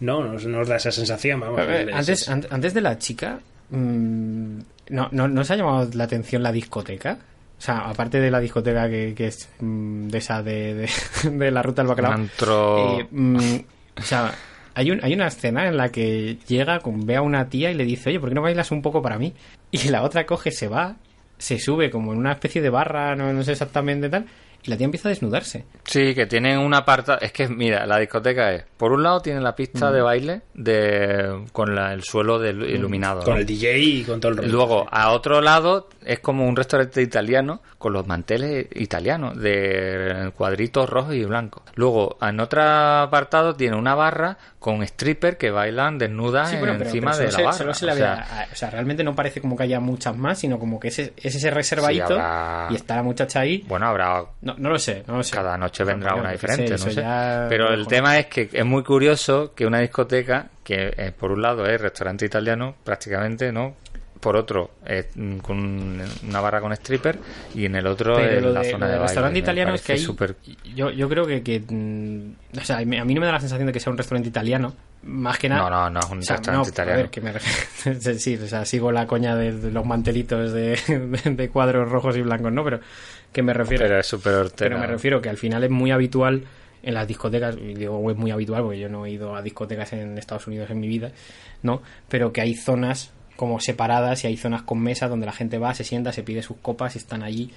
no, 0.00 0.24
nos, 0.24 0.44
nos 0.46 0.66
da 0.66 0.74
esa 0.76 0.90
sensación, 0.90 1.38
vamos. 1.38 1.60
A 1.60 1.64
ver, 1.64 1.88
es- 1.90 1.94
antes, 1.94 2.22
es- 2.22 2.28
an- 2.28 2.46
antes 2.50 2.74
de 2.74 2.80
la 2.80 2.98
chica, 2.98 3.38
¿no, 3.70 5.08
no, 5.12 5.28
¿no 5.28 5.40
os 5.40 5.50
ha 5.50 5.56
llamado 5.56 5.88
la 5.94 6.04
atención 6.04 6.42
la 6.42 6.52
discoteca? 6.52 7.18
O 7.58 7.60
sea, 7.60 7.88
aparte 7.88 8.20
de 8.20 8.30
la 8.30 8.40
discoteca 8.40 8.88
que, 8.88 9.14
que 9.14 9.26
es 9.28 9.48
mm, 9.60 10.08
de 10.08 10.18
esa 10.18 10.42
de, 10.42 10.74
de, 10.74 10.90
de 11.30 11.50
la 11.50 11.62
ruta 11.62 11.82
del 11.82 11.88
bacalao. 11.88 12.12
Antro- 12.12 13.00
eh, 13.00 13.06
mm, 13.10 13.36
o 13.98 14.02
sea, 14.02 14.32
hay, 14.74 14.90
un, 14.92 15.00
hay 15.02 15.12
una 15.14 15.26
escena 15.26 15.66
en 15.66 15.76
la 15.76 15.88
que 15.90 16.38
llega, 16.46 16.78
con, 16.80 17.04
ve 17.04 17.16
a 17.16 17.22
una 17.22 17.48
tía 17.48 17.70
y 17.70 17.74
le 17.74 17.84
dice, 17.84 18.10
oye, 18.10 18.20
¿por 18.20 18.28
qué 18.28 18.34
no 18.36 18.42
bailas 18.42 18.70
un 18.70 18.80
poco 18.82 19.02
para 19.02 19.18
mí? 19.18 19.34
Y 19.70 19.88
la 19.88 20.02
otra 20.02 20.24
coge, 20.24 20.52
se 20.52 20.68
va, 20.68 20.96
se 21.36 21.58
sube 21.58 21.90
como 21.90 22.12
en 22.12 22.18
una 22.20 22.32
especie 22.32 22.62
de 22.62 22.70
barra, 22.70 23.16
no, 23.16 23.32
no 23.32 23.42
sé 23.42 23.52
exactamente 23.52 24.08
tal, 24.08 24.26
y 24.64 24.70
la 24.70 24.76
tía 24.76 24.84
empieza 24.86 25.08
a 25.08 25.10
desnudarse. 25.10 25.64
Sí, 25.84 26.14
que 26.14 26.26
tienen 26.26 26.58
una 26.58 26.84
parte. 26.84 27.12
Es 27.20 27.32
que, 27.32 27.48
mira, 27.48 27.86
la 27.86 27.98
discoteca 27.98 28.52
es. 28.52 28.64
Por 28.76 28.92
un 28.92 29.02
lado, 29.02 29.20
tiene 29.20 29.40
la 29.40 29.54
pista 29.54 29.90
de 29.90 30.02
baile 30.02 30.42
de 30.54 31.44
con 31.52 31.74
la- 31.74 31.92
el 31.94 32.02
suelo 32.02 32.38
del 32.38 32.62
iluminado. 32.68 33.22
con 33.22 33.34
¿no? 33.34 33.40
el 33.40 33.46
DJ 33.46 33.78
y 33.78 34.02
con 34.04 34.20
todo 34.20 34.32
el 34.32 34.38
rollo. 34.38 34.48
Luego, 34.52 34.86
a 34.90 35.10
otro 35.12 35.40
lado, 35.40 35.88
es 36.04 36.18
como 36.20 36.46
un 36.46 36.56
restaurante 36.56 37.00
italiano 37.02 37.62
con 37.78 37.92
los 37.92 38.06
manteles 38.06 38.66
italianos 38.74 39.38
de 39.40 40.32
cuadritos 40.36 40.88
rojos 40.90 41.14
y 41.14 41.24
blancos. 41.24 41.62
Luego, 41.74 42.18
en 42.20 42.40
otro 42.40 42.62
apartado, 42.62 43.54
tiene 43.54 43.76
una 43.76 43.94
barra 43.94 44.36
con 44.58 44.82
stripper 44.82 45.36
que 45.36 45.50
bailan 45.52 45.98
desnudas 45.98 46.50
Sí, 46.50 46.56
bueno, 46.56 46.74
pero, 46.78 46.90
encima 46.90 47.12
pero 47.12 47.26
de 47.26 47.32
la 47.32 47.38
barra. 47.44 47.52
solo 47.58 47.74
se 47.74 47.86
la 47.86 47.92
o 47.92 48.56
sea, 48.56 48.68
o 48.68 48.70
realmente 48.72 49.04
no 49.04 49.14
parece 49.14 49.40
como 49.40 49.56
que 49.56 49.62
haya 49.62 49.78
muchas 49.78 50.16
más, 50.16 50.38
sino 50.40 50.58
como 50.58 50.80
que 50.80 50.88
ese, 50.88 51.12
es 51.16 51.34
ese 51.36 51.50
reservadito 51.50 52.08
Sí, 52.08 52.12
habrá- 52.14 52.66
y 52.70 52.74
está 52.74 52.96
la 52.96 53.02
muchacha 53.04 53.40
ahí. 53.40 53.64
bueno, 53.68 53.86
habrá 53.86 54.24
No, 54.42 54.54
no 54.58 54.70
lo 54.70 54.78
sé, 54.78 55.04
no 55.06 55.18
lo 55.18 55.22
sé. 55.22 55.36
cada 55.36 55.56
noche 55.56 55.84
vendrá 55.84 56.14
una 56.16 56.32
diferente, 56.32 56.76
sé, 56.76 56.86
no 56.86 56.90
sé. 56.92 57.02
Pero 57.48 57.72
el 57.72 57.86
tema 57.86 58.18
es 58.18 58.26
que 58.26 58.48
es 58.52 58.64
muy 58.64 58.82
curioso 58.82 59.52
que 59.54 59.64
una 59.64 59.78
discoteca, 59.78 60.46
que 60.64 60.92
eh, 60.96 61.12
por 61.16 61.30
un 61.30 61.40
lado 61.40 61.64
es 61.66 61.80
restaurante 61.80 62.26
italiano, 62.26 62.74
prácticamente, 62.84 63.52
¿no? 63.52 63.76
Por 64.20 64.36
otro, 64.36 64.70
mm, 65.14 65.38
con 65.38 66.00
una 66.28 66.40
barra 66.40 66.60
con 66.60 66.72
stripper 66.72 67.18
y 67.54 67.64
en 67.66 67.76
el 67.76 67.86
otro 67.86 68.16
Pero 68.16 68.36
es 68.38 68.42
lo 68.42 68.52
la 68.52 68.60
de, 68.62 68.70
zona 68.70 68.86
lo 68.86 68.92
de 68.92 68.98
baile. 68.98 69.06
restaurante 69.06 69.38
italiano 69.38 69.74
es 69.74 69.82
que 69.82 69.92
hay, 69.92 70.06
yo, 70.74 70.90
yo 70.90 71.08
creo 71.08 71.26
que, 71.26 71.42
que, 71.42 71.60
mm, 71.60 72.58
o 72.58 72.64
sea, 72.64 72.78
a 72.78 72.84
mí 72.84 73.14
no 73.14 73.20
me 73.20 73.26
da 73.26 73.32
la 73.32 73.40
sensación 73.40 73.66
de 73.66 73.72
que 73.72 73.80
sea 73.80 73.90
un 73.92 73.96
restaurante 73.98 74.28
italiano, 74.28 74.74
más 75.04 75.38
que 75.38 75.48
nada. 75.48 75.70
No, 75.70 75.70
no, 75.70 75.90
no 75.90 76.00
es 76.00 76.06
un 76.10 76.18
o 76.18 76.22
sea, 76.22 76.36
restaurante 76.36 76.68
no, 76.68 76.72
italiano. 76.72 76.98
A 76.98 77.02
ver, 77.02 77.10
que 77.10 77.20
me 77.20 77.32
sí, 78.18 78.36
o 78.36 78.46
sea, 78.46 78.64
sigo 78.64 78.90
la 78.92 79.06
coña 79.06 79.36
de, 79.36 79.52
de 79.52 79.70
los 79.70 79.86
mantelitos 79.86 80.52
de, 80.52 80.76
de- 80.88 81.30
de 81.36 81.48
cuadros 81.48 81.88
rojos 81.88 82.16
y 82.16 82.22
blancos, 82.22 82.52
¿no? 82.52 82.64
Pero 82.64 82.80
que 83.32 83.42
me 83.42 83.52
refiero. 83.54 83.84
Pero 83.84 84.00
es 84.00 84.06
súper. 84.06 84.50
Pero 84.56 84.78
me 84.78 84.86
refiero 84.86 85.20
que 85.20 85.28
al 85.28 85.36
final 85.36 85.62
es 85.64 85.70
muy 85.70 85.90
habitual 85.90 86.42
en 86.82 86.94
las 86.94 87.06
discotecas, 87.06 87.56
y 87.56 87.74
digo 87.74 88.10
es 88.10 88.16
muy 88.16 88.30
habitual 88.30 88.62
porque 88.62 88.78
yo 88.78 88.88
no 88.88 89.04
he 89.04 89.10
ido 89.10 89.34
a 89.36 89.42
discotecas 89.42 89.92
en 89.92 90.16
Estados 90.16 90.46
Unidos 90.46 90.70
en 90.70 90.80
mi 90.80 90.86
vida, 90.88 91.10
¿no? 91.62 91.82
Pero 92.08 92.32
que 92.32 92.40
hay 92.40 92.54
zonas 92.54 93.12
como 93.38 93.60
separadas 93.60 94.24
y 94.24 94.26
hay 94.26 94.36
zonas 94.36 94.62
con 94.62 94.80
mesas 94.80 95.08
donde 95.08 95.24
la 95.26 95.32
gente 95.32 95.58
va, 95.58 95.72
se 95.72 95.84
sienta, 95.84 96.12
se 96.12 96.24
pide 96.24 96.42
sus 96.42 96.56
copas 96.58 96.96
y 96.96 96.98
están 96.98 97.22
allí, 97.22 97.52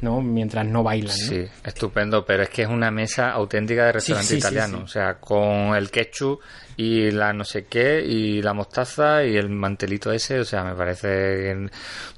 ¿no? 0.00 0.22
Mientras 0.22 0.64
no 0.66 0.82
bailan, 0.82 1.14
¿no? 1.14 1.26
Sí, 1.28 1.44
estupendo, 1.62 2.24
pero 2.24 2.42
es 2.44 2.48
que 2.48 2.62
es 2.62 2.68
una 2.68 2.90
mesa 2.90 3.30
auténtica 3.32 3.84
de 3.84 3.92
restaurante 3.92 4.28
Sí, 4.28 4.34
sí, 4.36 4.40
sí, 4.40 4.46
italiano, 4.48 4.78
sí. 4.78 4.82
o 4.84 4.88
sea, 4.88 5.14
con 5.20 5.76
el 5.76 5.90
ketchup 5.90 6.40
y 6.78 7.10
la 7.10 7.34
no 7.34 7.44
sé 7.44 7.66
qué 7.66 8.02
y 8.02 8.40
la 8.40 8.54
mostaza 8.54 9.22
y 9.24 9.36
el 9.36 9.50
mantelito 9.50 10.10
ese, 10.10 10.40
o 10.40 10.44
sea, 10.46 10.64
me 10.64 10.74
parece 10.74 11.68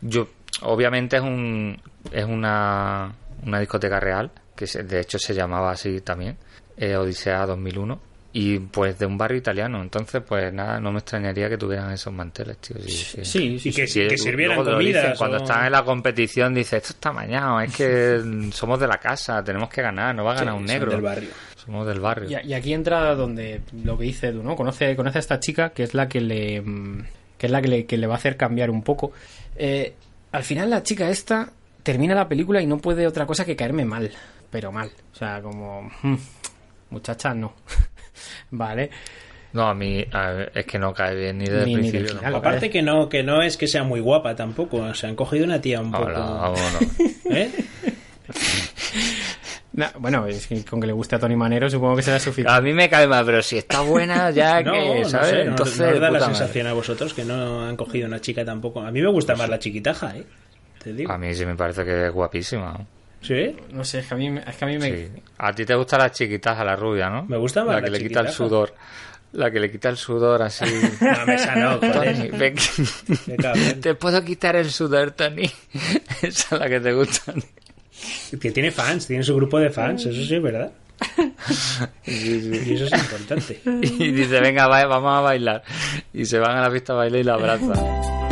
yo 0.01 0.29
obviamente 0.63 1.17
es 1.17 1.23
un 1.23 1.77
es 2.13 2.25
una 2.25 3.13
una 3.45 3.59
discoteca 3.61 3.99
real, 4.01 4.31
que 4.57 4.67
se- 4.69 4.83
de 4.85 5.01
hecho 5.01 5.19
se 5.19 5.35
llamaba 5.35 5.73
así 5.73 6.01
también. 6.03 6.37
eh, 6.77 6.97
Odisea 6.97 7.45
2001. 7.47 8.01
Y 8.33 8.59
pues 8.59 8.99
de 8.99 9.07
un 9.07 9.17
barrio 9.17 9.39
italiano. 9.39 9.81
Entonces, 9.83 10.23
pues 10.27 10.53
nada, 10.53 10.79
no 10.81 10.93
me 10.93 10.99
extrañaría 10.99 11.49
que 11.49 11.57
tuvieran 11.57 11.91
esos 11.93 12.13
manteles, 12.13 12.59
tío. 12.59 12.77
Sí, 12.83 12.91
sí. 12.91 13.25
Sí, 13.25 13.59
sí, 13.59 13.69
Y 13.71 13.73
que, 13.73 13.87
sirvieran 14.19 14.59
lo 14.59 14.79
dicen, 14.79 15.01
comidas. 15.03 15.19
cuando 15.19 15.39
están 15.39 15.65
en 15.67 15.73
la 15.73 15.83
competición, 15.83 16.53
dice 16.55 16.77
esto 16.77 16.91
está 16.91 17.11
mañado, 17.13 17.61
es 17.61 17.75
que 17.75 18.21
somos 18.53 18.79
de 18.79 18.87
la 18.87 18.99
casa, 18.99 19.43
tenemos 19.43 19.71
que 19.71 19.81
ganar, 19.81 20.15
no 20.15 20.25
va 20.25 20.33
a 20.33 20.37
ganar 20.37 20.55
un 20.55 20.65
negro. 20.67 20.91
del 20.93 21.01
barrio. 21.01 21.31
Somos 21.57 21.87
del 21.87 22.01
barrio. 22.01 22.39
Y, 22.43 22.49
y 22.49 22.55
aquí 22.55 22.73
entra 22.75 23.15
donde 23.15 23.63
lo 23.83 23.97
que 23.97 24.05
dice 24.05 24.29
Edu, 24.29 24.43
¿no? 24.43 24.57
Conoce, 24.57 24.95
conoce 24.95 25.19
a 25.19 25.21
esta 25.21 25.41
chica 25.41 25.71
que 25.71 25.83
es 25.83 25.95
la 25.95 26.09
que 26.09 26.21
le 26.21 26.63
que 27.39 27.47
es 27.47 27.53
la 27.53 27.63
que 27.63 27.69
le, 27.69 27.87
que 27.87 27.97
le 27.97 28.07
va 28.07 28.15
a 28.15 28.19
hacer 28.19 28.37
cambiar 28.37 28.69
un 28.71 28.83
poco. 28.83 29.13
Eh, 29.57 29.95
al 30.33 30.43
final 30.45 30.69
la 30.71 30.83
chica 30.83 31.09
esta 31.09 31.51
termina 31.83 32.15
la 32.15 32.29
película 32.29 32.61
y 32.61 32.67
no 32.67 32.79
puede 32.79 33.07
otra 33.07 33.27
cosa 33.27 33.45
que 33.45 33.57
caerme 33.57 33.85
mal, 33.85 34.11
pero 34.51 34.71
mal. 34.73 34.91
O 35.13 35.17
sea, 35.17 35.41
como 35.41 35.91
mm, 36.03 36.15
muchacha 36.91 37.33
no. 37.35 37.55
Vale. 38.51 38.91
No, 39.53 39.67
a 39.67 39.75
mí 39.75 40.05
a 40.13 40.43
es 40.55 40.67
que 40.67 40.79
no 40.79 40.93
cae 40.93 41.15
bien 41.17 41.39
ni 41.39 41.47
desde 41.47 41.65
Ni- 41.67 41.75
el 41.75 41.81
ni 41.83 41.91
del 41.91 42.01
principio. 42.03 42.19
final. 42.19 42.33
¿no? 42.33 42.39
Aparte 42.39 42.69
que 42.71 42.83
no, 42.83 43.09
que 43.09 43.23
no 43.23 43.43
es 43.43 43.57
que 43.57 43.67
sea 43.67 43.83
muy 43.83 44.01
guapa 44.01 44.37
tampoco. 44.37 44.77
O 44.79 44.95
sea, 44.95 45.09
han 45.09 45.17
cogido 45.17 45.45
una 45.47 45.61
tía 45.61 45.81
un 45.81 45.91
poco. 45.91 46.05
Hola, 46.05 46.19
vámonos. 46.21 46.83
¿Eh? 47.31 47.51
Na- 49.73 49.93
bueno, 49.99 50.27
es 50.27 50.47
que 50.47 50.65
con 50.65 50.81
que 50.81 50.87
le 50.87 50.93
guste 50.93 51.17
a 51.17 51.19
Tony 51.19 51.37
Manero 51.37 51.71
supongo 51.71 51.97
que 51.97 52.03
será 52.03 52.19
suficiente. 52.19 52.53
A 52.53 52.61
mí 52.61 52.73
me 52.73 52.89
cae 52.89 53.07
mal, 53.07 53.25
pero 53.25 53.41
si 53.43 53.59
está 53.59 53.81
buena 53.81 54.31
ya 54.31 54.61
No, 54.63 54.73
que, 54.73 55.01
no 55.03 55.09
¿sabes? 55.09 55.29
sé, 55.31 55.45
no- 55.45 55.51
Entonces, 55.51 55.79
no 55.79 55.87
os 55.87 55.95
da 55.95 56.01
la 56.01 56.09
puta 56.09 56.21
madre. 56.21 56.35
sensación 56.37 56.67
a 56.67 56.73
vosotros 56.73 57.15
que 57.15 57.25
no 57.25 57.65
han 57.67 57.77
cogido 57.77 58.07
una 58.07 58.21
chica 58.21 58.45
tampoco. 58.45 58.81
A 58.83 58.91
mí 58.91 59.01
me 59.01 59.09
gusta 59.09 59.35
más 59.37 59.49
la 59.49 59.59
chiquitaja, 59.59 60.17
¿eh? 60.17 60.25
Te 60.83 60.93
digo. 60.93 61.13
A 61.13 61.19
mí 61.19 61.33
sí 61.35 61.47
me 61.47 61.55
parece 61.55 61.85
que 61.85 62.07
es 62.07 62.13
guapísima. 62.13 62.77
¿Sí? 63.21 63.57
No 63.73 63.85
sé, 63.85 63.99
es 64.01 64.07
que 64.07 64.15
a 64.15 64.17
mí, 64.17 64.31
me- 64.31 64.41
es 64.47 64.57
que 64.57 64.65
a 64.65 64.69
mí 64.69 64.79
me... 64.79 64.91
Sí. 64.91 65.09
A 65.39 65.53
ti 65.53 65.65
te 65.67 65.75
gusta 65.75 65.99
la 65.99 66.11
chiquitaja, 66.11 66.65
la 66.65 66.77
rubia, 66.77 67.11
¿no? 67.11 67.25
Me 67.25 67.37
gusta 67.37 67.65
más 67.65 67.75
La 67.77 67.81
la 67.81 67.85
que 67.87 67.91
le 67.91 67.99
quita 68.09 68.21
el 68.21 68.29
sudor. 68.31 68.75
La 69.33 69.51
que 69.51 69.61
le 69.61 69.71
quita 69.71 69.89
el 69.91 69.97
sudor 69.97 70.41
así. 70.43 70.65
No, 71.01 71.27
mesa 71.27 71.55
no, 71.57 71.79
Tony, 71.79 72.29
ven-. 72.31 72.55
Te 73.81 73.95
puedo 73.95 74.25
quitar 74.25 74.57
el 74.57 74.71
sudor, 74.71 75.11
Tony. 75.11 75.51
Esa 76.23 76.55
es 76.57 76.61
la 76.61 76.69
que 76.69 76.81
te 76.81 76.93
gusta. 76.93 77.35
Que 78.41 78.51
tiene 78.53 78.71
fans, 78.71 79.07
tiene 79.07 79.23
su 79.25 79.35
grupo 79.35 79.59
de 79.59 79.71
fans, 79.71 80.07
eso 80.07 80.25
sí 80.25 80.37
es 80.37 80.43
verdad. 80.43 80.71
Y 82.07 82.73
eso 82.75 82.85
es 82.87 82.93
importante. 82.93 83.61
Y 83.83 84.13
dice, 84.13 84.41
venga, 84.41 84.67
va- 84.69 84.87
vamos 84.87 85.19
a 85.19 85.21
bailar. 85.21 85.63
Y 86.15 86.25
se 86.25 86.39
van 86.39 86.57
a 86.57 86.63
la 86.63 86.71
pista 86.71 86.93
a 86.93 86.97
bailar 86.97 87.21
y 87.21 87.25
la 87.25 87.35
abraza. 87.35 88.28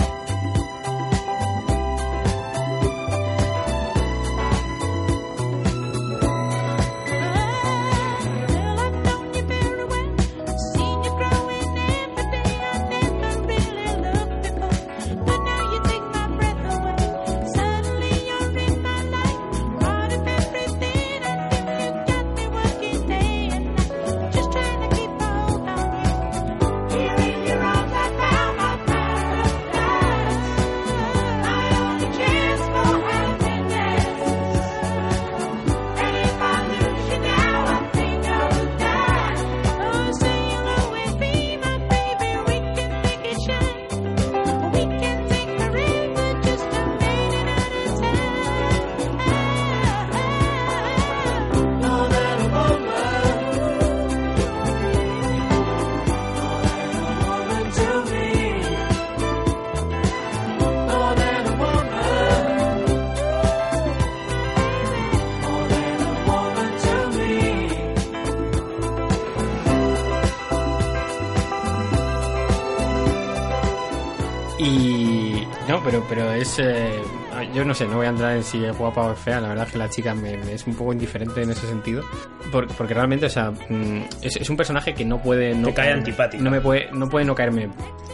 Sé, 77.77 77.87
no 77.87 77.97
voy 77.97 78.07
a 78.07 78.11
entrar 78.11 78.35
en 78.37 78.43
si 78.43 78.65
es 78.65 78.77
guapa 78.77 79.03
o 79.03 79.13
es 79.13 79.19
fea, 79.19 79.41
la 79.41 79.49
verdad 79.49 79.67
es 79.67 79.73
que 79.73 79.79
la 79.79 79.89
chica 79.89 80.15
me, 80.15 80.37
me 80.39 80.53
es 80.55 80.67
un 80.67 80.75
poco 80.75 80.93
indiferente 80.93 81.43
en 81.43 81.51
ese 81.51 81.67
sentido, 81.69 82.03
Por- 82.51 82.67
porque 82.69 82.95
realmente, 82.95 83.27
o 83.27 83.31
sea, 83.31 83.51
mm, 83.51 84.03
es, 84.23 84.37
es 84.37 84.51
un 84.51 84.57
personaje 84.57 84.95
que 84.95 85.05
no 85.05 85.23
puede 85.23 85.55
no 85.55 85.69
Te 85.69 85.75
cae 85.75 85.87
caerme- 85.91 85.99
antipático. 85.99 86.43
No 86.43 86.51
me 86.51 86.61
puede 86.61 86.89
no 86.93 87.09
puede 87.09 87.25
no 87.25 87.35
caerme 87.35 87.69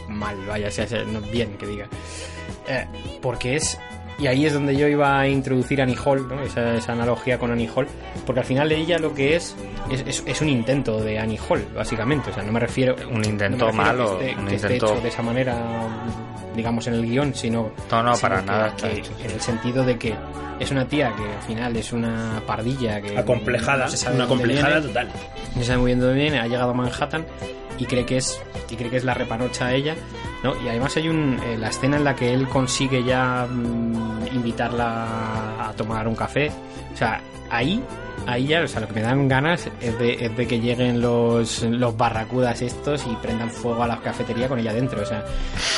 mal, 0.09 0.37
vaya, 0.47 0.71
sea, 0.71 0.87
sea, 0.87 1.05
no, 1.05 1.21
bien 1.21 1.57
que 1.57 1.67
diga. 1.67 1.87
Eh, 2.69 2.87
porque 3.23 3.57
es 3.57 3.79
y 4.19 4.27
ahí 4.27 4.45
es 4.47 4.53
donde 4.53 4.77
yo 4.77 4.87
iba 4.87 5.19
a 5.19 5.27
introducir 5.27 5.81
a 5.81 5.85
Annie 5.85 5.97
Hall, 6.05 6.29
¿no? 6.29 6.41
esa, 6.43 6.75
esa 6.75 6.93
analogía 6.93 7.39
con 7.39 7.51
Annie 7.51 7.69
Hall, 7.75 7.89
porque 8.27 8.41
al 8.41 8.47
final 8.47 8.69
de 8.69 8.77
ella 8.77 8.99
lo 8.99 9.15
que 9.15 9.35
es 9.37 9.57
es, 9.91 10.03
es- 10.07 10.23
es 10.27 10.41
un 10.43 10.49
intento 10.49 11.01
de 11.03 11.19
Annie 11.19 11.39
Hall, 11.49 11.67
básicamente. 11.75 12.31
O 12.31 12.35
sea, 12.35 12.43
no 12.45 12.53
me 12.53 12.61
refiero. 12.61 12.95
Un 13.11 13.25
intento 13.25 13.67
no 13.67 13.73
malo, 13.73 14.19
Que 14.19 14.29
esté, 14.31 14.41
un 14.41 14.47
que 14.49 14.55
esté 14.55 14.67
intento- 14.75 14.93
hecho 14.93 15.01
de 15.03 15.09
esa 15.09 15.23
manera, 15.23 15.57
digamos, 16.55 16.87
en 16.87 16.95
el 16.95 17.07
guion, 17.07 17.35
sino. 17.35 17.73
No, 17.91 18.03
no, 18.03 18.15
sino 18.15 18.23
para 18.29 18.41
que- 18.41 18.47
nada 18.47 18.77
que- 18.77 18.99
hecho. 18.99 19.13
En 19.25 19.31
el 19.31 19.41
sentido 19.41 19.85
de 19.85 19.99
que 19.99 20.15
es 20.61 20.71
una 20.71 20.87
tía 20.87 21.13
que 21.17 21.23
al 21.25 21.43
final 21.43 21.77
es 21.77 21.93
una 21.93 22.43
pardilla 22.47 23.01
que. 23.01 23.19
Acomplejada, 23.19 23.85
no 23.85 23.91
se 23.91 23.97
sabe 23.97 24.17
una 24.17 24.27
complejada 24.27 24.79
viene, 24.81 24.87
total. 24.89 25.09
no 25.57 25.63
sabe 25.65 25.79
muy 25.79 25.87
bien 25.89 26.01
de 26.01 26.07
dónde 26.07 26.21
viene, 26.23 26.39
ha 26.41 26.47
llegado 26.47 26.71
a 26.71 26.75
Manhattan 26.75 27.25
y 27.79 27.85
cree 27.87 28.05
que 28.07 28.17
es 28.19 28.41
y 28.71 28.77
cree 28.77 28.91
que 28.91 28.97
es 28.99 29.05
la 29.05 29.15
repanocha 29.15 29.67
a 29.67 29.75
ella, 29.75 29.95
¿no? 30.43 30.55
Y 30.63 30.69
además 30.69 30.97
hay 30.97 31.09
un 31.09 31.39
eh, 31.45 31.57
la 31.59 31.69
escena 31.69 31.97
en 31.97 32.05
la 32.05 32.15
que 32.17 32.33
él 32.33 32.49
consigue 32.49 33.03
ya 33.05 33.47
mm, 33.51 34.29
invitarla 34.35 35.69
a 35.69 35.73
tomar 35.77 36.07
un 36.09 36.15
café, 36.17 36.51
o 36.93 36.97
sea, 36.97 37.21
ahí 37.51 37.83
ahí 38.25 38.47
ya, 38.47 38.63
o 38.63 38.69
sea, 38.69 38.81
lo 38.83 38.87
que 38.87 38.93
me 38.95 39.03
dan 39.03 39.27
ganas 39.27 39.69
es 39.81 39.99
de, 39.99 40.13
es 40.27 40.37
de 40.37 40.47
que 40.47 40.61
lleguen 40.61 41.01
los, 41.01 41.63
los 41.65 41.97
barracudas 41.97 42.63
estos 42.63 43.05
y 43.11 43.17
prendan 43.17 43.51
fuego 43.51 43.83
a 43.83 43.89
la 43.89 43.99
cafetería 44.01 44.47
con 44.49 44.61
ella 44.61 44.73
dentro, 44.73 45.03
o 45.03 45.05
sea, 45.05 45.25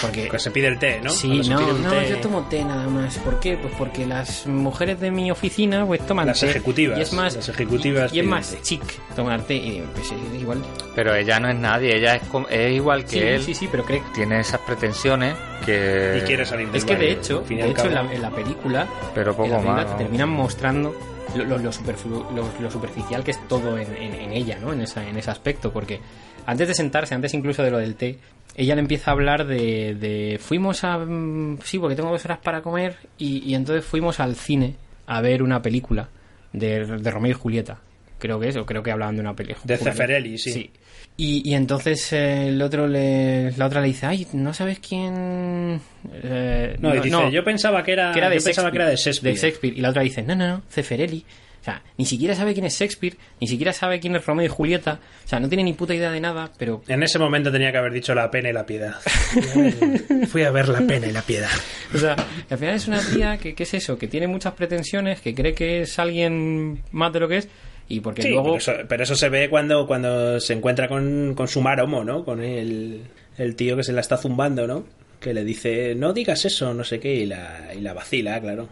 porque 0.02 0.28
Que 0.28 0.38
se 0.38 0.50
pide 0.50 0.66
el 0.66 0.78
té, 0.78 1.00
¿no? 1.02 1.08
Sí, 1.08 1.40
no, 1.48 1.58
no, 1.58 1.90
té. 1.90 2.10
yo 2.10 2.18
tomo 2.18 2.42
té 2.42 2.62
nada 2.62 2.86
más. 2.88 3.16
¿Por 3.20 3.40
qué? 3.40 3.56
Pues 3.56 3.72
porque 3.78 4.04
las 4.06 4.46
mujeres 4.46 5.00
de 5.00 5.10
mi 5.10 5.30
oficina 5.30 5.86
pues 5.86 6.06
toman 6.06 6.26
Las 6.26 6.40
té. 6.40 6.50
ejecutivas, 6.50 6.98
Y 6.98 7.00
es 7.02 7.12
más, 7.14 7.34
las 7.34 7.48
ejecutivas 7.48 8.12
y, 8.12 8.16
y 8.16 8.20
es 8.20 8.26
más 8.26 8.50
té. 8.50 8.58
chic 8.60 8.82
tomar 9.16 9.40
té. 9.44 9.54
Y 9.54 9.82
pues 9.94 10.12
es 10.12 10.40
igual. 10.42 10.58
Pero 10.94 11.14
ella 11.14 11.40
no 11.40 11.48
es 11.48 11.56
nadie, 11.56 11.96
ella 11.96 12.16
es, 12.16 12.28
com- 12.28 12.46
es 12.50 12.72
igual 12.74 13.04
que 13.04 13.10
Sí, 13.10 13.18
él. 13.20 13.42
sí, 13.42 13.54
sí, 13.54 13.68
pero 13.70 13.84
cree 13.86 14.02
Tiene 14.14 14.40
esas 14.54 14.66
pretensiones 14.66 15.34
que... 15.64 16.18
Y 16.22 16.26
quiere 16.26 16.44
salir 16.44 16.66
del 16.68 16.76
Es 16.76 16.84
que 16.84 16.96
de 16.96 17.10
hecho, 17.12 17.40
de 17.40 17.68
hecho 17.70 17.86
en, 17.86 17.94
la, 17.94 18.12
en 18.12 18.22
la 18.22 18.30
película, 18.30 18.88
Pero 19.14 19.30
en 19.32 19.36
poco 19.36 19.48
película 19.50 19.72
más. 19.74 19.96
te 19.96 20.02
terminan 20.04 20.28
mostrando 20.28 20.94
lo, 21.36 21.44
lo- 21.44 21.58
lo 21.58 21.70
superflu- 21.72 22.30
lo- 22.34 22.48
lo 22.60 22.70
superficial 22.70 23.24
que 23.24 23.32
es 23.32 23.48
todo 23.48 23.76
en, 23.78 23.94
en- 23.96 24.14
en 24.14 24.32
ella, 24.32 24.58
¿no? 24.60 24.72
En, 24.72 24.80
esa, 24.82 25.06
en 25.08 25.16
ese 25.16 25.30
aspecto, 25.30 25.72
porque 25.72 26.00
antes 26.46 26.68
de 26.68 26.74
sentarse, 26.74 27.14
antes 27.14 27.34
incluso 27.34 27.62
de 27.62 27.70
lo 27.70 27.78
del 27.78 27.96
té, 27.96 28.18
ella 28.54 28.74
le 28.76 28.82
empieza 28.82 29.10
a 29.10 29.14
hablar 29.14 29.46
de, 29.46 29.94
de 29.94 30.38
fuimos 30.40 30.84
a... 30.84 30.98
mm, 30.98 31.58
Sí, 31.64 31.78
porque 31.78 31.96
tengo 31.96 32.10
dos 32.10 32.24
horas 32.24 32.38
para 32.38 32.62
comer 32.62 32.96
y, 33.18 33.38
y 33.50 33.54
entonces 33.54 33.84
fuimos 33.84 34.20
al 34.20 34.36
cine 34.36 34.76
a 35.06 35.20
ver 35.20 35.42
una 35.42 35.60
película 35.62 36.08
de, 36.52 36.84
de 36.86 37.10
Romeo 37.10 37.32
y 37.32 37.34
Julieta. 37.34 37.78
Creo 38.20 38.38
que 38.38 38.48
es, 38.48 38.56
o 38.56 38.64
creo 38.64 38.82
que 38.82 38.92
hablaban 38.92 39.16
de 39.16 39.20
una 39.22 39.34
película. 39.34 39.60
De 39.64 39.76
Zeffirelli, 39.76 40.38
sí. 40.38 40.70
Y, 41.16 41.48
y 41.48 41.54
entonces 41.54 42.12
eh, 42.12 42.48
el 42.48 42.60
otro 42.60 42.88
le, 42.88 43.52
la 43.52 43.66
otra 43.66 43.80
le 43.80 43.86
dice, 43.88 44.06
ay, 44.06 44.26
¿no 44.32 44.52
sabes 44.52 44.80
quién...? 44.80 45.80
Eh, 46.12 46.76
No, 46.80 46.92
y 46.94 47.00
dice, 47.00 47.30
yo 47.30 47.44
pensaba 47.44 47.84
que 47.84 47.92
era, 47.92 48.12
que 48.12 48.18
era 48.18 48.28
de 48.28 48.38
yo 48.38 48.44
pensaba 48.44 48.70
que 48.72 48.76
era 48.78 48.88
de 48.88 48.96
Shakespeare. 48.96 49.34
de 49.34 49.40
Shakespeare. 49.40 49.78
Y 49.78 49.80
la 49.80 49.90
otra 49.90 50.02
dice, 50.02 50.22
no, 50.22 50.34
no, 50.34 50.48
no, 50.48 50.62
Ceferelli. 50.68 51.24
O 51.60 51.64
sea, 51.64 51.80
ni 51.96 52.04
siquiera 52.04 52.34
sabe 52.34 52.52
quién 52.52 52.66
es 52.66 52.78
Shakespeare, 52.78 53.16
ni 53.40 53.46
siquiera 53.46 53.72
sabe 53.72 53.98
quién 53.98 54.14
es 54.16 54.26
Romeo 54.26 54.44
y 54.44 54.48
Julieta. 54.48 54.98
O 55.24 55.28
sea, 55.28 55.40
no 55.40 55.48
tiene 55.48 55.62
ni 55.64 55.72
puta 55.72 55.94
idea 55.94 56.10
de 56.10 56.20
nada, 56.20 56.50
pero... 56.58 56.82
En 56.88 57.02
ese 57.02 57.18
momento 57.18 57.50
tenía 57.50 57.72
que 57.72 57.78
haber 57.78 57.92
dicho 57.92 58.14
la 58.14 58.30
pena 58.30 58.50
y 58.50 58.52
la 58.52 58.66
piedad. 58.66 58.96
Fui 60.28 60.42
a 60.42 60.50
ver 60.50 60.68
la 60.68 60.80
pena 60.80 61.06
y 61.06 61.12
la 61.12 61.22
piedad. 61.22 61.48
O 61.94 61.98
sea, 61.98 62.16
al 62.50 62.58
final 62.58 62.74
es 62.74 62.86
una 62.86 63.00
tía 63.00 63.38
que, 63.38 63.54
¿qué 63.54 63.62
es 63.62 63.72
eso? 63.72 63.96
Que 63.96 64.08
tiene 64.08 64.26
muchas 64.26 64.52
pretensiones, 64.52 65.20
que 65.22 65.34
cree 65.34 65.54
que 65.54 65.82
es 65.82 65.98
alguien 65.98 66.82
más 66.92 67.12
de 67.14 67.20
lo 67.20 67.28
que 67.28 67.38
es, 67.38 67.48
y 67.88 68.00
porque 68.00 68.22
Sí, 68.22 68.28
luego... 68.30 68.44
pero, 68.44 68.56
eso, 68.56 68.72
pero 68.88 69.02
eso 69.02 69.14
se 69.14 69.28
ve 69.28 69.48
cuando, 69.50 69.86
cuando 69.86 70.40
se 70.40 70.52
encuentra 70.54 70.88
con, 70.88 71.34
con 71.34 71.48
su 71.48 71.60
maromo, 71.60 72.04
¿no? 72.04 72.24
Con 72.24 72.42
el, 72.42 73.02
el 73.38 73.56
tío 73.56 73.76
que 73.76 73.82
se 73.84 73.92
la 73.92 74.00
está 74.00 74.16
zumbando, 74.16 74.66
¿no? 74.66 74.84
Que 75.20 75.34
le 75.34 75.44
dice, 75.44 75.94
no 75.94 76.12
digas 76.12 76.44
eso, 76.44 76.74
no 76.74 76.84
sé 76.84 77.00
qué, 77.00 77.14
y 77.14 77.26
la, 77.26 77.72
y 77.76 77.80
la 77.80 77.92
vacila, 77.92 78.40
claro. 78.40 78.68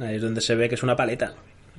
Ahí 0.00 0.16
es 0.16 0.22
donde 0.22 0.40
se 0.40 0.54
ve 0.54 0.68
que 0.68 0.74
es 0.76 0.82
una 0.82 0.96
paleta. 0.96 1.34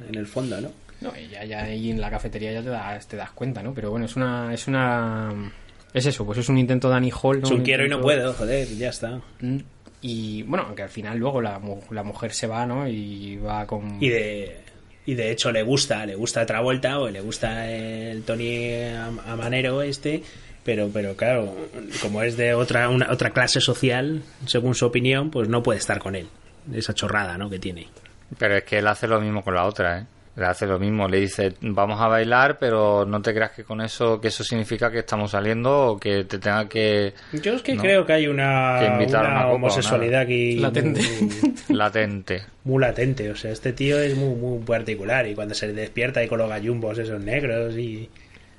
en 0.08 0.16
el 0.16 0.28
fondo, 0.28 0.60
¿no? 0.62 0.72
No, 1.02 1.14
y 1.18 1.30
ya, 1.30 1.46
ya 1.46 1.64
ahí 1.64 1.92
en 1.92 2.02
la 2.02 2.10
cafetería 2.10 2.52
ya 2.52 2.62
te 2.62 2.70
das, 2.70 3.08
te 3.08 3.16
das 3.18 3.32
cuenta, 3.32 3.64
¿no? 3.64 3.74
Pero 3.74 3.90
bueno, 3.92 4.06
es 4.06 4.16
una, 4.18 4.54
es 4.54 4.68
una, 4.68 5.52
es 5.94 6.06
eso, 6.06 6.26
pues 6.26 6.40
es 6.40 6.50
un 6.50 6.58
intento 6.58 6.90
de 6.90 6.96
Annie 6.96 7.14
Hall, 7.22 7.40
¿no? 7.40 7.46
Es 7.48 7.52
un 7.52 7.62
quiero 7.64 7.86
y 7.86 7.90
no 7.90 8.02
puedo, 8.02 8.34
joder, 8.34 8.68
ya 8.78 8.90
está. 8.90 9.22
Mm, 9.40 9.58
Y 10.02 10.44
bueno, 10.44 10.66
aunque 10.68 10.84
al 10.84 10.90
final 10.90 11.18
luego 11.18 11.42
la, 11.42 11.60
la 11.92 12.04
mujer 12.04 12.34
se 12.34 12.48
va, 12.48 12.66
¿no? 12.66 12.88
Y 12.88 13.38
va 13.38 13.66
con... 13.66 13.98
Y 14.04 14.10
de, 14.10 14.58
y 15.12 15.16
de 15.16 15.32
hecho 15.32 15.52
le 15.52 15.64
gusta, 15.64 16.06
le 16.06 16.16
gusta 16.16 16.46
Travolta 16.46 17.00
o 17.00 17.10
le 17.10 17.22
gusta 17.22 17.70
el 17.70 18.24
Tony 18.24 18.74
Am- 18.96 19.20
Amanero 19.28 19.82
este, 19.82 20.24
pero, 20.64 20.90
pero 20.94 21.16
claro, 21.16 21.56
como 22.02 22.22
es 22.22 22.38
de 22.38 22.54
otra, 22.54 22.90
una, 22.90 23.12
otra 23.12 23.32
clase 23.32 23.60
social, 23.62 24.22
según 24.46 24.76
su 24.76 24.86
opinión, 24.86 25.32
pues 25.32 25.48
no 25.50 25.64
puede 25.64 25.80
estar 25.80 26.00
con 26.00 26.16
él. 26.16 26.28
Esa 26.74 26.94
chorrada, 26.94 27.38
¿no? 27.38 27.50
Que 27.50 27.58
tiene. 27.60 27.88
Pero 28.38 28.58
es 28.58 28.64
que 28.64 28.78
él 28.80 28.88
hace 28.88 29.08
lo 29.08 29.20
mismo 29.20 29.44
con 29.44 29.56
la 29.56 29.66
otra, 29.66 30.00
¿eh? 30.00 30.06
Le 30.40 30.46
hace 30.46 30.66
lo 30.66 30.80
mismo, 30.80 31.06
le 31.06 31.20
dice, 31.20 31.54
vamos 31.60 32.00
a 32.00 32.08
bailar, 32.08 32.58
pero 32.58 33.06
no 33.06 33.22
te 33.22 33.34
creas 33.34 33.52
que 33.52 33.66
con 33.66 33.82
eso, 33.82 34.22
que 34.22 34.30
eso 34.30 34.42
significa 34.42 34.90
que 34.90 35.00
estamos 35.00 35.32
saliendo 35.32 35.88
o 35.88 36.00
que 36.00 36.24
te 36.24 36.40
tenga 36.40 36.70
que... 36.70 37.14
Yo 37.34 37.56
es 37.56 37.62
que 37.62 37.76
No. 37.76 37.82
creo 37.82 38.06
que 38.06 38.14
hay 38.14 38.28
una, 38.28 38.78
Que 38.80 38.86
invitar 38.86 39.26
a 39.26 39.28
una 39.28 39.30
una 39.32 39.42
copa 39.42 39.52
o 39.52 39.56
homosexualidad 39.56 40.22
aquí 40.22 40.56
Latente. 40.56 41.02
Muy, 41.02 41.54
latente. 41.78 42.44
muy 42.64 42.80
latente. 42.82 43.30
O 43.32 43.36
sea, 43.36 43.52
este 43.52 43.74
tío 43.74 44.00
es 44.00 44.16
muy, 44.16 44.34
muy 44.36 44.60
particular 44.64 45.28
y 45.28 45.36
cuando 45.36 45.54
se 45.56 45.74
despierta 45.74 46.24
y 46.24 46.30
con 46.30 46.38
los 46.40 46.48
gallumbos 46.48 46.98
esos 46.98 47.22
negros 47.22 47.76
y... 47.78 48.10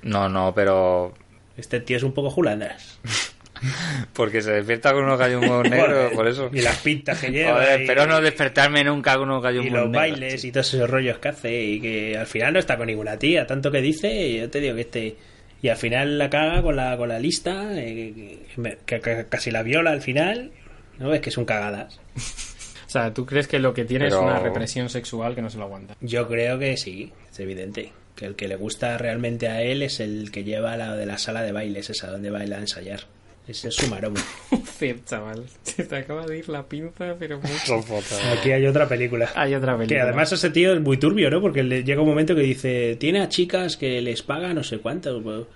No, 0.03 0.29
no, 0.29 0.53
pero... 0.53 1.13
Este 1.57 1.79
tío 1.79 1.97
es 1.97 2.03
un 2.03 2.13
poco 2.13 2.29
julandas. 2.29 2.99
Porque 4.13 4.41
se 4.41 4.51
despierta 4.51 4.91
con 4.93 5.03
unos 5.03 5.19
gallumbos 5.19 5.69
negros, 5.69 6.11
por 6.13 6.27
eso. 6.27 6.49
Y 6.53 6.61
las 6.61 6.77
pintas 6.77 7.19
que 7.19 7.29
lleva. 7.31 7.53
Joder, 7.53 7.79
y- 7.79 7.83
espero 7.83 8.05
no 8.07 8.21
despertarme 8.21 8.83
nunca 8.83 9.13
con 9.17 9.29
unos 9.29 9.43
gallumbos 9.43 9.67
y 9.67 9.69
los 9.73 9.89
negros. 9.89 9.95
bailes 10.19 10.43
y 10.45 10.51
todos 10.51 10.73
esos 10.73 10.89
rollos 10.89 11.19
que 11.19 11.27
hace 11.29 11.63
y 11.63 11.79
que 11.81 12.17
al 12.17 12.27
final 12.27 12.53
no 12.53 12.59
está 12.59 12.77
con 12.77 12.87
ninguna 12.87 13.17
tía 13.17 13.45
tanto 13.47 13.71
que 13.71 13.81
dice 13.81 14.33
yo 14.37 14.49
te 14.49 14.59
digo 14.59 14.75
que 14.75 14.81
este 14.81 15.15
y 15.61 15.67
al 15.69 15.77
final 15.77 16.17
la 16.17 16.29
caga 16.29 16.61
con 16.61 16.75
la 16.75 16.97
con 16.97 17.09
la 17.09 17.19
lista 17.19 17.69
eh, 17.79 18.39
que, 18.55 18.77
que- 18.85 18.99
que 18.99 19.25
casi 19.29 19.51
la 19.51 19.63
viola 19.63 19.91
al 19.91 20.01
final 20.01 20.51
no 20.97 21.13
es 21.13 21.21
que 21.21 21.31
son 21.31 21.45
cagadas 21.45 21.99
O 22.87 22.89
sea, 22.91 23.13
¿tú 23.13 23.25
crees 23.25 23.47
que 23.47 23.57
lo 23.59 23.73
que 23.73 23.85
tiene 23.85 24.07
es 24.07 24.13
Pero- 24.13 24.25
una 24.25 24.39
represión 24.39 24.89
sexual 24.89 25.33
que 25.33 25.41
no 25.41 25.49
se 25.49 25.57
lo 25.57 25.63
aguanta? 25.65 25.95
yo 26.01 26.27
creo 26.27 26.59
que 26.59 26.75
sí 26.77 27.13
es 27.31 27.39
evidente 27.39 27.93
que 28.15 28.25
el 28.25 28.35
que 28.35 28.47
le 28.49 28.55
gusta 28.57 28.97
realmente 28.97 29.47
a 29.47 29.61
él 29.61 29.81
es 29.81 29.99
el 30.01 30.29
que 30.31 30.43
lleva 30.43 30.75
la 30.77 30.95
de 30.97 31.05
la 31.05 31.17
sala 31.17 31.41
de 31.41 31.51
bailes 31.53 31.89
esa 31.89 32.07
donde 32.11 32.29
baila 32.31 32.57
a 32.57 32.59
ensayar 32.59 33.01
es 33.47 33.67
su 33.69 33.87
maromo 33.87 34.17
Sí, 34.79 34.95
chaval. 35.05 35.43
Se 35.63 35.83
te 35.83 35.95
acaba 35.95 36.25
de 36.25 36.39
ir 36.39 36.49
la 36.49 36.63
pinza, 36.63 37.15
pero 37.19 37.39
mucho. 37.39 37.83
aquí 38.37 38.51
hay 38.51 38.65
otra 38.65 38.87
película 38.87 39.29
Hay 39.35 39.53
otra 39.53 39.77
película. 39.77 39.95
Que 39.95 40.01
además 40.01 40.31
ese 40.31 40.49
tío 40.49 40.73
es 40.73 40.81
muy 40.81 40.97
turbio, 40.97 41.29
¿no? 41.29 41.39
Porque 41.41 41.63
le 41.63 41.83
llega 41.83 42.01
un 42.01 42.07
momento 42.07 42.35
que 42.35 42.41
dice, 42.41 42.95
tiene 42.99 43.21
a 43.21 43.29
chicas 43.29 43.77
que 43.77 44.01
les 44.01 44.23
paga 44.23 44.53
no 44.53 44.63
sé 44.63 44.79
cuánto. 44.79 45.47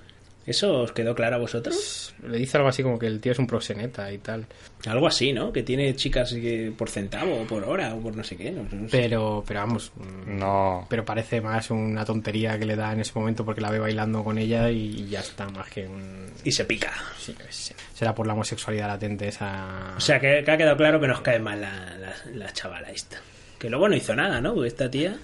Pues, 0.46 0.58
¿Eso 0.58 0.82
os 0.82 0.92
quedó 0.92 1.16
claro 1.16 1.36
a 1.36 1.40
vosotros? 1.40 2.14
Le 2.28 2.38
dice 2.38 2.58
algo 2.58 2.70
así 2.70 2.84
como 2.84 2.98
que 3.00 3.08
el 3.08 3.20
tío 3.20 3.32
es 3.32 3.40
un 3.40 3.48
proxeneta 3.48 4.12
y 4.12 4.20
tal. 4.20 4.46
Algo 4.86 5.08
así, 5.08 5.34
¿no? 5.34 5.52
Que 5.52 5.64
tiene 5.64 5.96
chicas 5.96 6.32
que 6.34 6.72
por 6.78 6.90
centavo 6.90 7.42
o 7.42 7.46
por 7.46 7.64
hora 7.64 7.94
o 7.96 8.00
por 8.00 8.16
no 8.16 8.24
sé 8.24 8.38
qué. 8.38 8.52
No, 8.52 8.64
no 8.64 8.88
sé. 8.90 8.98
Pero, 8.98 9.44
pero 9.48 9.60
vamos. 9.62 9.92
mm, 9.96 10.38
No. 10.38 10.86
Pero 10.90 11.04
parece 11.04 11.42
más 11.42 11.72
una 11.72 12.06
tontería 12.06 12.58
que 12.60 12.66
le 12.66 12.76
da 12.76 12.94
en 12.94 13.00
ese 13.02 13.12
momento 13.16 13.44
porque 13.44 13.62
la 13.62 13.72
ve 13.72 13.80
bailando 13.80 14.24
con 14.24 14.38
ella 14.38 14.70
y 14.70 15.08
ya 15.08 15.20
está, 15.22 15.48
más 15.50 15.70
que 15.70 15.88
un. 15.88 16.28
Y 16.44 16.52
se 16.52 16.66
pica. 16.66 16.94
Sí, 17.18 17.36
sé. 17.50 17.76
Será 17.94 18.14
por 18.14 18.28
la 18.28 18.34
homosexualidad 18.34 18.88
latente 18.88 19.28
esa. 19.28 19.94
O 19.98 20.00
sea, 20.00 20.20
que, 20.20 20.44
que 20.46 20.52
ha 20.52 20.58
quedado 20.58 20.78
claro 20.78 21.00
que 21.00 21.08
nos 21.08 21.22
cae 21.22 21.40
mal 21.40 21.60
la, 21.62 21.96
la, 21.98 22.14
la 22.34 22.54
chavala 22.54 22.92
esta. 22.92 23.18
Que 23.58 23.70
luego 23.70 23.90
no 23.90 23.96
hizo 23.96 24.16
nada, 24.16 24.42
¿no? 24.42 24.54
Porque 24.54 24.68
esta 24.68 24.92
tía, 24.92 25.16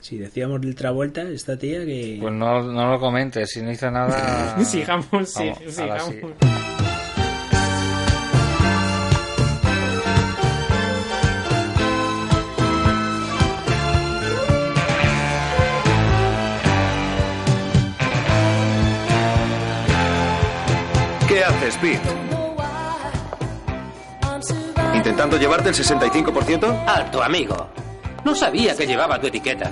si 0.00 0.18
decíamos 0.18 0.60
del 0.60 0.74
Travolta, 0.74 1.22
esta 1.22 1.56
tía 1.56 1.84
que... 1.84 2.18
Pues 2.20 2.32
no, 2.32 2.62
no 2.62 2.90
lo 2.90 2.98
comentes, 3.00 3.50
si 3.50 3.62
no 3.62 3.70
hice 3.70 3.90
nada... 3.90 4.58
sigamos, 4.64 5.28
sí, 5.28 5.50
Vamos, 5.50 5.74
sigamos. 5.74 6.04
sí. 6.04 6.20
¿Qué 21.28 21.44
haces, 21.44 21.76
Pete? 21.76 22.00
¿Intentando 24.96 25.38
llevarte 25.38 25.68
el 25.68 25.74
65%? 25.74 26.84
Alto, 26.86 27.22
amigo. 27.22 27.68
No 28.24 28.34
sabía 28.34 28.76
que 28.76 28.86
llevaba 28.86 29.20
tu 29.20 29.26
etiqueta. 29.28 29.70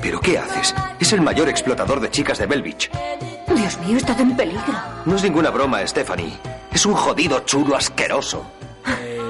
¿Pero 0.00 0.20
qué 0.20 0.38
haces? 0.38 0.74
Es 1.00 1.12
el 1.12 1.20
mayor 1.20 1.48
explotador 1.48 2.00
de 2.00 2.10
chicas 2.10 2.38
de 2.38 2.46
Belvich. 2.46 2.90
Dios 3.54 3.78
mío, 3.80 3.96
estás 3.96 4.18
en 4.20 4.36
peligro. 4.36 4.62
No 5.04 5.16
es 5.16 5.22
ninguna 5.22 5.50
broma, 5.50 5.86
Stephanie. 5.86 6.32
Es 6.72 6.86
un 6.86 6.94
jodido 6.94 7.40
chulo 7.40 7.76
asqueroso. 7.76 8.50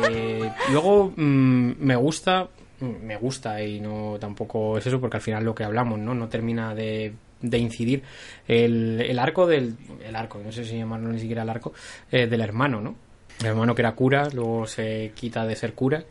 Eh, 0.09 0.51
luego 0.71 1.13
mm, 1.17 1.73
me 1.79 1.97
gusta, 1.97 2.49
me 2.81 3.17
gusta 3.17 3.63
y 3.63 3.81
no 3.81 4.17
tampoco 4.21 4.79
es 4.79 4.87
eso 4.87 5.01
porque 5.01 5.17
al 5.17 5.23
final 5.23 5.45
lo 5.45 5.55
que 5.55 5.65
hablamos, 5.65 5.99
¿no? 5.99 6.15
No 6.15 6.29
termina 6.29 6.75
de, 6.75 7.13
de 7.41 7.59
incidir 7.59 8.03
el, 8.47 9.01
el 9.01 9.19
arco 9.19 9.47
del, 9.47 9.77
el 10.07 10.15
arco, 10.15 10.41
no 10.45 10.53
sé 10.53 10.65
si 10.65 10.77
llamarlo 10.77 11.09
ni 11.09 11.19
siquiera 11.19 11.43
el 11.43 11.51
arco, 11.51 11.73
eh, 12.13 12.27
del 12.27 12.41
hermano, 12.41 12.81
¿no? 12.81 12.95
El 13.41 13.47
hermano 13.47 13.75
que 13.75 13.83
era 13.83 13.93
cura, 13.93 14.29
luego 14.33 14.67
se 14.67 15.13
quita 15.15 15.47
de 15.47 15.57
ser 15.57 15.75
cura. 15.75 16.05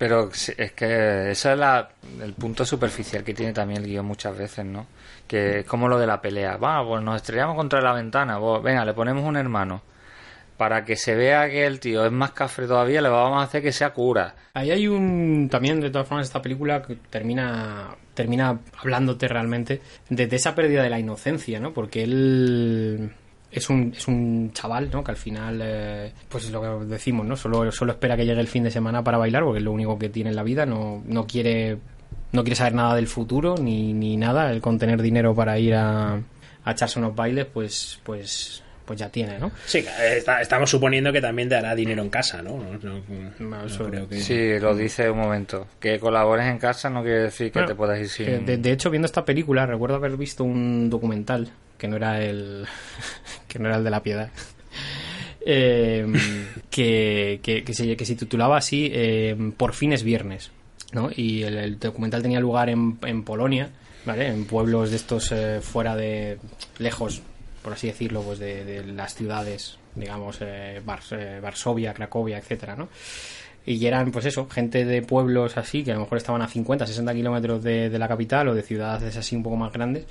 Pero 0.00 0.30
es 0.32 0.72
que 0.72 1.30
ese 1.30 1.52
es 1.52 1.58
la- 1.58 1.90
el 2.22 2.32
punto 2.32 2.64
superficial 2.64 3.22
que 3.22 3.34
tiene 3.34 3.52
también 3.52 3.82
el 3.82 3.86
guion 3.86 4.06
muchas 4.06 4.34
veces, 4.36 4.64
¿no? 4.64 4.86
Que 5.28 5.58
es 5.60 5.66
como 5.66 5.88
lo 5.88 5.98
de 5.98 6.06
la 6.06 6.22
pelea. 6.22 6.56
Va, 6.56 6.82
pues 6.82 7.02
nos 7.02 7.16
estrellamos 7.16 7.54
contra 7.54 7.82
la 7.82 7.92
ventana. 7.92 8.40
pues, 8.40 8.62
venga, 8.62 8.82
le 8.86 8.94
ponemos 8.94 9.22
un 9.22 9.36
hermano. 9.36 9.82
Para 10.56 10.86
que 10.86 10.96
se 10.96 11.14
vea 11.14 11.48
que 11.50 11.66
el 11.66 11.80
tío 11.80 12.06
es 12.06 12.12
más 12.12 12.30
cafre 12.32 12.66
todavía, 12.66 13.02
le 13.02 13.10
vamos 13.10 13.40
a 13.40 13.44
hacer 13.44 13.62
que 13.62 13.72
sea 13.72 13.90
cura. 13.92 14.34
Ahí 14.54 14.70
hay 14.70 14.88
un 14.88 15.48
también 15.50 15.80
de 15.80 15.90
todas 15.90 16.08
formas 16.08 16.26
esta 16.26 16.40
película 16.40 16.80
que 16.82 16.96
termina 17.10 17.94
termina 18.14 18.58
hablándote 18.78 19.28
realmente 19.28 19.80
de 20.08 20.36
esa 20.36 20.54
pérdida 20.54 20.82
de 20.82 20.90
la 20.90 20.98
inocencia, 20.98 21.60
¿no? 21.60 21.72
Porque 21.74 22.02
él 22.04 23.12
es 23.50 23.68
un, 23.68 23.92
es 23.96 24.06
un 24.08 24.52
chaval, 24.52 24.90
¿no? 24.92 25.02
Que 25.02 25.10
al 25.10 25.16
final, 25.16 25.60
eh, 25.62 26.12
pues 26.28 26.44
es 26.44 26.52
lo 26.52 26.60
que 26.60 26.86
decimos, 26.86 27.26
¿no? 27.26 27.36
Solo, 27.36 27.70
solo 27.72 27.92
espera 27.92 28.16
que 28.16 28.24
llegue 28.24 28.40
el 28.40 28.48
fin 28.48 28.62
de 28.62 28.70
semana 28.70 29.02
para 29.02 29.18
bailar, 29.18 29.44
porque 29.44 29.58
es 29.58 29.64
lo 29.64 29.72
único 29.72 29.98
que 29.98 30.08
tiene 30.08 30.30
en 30.30 30.36
la 30.36 30.42
vida, 30.42 30.66
no, 30.66 31.02
no 31.06 31.26
quiere 31.26 31.78
no 32.32 32.42
quiere 32.42 32.56
saber 32.56 32.74
nada 32.74 32.94
del 32.94 33.08
futuro 33.08 33.56
ni, 33.56 33.92
ni 33.92 34.16
nada, 34.16 34.52
el 34.52 34.60
con 34.60 34.78
tener 34.78 35.02
dinero 35.02 35.34
para 35.34 35.58
ir 35.58 35.74
a, 35.74 36.14
a 36.64 36.70
echarse 36.70 36.98
unos 36.98 37.14
bailes, 37.14 37.46
pues, 37.46 37.98
pues, 38.04 38.62
pues 38.90 38.98
ya 38.98 39.08
tiene, 39.08 39.38
¿no? 39.38 39.52
Sí, 39.66 39.84
está- 40.02 40.40
estamos 40.42 40.68
suponiendo 40.68 41.12
que 41.12 41.20
también 41.20 41.48
te 41.48 41.54
hará 41.54 41.76
dinero 41.76 42.02
en 42.02 42.10
casa, 42.10 42.42
¿no? 42.42 42.58
No- 42.82 43.00
no- 43.38 43.62
no 43.62 43.88
creo 43.88 44.08
que... 44.08 44.18
Sí, 44.20 44.58
lo 44.58 44.74
dice 44.74 45.08
un 45.08 45.18
momento. 45.18 45.68
Que 45.78 46.00
colabores 46.00 46.46
en 46.48 46.58
casa 46.58 46.90
no 46.90 47.02
quiere 47.04 47.20
decir 47.20 47.52
que 47.52 47.60
Bueno, 47.60 47.68
te 47.68 47.74
puedas 47.76 48.00
ir 48.00 48.08
sin... 48.08 48.44
de, 48.44 48.56
de 48.56 48.72
hecho, 48.72 48.90
viendo 48.90 49.06
esta 49.06 49.24
película, 49.24 49.64
recuerdo 49.64 49.94
haber 49.94 50.16
visto 50.16 50.42
un 50.42 50.90
documental 50.90 51.52
que 51.78 51.86
no 51.86 51.94
era 51.94 52.20
el 52.20 52.66
que 53.46 53.60
no 53.60 53.68
era 53.68 53.76
el 53.76 53.84
de 53.84 53.90
la 53.90 54.02
piedad. 54.02 54.28
eh, 55.46 56.04
que, 56.68 57.38
que, 57.44 57.62
que 57.62 57.72
se, 57.74 57.96
que 57.96 58.04
se 58.04 58.16
titulaba 58.16 58.56
así 58.56 58.90
eh, 58.92 59.52
Por 59.56 59.72
fin 59.72 59.92
es 59.92 60.02
viernes. 60.02 60.50
¿no? 60.92 61.10
Y 61.14 61.44
el, 61.44 61.56
el 61.58 61.78
documental 61.78 62.22
tenía 62.22 62.40
lugar 62.40 62.68
en, 62.70 62.98
en 63.06 63.22
Polonia, 63.22 63.70
¿vale? 64.04 64.26
en 64.26 64.46
pueblos 64.46 64.90
de 64.90 64.96
estos 64.96 65.30
eh, 65.30 65.60
fuera 65.62 65.94
de. 65.94 66.38
lejos, 66.80 67.22
por 67.62 67.72
así 67.72 67.88
decirlo, 67.88 68.22
pues 68.22 68.38
de, 68.38 68.64
de 68.64 68.84
las 68.84 69.14
ciudades, 69.14 69.78
digamos, 69.94 70.38
eh, 70.40 70.80
eh, 71.12 71.40
Varsovia, 71.42 71.94
Cracovia, 71.94 72.38
etcétera, 72.38 72.76
¿no? 72.76 72.88
Y 73.66 73.84
eran, 73.84 74.10
pues 74.10 74.24
eso, 74.24 74.48
gente 74.48 74.84
de 74.84 75.02
pueblos 75.02 75.56
así, 75.56 75.84
que 75.84 75.90
a 75.92 75.94
lo 75.94 76.00
mejor 76.00 76.18
estaban 76.18 76.40
a 76.42 76.48
50, 76.48 76.86
60 76.86 77.14
kilómetros 77.14 77.62
de, 77.62 77.90
de 77.90 77.98
la 77.98 78.08
capital 78.08 78.48
o 78.48 78.54
de 78.54 78.62
ciudades 78.62 79.16
así 79.16 79.36
un 79.36 79.42
poco 79.42 79.56
más 79.56 79.72
grandes, 79.72 80.06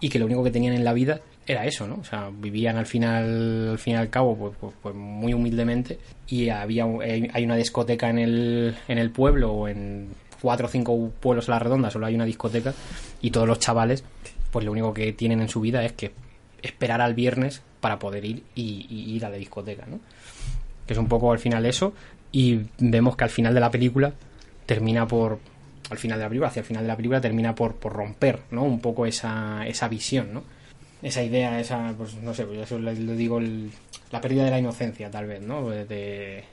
y 0.00 0.08
que 0.08 0.18
lo 0.18 0.26
único 0.26 0.44
que 0.44 0.50
tenían 0.50 0.74
en 0.74 0.84
la 0.84 0.92
vida 0.92 1.20
era 1.46 1.64
eso, 1.64 1.86
¿no? 1.86 1.96
O 1.96 2.04
sea, 2.04 2.30
vivían 2.32 2.76
al 2.76 2.86
final, 2.86 3.70
al 3.70 3.78
fin 3.78 3.94
y 3.94 3.96
al 3.96 4.10
cabo, 4.10 4.36
pues, 4.36 4.54
pues, 4.60 4.74
pues 4.82 4.94
muy 4.94 5.32
humildemente, 5.32 5.98
y 6.28 6.48
había 6.48 6.84
hay 6.84 7.44
una 7.44 7.56
discoteca 7.56 8.10
en 8.10 8.18
el, 8.18 8.76
en 8.88 8.98
el 8.98 9.10
pueblo, 9.10 9.52
o 9.52 9.68
en 9.68 10.08
cuatro 10.40 10.66
o 10.66 10.70
cinco 10.70 11.10
pueblos 11.20 11.48
a 11.48 11.52
la 11.52 11.58
redonda, 11.60 11.90
solo 11.90 12.06
hay 12.06 12.14
una 12.14 12.24
discoteca, 12.24 12.74
y 13.22 13.30
todos 13.30 13.46
los 13.46 13.58
chavales, 13.58 14.04
pues 14.50 14.64
lo 14.64 14.72
único 14.72 14.92
que 14.92 15.12
tienen 15.12 15.40
en 15.40 15.48
su 15.48 15.60
vida 15.60 15.84
es 15.84 15.92
que 15.92 16.12
esperar 16.62 17.00
al 17.00 17.14
viernes 17.14 17.62
para 17.80 17.98
poder 17.98 18.24
ir 18.24 18.42
y, 18.54 18.86
ir 19.14 19.24
a 19.24 19.30
la 19.30 19.36
discoteca, 19.36 19.86
¿no? 19.86 20.00
que 20.86 20.94
es 20.94 20.98
un 20.98 21.06
poco 21.08 21.32
al 21.32 21.38
final 21.38 21.66
eso, 21.66 21.92
y 22.32 22.60
vemos 22.78 23.14
que 23.16 23.24
al 23.24 23.30
final 23.30 23.52
de 23.54 23.60
la 23.60 23.70
película 23.70 24.12
termina 24.66 25.06
por, 25.06 25.38
al 25.90 25.98
final 25.98 26.18
de 26.18 26.24
la 26.24 26.28
película, 26.28 26.48
hacia 26.48 26.60
el 26.60 26.66
final 26.66 26.82
de 26.84 26.88
la 26.88 26.96
película 26.96 27.20
termina 27.20 27.54
por, 27.54 27.74
por 27.76 27.92
romper, 27.92 28.40
¿no? 28.50 28.62
Un 28.64 28.80
poco 28.80 29.04
esa, 29.06 29.66
esa 29.66 29.86
visión, 29.88 30.32
¿no? 30.32 30.42
Esa 31.02 31.22
idea, 31.22 31.60
esa, 31.60 31.94
pues 31.96 32.14
no 32.14 32.32
sé, 32.34 32.44
pues 32.46 32.58
eso 32.60 32.78
le, 32.78 32.94
le 32.94 33.14
digo, 33.16 33.38
el- 33.38 33.70
la 34.10 34.20
pérdida 34.22 34.44
de 34.44 34.50
la 34.50 34.58
inocencia 34.58 35.10
tal 35.10 35.26
vez, 35.26 35.42
¿no? 35.42 35.68
De, 35.68 36.44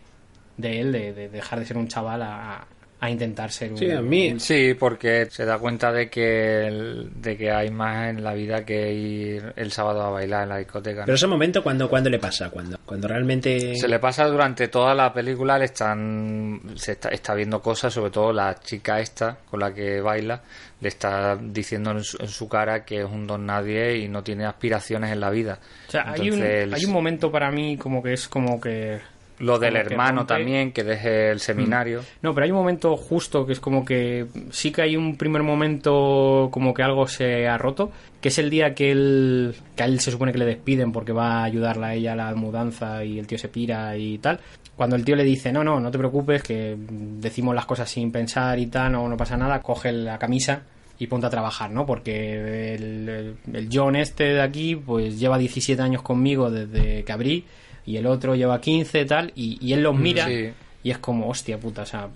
de 0.58 0.80
él, 0.82 0.92
de, 0.92 1.14
de 1.14 1.30
dejar 1.30 1.60
de 1.60 1.66
ser 1.66 1.78
un 1.78 1.88
chaval 1.88 2.22
a, 2.22 2.68
a 3.00 3.10
intentar 3.10 3.52
ser 3.52 3.72
un... 3.74 3.78
Sí, 3.78 3.92
a 3.92 4.02
mí- 4.02 4.40
Sí, 4.40 4.74
porque 4.74 5.28
se 5.30 5.46
da 5.46 5.60
cuenta 5.60 5.92
de 5.92 6.10
que, 6.10 6.66
el- 6.68 7.10
de 7.22 7.38
que 7.38 7.52
hay 7.52 7.70
más 7.70 8.10
en 8.10 8.24
la 8.24 8.34
vida 8.34 8.64
que 8.66 8.92
ir 8.94 9.54
el 9.58 9.72
sábado 9.72 10.02
a 10.02 10.10
bailar 10.10 10.44
en 10.44 10.50
la 10.50 10.58
discoteca. 10.58 11.02
¿no? 11.02 11.06
Pero 11.06 11.16
ese 11.16 11.28
momento, 11.28 11.62
cuando 11.62 11.90
cuando 11.90 12.10
le 12.10 12.20
pasa? 12.20 12.50
Cuando, 12.50 12.80
cuando 12.86 13.08
realmente... 13.08 13.76
Se 13.76 13.88
le 13.88 14.00
pasa 14.00 14.26
durante 14.26 14.70
toda 14.70 14.96
la 14.96 15.14
película, 15.14 15.60
le 15.60 15.66
están, 15.66 16.62
se 16.76 16.94
está, 16.94 17.10
está 17.10 17.34
viendo 17.36 17.62
cosas, 17.62 17.94
sobre 17.94 18.12
todo 18.12 18.32
la 18.34 18.56
chica 18.60 19.00
esta 19.00 19.38
con 19.50 19.60
la 19.60 19.74
que 19.74 20.00
baila, 20.02 20.42
le 20.82 20.88
está 20.88 21.36
diciendo 21.36 21.92
en 21.92 22.04
su, 22.04 22.18
en 22.22 22.28
su 22.30 22.48
cara 22.50 22.86
que 22.86 23.00
es 23.02 23.06
un 23.06 23.28
don 23.28 23.46
nadie 23.46 23.98
y 23.98 24.08
no 24.08 24.24
tiene 24.24 24.46
aspiraciones 24.46 25.12
en 25.12 25.20
la 25.20 25.30
vida. 25.30 25.60
O 25.88 25.92
sea, 25.92 26.12
hay 26.12 26.30
un, 26.32 26.42
hay 26.42 26.86
un 26.86 26.92
momento 26.92 27.32
para 27.32 27.52
mí 27.52 27.78
como 27.78 28.02
que 28.02 28.14
es 28.14 28.28
como 28.28 28.60
que... 28.60 29.00
Lo 29.40 29.60
del 29.60 29.76
hermano 29.76 30.20
rompe. 30.20 30.34
también, 30.34 30.72
que 30.72 30.84
deje 30.84 31.30
el 31.32 31.40
seminario. 31.40 32.02
No, 32.22 32.34
pero 32.34 32.46
hay 32.46 32.52
un 32.52 32.58
momento 32.58 32.96
justo 32.96 33.46
que 33.46 33.54
es 33.54 33.60
como 33.60 33.84
que 33.84 34.28
sí 34.52 34.72
que 34.72 34.82
hay 34.82 34.96
un 34.96 35.18
primer 35.18 35.44
momento 35.44 36.50
como 36.52 36.74
que 36.74 36.84
algo 36.84 37.08
se 37.08 37.48
ha 37.48 37.58
roto, 37.58 37.92
que 38.22 38.30
es 38.30 38.38
el 38.40 38.50
día 38.50 38.74
que 38.74 38.92
él, 38.92 39.56
que 39.76 39.84
a 39.84 39.86
él 39.88 40.00
se 40.00 40.12
supone 40.12 40.32
que 40.32 40.38
le 40.38 40.46
despiden 40.46 40.92
porque 40.92 41.12
va 41.12 41.42
a 41.42 41.44
ayudarla 41.44 41.88
a 41.88 41.94
ella 41.96 42.14
a 42.14 42.16
la 42.16 42.36
mudanza 42.36 43.04
y 43.04 43.20
el 43.20 43.28
tío 43.28 43.38
se 43.38 43.50
pira 43.50 43.96
y 43.98 44.18
tal. 44.20 44.40
Cuando 44.76 44.96
el 44.96 45.06
tío 45.06 45.16
le 45.16 45.24
dice, 45.24 45.52
no, 45.52 45.64
no, 45.64 45.80
no 45.80 45.92
te 45.92 45.98
preocupes, 45.98 46.44
que 46.44 46.76
decimos 46.78 47.56
las 47.56 47.66
cosas 47.66 47.90
sin 47.90 48.12
pensar 48.12 48.60
y 48.60 48.68
tal, 48.68 48.92
no, 48.92 49.08
no 49.08 49.16
pasa 49.18 49.38
nada, 49.38 49.62
coge 49.62 49.92
la 49.92 50.18
camisa 50.18 50.64
y 50.98 51.08
ponte 51.08 51.28
a 51.28 51.30
trabajar, 51.30 51.72
¿no? 51.72 51.86
Porque 51.86 52.76
el, 52.76 53.10
el- 53.10 53.36
el 53.54 53.70
John 53.72 53.96
este 53.96 54.24
de 54.26 54.42
aquí, 54.42 54.76
pues 54.76 55.20
lleva 55.20 55.38
17 55.38 55.82
años 55.82 56.02
conmigo 56.02 56.50
desde 56.50 57.04
que 57.04 57.12
abrí 57.12 57.46
y 57.86 57.98
el 57.98 58.06
otro 58.08 58.36
lleva 58.36 58.60
15 58.60 59.06
tal, 59.06 59.32
y, 59.36 59.58
y 59.66 59.74
él 59.74 59.82
los 59.84 59.98
mira 59.98 60.28
sí. 60.28 60.50
y 60.84 60.92
es 60.92 60.98
como, 61.00 61.28
hostia 61.30 61.60
puta, 61.60 61.84
o 61.84 61.86
sea, 61.86 62.10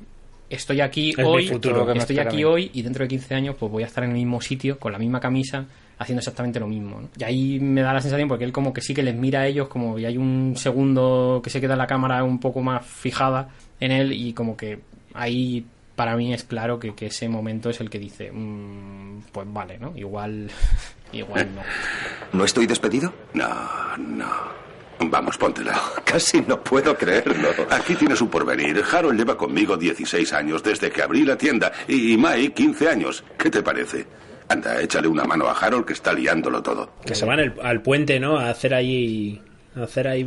estoy 0.50 0.82
aquí 0.82 1.12
Es 1.12 1.26
hoy, 1.26 1.48
futuro 1.48 1.92
estoy 1.94 2.20
aquí 2.20 2.44
hoy 2.44 2.72
y 2.74 2.82
dentro 2.82 3.04
de 3.04 3.08
15 3.08 3.36
años 3.36 3.56
pues 3.60 3.72
voy 3.72 3.84
a 3.84 3.86
estar 3.86 4.04
en 4.04 4.12
el 4.12 4.16
mismo 4.18 4.42
sitio, 4.42 4.80
con 4.80 4.92
la 4.92 4.98
misma 4.98 5.20
camisa, 5.20 5.66
haciendo 6.00 6.20
exactamente 6.20 6.60
lo 6.60 6.68
mismo. 6.68 7.02
¿no? 7.02 7.10
Y 7.18 7.24
ahí 7.24 7.60
me 7.60 7.82
da 7.82 7.94
la 7.94 8.02
sensación 8.02 8.28
porque 8.28 8.46
él 8.46 8.52
como 8.52 8.74
que 8.74 8.82
sí 8.82 8.94
que 8.94 9.04
les 9.04 9.16
mira 9.16 9.42
a 9.42 9.48
ellos 9.48 9.68
como 9.68 10.00
y 10.00 10.06
hay 10.06 10.18
un 10.18 10.54
segundo 10.58 11.42
que 11.44 11.50
se 11.50 11.62
queda 11.62 11.76
la 11.76 11.88
cámara 11.88 12.24
un 12.24 12.40
poco 12.40 12.62
más 12.62 12.86
fijada 12.86 13.50
en 13.80 13.92
él 13.92 14.14
y 14.14 14.34
como 14.34 14.58
que 14.58 14.80
ahí 15.14 15.66
para 15.96 16.16
mí 16.16 16.34
es 16.34 16.46
claro 16.46 16.80
que, 16.80 16.96
que 16.96 17.08
ese 17.08 17.28
momento 17.28 17.70
es 17.70 17.82
el 17.82 17.90
que 17.90 18.00
dice, 18.00 18.32
"Mm, 18.32 19.24
pues 19.34 19.46
vale, 19.52 19.78
¿no? 19.78 19.92
Igual, 19.98 20.50
igual 21.12 21.50
no. 21.54 21.62
¿No 22.32 22.46
estoy 22.46 22.66
despedido? 22.66 23.14
No, 23.34 23.98
no. 23.98 24.69
Vamos, 25.00 25.38
póntela. 25.38 25.80
Casi 26.06 26.42
no 26.42 26.62
puedo 26.64 26.96
creerlo. 26.98 27.50
Aquí 27.70 27.96
tienes 27.96 28.20
un 28.22 28.28
porvenir. 28.30 28.84
Harold 28.92 29.18
lleva 29.18 29.38
conmigo 29.38 29.78
16 29.78 30.34
años 30.34 30.62
desde 30.64 30.92
que 30.92 31.02
abrí 31.02 31.24
la 31.24 31.38
tienda 31.38 31.72
y 31.88 32.18
Mike 32.18 32.54
15 32.54 32.90
años. 32.90 33.24
¿Qué 33.38 33.50
te 33.50 33.62
parece? 33.64 34.06
Anda, 34.50 34.82
échale 34.82 35.08
una 35.08 35.24
mano 35.26 35.48
a 35.48 35.54
Harold 35.54 35.86
que 35.86 35.94
está 35.94 36.12
liándolo 36.12 36.62
todo. 36.62 36.94
Que 37.06 37.16
se 37.16 37.26
van 37.26 37.40
al, 37.40 37.56
al 37.62 37.82
puente, 37.82 38.20
¿no? 38.20 38.38
A 38.38 38.50
hacer 38.50 38.74
ahí... 38.74 39.42
A 39.76 39.84
hacer 39.84 40.08
ahí 40.08 40.24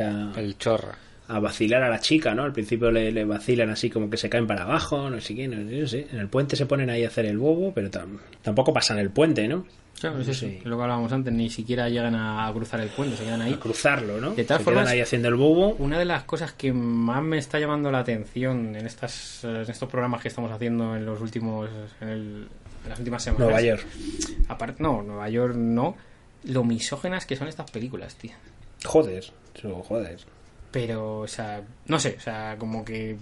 a... 0.00 0.32
El 0.36 0.58
chorra. 0.58 0.98
a 1.28 1.38
vacilar 1.38 1.82
a 1.84 1.88
la 1.88 2.00
chica, 2.00 2.34
¿no? 2.34 2.42
Al 2.42 2.52
principio 2.52 2.90
le, 2.90 3.10
le 3.12 3.24
vacilan 3.24 3.70
así 3.70 3.88
como 3.88 4.10
que 4.10 4.16
se 4.16 4.28
caen 4.28 4.46
para 4.46 4.64
abajo, 4.64 5.08
no 5.08 5.20
sé 5.20 5.34
qué, 5.36 5.46
no, 5.48 5.56
no 5.56 5.86
sé. 5.86 6.06
En 6.12 6.18
el 6.18 6.28
puente 6.28 6.56
se 6.56 6.66
ponen 6.66 6.90
ahí 6.90 7.04
a 7.04 7.08
hacer 7.08 7.24
el 7.26 7.38
bobo, 7.38 7.72
pero 7.72 7.88
tam- 7.90 8.18
tampoco 8.42 8.72
pasan 8.74 8.98
el 8.98 9.10
puente, 9.10 9.46
¿no? 9.48 9.64
Eso, 9.96 10.46
es 10.46 10.64
lo 10.64 10.76
que 10.76 10.82
hablábamos 10.82 11.10
antes, 11.12 11.32
ni 11.32 11.48
siquiera 11.50 11.88
llegan 11.88 12.14
a 12.14 12.50
cruzar 12.52 12.80
el 12.80 12.88
puente, 12.90 13.16
se 13.16 13.24
quedan 13.24 13.40
ahí. 13.40 13.54
A 13.54 13.58
cruzarlo, 13.60 14.20
¿no? 14.20 14.34
De 14.34 14.44
todas 14.44 14.58
se 14.60 14.64
formas, 14.64 14.84
quedan 14.84 14.94
ahí 14.94 15.00
haciendo 15.00 15.28
el 15.28 15.34
bobo. 15.36 15.74
Una 15.78 15.98
de 15.98 16.04
las 16.04 16.24
cosas 16.24 16.52
que 16.52 16.72
más 16.72 17.22
me 17.22 17.38
está 17.38 17.58
llamando 17.58 17.90
la 17.90 18.00
atención 18.00 18.76
en 18.76 18.86
estas 18.86 19.42
en 19.44 19.56
estos 19.62 19.88
programas 19.88 20.20
que 20.20 20.28
estamos 20.28 20.52
haciendo 20.52 20.94
en 20.96 21.06
los 21.06 21.20
últimos 21.20 21.68
en, 22.00 22.08
el- 22.08 22.48
en 22.84 22.90
las 22.90 22.98
últimas 22.98 23.22
semanas. 23.22 23.46
Nueva 23.48 23.62
York. 23.62 23.84
Aparte, 24.48 24.82
no, 24.82 25.02
Nueva 25.02 25.28
York 25.30 25.54
no. 25.56 25.96
Lo 26.44 26.62
misógenas 26.62 27.26
que 27.26 27.34
son 27.34 27.48
estas 27.48 27.70
películas, 27.70 28.14
tío. 28.14 28.32
Joder, 28.84 29.24
joder. 29.88 30.18
Pero, 30.78 31.20
o 31.20 31.26
sea, 31.26 31.62
no 31.86 31.98
sé, 31.98 32.16
o 32.18 32.20
sea, 32.20 32.54
como 32.58 32.84
que 32.84 33.16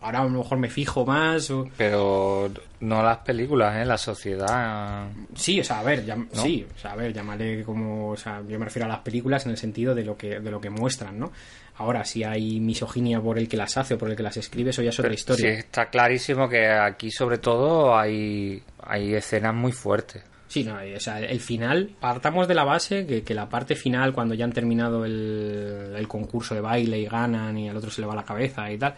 ahora 0.00 0.18
a 0.18 0.24
lo 0.24 0.30
mejor 0.30 0.58
me 0.58 0.68
fijo 0.68 1.06
más 1.06 1.48
o... 1.52 1.68
Pero 1.76 2.50
no 2.80 3.00
las 3.00 3.18
películas, 3.18 3.76
¿eh? 3.76 3.84
La 3.84 3.96
sociedad. 3.96 5.06
Sí, 5.36 5.60
o 5.60 5.62
sea, 5.64 5.78
a 5.78 5.82
ver, 5.84 6.04
llam- 6.04 6.26
sí, 6.32 6.66
o 6.74 6.76
sea, 6.76 6.94
a 6.94 6.96
ver, 6.96 7.12
llámale 7.12 7.62
como, 7.62 8.08
o 8.10 8.16
sea, 8.16 8.42
yo 8.48 8.58
me 8.58 8.64
refiero 8.64 8.86
a 8.86 8.88
las 8.88 8.98
películas 9.02 9.44
en 9.46 9.52
el 9.52 9.56
sentido 9.56 9.94
de 9.94 10.04
lo 10.04 10.16
que 10.16 10.40
de 10.40 10.50
lo 10.50 10.60
que 10.60 10.68
muestran, 10.68 11.16
¿no? 11.16 11.30
Ahora, 11.76 12.04
si 12.04 12.24
hay 12.24 12.58
misoginia 12.58 13.20
por 13.20 13.38
el 13.38 13.48
que 13.48 13.56
las 13.56 13.76
hace 13.76 13.94
o 13.94 13.98
por 13.98 14.10
el 14.10 14.16
que 14.16 14.24
las 14.24 14.36
escribe, 14.36 14.70
eso 14.70 14.82
ya 14.82 14.88
es 14.88 14.98
otra 14.98 15.10
Sí, 15.12 15.14
historia. 15.14 15.50
está 15.52 15.88
clarísimo 15.88 16.48
que 16.48 16.66
aquí, 16.66 17.12
sobre 17.12 17.38
todo, 17.38 17.96
hay, 17.96 18.60
hay 18.82 19.14
escenas 19.14 19.54
muy 19.54 19.70
fuertes. 19.70 20.24
Sí, 20.48 20.62
no, 20.62 20.76
o 20.96 21.00
sea, 21.00 21.18
el 21.20 21.40
final, 21.40 21.90
partamos 21.98 22.46
de 22.46 22.54
la 22.54 22.62
base 22.64 23.04
que, 23.06 23.22
que 23.22 23.34
la 23.34 23.48
parte 23.48 23.74
final, 23.74 24.12
cuando 24.12 24.34
ya 24.34 24.44
han 24.44 24.52
terminado 24.52 25.04
el, 25.04 25.92
el 25.96 26.06
concurso 26.08 26.54
de 26.54 26.60
baile 26.60 27.00
y 27.00 27.06
ganan 27.06 27.58
y 27.58 27.68
al 27.68 27.76
otro 27.76 27.90
se 27.90 28.00
le 28.00 28.06
va 28.06 28.14
la 28.14 28.24
cabeza 28.24 28.70
y 28.70 28.78
tal, 28.78 28.94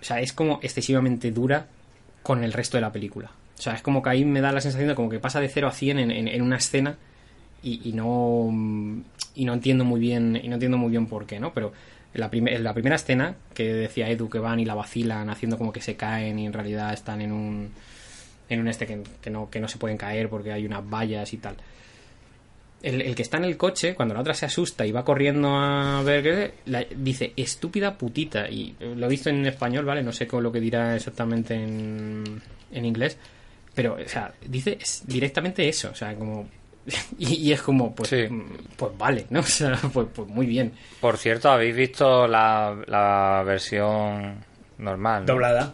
o 0.00 0.04
sea, 0.04 0.20
es 0.20 0.32
como 0.32 0.60
excesivamente 0.62 1.32
dura 1.32 1.66
con 2.22 2.44
el 2.44 2.52
resto 2.52 2.76
de 2.76 2.82
la 2.82 2.92
película. 2.92 3.30
O 3.58 3.62
sea, 3.62 3.74
es 3.74 3.82
como 3.82 4.00
que 4.02 4.10
ahí 4.10 4.24
me 4.24 4.40
da 4.40 4.52
la 4.52 4.60
sensación 4.60 4.88
de 4.88 4.94
como 4.94 5.08
que 5.08 5.18
pasa 5.18 5.40
de 5.40 5.48
0 5.48 5.66
a 5.68 5.72
100 5.72 5.98
en, 5.98 6.10
en- 6.12 6.42
una 6.42 6.56
escena 6.56 6.96
y, 7.64 7.80
y 7.88 7.92
no 7.92 8.48
y 9.34 9.44
no 9.44 9.54
entiendo 9.54 9.84
muy 9.84 9.98
bien 10.00 10.38
y 10.42 10.48
no 10.48 10.54
entiendo 10.54 10.78
muy 10.78 10.90
bien 10.90 11.06
por 11.06 11.26
qué, 11.26 11.40
¿no? 11.40 11.52
Pero 11.52 11.72
la, 12.14 12.30
prime- 12.30 12.58
la 12.60 12.74
primera 12.74 12.96
escena 12.96 13.34
que 13.54 13.72
decía 13.72 14.08
Edu 14.08 14.28
que 14.28 14.38
van 14.38 14.60
y 14.60 14.64
la 14.64 14.74
vacilan 14.74 15.30
haciendo 15.30 15.58
como 15.58 15.72
que 15.72 15.80
se 15.80 15.96
caen 15.96 16.38
y 16.38 16.46
en 16.46 16.52
realidad 16.52 16.92
están 16.92 17.20
en 17.22 17.32
un 17.32 17.70
en 18.52 18.60
un 18.60 18.68
este 18.68 18.86
que, 18.86 19.02
que 19.20 19.30
no, 19.30 19.48
que 19.50 19.60
no 19.60 19.68
se 19.68 19.78
pueden 19.78 19.96
caer 19.96 20.28
porque 20.28 20.52
hay 20.52 20.64
unas 20.66 20.88
vallas 20.88 21.32
y 21.32 21.38
tal. 21.38 21.56
El, 22.82 23.00
el 23.00 23.14
que 23.14 23.22
está 23.22 23.36
en 23.36 23.44
el 23.44 23.56
coche, 23.56 23.94
cuando 23.94 24.12
la 24.12 24.20
otra 24.20 24.34
se 24.34 24.44
asusta 24.44 24.84
y 24.84 24.90
va 24.90 25.04
corriendo 25.04 25.54
a 25.56 26.02
ver 26.02 26.22
qué 26.24 26.54
la- 26.66 26.84
dice 26.96 27.32
estúpida 27.36 27.96
putita. 27.96 28.48
Y 28.48 28.74
eh, 28.80 28.94
lo 28.96 29.06
he 29.06 29.08
visto 29.08 29.30
en 29.30 29.46
español, 29.46 29.84
¿vale? 29.84 30.02
No 30.02 30.10
sé 30.12 30.26
con 30.26 30.42
lo 30.42 30.50
que 30.50 30.58
dirá 30.58 30.96
exactamente 30.96 31.54
en, 31.54 32.42
en 32.72 32.84
inglés. 32.84 33.16
Pero, 33.74 33.94
o 34.04 34.08
sea, 34.08 34.32
dice 34.46 34.78
directamente 35.06 35.68
eso. 35.68 35.90
O 35.90 35.94
sea, 35.94 36.14
como. 36.16 36.48
Y, 37.18 37.34
y 37.34 37.52
es 37.52 37.62
como, 37.62 37.94
pues, 37.94 38.08
Sí. 38.08 38.24
mm, 38.28 38.42
pues 38.76 38.98
vale, 38.98 39.26
¿no? 39.30 39.38
O 39.40 39.44
sea, 39.44 39.78
pues, 39.92 40.08
pues 40.12 40.26
muy 40.28 40.46
bien. 40.46 40.72
Por 41.00 41.16
cierto, 41.18 41.50
¿habéis 41.52 41.76
visto 41.76 42.26
la, 42.26 42.76
la 42.88 43.44
versión 43.46 44.44
normal? 44.78 45.20
¿no? 45.24 45.26
Doblada. 45.34 45.72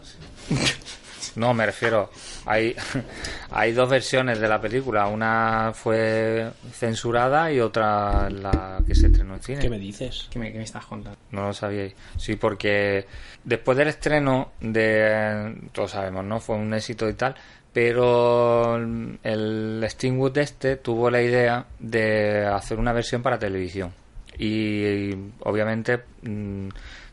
No, 1.35 1.53
me 1.53 1.65
refiero. 1.65 2.09
Hay, 2.45 2.75
hay 3.51 3.71
dos 3.73 3.89
versiones 3.89 4.39
de 4.39 4.47
la 4.47 4.59
película. 4.59 5.07
Una 5.07 5.71
fue 5.73 6.49
censurada 6.71 7.51
y 7.51 7.59
otra 7.59 8.29
la 8.29 8.79
que 8.85 8.95
se 8.95 9.07
estrenó 9.07 9.35
en 9.35 9.41
cine. 9.41 9.59
¿Qué 9.59 9.69
me 9.69 9.79
dices? 9.79 10.27
¿Qué 10.29 10.39
me, 10.39 10.51
qué 10.51 10.57
me 10.57 10.63
estás 10.63 10.85
contando? 10.85 11.17
No 11.31 11.47
lo 11.47 11.53
sabíais. 11.53 11.93
Sí, 12.17 12.35
porque 12.35 13.05
después 13.43 13.77
del 13.77 13.89
estreno 13.89 14.51
de... 14.59 15.55
Todos 15.71 15.91
sabemos, 15.91 16.25
¿no? 16.25 16.39
Fue 16.39 16.55
un 16.55 16.73
éxito 16.73 17.07
y 17.09 17.13
tal. 17.13 17.35
Pero 17.71 18.77
el 18.77 19.85
Stingwood 19.87 20.37
este 20.39 20.77
tuvo 20.77 21.09
la 21.11 21.21
idea 21.21 21.65
de 21.79 22.45
hacer 22.45 22.79
una 22.79 22.93
versión 22.93 23.21
para 23.21 23.37
televisión. 23.37 23.93
Y, 24.37 25.11
obviamente 25.41 25.99
mm, 26.23 26.69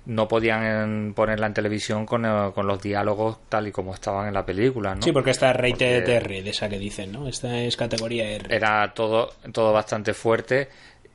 no 0.06 0.26
podían 0.28 1.12
ponerla 1.14 1.46
en 1.48 1.54
televisión 1.54 2.06
con, 2.06 2.24
eh, 2.24 2.50
con 2.54 2.66
los 2.66 2.80
diálogos 2.80 3.38
tal 3.48 3.68
y 3.68 3.72
como 3.72 3.92
estaban 3.94 4.28
en 4.28 4.34
la 4.34 4.44
película, 4.46 4.94
¿no? 4.94 5.02
Sí, 5.02 5.12
porque 5.12 5.30
está 5.30 5.52
rated 5.52 5.98
Porque- 6.04 6.16
R, 6.16 6.42
de 6.42 6.50
esa 6.50 6.68
que 6.68 6.78
dicen, 6.78 7.12
¿no? 7.12 7.28
Esta 7.28 7.58
es 7.60 7.76
categoría 7.76 8.28
R. 8.30 8.54
era 8.54 8.92
todo, 8.94 9.32
todo 9.52 9.72
bastante 9.72 10.14
fuerte. 10.14 10.68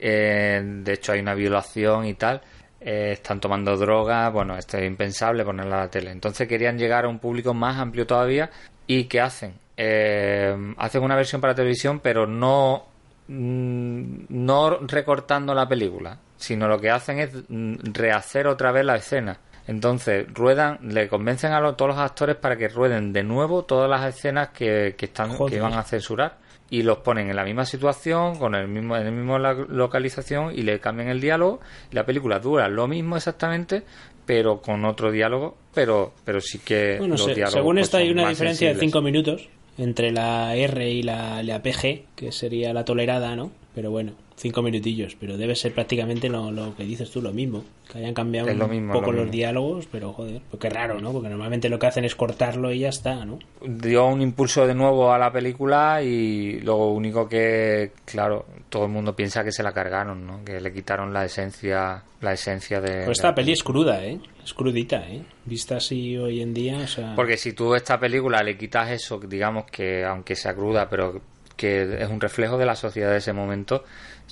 eh, 0.04 0.62
de 0.64 0.94
hecho, 0.94 1.12
hay 1.12 1.20
una 1.20 1.34
violación 1.36 2.06
y 2.06 2.16
tal. 2.16 2.42
eh, 2.84 3.12
están 3.14 3.40
tomando 3.40 3.78
droga. 3.78 4.28
Bueno, 4.30 4.58
esto 4.58 4.78
es 4.80 4.86
impensable 4.88 5.46
ponerla 5.46 5.76
a 5.78 5.80
la 5.82 5.90
tele. 5.92 6.10
Entonces 6.10 6.48
querían 6.48 6.80
llegar 6.80 7.06
a 7.06 7.10
un 7.10 7.20
público 7.20 7.54
más 7.54 7.78
amplio 7.78 8.08
todavía. 8.08 8.50
¿Y 8.88 9.04
qué 9.04 9.22
hacen? 9.22 9.54
Eh, 9.78 10.74
hacen 10.78 11.04
una 11.04 11.16
versión 11.16 11.40
para 11.42 11.54
televisión, 11.54 12.00
pero 12.00 12.26
no, 12.26 12.88
no 13.28 14.78
recortando 14.82 15.54
la 15.54 15.68
película, 15.68 16.20
sino 16.38 16.68
lo 16.68 16.80
que 16.80 16.90
hacen 16.90 17.20
es 17.20 17.32
mm, 17.50 17.76
rehacer 17.94 18.48
otra 18.48 18.72
vez 18.72 18.86
la 18.86 18.96
escena. 18.96 19.40
Entonces, 19.68 20.26
ruedan, 20.34 20.80
le 20.82 21.08
convencen 21.08 21.54
a 21.54 21.62
todos 21.76 21.90
los 21.90 21.98
actores 22.00 22.36
para 22.36 22.58
que 22.58 22.68
rueden 22.68 23.14
de 23.14 23.24
nuevo 23.24 23.64
todas 23.64 23.90
las 23.90 24.06
escenas 24.16 24.50
que, 24.50 24.96
que 24.98 25.06
están, 25.06 25.30
Joder. 25.32 25.54
que 25.54 25.62
van 25.62 25.74
a 25.74 25.84
censurar 25.84 26.38
y 26.70 26.84
los 26.84 27.00
ponen 27.00 27.30
en 27.30 27.36
la 27.36 27.44
misma 27.44 27.66
situación, 27.66 28.38
con 28.40 28.56
el 28.56 28.68
mismo, 28.68 28.96
en 28.98 29.06
la 29.06 29.12
misma 29.12 29.40
localización 29.70 30.54
y 30.56 30.64
le 30.64 30.80
cambian 30.80 31.10
el 31.10 31.22
diálogo. 31.22 31.60
Y 31.92 31.96
la 31.96 32.06
película 32.06 32.40
dura 32.40 32.68
lo 32.70 32.88
mismo 32.88 33.18
exactamente, 33.18 33.84
pero 34.26 34.62
con 34.62 34.84
otro 34.86 35.12
diálogo, 35.12 35.58
pero, 35.74 36.14
pero 36.26 36.40
sí 36.42 36.60
que 36.60 36.96
Bueno, 36.98 37.14
los 37.14 37.24
se- 37.26 37.36
diálogos 37.36 37.54
según 37.54 37.76
pues, 37.76 37.86
esto 37.88 37.98
hay 37.98 38.10
una 38.12 38.30
diferencia 38.30 38.70
de 38.70 38.74
sensibles. 38.76 38.92
5 38.94 39.02
minutos 39.04 39.50
entre 39.78 40.12
la 40.12 40.56
R 40.56 40.90
y 40.90 41.04
la, 41.04 41.42
la 41.44 41.62
PG, 41.62 42.04
que 42.16 42.32
sería 42.32 42.74
la 42.74 42.86
tolerada, 42.86 43.36
¿no? 43.36 43.52
Pero 43.74 43.90
bueno, 43.90 44.12
cinco 44.36 44.62
minutillos, 44.62 45.16
pero 45.18 45.38
debe 45.38 45.56
ser 45.56 45.74
prácticamente 45.74 46.28
lo, 46.28 46.52
lo 46.52 46.76
que 46.76 46.84
dices 46.84 47.10
tú, 47.10 47.22
lo 47.22 47.32
mismo. 47.32 47.64
Que 47.90 48.00
hayan 48.00 48.14
cambiado 48.14 48.54
lo 48.54 48.66
un 48.66 48.72
mismo, 48.72 48.94
poco 48.94 49.08
lo 49.12 49.20
los 49.20 49.26
mismo. 49.28 49.32
diálogos, 49.38 49.88
pero 49.90 50.12
joder, 50.12 50.42
pues 50.50 50.60
qué 50.60 50.70
raro, 50.70 51.00
¿no? 51.00 51.14
Porque 51.14 51.30
normalmente 51.30 51.70
lo 51.70 51.80
que 51.80 51.88
hacen 51.88 52.04
es 52.04 52.16
cortarlo 52.16 52.72
y 52.74 52.80
ya 52.80 52.90
está, 52.90 53.24
¿no? 53.24 53.40
dio 53.66 54.06
un 54.08 54.22
impulso 54.22 54.68
de 54.68 54.74
nuevo 54.76 55.12
a 55.14 55.18
la 55.18 55.32
película 55.32 56.02
y 56.04 56.60
lo 56.62 56.88
único 56.88 57.30
que, 57.30 57.92
claro, 58.06 58.46
todo 58.70 58.86
el 58.86 58.92
mundo 58.92 59.16
piensa 59.16 59.44
que 59.44 59.52
se 59.54 59.64
la 59.64 59.72
cargaron, 59.72 60.26
¿no? 60.28 60.44
Que 60.44 60.60
le 60.60 60.74
quitaron 60.74 61.14
la 61.14 61.24
esencia, 61.26 62.04
la 62.20 62.34
esencia 62.34 62.82
de... 62.82 63.06
Pues 63.06 63.20
esta 63.20 63.30
de- 63.30 63.34
peli 63.36 63.52
es 63.54 63.64
cruda, 63.64 64.04
¿eh? 64.04 64.20
Es 64.44 64.54
crudita, 64.54 65.08
¿eh? 65.08 65.24
Vista 65.46 65.78
así 65.78 66.18
hoy 66.18 66.42
en 66.42 66.54
día, 66.54 66.78
o 66.78 66.88
sea... 66.88 67.16
Porque 67.16 67.38
si 67.38 67.54
tú 67.54 67.74
a 67.74 67.78
esta 67.78 68.00
película 68.00 68.42
le 68.42 68.58
quitas 68.58 68.90
eso, 68.90 69.20
digamos 69.20 69.66
que 69.66 70.04
aunque 70.04 70.36
sea 70.36 70.54
cruda, 70.54 70.90
pero 70.90 71.22
que 71.56 71.84
es 72.02 72.10
un 72.10 72.20
reflejo 72.20 72.58
de 72.58 72.66
la 72.66 72.76
sociedad 72.76 73.12
de 73.12 73.18
ese 73.18 73.34
momento, 73.34 73.84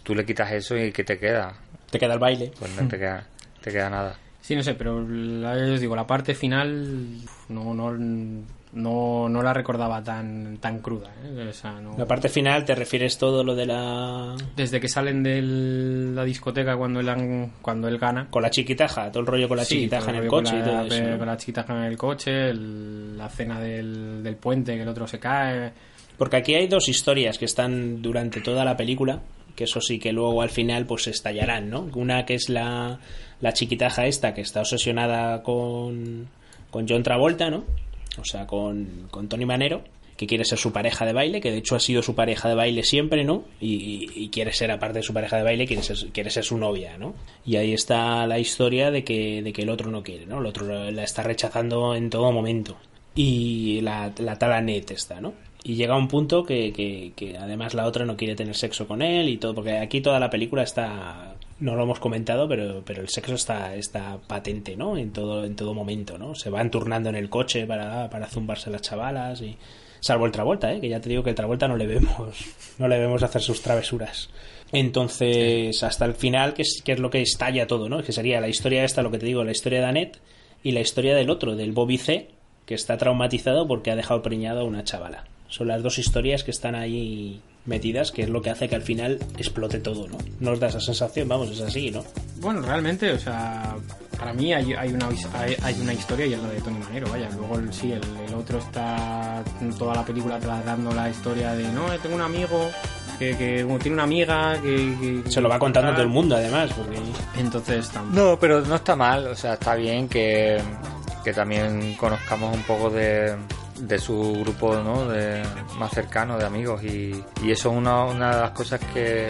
tú 0.03 0.15
le 0.15 0.25
quitas 0.25 0.51
eso 0.51 0.75
y 0.77 0.91
¿qué 0.91 1.03
te 1.03 1.19
queda? 1.19 1.53
Te 1.91 1.99
queda 1.99 2.13
el 2.13 2.19
baile. 2.19 2.51
Pues 2.57 2.71
no 2.79 2.87
te 2.87 2.97
queda, 2.97 3.27
te 3.61 3.71
queda 3.71 3.89
nada. 3.89 4.17
Sí, 4.41 4.55
no 4.55 4.63
sé, 4.63 4.73
pero 4.73 5.07
la, 5.07 5.51
os 5.51 5.79
digo, 5.79 5.95
la 5.95 6.07
parte 6.07 6.33
final 6.33 7.19
no, 7.49 7.73
no, 7.75 7.91
no, 8.73 9.27
no 9.29 9.41
la 9.41 9.51
recordaba 9.53 10.03
tan, 10.03 10.57
tan 10.57 10.79
cruda. 10.79 11.09
¿eh? 11.23 11.47
O 11.49 11.53
sea, 11.53 11.79
no- 11.81 11.97
La 11.97 12.05
parte 12.05 12.29
final 12.29 12.65
te 12.65 12.75
refieres 12.75 13.17
todo 13.17 13.43
lo 13.43 13.55
de 13.55 13.65
la... 13.65 14.35
Desde 14.55 14.79
que 14.79 14.87
salen 14.87 15.23
de 15.23 15.41
la 15.41 16.23
discoteca 16.23 16.77
cuando 16.77 16.99
él, 16.99 17.09
han- 17.09 17.53
cuando 17.61 17.87
él 17.87 17.97
gana. 17.97 18.27
Con 18.29 18.43
la 18.43 18.51
chiquitaja, 18.51 19.11
todo 19.11 19.21
el 19.21 19.27
rollo 19.27 19.47
con 19.47 19.57
la 19.57 19.65
Sí, 19.65 19.75
chiquitaja 19.75 20.11
en 20.11 20.17
el 20.17 20.27
coche 20.27 20.55
y 20.59 20.63
todo 20.63 20.85
eso. 20.85 21.17
Con 21.17 21.27
la 21.27 21.37
chiquitaja 21.37 21.77
en 21.77 21.83
el 21.83 21.97
coche, 21.97 22.49
el- 22.49 23.17
la 23.17 23.29
cena 23.29 23.59
del, 23.59 24.21
del 24.23 24.35
puente, 24.35 24.75
que 24.75 24.81
el 24.83 24.87
otro 24.87 25.07
se 25.07 25.19
cae. 25.19 25.71
Porque 26.17 26.37
aquí 26.37 26.53
hay 26.53 26.67
dos 26.67 26.89
historias 26.89 27.37
que 27.39 27.45
están 27.45 28.01
durante 28.01 28.41
toda 28.41 28.63
la 28.65 28.77
película, 28.77 29.21
que 29.55 29.63
eso 29.63 29.81
sí 29.81 29.97
que 29.99 30.11
luego 30.13 30.41
al 30.41 30.49
final 30.49 30.85
pues 30.85 31.07
estallarán, 31.07 31.69
¿no? 31.69 31.89
Una 31.95 32.25
que 32.25 32.35
es 32.35 32.49
la, 32.49 32.99
la 33.41 33.53
chiquitaja 33.53 34.05
esta 34.05 34.33
que 34.33 34.41
está 34.41 34.59
obsesionada 34.59 35.41
con, 35.43 36.27
con 36.69 36.85
John 36.87 37.01
Travolta, 37.03 37.49
¿no? 37.49 37.63
O 38.17 38.25
sea, 38.25 38.47
con, 38.47 39.07
con 39.11 39.27
Tony 39.29 39.45
Manero, 39.45 39.83
que 40.17 40.27
quiere 40.27 40.43
ser 40.43 40.57
su 40.57 40.73
pareja 40.73 41.05
de 41.05 41.13
baile, 41.13 41.39
que 41.39 41.49
de 41.51 41.59
hecho 41.59 41.75
ha 41.75 41.79
sido 41.79 42.01
su 42.01 42.13
pareja 42.13 42.49
de 42.49 42.55
baile 42.55 42.83
siempre, 42.83 43.23
¿no? 43.23 43.45
Y, 43.61 44.09
y- 44.15 44.29
quiere 44.29 44.51
ser, 44.51 44.69
aparte 44.71 44.99
de 44.99 45.03
su 45.03 45.13
pareja 45.13 45.37
de 45.37 45.43
baile, 45.43 45.65
quiere 45.65 45.81
ser, 45.81 45.97
quiere 46.11 46.29
ser 46.29 46.43
su 46.43 46.57
novia, 46.57 46.97
¿no? 46.97 47.15
Y 47.45 47.55
ahí 47.55 47.71
está 47.73 48.27
la 48.27 48.37
historia 48.39 48.91
de 48.91 49.05
que, 49.05 49.41
de 49.41 49.53
que 49.53 49.61
el 49.61 49.69
otro 49.69 49.89
no 49.91 50.03
quiere, 50.03 50.25
¿no? 50.25 50.39
El 50.39 50.45
otro 50.47 50.91
la 50.91 51.03
está 51.03 51.23
rechazando 51.23 51.95
en 51.95 52.09
todo 52.09 52.31
momento. 52.33 52.75
Y 53.15 53.79
la, 53.81 54.11
la 54.19 54.37
tal 54.37 54.51
Annette 54.53 54.91
está, 54.91 55.21
¿no? 55.21 55.33
Y 55.63 55.75
llega 55.75 55.95
un 55.97 56.07
punto 56.07 56.43
que, 56.43 56.71
que, 56.73 57.11
que 57.15 57.37
además 57.37 57.73
la 57.73 57.85
otra 57.85 58.05
no 58.05 58.15
quiere 58.17 58.35
tener 58.35 58.55
sexo 58.55 58.87
con 58.87 59.01
él 59.01 59.27
y 59.29 59.37
todo, 59.37 59.55
porque 59.55 59.77
aquí 59.77 59.99
toda 60.01 60.19
la 60.19 60.29
película 60.29 60.63
está, 60.63 61.35
no 61.59 61.75
lo 61.75 61.83
hemos 61.83 61.99
comentado, 61.99 62.47
pero, 62.47 62.83
pero 62.85 63.01
el 63.01 63.09
sexo 63.09 63.35
está, 63.35 63.75
está 63.75 64.17
patente, 64.27 64.75
¿no? 64.75 64.97
En 64.97 65.11
todo, 65.11 65.45
en 65.45 65.55
todo 65.55 65.73
momento, 65.73 66.17
¿no? 66.17 66.35
Se 66.35 66.49
van 66.49 66.71
turnando 66.71 67.09
en 67.09 67.15
el 67.15 67.29
coche 67.29 67.65
para, 67.65 68.09
para 68.09 68.27
zumbarse 68.27 68.69
las 68.69 68.81
chavalas 68.81 69.41
y... 69.41 69.57
Salvo 70.01 70.25
el 70.25 70.31
Travolta, 70.31 70.71
¿eh? 70.73 70.79
Que 70.79 70.87
ya 70.87 71.01
te 71.01 71.09
digo 71.09 71.23
que 71.23 71.31
el 71.31 71.35
Travolta 71.35 71.67
no 71.67 71.75
le 71.75 71.85
vemos, 71.85 72.37
no 72.77 72.87
le 72.87 72.99
vemos 72.99 73.21
hacer 73.21 73.41
sus 73.41 73.61
travesuras. 73.61 74.29
Entonces, 74.71 75.83
hasta 75.83 76.05
el 76.05 76.13
final, 76.13 76.53
que 76.53 76.61
es, 76.61 76.81
que 76.83 76.93
es 76.93 76.99
lo 76.99 77.09
que 77.09 77.21
estalla 77.21 77.67
todo, 77.67 77.89
¿no? 77.89 78.01
Que 78.01 78.13
sería 78.13 78.39
la 78.39 78.47
historia 78.47 78.85
esta, 78.85 79.01
lo 79.01 79.11
que 79.11 79.17
te 79.17 79.25
digo, 79.25 79.43
la 79.43 79.51
historia 79.51 79.79
de 79.79 79.85
Annette 79.85 80.19
y 80.63 80.71
la 80.71 80.79
historia 80.79 81.15
del 81.15 81.29
otro, 81.29 81.55
del 81.55 81.71
Bobby 81.73 81.97
C, 81.97 82.29
que 82.65 82.75
está 82.75 82.97
traumatizado 82.97 83.67
porque 83.67 83.91
ha 83.91 83.95
dejado 83.95 84.21
preñada 84.21 84.61
a 84.61 84.65
una 84.65 84.83
chavala. 84.83 85.25
Son 85.47 85.67
las 85.67 85.81
dos 85.81 85.97
historias 85.97 86.43
que 86.43 86.51
están 86.51 86.75
ahí 86.75 87.41
metidas, 87.69 88.11
que 88.11 88.23
es 88.23 88.29
lo 88.29 88.41
que 88.41 88.49
hace 88.49 88.67
que 88.67 88.75
al 88.75 88.81
final 88.81 89.19
explote 89.37 89.79
todo, 89.79 90.07
¿no? 90.09 90.17
Nos 90.41 90.59
da 90.59 90.67
esa 90.67 90.81
sensación, 90.81 91.29
vamos, 91.29 91.49
es 91.51 91.61
así, 91.61 91.89
¿no? 91.91 92.03
Bueno, 92.41 92.61
realmente, 92.61 93.11
o 93.13 93.19
sea, 93.19 93.75
para 94.17 94.33
mí 94.33 94.53
hay, 94.53 94.73
hay, 94.73 94.91
una, 94.91 95.07
hay, 95.33 95.55
hay 95.61 95.79
una 95.81 95.93
historia 95.93 96.25
y 96.25 96.33
es 96.33 96.41
la 96.41 96.49
de 96.49 96.59
Tony 96.61 96.79
Manero, 96.79 97.09
vaya. 97.09 97.29
Luego, 97.37 97.57
el- 97.59 97.73
sí, 97.73 97.91
el, 97.93 98.01
el 98.27 98.33
otro 98.33 98.57
está 98.59 99.43
toda 99.77 99.95
la 99.95 100.03
película 100.05 100.39
tratando 100.39 100.91
la 100.91 101.09
historia 101.09 101.53
de, 101.53 101.63
no, 101.71 101.85
tengo 102.01 102.15
un 102.15 102.21
amigo 102.21 102.69
que, 103.17 103.35
que 103.37 103.63
como 103.63 103.79
tiene 103.79 103.95
una 103.95 104.03
amiga 104.03 104.59
que... 104.61 105.21
que- 105.25 105.31
Se 105.31 105.39
lo 105.41 105.47
va 105.49 105.59
contando 105.59 105.89
tal". 105.89 105.95
todo 105.97 106.03
el 106.05 106.11
mundo, 106.11 106.35
además, 106.35 106.71
porque... 106.75 106.97
Entonces, 107.37 107.91
No, 108.11 108.37
pero 108.39 108.61
no 108.61 108.75
está 108.75 108.95
mal, 108.95 109.27
o 109.27 109.35
sea, 109.35 109.53
está 109.53 109.75
bien 109.75 110.07
que, 110.09 110.57
que 111.23 111.33
también 111.33 111.95
conozcamos 111.95 112.55
un 112.55 112.63
poco 112.63 112.89
de, 112.89 113.35
de 113.79 113.99
su 113.99 114.37
grupo 114.41 114.75
¿no? 114.77 115.05
de, 115.07 115.43
más 115.77 115.91
cercano 115.91 116.37
de 116.37 116.45
amigos 116.45 116.83
y, 116.83 117.23
y 117.43 117.51
eso 117.51 117.71
es 117.71 117.77
una, 117.77 118.03
una 118.05 118.35
de 118.35 118.41
las 118.41 118.51
cosas 118.51 118.79
que 118.93 119.27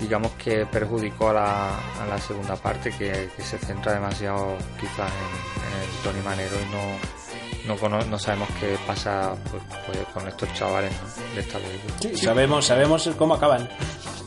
digamos 0.00 0.32
que 0.32 0.66
perjudicó 0.66 1.30
a 1.30 1.32
la, 1.34 1.68
a 2.02 2.06
la 2.08 2.18
segunda 2.18 2.56
parte 2.56 2.90
que, 2.90 3.30
que 3.36 3.42
se 3.42 3.58
centra 3.58 3.92
demasiado 3.94 4.56
quizás 4.80 5.10
en, 5.10 5.72
en 5.72 5.82
el 5.82 6.02
Tony 6.02 6.22
Manero 6.24 6.54
y 6.56 6.72
no, 6.74 7.74
no, 7.74 7.80
cono- 7.80 8.04
no 8.04 8.18
sabemos 8.18 8.48
qué 8.60 8.76
pasa 8.86 9.34
pues, 9.50 9.62
pues, 9.86 9.98
con 10.12 10.26
estos 10.28 10.52
chavales 10.54 10.92
¿no? 10.92 11.34
de 11.34 11.40
esta 11.40 11.58
película. 11.58 12.18
Sabemos, 12.22 12.64
sabemos 12.66 13.10
cómo 13.18 13.34
acaban. 13.34 13.68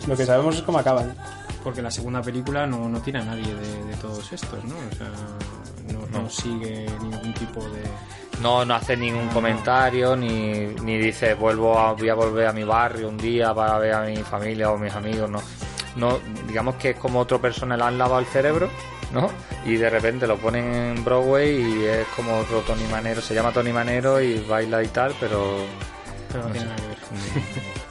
Lo 0.08 0.16
que 0.18 0.26
sabemos 0.26 0.56
es 0.58 0.62
cómo 0.64 0.80
acaban. 0.80 1.16
porque 1.64 1.82
la 1.82 1.92
segunda 1.92 2.22
película 2.22 2.66
no, 2.66 2.88
no 2.90 3.00
tiene 3.02 3.20
a 3.20 3.24
nadie 3.26 3.54
de, 3.54 3.84
de 3.86 3.94
todos 3.98 4.32
estos, 4.32 4.64
¿no? 4.64 4.76
O 4.76 4.96
sea, 4.96 5.08
no, 5.94 6.00
no 6.12 6.24
No. 6.24 6.30
sigue 6.30 6.86
ningún 7.02 7.34
tipo 7.34 7.62
de... 7.70 7.84
No, 8.42 8.64
no 8.64 8.74
hace 8.76 8.96
ningún 8.96 9.28
comentario 9.30 10.16
ni, 10.16 10.68
ni 10.82 10.98
dice 10.98 11.34
vuelvo 11.34 11.78
a, 11.78 11.92
voy 11.94 12.08
a 12.10 12.14
volver 12.16 12.48
a 12.48 12.54
mi 12.54 12.64
barrio 12.64 13.10
un 13.10 13.18
día 13.18 13.54
para 13.54 13.78
ver 13.80 13.94
a 13.94 14.02
mi 14.04 14.16
familia 14.18 14.72
o 14.72 14.78
mis 14.78 14.94
amigos, 14.94 15.30
no. 15.30 15.42
No, 15.98 16.20
digamos 16.48 16.76
que 16.76 16.92
es 16.92 16.96
como 16.98 17.20
otra 17.20 17.38
persona 17.40 17.76
le 17.76 17.84
han 17.84 17.98
lavado 17.98 18.20
el 18.20 18.26
cerebro, 18.28 18.70
¿no? 19.12 19.30
Y 19.66 19.76
de 19.76 19.90
repente 19.90 20.26
lo 20.28 20.38
ponen 20.38 20.74
en 20.74 21.04
Broadway 21.04 21.50
y 21.60 21.84
es 21.84 22.08
como 22.16 22.38
otro 22.38 22.62
Tony 22.62 22.84
Manero, 22.90 23.20
se 23.22 23.34
llama 23.36 23.52
Tony 23.52 23.74
Manero 23.74 24.22
y 24.22 24.40
baila 24.48 24.82
y 24.84 24.88
tal, 24.88 25.14
pero 25.20 25.58
Pero 26.32 26.46
no, 26.46 26.52
tiene 26.52 26.68
nada 26.68 26.78
que 26.78 26.88
ver. 26.88 26.98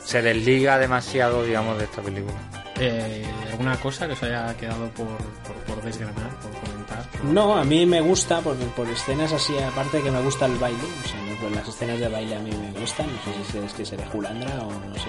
se 0.02 0.22
desliga 0.22 0.78
demasiado, 0.78 1.42
digamos, 1.44 1.76
de 1.76 1.84
esta 1.84 2.00
película. 2.00 2.36
Eh, 2.80 3.26
¿Alguna 3.50 3.76
cosa 3.76 4.06
que 4.06 4.12
os 4.14 4.22
haya 4.22 4.56
quedado 4.56 4.88
por, 4.90 5.06
por, 5.08 5.74
por 5.74 5.84
desgranar, 5.84 6.30
por 6.40 6.50
comentar? 6.52 6.77
No, 7.24 7.56
a 7.56 7.64
mí 7.64 7.84
me 7.84 8.00
gusta, 8.00 8.40
por, 8.40 8.56
escenas 8.88 9.32
así, 9.32 9.58
aparte 9.58 10.00
que 10.00 10.10
me 10.10 10.22
gusta 10.22 10.46
el 10.46 10.56
baile, 10.56 10.78
o 10.78 11.08
sea, 11.08 11.20
pues 11.40 11.52
las 11.52 11.68
escenas 11.68 11.98
de 11.98 12.08
baile 12.08 12.36
a 12.36 12.40
mí 12.40 12.50
me 12.50 12.80
gustan, 12.80 13.06
no 13.06 13.32
sé 13.32 13.52
si 13.52 13.58
es 13.58 13.72
que 13.74 13.84
seré 13.84 14.06
Julandra 14.06 14.60
o 14.62 14.70
no 14.70 14.94
sé, 14.94 15.08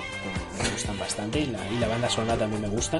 me 0.62 0.70
gustan 0.70 0.98
bastante 0.98 1.40
y 1.42 1.46
la, 1.48 1.60
y 1.70 1.78
la 1.78 1.88
banda 1.88 2.10
sonora 2.10 2.38
también 2.38 2.64
me 2.64 2.70
gusta. 2.70 3.00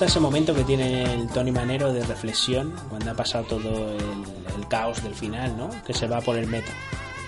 Gusta 0.00 0.12
ese 0.12 0.20
momento 0.20 0.54
que 0.54 0.64
tiene 0.64 1.02
el 1.12 1.28
Tony 1.28 1.52
Manero 1.52 1.92
de 1.92 2.02
reflexión 2.02 2.72
cuando 2.88 3.10
ha 3.10 3.14
pasado 3.14 3.44
todo 3.44 3.92
el, 3.92 4.66
caos 4.66 5.02
del 5.02 5.14
final, 5.14 5.54
¿no? 5.58 5.68
Que 5.84 5.92
se 5.92 6.06
va 6.06 6.22
por 6.22 6.38
el 6.38 6.46
metro. 6.46 6.72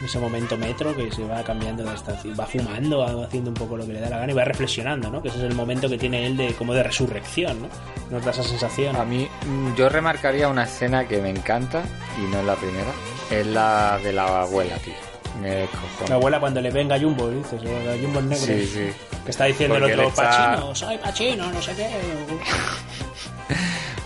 Ese 0.03 0.19
momento 0.19 0.57
metro 0.57 0.97
que 0.97 1.13
se 1.13 1.23
va 1.23 1.43
cambiando 1.43 1.85
de 1.85 1.95
estación, 1.95 2.35
va 2.39 2.47
fumando, 2.47 3.01
va 3.01 3.27
haciendo 3.27 3.51
un 3.51 3.55
poco 3.55 3.77
lo 3.77 3.87
que 3.87 3.93
le 3.93 4.01
da 4.01 4.09
la 4.09 4.21
gana 4.21 4.33
y 4.33 4.35
va 4.35 4.45
reflexionando, 4.45 5.11
¿no? 5.11 5.21
Que 5.21 5.29
ese 5.29 5.37
es 5.37 5.45
el 5.45 5.55
momento 5.55 5.87
que 5.87 5.99
tiene 5.99 6.25
él 6.25 6.39
de 6.39 6.55
como 6.55 6.73
de 6.73 6.83
resurrección, 6.83 7.61
¿no? 7.61 7.69
Nos 8.11 8.25
da 8.25 8.31
esa 8.31 8.43
sensación. 8.43 8.97
A 8.97 9.05
mí, 9.05 9.29
mm, 9.45 9.75
yo 9.75 9.91
remarcaría 9.91 10.49
una 10.49 10.65
escena 10.65 11.07
que 11.07 11.21
me 11.21 11.29
encanta 11.29 11.83
y 12.17 12.23
no 12.31 12.41
es 12.41 12.47
la 12.47 12.57
primera, 12.57 12.93
es 13.31 13.47
la 13.49 13.99
de 14.03 14.15
la 14.15 14.43
abuela, 14.43 14.77
tío. 14.77 15.12
Me 15.41 15.67
cojones. 15.67 16.11
La 16.11 16.17
abuela 16.17 16.39
cuando 16.41 16.61
le 16.61 16.71
venga 16.71 16.99
Jumbo, 17.01 17.29
dices, 17.31 17.61
o 17.63 17.65
la 17.65 17.97
Jumbo 18.01 18.21
negro. 18.21 18.45
Sí, 18.45 18.67
sí. 18.67 18.93
Que 19.25 19.31
está 19.31 19.45
diciendo 19.47 19.77
Porque 19.77 19.93
el 19.93 20.01
otro, 20.01 20.09
está- 20.11 20.51
Pachino, 20.57 20.75
soy 20.75 20.99
Pachino, 20.99 21.51
no 21.53 21.63
sé 21.63 21.75
qué. 21.75 21.89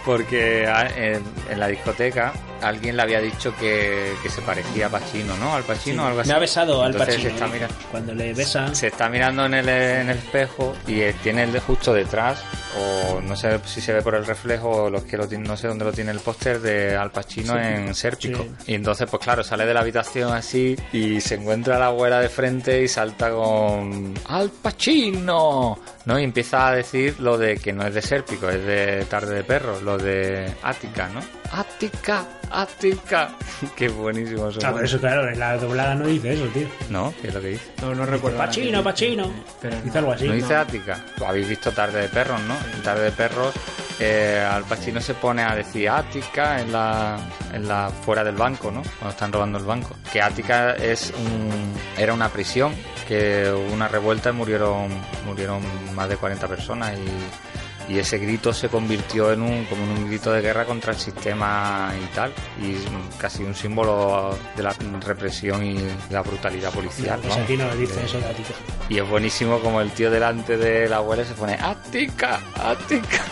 Porque 0.05 0.66
a- 0.66 0.89
en, 0.89 1.23
en 1.51 1.61
la 1.61 1.66
discoteca 1.69 2.32
alguien 2.62 2.97
le 2.97 3.03
había 3.03 3.20
dicho 3.20 3.55
que, 3.59 4.12
que 4.23 4.28
se 4.31 4.43
parecía 4.43 4.87
a 4.87 4.91
Pacino, 4.91 5.37
¿no? 5.37 5.55
Al 5.55 5.62
Pacino 5.65 6.05
o 6.05 6.07
algo 6.07 6.20
así. 6.20 6.28
Me 6.31 6.35
ha 6.35 6.39
besado 6.39 6.83
al 6.83 6.93
Entonces. 6.93 7.23
Se 7.23 7.28
está, 7.28 7.47
¿eh? 7.47 7.51
mira- 7.53 7.69
Cuando 7.91 8.15
le 8.15 8.33
besa. 8.35 8.74
se 8.74 8.89
está 8.89 9.09
mirando 9.09 9.47
en 9.47 9.55
el, 9.55 9.69
en 9.69 10.11
el 10.11 10.19
espejo 10.19 10.74
y 10.87 11.01
eh, 11.01 11.15
tiene 11.23 11.45
el 11.45 11.53
de 11.53 11.61
justo 11.61 11.93
detrás 11.93 12.43
o 12.78 13.20
no 13.20 13.37
sé 13.37 13.59
si 13.65 13.81
se 13.81 13.93
ve 13.93 14.03
por 14.03 14.15
el 14.15 14.27
reflejo 14.27 14.69
o 14.85 14.91
los 14.91 15.05
que 15.05 15.16
lo 15.16 15.27
tienen, 15.27 15.47
no 15.47 15.57
sé 15.57 15.69
dónde 15.69 15.85
lo 15.85 15.93
tiene 15.93 16.11
el 16.11 16.20
póster 16.20 16.61
de 16.61 16.97
Al 16.97 17.11
Pacino 17.11 17.55
Sí. 17.55 17.59
en 17.62 17.95
Sérpico. 17.95 18.43
Sí. 18.43 18.73
Y 18.73 18.74
entonces, 18.74 19.09
pues 19.11 19.23
claro, 19.23 19.43
sale 19.45 19.65
de 19.66 19.74
la 19.74 19.81
habitación 19.81 20.33
así 20.33 20.77
y 20.93 21.20
se 21.20 21.37
encuentra 21.37 21.77
a 21.77 21.78
la 21.78 21.87
abuela 21.87 22.20
de 22.20 22.28
frente 22.28 22.83
y 22.83 22.89
salta 22.89 23.31
con 23.31 24.15
Al 24.28 24.51
Pacino, 24.51 25.78
¿no? 26.05 26.19
Y 26.19 26.24
empieza 26.24 26.69
a 26.69 26.74
decir 26.74 27.16
lo 27.20 27.37
de 27.39 27.57
que 27.59 27.73
no 27.73 27.87
es 27.87 27.95
de 27.95 28.03
Sérpico, 28.03 28.49
es 28.49 28.65
de 28.65 29.05
Tarde 29.09 29.35
de 29.37 29.45
Perros, 29.45 29.83
lo 29.83 29.99
de 29.99 30.53
Ática, 30.62 31.09
¿no? 31.09 31.20
Ática, 31.53 32.24
Ática. 32.51 33.31
Qué 33.77 33.89
buenísimo 33.89 34.48
eso. 34.48 34.60
Ah, 34.64 34.73
pero 34.73 34.85
eso, 34.85 34.98
claro, 34.98 35.28
en 35.28 35.39
la 35.39 35.56
doblada 35.56 35.94
no 35.94 36.06
dice 36.06 36.35
eso, 36.35 36.44
tío. 36.47 36.66
¿No? 36.90 37.12
¿Qué 37.20 37.28
es 37.28 37.35
lo 37.35 37.40
que 37.40 37.48
dice? 37.48 37.64
No, 37.82 37.94
no 37.94 38.06
recuerdo. 38.06 38.39
Pachino, 38.39 38.82
Pachino. 38.82 39.31
Pero 39.60 39.77
Dice 39.81 39.98
algo 39.98 40.12
así. 40.12 40.27
¿No 40.28 40.35
dice 40.35 40.55
Ática? 40.55 41.05
Lo 41.18 41.28
habéis 41.28 41.48
visto 41.48 41.73
Tarde 41.73 42.02
de 42.02 42.09
Perros, 42.09 42.40
¿no? 42.43 42.56
En 42.74 42.82
Tarde 42.82 43.05
de 43.05 43.12
Perros, 43.12 43.55
eh, 43.98 44.47
Al 44.48 44.64
Pacino 44.64 45.01
se 45.01 45.14
pone 45.14 45.43
a 45.43 45.55
decir 45.55 45.89
Ática 45.89 46.60
en 46.60 46.73
la, 46.73 47.18
en 47.52 47.66
la 47.66 47.90
fuera 47.90 48.23
del 48.23 48.36
banco, 48.36 48.70
¿no? 48.70 48.82
Cuando 48.82 49.10
están 49.10 49.32
robando 49.32 49.59
el 49.59 49.64
banco. 49.64 49.97
Que 50.12 50.20
Ática 50.20 50.74
es 50.74 51.12
un, 51.16 51.73
era 51.97 52.12
una 52.12 52.28
prisión, 52.28 52.74
que 53.09 53.51
hubo 53.51 53.73
una 53.73 53.89
revuelta 53.89 54.31
y 54.31 54.32
murieron, 54.32 54.89
murieron 55.24 55.62
más 55.94 56.09
de 56.09 56.16
40 56.16 56.47
personas 56.48 56.93
y, 56.98 57.56
y 57.89 57.99
ese 57.99 58.19
grito 58.19 58.53
se 58.53 58.69
convirtió 58.69 59.33
en 59.33 59.43
un, 59.43 59.65
como 59.67 59.83
en 59.85 59.91
un 59.91 60.09
grito 60.09 60.33
de 60.33 60.41
guerra 60.43 60.65
contra 60.65 60.93
el 60.93 60.99
sistema 60.99 61.93
y 62.01 62.15
tal, 62.15 62.33
y 62.63 62.77
casi 63.19 63.43
un 63.45 63.55
símbolo 63.55 64.37
de 64.57 64.63
la 64.63 64.75
represión 65.05 65.65
y 65.65 65.79
la 66.11 66.23
brutalidad 66.23 66.73
policial. 66.73 67.19
Pues 67.21 67.29
vamos. 67.31 67.45
aquí 67.45 67.57
no 67.57 67.75
dice 67.77 67.95
De- 67.95 68.05
eso, 68.07 68.19
Ática. 68.19 68.55
y 68.89 68.99
es 68.99 69.09
buenísimo 69.09 69.61
como 69.61 69.81
el 69.81 69.91
tío 69.93 70.11
delante 70.11 70.57
de 70.57 70.89
la 70.89 70.97
abuela 70.97 71.25
se 71.25 71.35
pone 71.35 71.55
Ática, 71.55 72.41
Ática. 72.55 73.23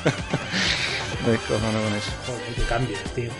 Me 1.26 1.36
con 1.38 1.94
eso. 1.94 2.10
Joder, 2.26 2.54
que 2.54 2.62
cambie, 2.64 2.96
tío. 3.14 3.30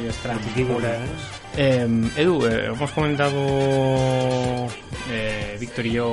Extraño. 0.00 0.38
Antiquícola, 0.40 0.94
¿eh? 0.96 1.08
Eh, 1.56 1.86
Edu, 2.16 2.46
eh, 2.46 2.66
hemos 2.66 2.90
comentado 2.92 4.68
eh, 5.10 5.56
Víctor 5.60 5.86
y 5.86 5.92
yo 5.92 6.12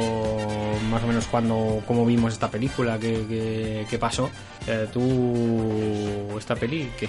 más 0.90 1.02
o 1.04 1.08
menos 1.08 1.26
cuando 1.28 1.82
cómo 1.88 2.06
vimos 2.06 2.34
esta 2.34 2.52
película, 2.52 2.98
qué, 3.00 3.24
qué- 3.28 3.86
qué 3.90 3.98
pasó. 3.98 4.30
Eh, 4.68 4.88
¿Tú 4.92 6.38
esta 6.38 6.56
peli 6.56 6.90
qué? 7.00 7.08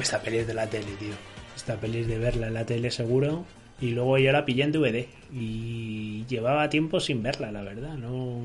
Esta 0.00 0.20
peli 0.20 0.38
es 0.38 0.46
de 0.46 0.54
la 0.54 0.66
tele, 0.66 0.92
tío. 0.98 1.14
Esta 1.54 1.76
peli 1.76 2.00
es 2.00 2.06
de 2.08 2.18
verla 2.18 2.46
en 2.48 2.54
la 2.54 2.64
tele 2.64 2.90
seguro. 2.90 3.44
Y 3.80 3.90
luego 3.90 4.16
yo 4.18 4.32
la 4.32 4.44
pillé 4.46 4.62
en 4.64 4.72
DVD. 4.72 5.06
Y 5.34 6.24
llevaba 6.26 6.68
tiempo 6.70 6.98
sin 7.00 7.22
verla, 7.22 7.52
la 7.52 7.62
verdad. 7.62 7.94
No, 7.96 8.40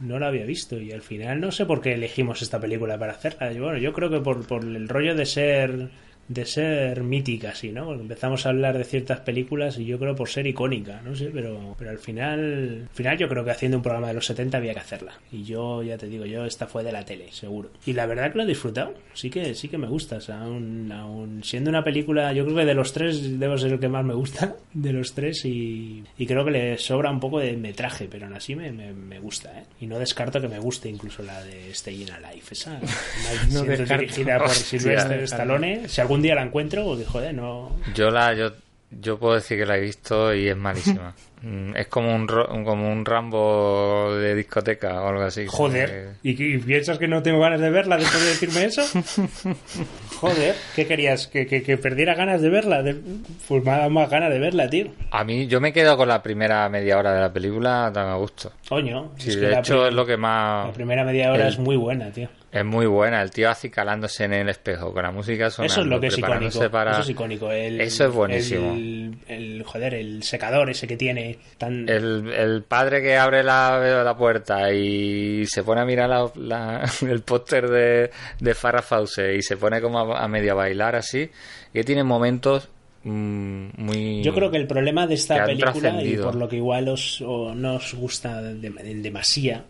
no 0.00 0.18
la 0.18 0.26
había 0.28 0.44
visto. 0.44 0.78
Y 0.78 0.92
al 0.92 1.00
final 1.02 1.40
no 1.40 1.50
sé 1.52 1.64
por 1.64 1.80
qué 1.80 1.94
elegimos 1.94 2.42
esta 2.42 2.60
película 2.60 2.98
para 2.98 3.12
hacerla. 3.12 3.50
Y 3.52 3.60
bueno, 3.60 3.78
yo 3.78 3.92
creo 3.94 4.10
que 4.10 4.20
por, 4.20 4.46
por 4.46 4.62
el 4.64 4.88
rollo 4.88 5.14
de 5.14 5.24
ser 5.26 5.88
de 6.28 6.44
ser 6.44 7.02
mítica, 7.02 7.50
así, 7.50 7.70
¿no? 7.70 7.92
Empezamos 7.92 8.46
a 8.46 8.48
hablar 8.50 8.76
de 8.76 8.84
ciertas 8.84 9.20
películas 9.20 9.78
y 9.78 9.84
yo 9.86 9.98
creo 9.98 10.14
por 10.16 10.28
ser 10.28 10.46
icónica, 10.46 11.00
no 11.02 11.14
sé, 11.14 11.30
pero, 11.32 11.74
pero 11.78 11.90
al 11.90 11.98
final, 11.98 12.86
al 12.88 12.94
final 12.94 13.16
yo 13.18 13.28
creo 13.28 13.44
que 13.44 13.50
haciendo 13.52 13.76
un 13.76 13.82
programa 13.82 14.08
de 14.08 14.14
los 14.14 14.26
70 14.26 14.58
había 14.58 14.74
que 14.74 14.80
hacerla. 14.80 15.12
Y 15.30 15.44
yo, 15.44 15.82
ya 15.82 15.96
te 15.96 16.06
digo, 16.08 16.24
yo 16.26 16.44
esta 16.44 16.66
fue 16.66 16.82
de 16.82 16.92
la 16.92 17.04
tele, 17.04 17.30
seguro. 17.32 17.70
Y 17.86 17.92
la 17.92 18.06
verdad 18.06 18.32
que 18.32 18.38
lo 18.38 18.44
he 18.44 18.46
disfrutado, 18.46 18.94
sí 19.14 19.30
que, 19.30 19.54
sí 19.54 19.68
que 19.68 19.78
me 19.78 19.86
gusta, 19.86 20.16
o 20.16 20.20
sea, 20.20 20.40
aún, 20.40 20.90
aún 20.92 21.42
siendo 21.44 21.70
una 21.70 21.84
película, 21.84 22.32
yo 22.32 22.44
creo 22.44 22.56
que 22.56 22.64
de 22.64 22.74
los 22.74 22.92
tres 22.92 23.38
debo 23.38 23.56
ser 23.56 23.72
el 23.74 23.78
que 23.80 23.88
más 23.88 24.04
me 24.04 24.14
gusta, 24.14 24.56
de 24.74 24.92
los 24.92 25.14
tres, 25.14 25.44
y, 25.44 26.02
y 26.18 26.26
creo 26.26 26.44
que 26.44 26.50
le 26.50 26.78
sobra 26.78 27.10
un 27.10 27.20
poco 27.20 27.38
de 27.38 27.56
metraje, 27.56 28.08
pero 28.10 28.26
aún 28.26 28.34
así 28.34 28.54
me, 28.56 28.72
me, 28.72 28.92
me 28.92 29.20
gusta, 29.20 29.50
¿eh? 29.58 29.62
Y 29.80 29.86
no 29.86 29.98
descarto 29.98 30.40
que 30.40 30.48
me 30.48 30.58
guste 30.58 30.88
incluso 30.88 31.22
la 31.22 31.42
de 31.44 31.72
Staying 31.72 32.10
Alive, 32.10 32.42
esa, 32.50 32.80
No 33.52 33.62
descarto. 33.62 34.00
dirigida 34.02 34.38
por. 34.38 34.50
Sylvester 34.66 35.20
Stallone, 35.22 35.88
si 35.88 36.00
algún 36.00 36.15
día 36.22 36.34
la 36.34 36.42
encuentro, 36.42 36.84
pues 36.84 37.06
joder, 37.06 37.34
no... 37.34 37.76
Yo 37.94 38.10
la, 38.10 38.34
yo, 38.34 38.52
yo 38.90 39.18
puedo 39.18 39.34
decir 39.34 39.58
que 39.58 39.66
la 39.66 39.76
he 39.76 39.80
visto 39.80 40.34
y 40.34 40.48
es 40.48 40.56
malísima. 40.56 41.14
Mm, 41.42 41.76
es 41.76 41.86
como 41.88 42.14
un, 42.16 42.26
como 42.26 42.90
un 42.90 43.04
Rambo 43.04 44.14
de 44.16 44.34
discoteca 44.34 45.02
o 45.02 45.08
algo 45.08 45.22
así. 45.22 45.44
Joder, 45.46 46.14
¿y, 46.22 46.56
piensas 46.58 46.98
que 46.98 47.06
no 47.06 47.22
tengo 47.22 47.38
ganas 47.40 47.60
de 47.60 47.68
verla 47.70 47.98
después 47.98 48.22
de 48.24 48.28
decirme 48.30 48.64
eso? 48.64 48.82
Joder, 50.18 50.54
¿qué 50.74 50.86
querías? 50.86 51.26
¿Que, 51.28 51.46
que, 51.46 51.62
que 51.62 51.76
perdiera 51.76 52.14
ganas 52.14 52.40
de 52.40 52.48
verla? 52.48 52.82
De- 52.82 52.96
Pues 53.46 53.62
me 53.62 53.70
ha 53.70 53.76
dado 53.78 53.90
más 53.90 54.08
ganas 54.08 54.30
de 54.32 54.38
verla, 54.38 54.68
tío. 54.70 54.86
A 55.10 55.24
mí, 55.24 55.46
yo 55.46 55.60
me 55.60 55.72
quedo 55.74 55.96
con 55.98 56.08
la 56.08 56.22
primera 56.22 56.68
media 56.70 56.96
hora 56.98 57.12
de 57.14 57.20
la 57.20 57.32
película 57.32 57.90
tan 57.92 58.08
a 58.08 58.14
gusto. 58.16 58.52
Coño, 58.68 59.12
Sí, 59.18 59.28
es 59.30 59.40
de 59.40 59.52
hecho 59.58 59.86
es 59.88 59.94
lo 59.94 60.06
que 60.06 60.16
más... 60.16 60.68
la 60.68 60.72
primera 60.72 61.04
media 61.04 61.30
hora 61.32 61.42
el- 61.46 61.52
es 61.52 61.58
muy 61.58 61.76
buena, 61.76 62.10
tío. 62.10 62.28
Es 62.52 62.64
muy 62.64 62.86
buena, 62.86 63.20
el 63.22 63.30
tío 63.32 63.50
acicalándose 63.50 64.24
en 64.24 64.32
el 64.32 64.48
espejo 64.48 64.92
con 64.94 65.02
la 65.02 65.10
música 65.10 65.50
sonando, 65.50 65.72
Eso 65.72 65.80
es 65.82 65.86
lo 65.88 66.00
que 66.00 66.06
es 66.06 66.16
icónico. 66.16 66.70
para- 66.70 66.92
Eso 66.92 67.00
es 67.02 67.08
icónico. 67.10 67.50
El, 67.52 67.80
Eso 67.80 68.06
es 68.06 68.12
buenísimo. 68.12 68.72
El, 68.72 69.16
el- 69.28 69.62
joder, 69.64 69.94
el 69.94 70.22
secador 70.22 70.70
ese 70.70 70.86
que 70.86 70.96
tiene 70.96 71.38
tan... 71.58 71.86
El, 71.88 72.32
el 72.32 72.62
padre 72.62 73.02
que 73.02 73.16
abre 73.18 73.42
la, 73.42 74.02
la 74.02 74.16
puerta 74.16 74.72
y 74.72 75.44
se 75.46 75.64
pone 75.64 75.80
a 75.82 75.84
mirar 75.84 76.08
la- 76.08 76.30
la- 76.36 76.90
el 77.10 77.20
póster 77.22 77.68
de, 77.68 78.10
de 78.40 78.54
Farrah 78.54 78.80
Fawcett 78.82 79.36
y 79.36 79.42
se 79.42 79.56
pone 79.58 79.80
como 79.82 79.98
a, 80.14 80.24
a 80.24 80.28
medio 80.28 80.52
a 80.52 80.54
bailar 80.54 80.96
así, 80.96 81.28
que 81.74 81.84
tiene 81.84 82.04
momentos 82.04 82.68
mm, 83.02 83.66
muy... 83.76 84.22
Yo 84.22 84.32
creo 84.32 84.50
que 84.50 84.56
el 84.56 84.66
problema 84.68 85.06
de 85.06 85.14
esta 85.14 85.44
película, 85.44 86.02
y 86.02 86.16
por 86.16 86.34
lo 86.36 86.48
que 86.48 86.56
igual 86.56 86.88
os, 86.88 87.20
o 87.20 87.54
no 87.54 87.74
os 87.74 87.92
gusta 87.94 88.40
de- 88.40 88.68
en 88.68 89.02
demasía, 89.02 89.64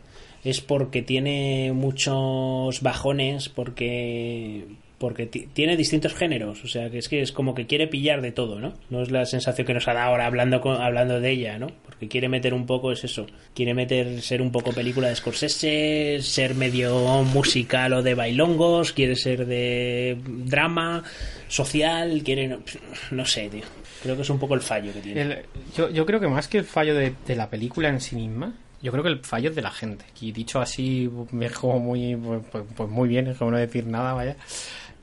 es 0.48 0.60
porque 0.60 1.02
tiene 1.02 1.72
muchos 1.74 2.80
bajones, 2.82 3.48
porque 3.48 4.64
porque 4.98 5.26
ti- 5.26 5.46
tiene 5.52 5.76
distintos 5.76 6.14
géneros, 6.14 6.64
o 6.64 6.68
sea 6.68 6.88
que 6.88 6.96
es 6.96 7.10
que 7.10 7.20
es 7.20 7.30
como 7.30 7.54
que 7.54 7.66
quiere 7.66 7.86
pillar 7.86 8.22
de 8.22 8.32
todo, 8.32 8.60
¿no? 8.60 8.72
No 8.88 9.02
es 9.02 9.10
la 9.10 9.26
sensación 9.26 9.66
que 9.66 9.74
nos 9.74 9.86
ha 9.88 9.92
dado 9.92 10.08
ahora 10.08 10.24
hablando 10.24 10.62
con- 10.62 10.80
hablando 10.80 11.20
de 11.20 11.30
ella, 11.32 11.58
¿no? 11.58 11.66
Porque 11.84 12.08
quiere 12.08 12.30
meter 12.30 12.54
un 12.54 12.64
poco 12.64 12.92
es 12.92 13.04
eso, 13.04 13.26
quiere 13.54 13.74
meter 13.74 14.22
ser 14.22 14.40
un 14.40 14.50
poco 14.50 14.72
película 14.72 15.08
de 15.08 15.16
Scorsese, 15.16 16.18
ser 16.22 16.54
medio 16.54 17.22
musical 17.24 17.92
o 17.92 18.02
de 18.02 18.14
bailongos, 18.14 18.92
quiere 18.92 19.16
ser 19.16 19.44
de 19.44 20.16
drama 20.26 21.04
social, 21.48 22.22
quiere 22.24 22.56
no, 23.10 23.26
sé, 23.26 23.50
tío. 23.50 23.64
Creo 24.02 24.16
que 24.16 24.22
es 24.22 24.30
un 24.30 24.38
poco 24.38 24.54
el 24.54 24.60
fallo 24.62 24.92
que 24.94 25.00
tiene. 25.00 25.42
Yo, 25.76 25.90
yo 25.90 26.06
creo 26.06 26.20
que 26.20 26.28
más 26.28 26.48
que 26.48 26.56
el 26.58 26.64
fallo 26.64 26.94
de 26.94 27.36
la 27.36 27.50
película 27.50 27.88
en 27.90 28.00
sí 28.00 28.16
misma, 28.16 28.54
yo 28.82 28.92
creo 28.92 29.02
que 29.04 29.10
el 29.10 29.20
fallo 29.24 29.50
es 29.50 29.56
de 29.56 29.62
la 29.62 29.70
gente. 29.70 30.04
Y 30.20 30.32
dicho 30.32 30.60
así, 30.60 31.10
me 31.32 31.48
dejó 31.48 31.78
muy, 31.78 32.16
pues, 32.16 32.42
pues- 32.52 32.64
pues 32.76 32.88
muy 32.90 33.08
bien, 33.08 33.26
es 33.28 33.38
como 33.38 33.50
no 33.52 33.56
decir 33.58 33.86
nada, 33.86 34.12
vaya. 34.14 34.36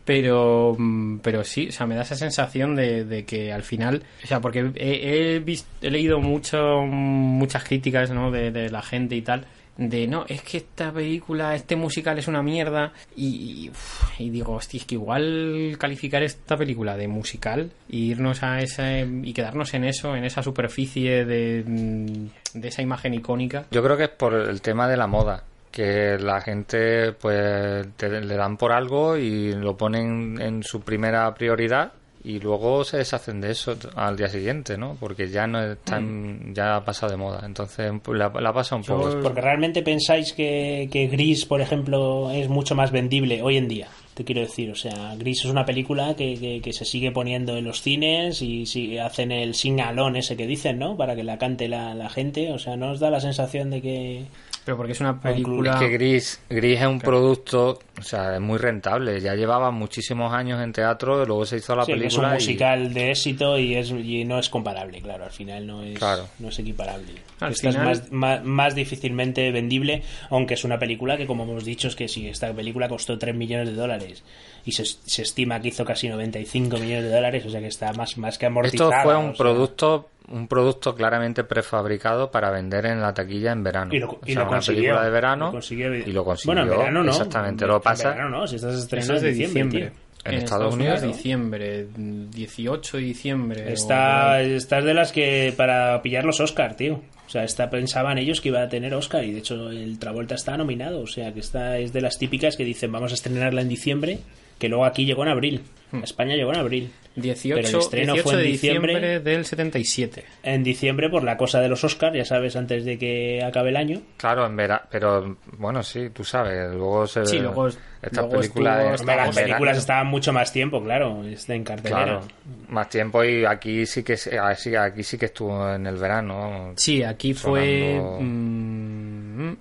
Pero, 0.05 0.75
mm, 0.77 1.19
pero 1.19 1.43
sí, 1.45 1.67
o 1.69 1.71
sea, 1.71 1.85
me 1.87 1.95
da 1.95 2.01
esa 2.01 2.15
sensación 2.15 2.75
de, 2.75 3.23
que 3.25 3.53
al 3.53 3.63
final, 3.63 4.03
o 4.23 4.27
sea, 4.27 4.41
porque 4.41 4.71
he, 4.75 5.35
he, 5.35 5.39
vis- 5.39 5.65
he 5.81 5.89
leído 5.89 6.19
mucho, 6.19 6.81
muchas 6.85 7.63
críticas, 7.63 8.11
¿no? 8.11 8.29
De, 8.29 8.51
de 8.51 8.69
la 8.69 8.81
gente 8.81 9.15
y 9.15 9.21
tal, 9.21 9.45
de 9.77 10.07
no, 10.07 10.25
es 10.27 10.41
que 10.43 10.57
esta 10.57 10.91
película, 10.91 11.55
este 11.55 11.75
musical 11.75 12.17
es 12.19 12.27
una 12.27 12.41
mierda. 12.43 12.93
Y, 13.15 13.71
y, 14.17 14.23
y 14.25 14.29
digo, 14.29 14.53
hostia, 14.53 14.79
es 14.79 14.85
que 14.85 14.95
igual 14.95 15.75
calificar 15.79 16.21
esta 16.23 16.55
película 16.57 16.95
de 16.97 17.07
musical 17.07 17.71
e 17.89 17.95
irnos 17.97 18.43
a 18.43 18.59
ese 18.59 19.07
y 19.23 19.33
quedarnos 19.33 19.73
en 19.73 19.83
eso, 19.85 20.15
en 20.15 20.25
esa 20.25 20.43
superficie 20.43 21.25
de, 21.25 21.63
mm, 21.65 22.59
de 22.59 22.67
esa 22.67 22.81
imagen 22.81 23.13
icónica. 23.13 23.65
Yo 23.71 23.83
creo 23.83 23.97
que 23.97 24.03
es 24.05 24.09
por 24.09 24.33
el 24.33 24.61
tema 24.61 24.87
de 24.87 24.97
la 24.97 25.07
moda, 25.07 25.43
que 25.71 26.17
la 26.19 26.39
gente 26.41 27.13
pues 27.13 27.87
te- 27.97 28.21
le 28.21 28.35
dan 28.35 28.57
por 28.57 28.71
algo 28.71 29.17
y 29.17 29.53
lo 29.53 29.75
ponen 29.75 30.39
en 30.39 30.61
su 30.61 30.81
primera 30.81 31.33
prioridad 31.33 31.93
y 32.23 32.39
luego 32.39 32.83
se 32.85 32.97
deshacen 32.97 33.41
de 33.41 33.51
eso 33.51 33.75
al 33.95 34.15
día 34.15 34.29
siguiente, 34.29 34.77
¿no? 34.77 34.95
Porque 34.99 35.29
ya 35.29 35.45
no 35.45 35.61
están, 35.73 36.53
ya 36.53 36.77
ha 36.77 36.85
pasado 36.85 37.11
de 37.11 37.17
moda, 37.17 37.41
entonces 37.45 37.91
la, 38.07 38.29
la 38.29 38.53
pasa 38.53 38.75
un 38.75 38.83
poco. 38.83 39.19
Porque 39.21 39.41
realmente 39.41 39.83
pensáis 39.83 40.31
que, 40.31 40.87
que 40.91 41.07
Gris, 41.07 41.45
por 41.45 41.59
ejemplo, 41.59 42.31
es 42.31 42.47
mucho 42.47 42.75
más 42.75 42.91
vendible 42.91 43.41
hoy 43.41 43.57
en 43.57 43.67
día. 43.67 43.89
Te 44.13 44.23
quiero 44.23 44.41
decir, 44.41 44.69
o 44.69 44.75
sea, 44.75 45.15
Gris 45.17 45.39
es 45.39 45.51
una 45.51 45.65
película 45.65 46.15
que, 46.15 46.37
que, 46.39 46.61
que 46.61 46.71
se 46.71 46.85
sigue 46.85 47.11
poniendo 47.11 47.57
en 47.57 47.65
los 47.65 47.81
cines 47.81 48.41
y 48.41 48.67
si 48.67 48.97
hacen 48.99 49.31
el 49.31 49.55
singalón 49.55 50.15
ese 50.15 50.37
que 50.37 50.47
dicen, 50.47 50.79
¿no? 50.79 50.95
Para 50.95 51.15
que 51.15 51.23
la 51.23 51.37
cante 51.37 51.67
la, 51.67 51.93
la 51.95 52.09
gente. 52.09 52.51
O 52.51 52.59
sea, 52.59 52.77
¿no 52.77 52.91
os 52.91 52.99
da 52.99 53.09
la 53.09 53.19
sensación 53.19 53.69
de 53.71 53.81
que. 53.81 54.25
Pero 54.65 54.77
porque 54.77 54.93
es 54.93 55.01
una 55.01 55.19
película. 55.19 55.73
Es 55.73 55.79
que 55.79 55.89
Gris, 55.89 56.41
Gris 56.49 56.79
es 56.79 56.87
un 56.87 56.99
producto, 56.99 57.79
o 57.99 58.01
sea, 58.03 58.35
es 58.35 58.41
muy 58.41 58.57
rentable. 58.57 59.19
Ya 59.19 59.35
llevaba 59.35 59.71
muchísimos 59.71 60.33
años 60.33 60.61
en 60.61 60.71
teatro, 60.71 61.25
luego 61.25 61.45
se 61.45 61.57
hizo 61.57 61.75
la 61.75 61.83
Sí, 61.85 61.91
que 61.93 61.97
es 62.07 62.13
un 62.15 62.21
película 62.21 62.29
y 62.29 62.33
musical 62.35 62.93
de 62.93 63.11
éxito 63.11 63.59
y, 63.59 63.75
es, 63.75 63.89
y 63.91 64.23
no 64.23 64.39
es 64.39 64.49
comparable, 64.49 65.01
claro. 65.01 65.25
Al 65.25 65.31
final 65.31 65.67
no 65.67 65.83
es, 65.83 65.97
Claro. 65.99 66.27
no 66.39 66.47
es 66.49 66.57
equiparable. 66.59 67.11
Al 67.41 67.51
Esta 67.51 67.71
final- 67.71 67.91
es 67.91 67.99
más, 68.03 68.11
más, 68.11 68.43
más 68.45 68.75
difícilmente 68.75 69.51
vendible, 69.51 70.03
aunque 70.29 70.53
es 70.53 70.63
una 70.63 70.79
película 70.79 71.17
que, 71.17 71.27
como 71.27 71.43
hemos 71.43 71.65
dicho, 71.65 71.89
es 71.89 71.95
que 71.97 72.07
si 72.07 72.27
esta 72.29 72.53
película 72.53 72.87
costó 72.87 73.17
3 73.17 73.35
millones 73.35 73.67
de 73.67 73.73
dólares 73.75 74.23
y 74.65 74.71
se, 74.71 74.85
se 74.85 75.21
estima 75.23 75.59
que 75.61 75.69
hizo 75.69 75.83
casi 75.85 76.07
95 76.09 76.77
millones 76.77 77.03
de 77.03 77.09
dólares, 77.11 77.45
o 77.45 77.49
sea 77.49 77.59
que 77.59 77.67
está 77.67 77.91
más, 77.93 78.17
más 78.17 78.37
que 78.37 78.45
Esto 78.45 78.47
amortizada. 78.47 79.03
fue 79.03 79.13
o 79.15 79.19
un 79.19 79.25
sea, 79.35 79.37
producto 79.37 80.09
un 80.29 80.47
producto 80.47 80.95
claramente 80.95 81.43
prefabricado 81.43 82.31
para 82.31 82.49
vender 82.49 82.85
en 82.85 83.01
la 83.01 83.13
taquilla 83.13 83.51
en 83.51 83.61
verano. 83.61 83.93
Y 83.93 83.99
lo, 83.99 84.09
O 84.11 84.19
y 84.25 84.31
sea, 84.31 84.43
lo 84.43 84.47
una 84.47 84.57
consiguió. 84.57 84.81
película 84.81 85.03
de 85.03 85.09
verano 85.11 85.45
Lo 85.47 85.51
consiguió. 85.51 85.93
y 85.95 86.11
lo 86.13 86.23
consiguió. 86.23 86.55
Bueno, 86.55 86.71
en 86.71 86.77
verano 86.79 87.03
no. 87.03 87.11
Exactamente, 87.11 87.65
En- 87.65 87.69
lo 87.69 87.75
en 87.75 87.81
pasa. 87.81 88.09
verano 88.11 88.29
no, 88.29 88.47
si 88.47 88.55
estás 88.55 88.75
estrenando 88.75 89.15
es 89.15 89.21
de 89.21 89.29
en 89.31 89.37
diciembre. 89.37 89.91
En 90.25 90.35
Estados 90.35 90.73
Unidos, 90.75 91.01
¿no? 91.01 91.07
diciembre, 91.09 91.87
18 91.97 92.97
de 92.97 93.03
diciembre. 93.03 93.73
Está, 93.73 94.35
o- 94.35 94.35
estás 94.37 94.85
de 94.85 94.93
las 94.93 95.11
que 95.11 95.53
para 95.57 96.01
pillar 96.01 96.23
los 96.23 96.39
Oscar, 96.39 96.75
tío. 96.77 97.01
O 97.25 97.29
sea, 97.29 97.43
está, 97.43 97.69
pensaban 97.69 98.17
ellos 98.17 98.39
que 98.39 98.47
iba 98.49 98.61
a 98.61 98.69
tener 98.69 98.93
Oscar 98.93 99.23
y 99.25 99.31
de 99.33 99.39
hecho 99.39 99.69
el 99.71 99.99
Travolta 99.99 100.35
está 100.35 100.55
nominado. 100.55 101.01
O 101.01 101.07
sea, 101.07 101.33
que 101.33 101.41
está, 101.41 101.77
es 101.79 101.91
de 101.91 101.99
las 101.99 102.17
típicas 102.17 102.55
que 102.55 102.63
dicen 102.63 102.91
vamos 102.93 103.11
a 103.11 103.15
estrenarla 103.15 103.61
en 103.61 103.67
diciembre, 103.69 104.19
que 104.63 104.69
luego 104.69 104.85
aquí 104.85 105.05
llegó 105.05 105.23
en 105.23 105.29
abril. 105.29 105.61
A 105.91 105.97
España 106.05 106.35
llegó 106.35 106.53
en 106.53 106.59
abril. 106.59 106.89
18, 107.15 107.55
Pero 107.55 107.67
el 107.67 107.75
estreno 107.83 108.13
18 108.13 108.23
fue 108.23 108.33
en 108.33 108.39
de 108.39 108.43
diciembre. 108.45 108.93
diciembre 108.93 109.19
del 109.19 109.45
77. 109.45 110.23
En 110.41 110.63
diciembre 110.63 111.09
por 111.09 111.23
la 111.23 111.35
cosa 111.37 111.59
de 111.59 111.67
los 111.67 111.83
Oscar, 111.83 112.11
ya 112.15 112.25
sabes, 112.25 112.55
antes 112.55 112.85
de 112.85 112.97
que 112.97 113.43
acabe 113.43 113.69
el 113.69 113.75
año. 113.77 114.01
Claro, 114.17 114.45
en 114.47 114.55
verano, 114.55 114.81
pero 114.89 115.37
bueno, 115.57 115.83
sí, 115.83 116.09
tú 116.11 116.23
sabes, 116.23 116.71
luego 116.71 117.05
se 117.05 117.25
Sí, 117.27 117.37
luego- 117.39 117.67
estas 117.67 118.13
luego 118.13 118.29
películas 118.39 118.95
estuvo- 119.01 119.15
las 119.15 119.35
películas 119.35 119.77
estaban 119.77 120.07
mucho 120.07 120.33
más 120.33 120.51
tiempo, 120.51 120.81
claro, 120.83 121.23
está 121.25 121.53
en 121.53 121.63
cartelera. 121.63 122.03
Claro, 122.03 122.21
más 122.69 122.89
tiempo 122.89 123.23
y 123.23 123.45
aquí 123.45 123.85
sí 123.85 124.01
que 124.01 124.17
se- 124.17 124.39
ah, 124.39 124.55
sí, 124.55 124.73
aquí 124.75 125.03
sí 125.03 125.17
que 125.19 125.25
estuvo 125.25 125.71
en 125.71 125.85
el 125.85 125.97
verano. 125.97 126.71
Sí, 126.77 127.03
aquí 127.03 127.35
fue. 127.35 127.93
Sonando- 127.97 128.17
mm, 128.21 129.53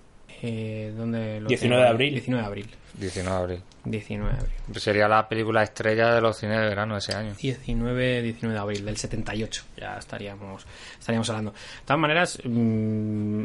eh, 0.42 0.92
¿dónde 0.96 1.40
lo 1.40 1.48
19 1.48 1.58
tengo? 1.76 1.82
de 1.82 1.88
abril. 1.88 2.10
19 2.14 2.40
de 2.42 2.46
abril. 2.46 2.66
19 3.02 3.30
de 3.30 3.42
abril. 3.42 3.62
19 3.84 4.32
de 4.32 4.38
abril. 4.38 4.80
Sería 4.80 5.08
la 5.08 5.28
película 5.28 5.62
estrella 5.62 6.14
de 6.14 6.20
los 6.20 6.36
cines 6.36 6.60
de 6.60 6.66
verano 6.68 6.96
ese 6.96 7.14
año. 7.14 7.34
19, 7.34 8.22
19 8.22 8.54
de 8.54 8.60
abril 8.60 8.84
del 8.84 8.96
78. 8.96 9.64
Ya 9.76 9.96
estaríamos, 9.96 10.66
estaríamos 10.98 11.28
hablando. 11.30 11.50
De 11.52 11.58
todas 11.84 12.00
maneras, 12.00 12.38
mm, 12.44 13.44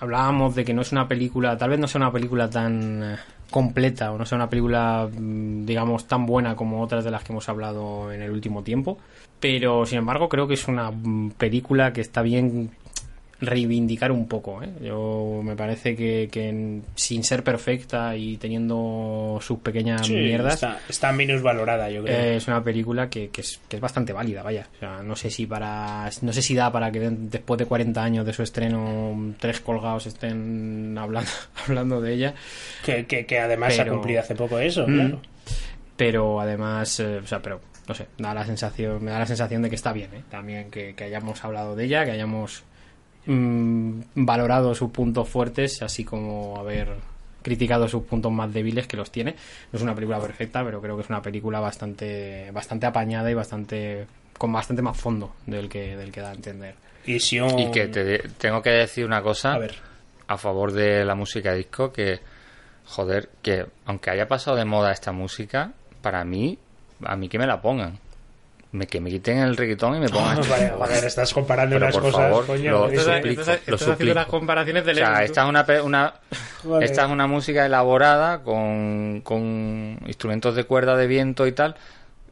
hablábamos 0.00 0.54
de 0.54 0.64
que 0.64 0.74
no 0.74 0.82
es 0.82 0.92
una 0.92 1.06
película, 1.06 1.56
tal 1.56 1.70
vez 1.70 1.78
no 1.78 1.86
sea 1.86 2.00
una 2.00 2.12
película 2.12 2.48
tan 2.48 3.02
eh, 3.02 3.16
completa 3.50 4.12
o 4.12 4.18
no 4.18 4.24
sea 4.24 4.36
una 4.36 4.48
película, 4.48 5.08
mm, 5.10 5.66
digamos, 5.66 6.06
tan 6.06 6.26
buena 6.26 6.56
como 6.56 6.82
otras 6.82 7.04
de 7.04 7.10
las 7.10 7.22
que 7.22 7.32
hemos 7.32 7.48
hablado 7.48 8.12
en 8.12 8.22
el 8.22 8.30
último 8.30 8.62
tiempo. 8.62 8.98
Pero, 9.38 9.86
sin 9.86 9.98
embargo, 9.98 10.28
creo 10.28 10.46
que 10.46 10.54
es 10.54 10.68
una 10.68 10.90
mm, 10.90 11.32
película 11.32 11.92
que 11.92 12.00
está 12.00 12.22
bien 12.22 12.70
reivindicar 13.40 14.12
un 14.12 14.26
poco. 14.28 14.62
¿eh? 14.62 14.68
Yo 14.82 15.40
me 15.42 15.56
parece 15.56 15.96
que, 15.96 16.28
que 16.30 16.80
sin 16.94 17.24
ser 17.24 17.42
perfecta 17.42 18.14
y 18.16 18.36
teniendo 18.36 19.38
sus 19.40 19.58
pequeñas 19.60 20.06
Sí, 20.06 20.14
mierdas, 20.14 20.54
está, 20.54 20.78
está 20.88 21.12
minusvalorada, 21.12 21.88
yo 21.90 22.02
creo. 22.04 22.16
eh, 22.18 22.36
es 22.36 22.46
una 22.48 22.62
película 22.62 23.08
que, 23.08 23.28
que 23.30 23.40
es, 23.40 23.60
que 23.68 23.76
es 23.76 23.82
bastante 23.82 24.12
válida, 24.12 24.42
vaya. 24.42 24.68
O 24.76 24.78
sea, 24.78 25.02
no 25.02 25.16
sé 25.16 25.30
si 25.30 25.46
para 25.46 26.08
no 26.22 26.32
sé 26.32 26.42
si 26.42 26.54
da 26.54 26.70
para 26.70 26.90
que 26.92 27.00
de- 27.00 27.10
después 27.10 27.58
de 27.58 27.66
40 27.66 28.02
años 28.02 28.26
de 28.26 28.32
su 28.32 28.42
estreno 28.42 29.34
tres 29.38 29.60
colgados 29.60 30.06
estén 30.06 30.96
hablando 30.98 31.30
hablando 31.66 32.00
de 32.00 32.14
ella, 32.14 32.34
que, 32.84 33.06
que, 33.06 33.26
que 33.26 33.38
además 33.38 33.74
se 33.74 33.82
ha 33.82 33.88
cumplido 33.88 34.20
hace 34.20 34.34
poco 34.34 34.58
eso, 34.58 34.86
Mm. 34.86 34.94
claro. 34.94 35.20
pero 35.96 36.40
además, 36.40 37.00
eh, 37.00 37.18
o 37.22 37.26
sea, 37.26 37.40
pero 37.40 37.60
no 37.88 37.94
sé, 37.94 38.06
da 38.18 38.32
la 38.34 38.44
sensación, 38.46 39.02
me 39.04 39.10
da 39.10 39.18
la 39.18 39.26
sensación 39.26 39.62
de 39.62 39.68
que 39.68 39.74
está 39.76 39.92
bien, 39.92 40.10
¿eh? 40.14 40.22
También 40.30 40.70
que, 40.70 40.94
que 40.94 41.04
hayamos 41.04 41.44
hablado 41.44 41.74
de 41.74 41.84
ella, 41.84 42.04
que 42.04 42.12
hayamos 42.12 42.62
mm, 43.32 44.00
valorado 44.16 44.74
sus 44.74 44.90
puntos 44.90 45.28
fuertes, 45.28 45.82
así 45.82 46.04
como 46.04 46.56
haber 46.58 46.88
criticado 47.42 47.88
sus 47.88 48.02
puntos 48.04 48.30
más 48.32 48.52
débiles 48.52 48.86
que 48.86 48.96
los 48.96 49.10
tiene. 49.10 49.34
No 49.72 49.76
es 49.78 49.82
una 49.82 49.94
película 49.94 50.20
perfecta, 50.20 50.62
pero 50.64 50.80
creo 50.80 50.96
que 50.96 51.02
es 51.02 51.08
una 51.08 51.22
película 51.22 51.60
bastante 51.60 52.50
bastante 52.52 52.86
apañada 52.86 53.30
y 53.30 53.34
bastante 53.34 54.06
con 54.36 54.52
bastante 54.52 54.82
más 54.82 54.96
fondo 54.98 55.34
del 55.46 55.68
que 55.68 55.96
del 55.96 56.12
que 56.12 56.20
da 56.20 56.30
a 56.30 56.34
entender. 56.34 56.74
Y 57.06 57.18
si 57.20 57.40
un- 57.40 57.58
Y 57.58 57.70
que 57.70 57.86
te 57.88 58.04
de- 58.04 58.18
tengo 58.38 58.60
que 58.62 58.70
decir 58.70 59.06
una 59.06 59.22
cosa 59.22 59.54
A 59.54 59.58
ver. 59.58 59.74
a 60.28 60.36
favor 60.36 60.72
de 60.72 61.04
la 61.04 61.14
música 61.14 61.54
disco 61.54 61.92
que 61.92 62.20
joder, 62.86 63.30
que 63.42 63.64
aunque 63.86 64.10
haya 64.10 64.26
pasado 64.28 64.56
de 64.56 64.64
moda 64.64 64.92
esta 64.92 65.12
música, 65.12 65.72
para 66.02 66.24
mí 66.24 66.58
a 67.04 67.16
mí 67.16 67.28
que 67.30 67.38
me 67.38 67.46
la 67.46 67.62
pongan. 67.62 67.98
Me, 68.72 68.86
que 68.86 69.00
me 69.00 69.10
quiten 69.10 69.38
el 69.38 69.56
reggaetón 69.56 69.96
y 69.96 70.00
me 70.00 70.08
pongan. 70.08 70.38
Vale, 70.48 70.70
joder, 70.70 71.04
estás 71.06 71.34
comparando 71.34 71.74
Pero 71.74 71.86
unas 71.86 71.94
por 71.94 72.02
cosas, 72.04 72.20
favor, 72.20 72.46
coño. 72.46 72.70
lo, 72.70 72.82
suplico, 72.88 73.00
estás- 73.00 73.46
lo 73.48 73.52
estás 73.54 73.72
haciendo 73.72 73.92
suplico. 73.94 74.14
las 74.14 74.26
comparaciones 74.26 74.84
de 74.84 74.92
O 74.92 74.94
sea, 74.94 75.24
esta 75.24 75.42
es 75.42 75.48
una, 75.48 75.66
una 75.82 76.14
Vale. 76.64 76.84
esta 76.84 77.04
es 77.04 77.10
una 77.10 77.26
música 77.26 77.66
elaborada 77.66 78.42
con, 78.42 79.22
con 79.24 79.98
instrumentos 80.06 80.54
de 80.54 80.64
cuerda 80.64 80.96
de 80.96 81.06
viento 81.08 81.46
y 81.48 81.52
tal, 81.52 81.74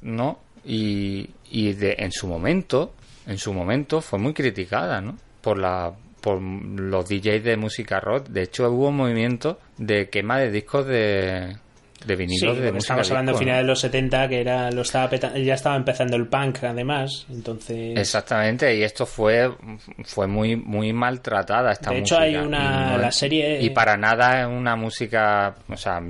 ¿no? 0.00 0.38
Y, 0.64 1.30
y 1.50 1.72
de, 1.72 1.96
en 1.98 2.12
su 2.12 2.28
momento, 2.28 2.92
en 3.26 3.38
su 3.38 3.52
momento 3.52 4.00
fue 4.00 4.18
muy 4.18 4.32
criticada, 4.34 5.00
¿no? 5.00 5.16
Por 5.40 5.58
la 5.58 5.92
por 6.20 6.42
los 6.42 7.08
DJs 7.08 7.44
de 7.44 7.56
música 7.56 8.00
rock. 8.00 8.26
De 8.28 8.42
hecho, 8.42 8.68
hubo 8.70 8.88
un 8.88 8.96
movimiento 8.96 9.60
de 9.76 10.08
quema 10.10 10.38
de 10.38 10.50
discos 10.50 10.84
de, 10.86 11.56
de 12.06 12.14
Sí, 12.14 12.16
vinilos 12.16 12.56
de 12.56 12.72
música 12.72 12.78
estamos 12.78 13.10
hablando 13.10 13.32
¿no? 13.32 13.38
finales 13.38 13.62
de 13.62 13.66
los 13.66 13.80
70, 13.80 14.28
que 14.28 14.40
era 14.40 14.70
lo 14.70 14.82
estaba 14.82 15.10
ya 15.16 15.54
estaba 15.54 15.76
empezando 15.76 16.16
el 16.16 16.26
punk, 16.26 16.62
además. 16.64 17.26
Entonces, 17.30 17.98
Exactamente, 17.98 18.76
y 18.76 18.82
esto 18.82 19.04
fue 19.06 19.50
fue 20.04 20.26
muy 20.26 20.56
muy 20.56 20.92
maltratada 20.92 21.72
esta 21.72 21.90
De 21.90 21.98
hecho, 21.98 22.16
música. 22.16 22.22
hay 22.22 22.36
una- 22.46 22.90
no 22.92 22.98
la 22.98 23.08
es- 23.08 23.16
serie- 23.16 23.62
Y 23.62 23.70
para 23.70 23.96
nada 23.96 24.42
es 24.42 24.46
una 24.46 24.76
música... 24.76 25.54
O 25.68 25.76
sea, 25.76 26.00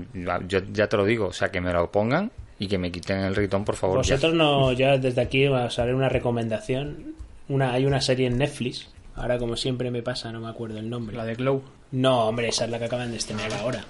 yo 0.47 0.61
ya 0.73 0.87
te 0.89 0.97
lo 0.97 1.05
digo, 1.05 1.27
o 1.27 1.33
sea, 1.33 1.49
que 1.51 1.61
me 1.61 1.73
lo 1.73 1.91
pongan 1.91 2.31
y 2.59 2.67
que 2.69 2.77
me 2.79 2.91
quiten 2.91 3.19
el 3.21 3.35
ritón, 3.37 3.65
por 3.65 3.77
favor. 3.77 4.05
ya. 4.05 4.15
vosotros 4.17 4.35
no, 4.35 4.73
ya 4.73 4.99
desde 4.99 5.21
aquí 5.21 5.47
os 5.47 5.79
haré 5.79 5.95
una 5.95 6.09
recomendación. 6.09 7.15
Una, 7.49 7.73
hay 7.73 7.87
una 7.87 8.01
serie 8.01 8.27
en 8.27 8.37
Netflix. 8.39 8.89
Ahora, 9.17 9.39
como 9.39 9.57
siempre 9.57 9.91
me 9.91 10.03
pasa, 10.03 10.31
no 10.33 10.41
me 10.41 10.49
acuerdo 10.49 10.79
el 10.79 10.89
nombre. 10.91 11.17
La 11.17 11.25
de 11.25 11.35
Glow. 11.35 11.63
No, 11.93 12.25
hombre, 12.29 12.49
esa 12.49 12.65
es 12.67 12.71
la 12.71 12.79
que 12.79 12.85
acaban 12.87 13.11
de 13.11 13.17
estrenar 13.17 13.53
ahora. 13.55 13.85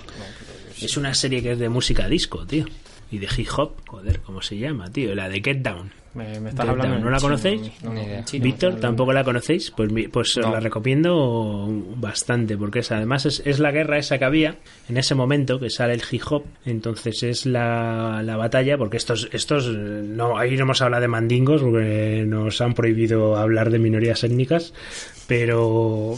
Es 0.81 0.97
una 0.97 1.15
serie 1.15 1.43
que 1.43 1.53
es 1.53 1.59
de 1.59 1.69
música 1.69 2.09
disco, 2.09 2.47
tío. 2.47 2.65
Y 3.11 3.19
de 3.19 3.27
hip 3.37 3.49
hop, 3.57 3.73
joder, 3.89 4.21
¿cómo 4.21 4.43
se 4.43 4.59
llama, 4.59 4.91
tío? 4.93 5.15
La 5.15 5.29
de 5.31 5.41
Get 5.43 5.59
Down. 5.63 5.91
Me, 6.15 6.39
me 6.41 6.51
estás 6.51 6.67
Get 6.67 6.71
hablando 6.73 6.95
Down, 6.97 7.05
¿No 7.05 7.11
la 7.11 7.17
chino, 7.17 7.29
conocéis? 7.29 7.61
no, 7.83 8.25
chino, 8.25 8.45
Víctor, 8.45 8.75
¿tampoco 8.81 9.13
la 9.15 9.25
conocéis? 9.25 9.71
Pues, 9.71 9.91
mi- 9.91 10.09
pues 10.09 10.37
os 10.37 10.45
la 10.51 10.61
recomiendo 10.61 11.67
bastante, 11.97 12.57
porque 12.59 12.81
es, 12.81 12.93
además 12.93 13.25
es, 13.25 13.43
es 13.47 13.61
la 13.61 13.71
guerra 13.73 13.97
esa 13.99 14.19
que 14.19 14.25
había 14.27 14.59
en 14.91 14.99
ese 14.99 15.15
momento 15.15 15.59
que 15.59 15.71
sale 15.71 15.95
el 15.95 16.03
hip 16.11 16.23
hop. 16.31 16.45
Entonces 16.67 17.23
es 17.23 17.47
la, 17.47 18.21
la 18.23 18.37
batalla, 18.37 18.77
porque 18.77 18.99
estos, 18.99 19.29
estos 19.33 19.69
no, 19.69 20.37
ahí 20.39 20.55
no 20.57 20.65
hemos 20.65 20.83
hablado 20.83 21.01
de 21.01 21.09
mandingos, 21.09 21.63
porque 21.63 22.25
nos 22.27 22.61
han 22.61 22.75
prohibido 22.75 23.37
hablar 23.39 23.71
de 23.71 23.79
minorías 23.79 24.23
étnicas, 24.23 24.75
pero. 25.27 26.15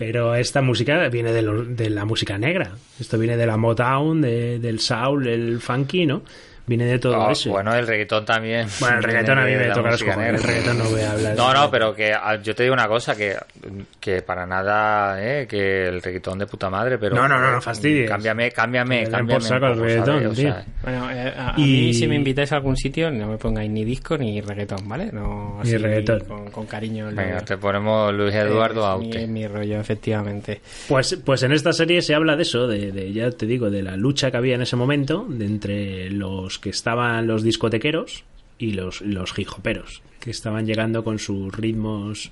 Pero 0.00 0.34
esta 0.34 0.62
música 0.62 1.08
viene 1.10 1.30
de, 1.30 1.42
de 1.42 1.90
la 1.90 2.06
música 2.06 2.38
negra. 2.38 2.72
Esto 2.98 3.18
viene 3.18 3.36
de 3.36 3.44
la 3.44 3.58
Motown, 3.58 4.22
de- 4.22 4.58
del 4.58 4.80
soul, 4.80 5.26
el 5.28 5.60
funky, 5.60 6.06
¿no? 6.06 6.22
Viene 6.66 6.84
de 6.84 6.98
todo 6.98 7.20
Ah, 7.26 7.32
eso. 7.32 7.50
bueno, 7.50 7.74
el 7.74 7.86
reggaetón 7.86 8.24
también. 8.24 8.68
Bueno, 8.78 8.98
el 8.98 9.02
reggaetón 9.04 9.38
a 9.38 9.42
mí 9.42 9.48
viene 9.50 9.68
me 9.68 9.74
toca 9.74 9.90
los 9.90 10.02
cojones. 10.04 10.34
El 10.34 10.42
reggaetón 10.42 10.78
no 10.78 10.84
voy 10.84 11.00
a 11.00 11.10
hablar. 11.12 11.36
No, 11.36 11.52
no, 11.54 11.70
pero 11.70 11.94
que 11.94 12.12
ah, 12.12 12.36
yo 12.42 12.54
te 12.54 12.62
digo 12.62 12.72
una 12.74 12.86
cosa, 12.88 13.16
que, 13.16 13.36
que 13.98 14.22
para 14.22 14.46
nada, 14.46 15.18
eh, 15.22 15.46
que 15.48 15.88
el 15.88 16.00
reggaetón 16.02 16.38
de 16.38 16.46
puta 16.46 16.70
madre, 16.70 16.98
pero... 16.98 17.16
No, 17.16 17.26
no, 17.28 17.40
no, 17.40 17.50
no 17.52 17.60
fastidies. 17.60 18.08
Cámbiame, 18.08 18.50
cámbiame, 18.52 19.04
Que 19.04 19.10
cámbiame. 19.10 19.32
por 19.40 19.42
saco 19.42 19.66
un 19.66 19.72
el 19.72 19.80
reggaetón. 19.80 20.26
O 20.26 20.34
sea, 20.34 20.64
Bueno, 20.82 21.10
eh, 21.10 21.34
a, 21.36 21.54
a 21.54 21.58
Y- 21.58 21.62
mí 21.86 21.94
si 21.94 22.06
me 22.06 22.14
invitáis 22.14 22.52
a 22.52 22.56
algún 22.56 22.76
sitio 22.76 23.10
no 23.10 23.26
me 23.26 23.36
pongáis 23.38 23.70
ni 23.70 23.84
disco 23.84 24.16
ni 24.16 24.40
reggaetón, 24.40 24.88
¿vale? 24.88 25.10
No, 25.12 25.60
Ni 25.64 25.76
reggaetón. 25.76 26.20
Con, 26.20 26.50
con 26.50 26.66
cariño. 26.66 27.06
venga, 27.06 27.36
lo- 27.40 27.44
te 27.44 27.56
ponemos 27.58 28.14
Luis 28.14 28.34
Eduardo 28.34 28.86
Aute. 28.86 29.26
mi, 29.26 29.40
mi 29.40 29.46
rollo, 29.48 29.80
efectivamente. 29.80 30.60
Pues, 30.88 31.18
pues 31.24 31.42
en 31.42 31.52
esta 31.52 31.72
serie 31.72 32.00
se 32.02 32.14
habla 32.14 32.36
de 32.36 32.42
eso, 32.42 32.66
de, 32.68 32.92
de, 32.92 33.12
ya 33.12 33.30
te 33.30 33.46
digo, 33.46 33.70
de 33.70 33.82
la 33.82 33.96
lucha 33.96 34.30
que 34.30 34.36
había 34.36 34.54
en 34.54 34.62
ese 34.62 34.76
momento 34.76 35.26
de 35.28 35.46
entre 35.46 36.10
los 36.10 36.49
que 36.58 36.70
estaban 36.70 37.26
los 37.26 37.42
discotequeros 37.42 38.24
y 38.58 38.72
los, 38.72 39.00
los 39.00 39.38
hip 39.38 39.48
hoperos, 39.56 40.02
que 40.20 40.30
estaban 40.30 40.66
llegando 40.66 41.02
con 41.02 41.18
sus 41.18 41.54
ritmos 41.54 42.30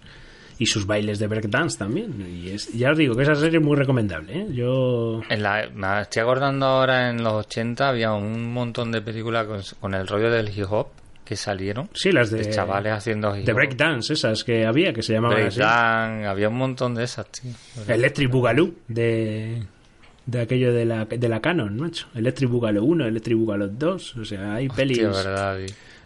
y 0.58 0.66
sus 0.66 0.86
bailes 0.86 1.18
de 1.18 1.26
breakdance 1.26 1.78
también. 1.78 2.26
Y 2.26 2.50
es, 2.50 2.72
ya 2.72 2.90
os 2.90 2.98
digo 2.98 3.14
que 3.14 3.22
esa 3.22 3.34
serie 3.34 3.58
es 3.58 3.64
muy 3.64 3.76
recomendable. 3.76 4.40
¿eh? 4.40 4.46
Yo 4.50 5.22
En 5.28 5.42
la, 5.42 5.68
me 5.72 6.02
estoy 6.02 6.22
acordando 6.22 6.66
ahora 6.66 7.10
en 7.10 7.22
los 7.22 7.46
80 7.46 7.88
había 7.88 8.12
un 8.12 8.52
montón 8.52 8.90
de 8.90 9.00
películas 9.00 9.46
con, 9.46 9.62
con 9.80 9.94
el 9.94 10.06
rollo 10.06 10.30
del 10.30 10.48
hip 10.48 10.66
hop 10.70 10.88
que 11.24 11.36
salieron. 11.36 11.90
Sí, 11.92 12.10
las 12.10 12.30
de, 12.30 12.48
chavales 12.50 12.92
haciendo 12.92 13.36
hip 13.36 13.44
de 13.44 13.52
hop. 13.52 13.56
breakdance, 13.56 14.12
esas 14.12 14.42
que 14.44 14.66
había, 14.66 14.92
que 14.92 15.02
se 15.02 15.12
llamaban 15.12 15.46
así. 15.46 15.58
Breakdance, 15.58 16.26
había 16.26 16.48
un 16.48 16.56
montón 16.56 16.94
de 16.94 17.04
esas, 17.04 17.26
tío. 17.30 17.52
Electric 17.86 18.30
Boogaloo 18.30 18.74
de, 18.88 19.62
de 20.28 20.42
aquello 20.42 20.74
de 20.74 20.84
la, 20.84 21.06
de 21.06 21.28
la 21.28 21.40
Canon, 21.40 21.74
macho. 21.78 22.06
Electric 22.14 22.50
Boogaloo 22.50 22.84
1, 22.84 23.06
Electric 23.06 23.38
Boogaloo 23.38 23.68
2. 23.68 24.16
O 24.18 24.24
sea, 24.26 24.54
hay 24.56 24.68
pelis, 24.68 24.98
Tío, 24.98 25.10
verdad, 25.10 25.56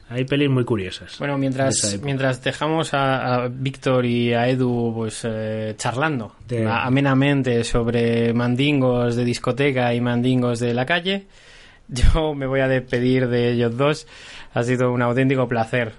hay 0.08 0.24
pelis 0.24 0.48
muy 0.48 0.64
curiosas. 0.64 1.18
Bueno, 1.18 1.36
mientras, 1.38 1.98
mientras 2.04 2.40
dejamos 2.44 2.94
a, 2.94 3.34
a 3.44 3.48
Víctor 3.48 4.06
y 4.06 4.32
a 4.32 4.48
Edu 4.48 4.92
pues 4.94 5.22
eh, 5.24 5.74
charlando 5.76 6.36
De- 6.46 6.66
amenamente 6.68 7.64
sobre 7.64 8.32
mandingos 8.32 9.16
de 9.16 9.24
discoteca 9.24 9.92
y 9.92 10.00
mandingos 10.00 10.60
de 10.60 10.72
la 10.72 10.86
calle, 10.86 11.26
yo 11.88 12.32
me 12.34 12.46
voy 12.46 12.60
a 12.60 12.68
despedir 12.68 13.26
de 13.28 13.50
ellos 13.52 13.76
dos. 13.76 14.06
Ha 14.54 14.62
sido 14.62 14.92
un 14.92 15.02
auténtico 15.02 15.48
placer 15.48 15.92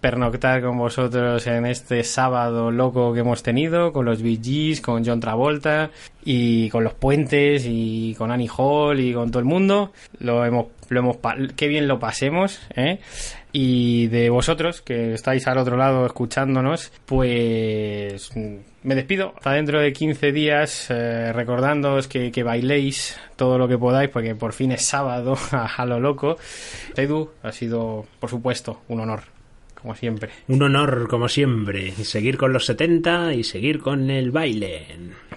pernoctar 0.00 0.62
con 0.62 0.78
vosotros 0.78 1.46
en 1.46 1.66
este 1.66 2.02
sábado 2.04 2.70
loco 2.70 3.12
que 3.12 3.20
hemos 3.20 3.42
tenido, 3.42 3.92
con 3.92 4.06
los 4.06 4.22
Gees, 4.22 4.80
con 4.80 5.04
John 5.04 5.20
Travolta 5.20 5.90
y 6.24 6.70
con 6.70 6.84
los 6.84 6.94
puentes 6.94 7.64
y 7.66 8.14
con 8.16 8.30
Annie 8.30 8.48
Hall 8.56 9.00
y 9.00 9.12
con 9.12 9.30
todo 9.30 9.40
el 9.40 9.44
mundo. 9.44 9.92
Lo 10.18 10.44
hemos, 10.44 10.66
lo 10.88 11.00
hemos, 11.00 11.18
qué 11.56 11.68
bien 11.68 11.86
lo 11.86 11.98
pasemos, 11.98 12.60
¿eh? 12.74 12.98
Y 13.52 14.06
de 14.08 14.30
vosotros 14.30 14.80
que 14.80 15.14
estáis 15.14 15.46
al 15.48 15.58
otro 15.58 15.76
lado 15.76 16.06
escuchándonos, 16.06 16.92
pues 17.04 18.30
mm, 18.34 18.56
me 18.84 18.94
despido. 18.94 19.34
Hasta 19.36 19.52
dentro 19.52 19.80
de 19.80 19.92
15 19.92 20.32
días, 20.32 20.86
eh, 20.90 21.32
recordándoos 21.32 22.06
que, 22.06 22.30
que 22.30 22.42
bailéis 22.42 23.18
todo 23.36 23.58
lo 23.58 23.66
que 23.66 23.76
podáis, 23.76 24.10
porque 24.10 24.34
por 24.34 24.52
fin 24.52 24.72
es 24.72 24.82
sábado 24.82 25.36
a, 25.50 25.66
a 25.76 25.86
lo 25.86 25.98
loco. 25.98 26.36
Edu, 26.96 27.30
ha 27.42 27.52
sido, 27.52 28.06
por 28.20 28.30
supuesto, 28.30 28.82
un 28.88 29.00
honor, 29.00 29.22
como 29.80 29.94
siempre. 29.94 30.30
Un 30.48 30.62
honor, 30.62 31.08
como 31.08 31.28
siempre. 31.28 31.92
Y 31.98 32.04
seguir 32.04 32.36
con 32.36 32.52
los 32.52 32.66
70 32.66 33.34
y 33.34 33.44
seguir 33.44 33.80
con 33.80 34.10
el 34.10 34.30
baile. 34.30 34.86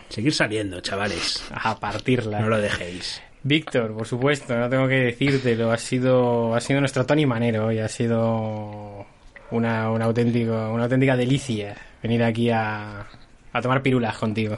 Seguir 0.09 0.33
saliendo, 0.33 0.81
chavales. 0.81 1.43
A 1.51 1.79
partirla. 1.79 2.39
No 2.39 2.49
lo 2.49 2.59
dejéis. 2.59 3.21
Víctor, 3.43 3.93
por 3.93 4.07
supuesto, 4.07 4.55
no 4.57 4.69
tengo 4.69 4.87
que 4.87 4.95
decírtelo, 4.95 5.69
ha 5.69 5.77
sido, 5.77 6.55
ha 6.55 6.61
sido 6.61 6.79
nuestro 6.79 7.05
Tony 7.05 7.25
Manero 7.25 7.73
y 7.73 7.79
ha 7.79 7.89
sido 7.89 9.05
una, 9.51 9.91
una, 9.91 10.05
auténtico, 10.05 10.71
una 10.71 10.83
auténtica 10.83 11.17
delicia 11.17 11.75
venir 12.01 12.23
aquí 12.23 12.49
a, 12.49 13.05
a 13.51 13.61
tomar 13.61 13.81
pirulas 13.81 14.17
contigo. 14.17 14.57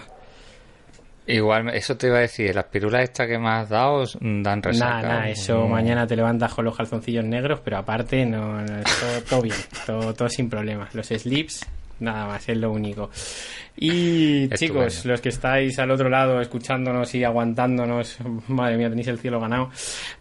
Igual, 1.27 1.69
eso 1.73 1.97
te 1.97 2.07
iba 2.07 2.17
a 2.17 2.21
decir, 2.21 2.53
las 2.53 2.65
pirulas 2.65 3.03
estas 3.03 3.27
que 3.27 3.39
me 3.39 3.49
has 3.49 3.67
dado 3.69 4.03
dan 4.21 4.61
resaca. 4.61 5.01
Nada, 5.01 5.07
nada, 5.07 5.29
eso 5.29 5.55
No. 5.59 5.67
mañana 5.67 6.05
te 6.05 6.15
levantas 6.15 6.53
con 6.53 6.65
los 6.65 6.77
calzoncillos 6.77 7.25
negros, 7.25 7.61
pero 7.63 7.77
aparte 7.77 8.25
no, 8.25 8.61
no, 8.61 8.65
todo, 8.83 9.21
todo 9.27 9.41
bien, 9.41 9.55
todo, 9.87 10.13
todo 10.13 10.29
sin 10.29 10.49
problemas. 10.49 10.93
Los 10.93 11.07
slips, 11.07 11.65
nada 11.99 12.27
más, 12.27 12.47
es 12.47 12.57
lo 12.57 12.71
único. 12.71 13.09
Y 13.77 14.47
chicos, 14.49 15.03
los 15.05 15.19
que 15.19 15.29
estáis 15.29 15.79
al 15.79 15.91
otro 15.91 16.09
lado 16.09 16.39
escuchándonos 16.39 17.13
y 17.15 17.23
aguantándonos, 17.23 18.17
madre 18.47 18.77
mía, 18.77 18.89
tenéis 18.89 19.07
el 19.07 19.17
cielo 19.19 19.39
ganado. 19.39 19.71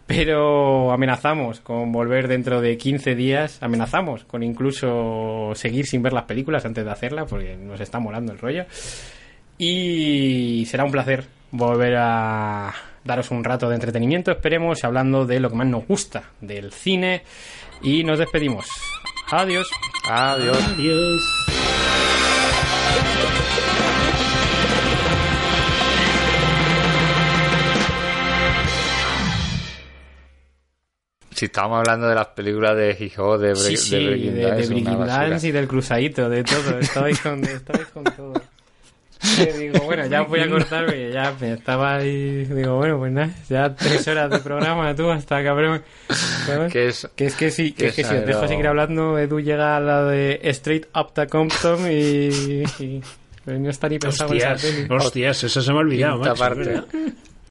Pero 0.07 0.91
amenazamos 0.91 1.61
con 1.61 1.91
volver 1.91 2.27
dentro 2.27 2.61
de 2.61 2.77
15 2.77 3.13
días, 3.15 3.61
amenazamos 3.61 4.25
con 4.25 4.41
incluso 4.43 5.51
seguir 5.53 5.85
sin 5.85 6.01
ver 6.01 6.13
las 6.13 6.23
películas 6.23 6.65
antes 6.65 6.83
de 6.83 6.91
hacerla, 6.91 7.25
porque 7.25 7.55
nos 7.55 7.79
está 7.79 7.99
molando 7.99 8.33
el 8.33 8.39
rollo. 8.39 8.65
Y 9.57 10.65
será 10.69 10.83
un 10.83 10.91
placer 10.91 11.25
volver 11.51 11.95
a 11.97 12.73
daros 13.03 13.31
un 13.31 13.43
rato 13.43 13.69
de 13.69 13.75
entretenimiento, 13.75 14.31
esperemos, 14.31 14.83
hablando 14.83 15.25
de 15.25 15.39
lo 15.39 15.49
que 15.49 15.55
más 15.55 15.67
nos 15.67 15.87
gusta, 15.87 16.23
del 16.41 16.71
cine. 16.73 17.23
Y 17.81 18.03
nos 18.03 18.19
despedimos. 18.19 18.65
Adiós. 19.31 19.67
Adiós. 20.09 20.57
Adiós. 20.73 21.21
Si 31.31 31.45
estábamos 31.45 31.79
hablando 31.79 32.07
de 32.07 32.15
las 32.15 32.27
películas 32.27 32.77
de 32.77 32.95
Hijo, 32.97 33.37
de, 33.37 33.51
Bre- 33.51 33.55
Sí, 33.55 33.75
sí, 33.77 33.97
de 33.97 34.41
Breaking 34.55 34.99
de. 34.99 35.05
Dance 35.05 35.47
y 35.47 35.51
del 35.51 35.67
cruzadito, 35.67 36.29
de 36.29 36.43
todo. 36.45 36.79
Estabais 36.79 37.19
con, 37.19 37.43
estabais 37.43 37.87
con 37.87 38.03
todo. 38.05 38.33
Digo, 39.57 39.79
bueno, 39.85 40.05
ya 40.07 40.21
voy 40.21 40.39
a 40.41 40.49
cortar 40.49 40.85
porque 40.85 41.11
ya 41.11 41.33
me 41.39 41.53
estaba 41.53 41.95
ahí. 41.95 42.45
Digo, 42.45 42.75
bueno, 42.77 42.97
pues 42.99 43.11
nada, 43.11 43.29
ya 43.49 43.73
tres 43.75 44.07
horas 44.07 44.29
de 44.29 44.39
programa 44.39 44.93
tú 44.95 45.09
hasta 45.09 45.43
cabrón. 45.43 45.81
¿sabes? 46.45 46.71
Que 46.71 46.87
es, 46.87 47.09
Que 47.15 47.25
es 47.25 47.35
que 47.35 47.51
sí, 47.51 47.71
que, 47.71 47.83
que 47.83 47.87
es 47.89 47.95
que 47.95 48.03
si 48.03 48.15
os 48.15 48.25
dejo 48.25 48.47
seguir 48.47 48.67
hablando, 48.67 49.17
Edu 49.19 49.39
llega 49.39 49.77
a 49.77 49.79
la 49.79 50.03
de 50.03 50.39
Straight 50.43 50.87
Up 50.95 51.13
the 51.13 51.27
Compton 51.27 51.79
y, 51.91 52.63
y 52.79 53.01
no 53.45 53.69
está 53.69 53.89
ni 53.89 53.99
pensado 53.99 54.31
en 54.33 54.37
esa 54.37 54.53
Hostias, 54.53 54.73
peli. 54.75 54.87
hostias, 54.95 55.43
eso 55.43 55.61
se 55.61 55.71
me 55.71 55.77
ha 55.77 55.81
olvidado, 55.81 56.17
macho. 56.19 56.85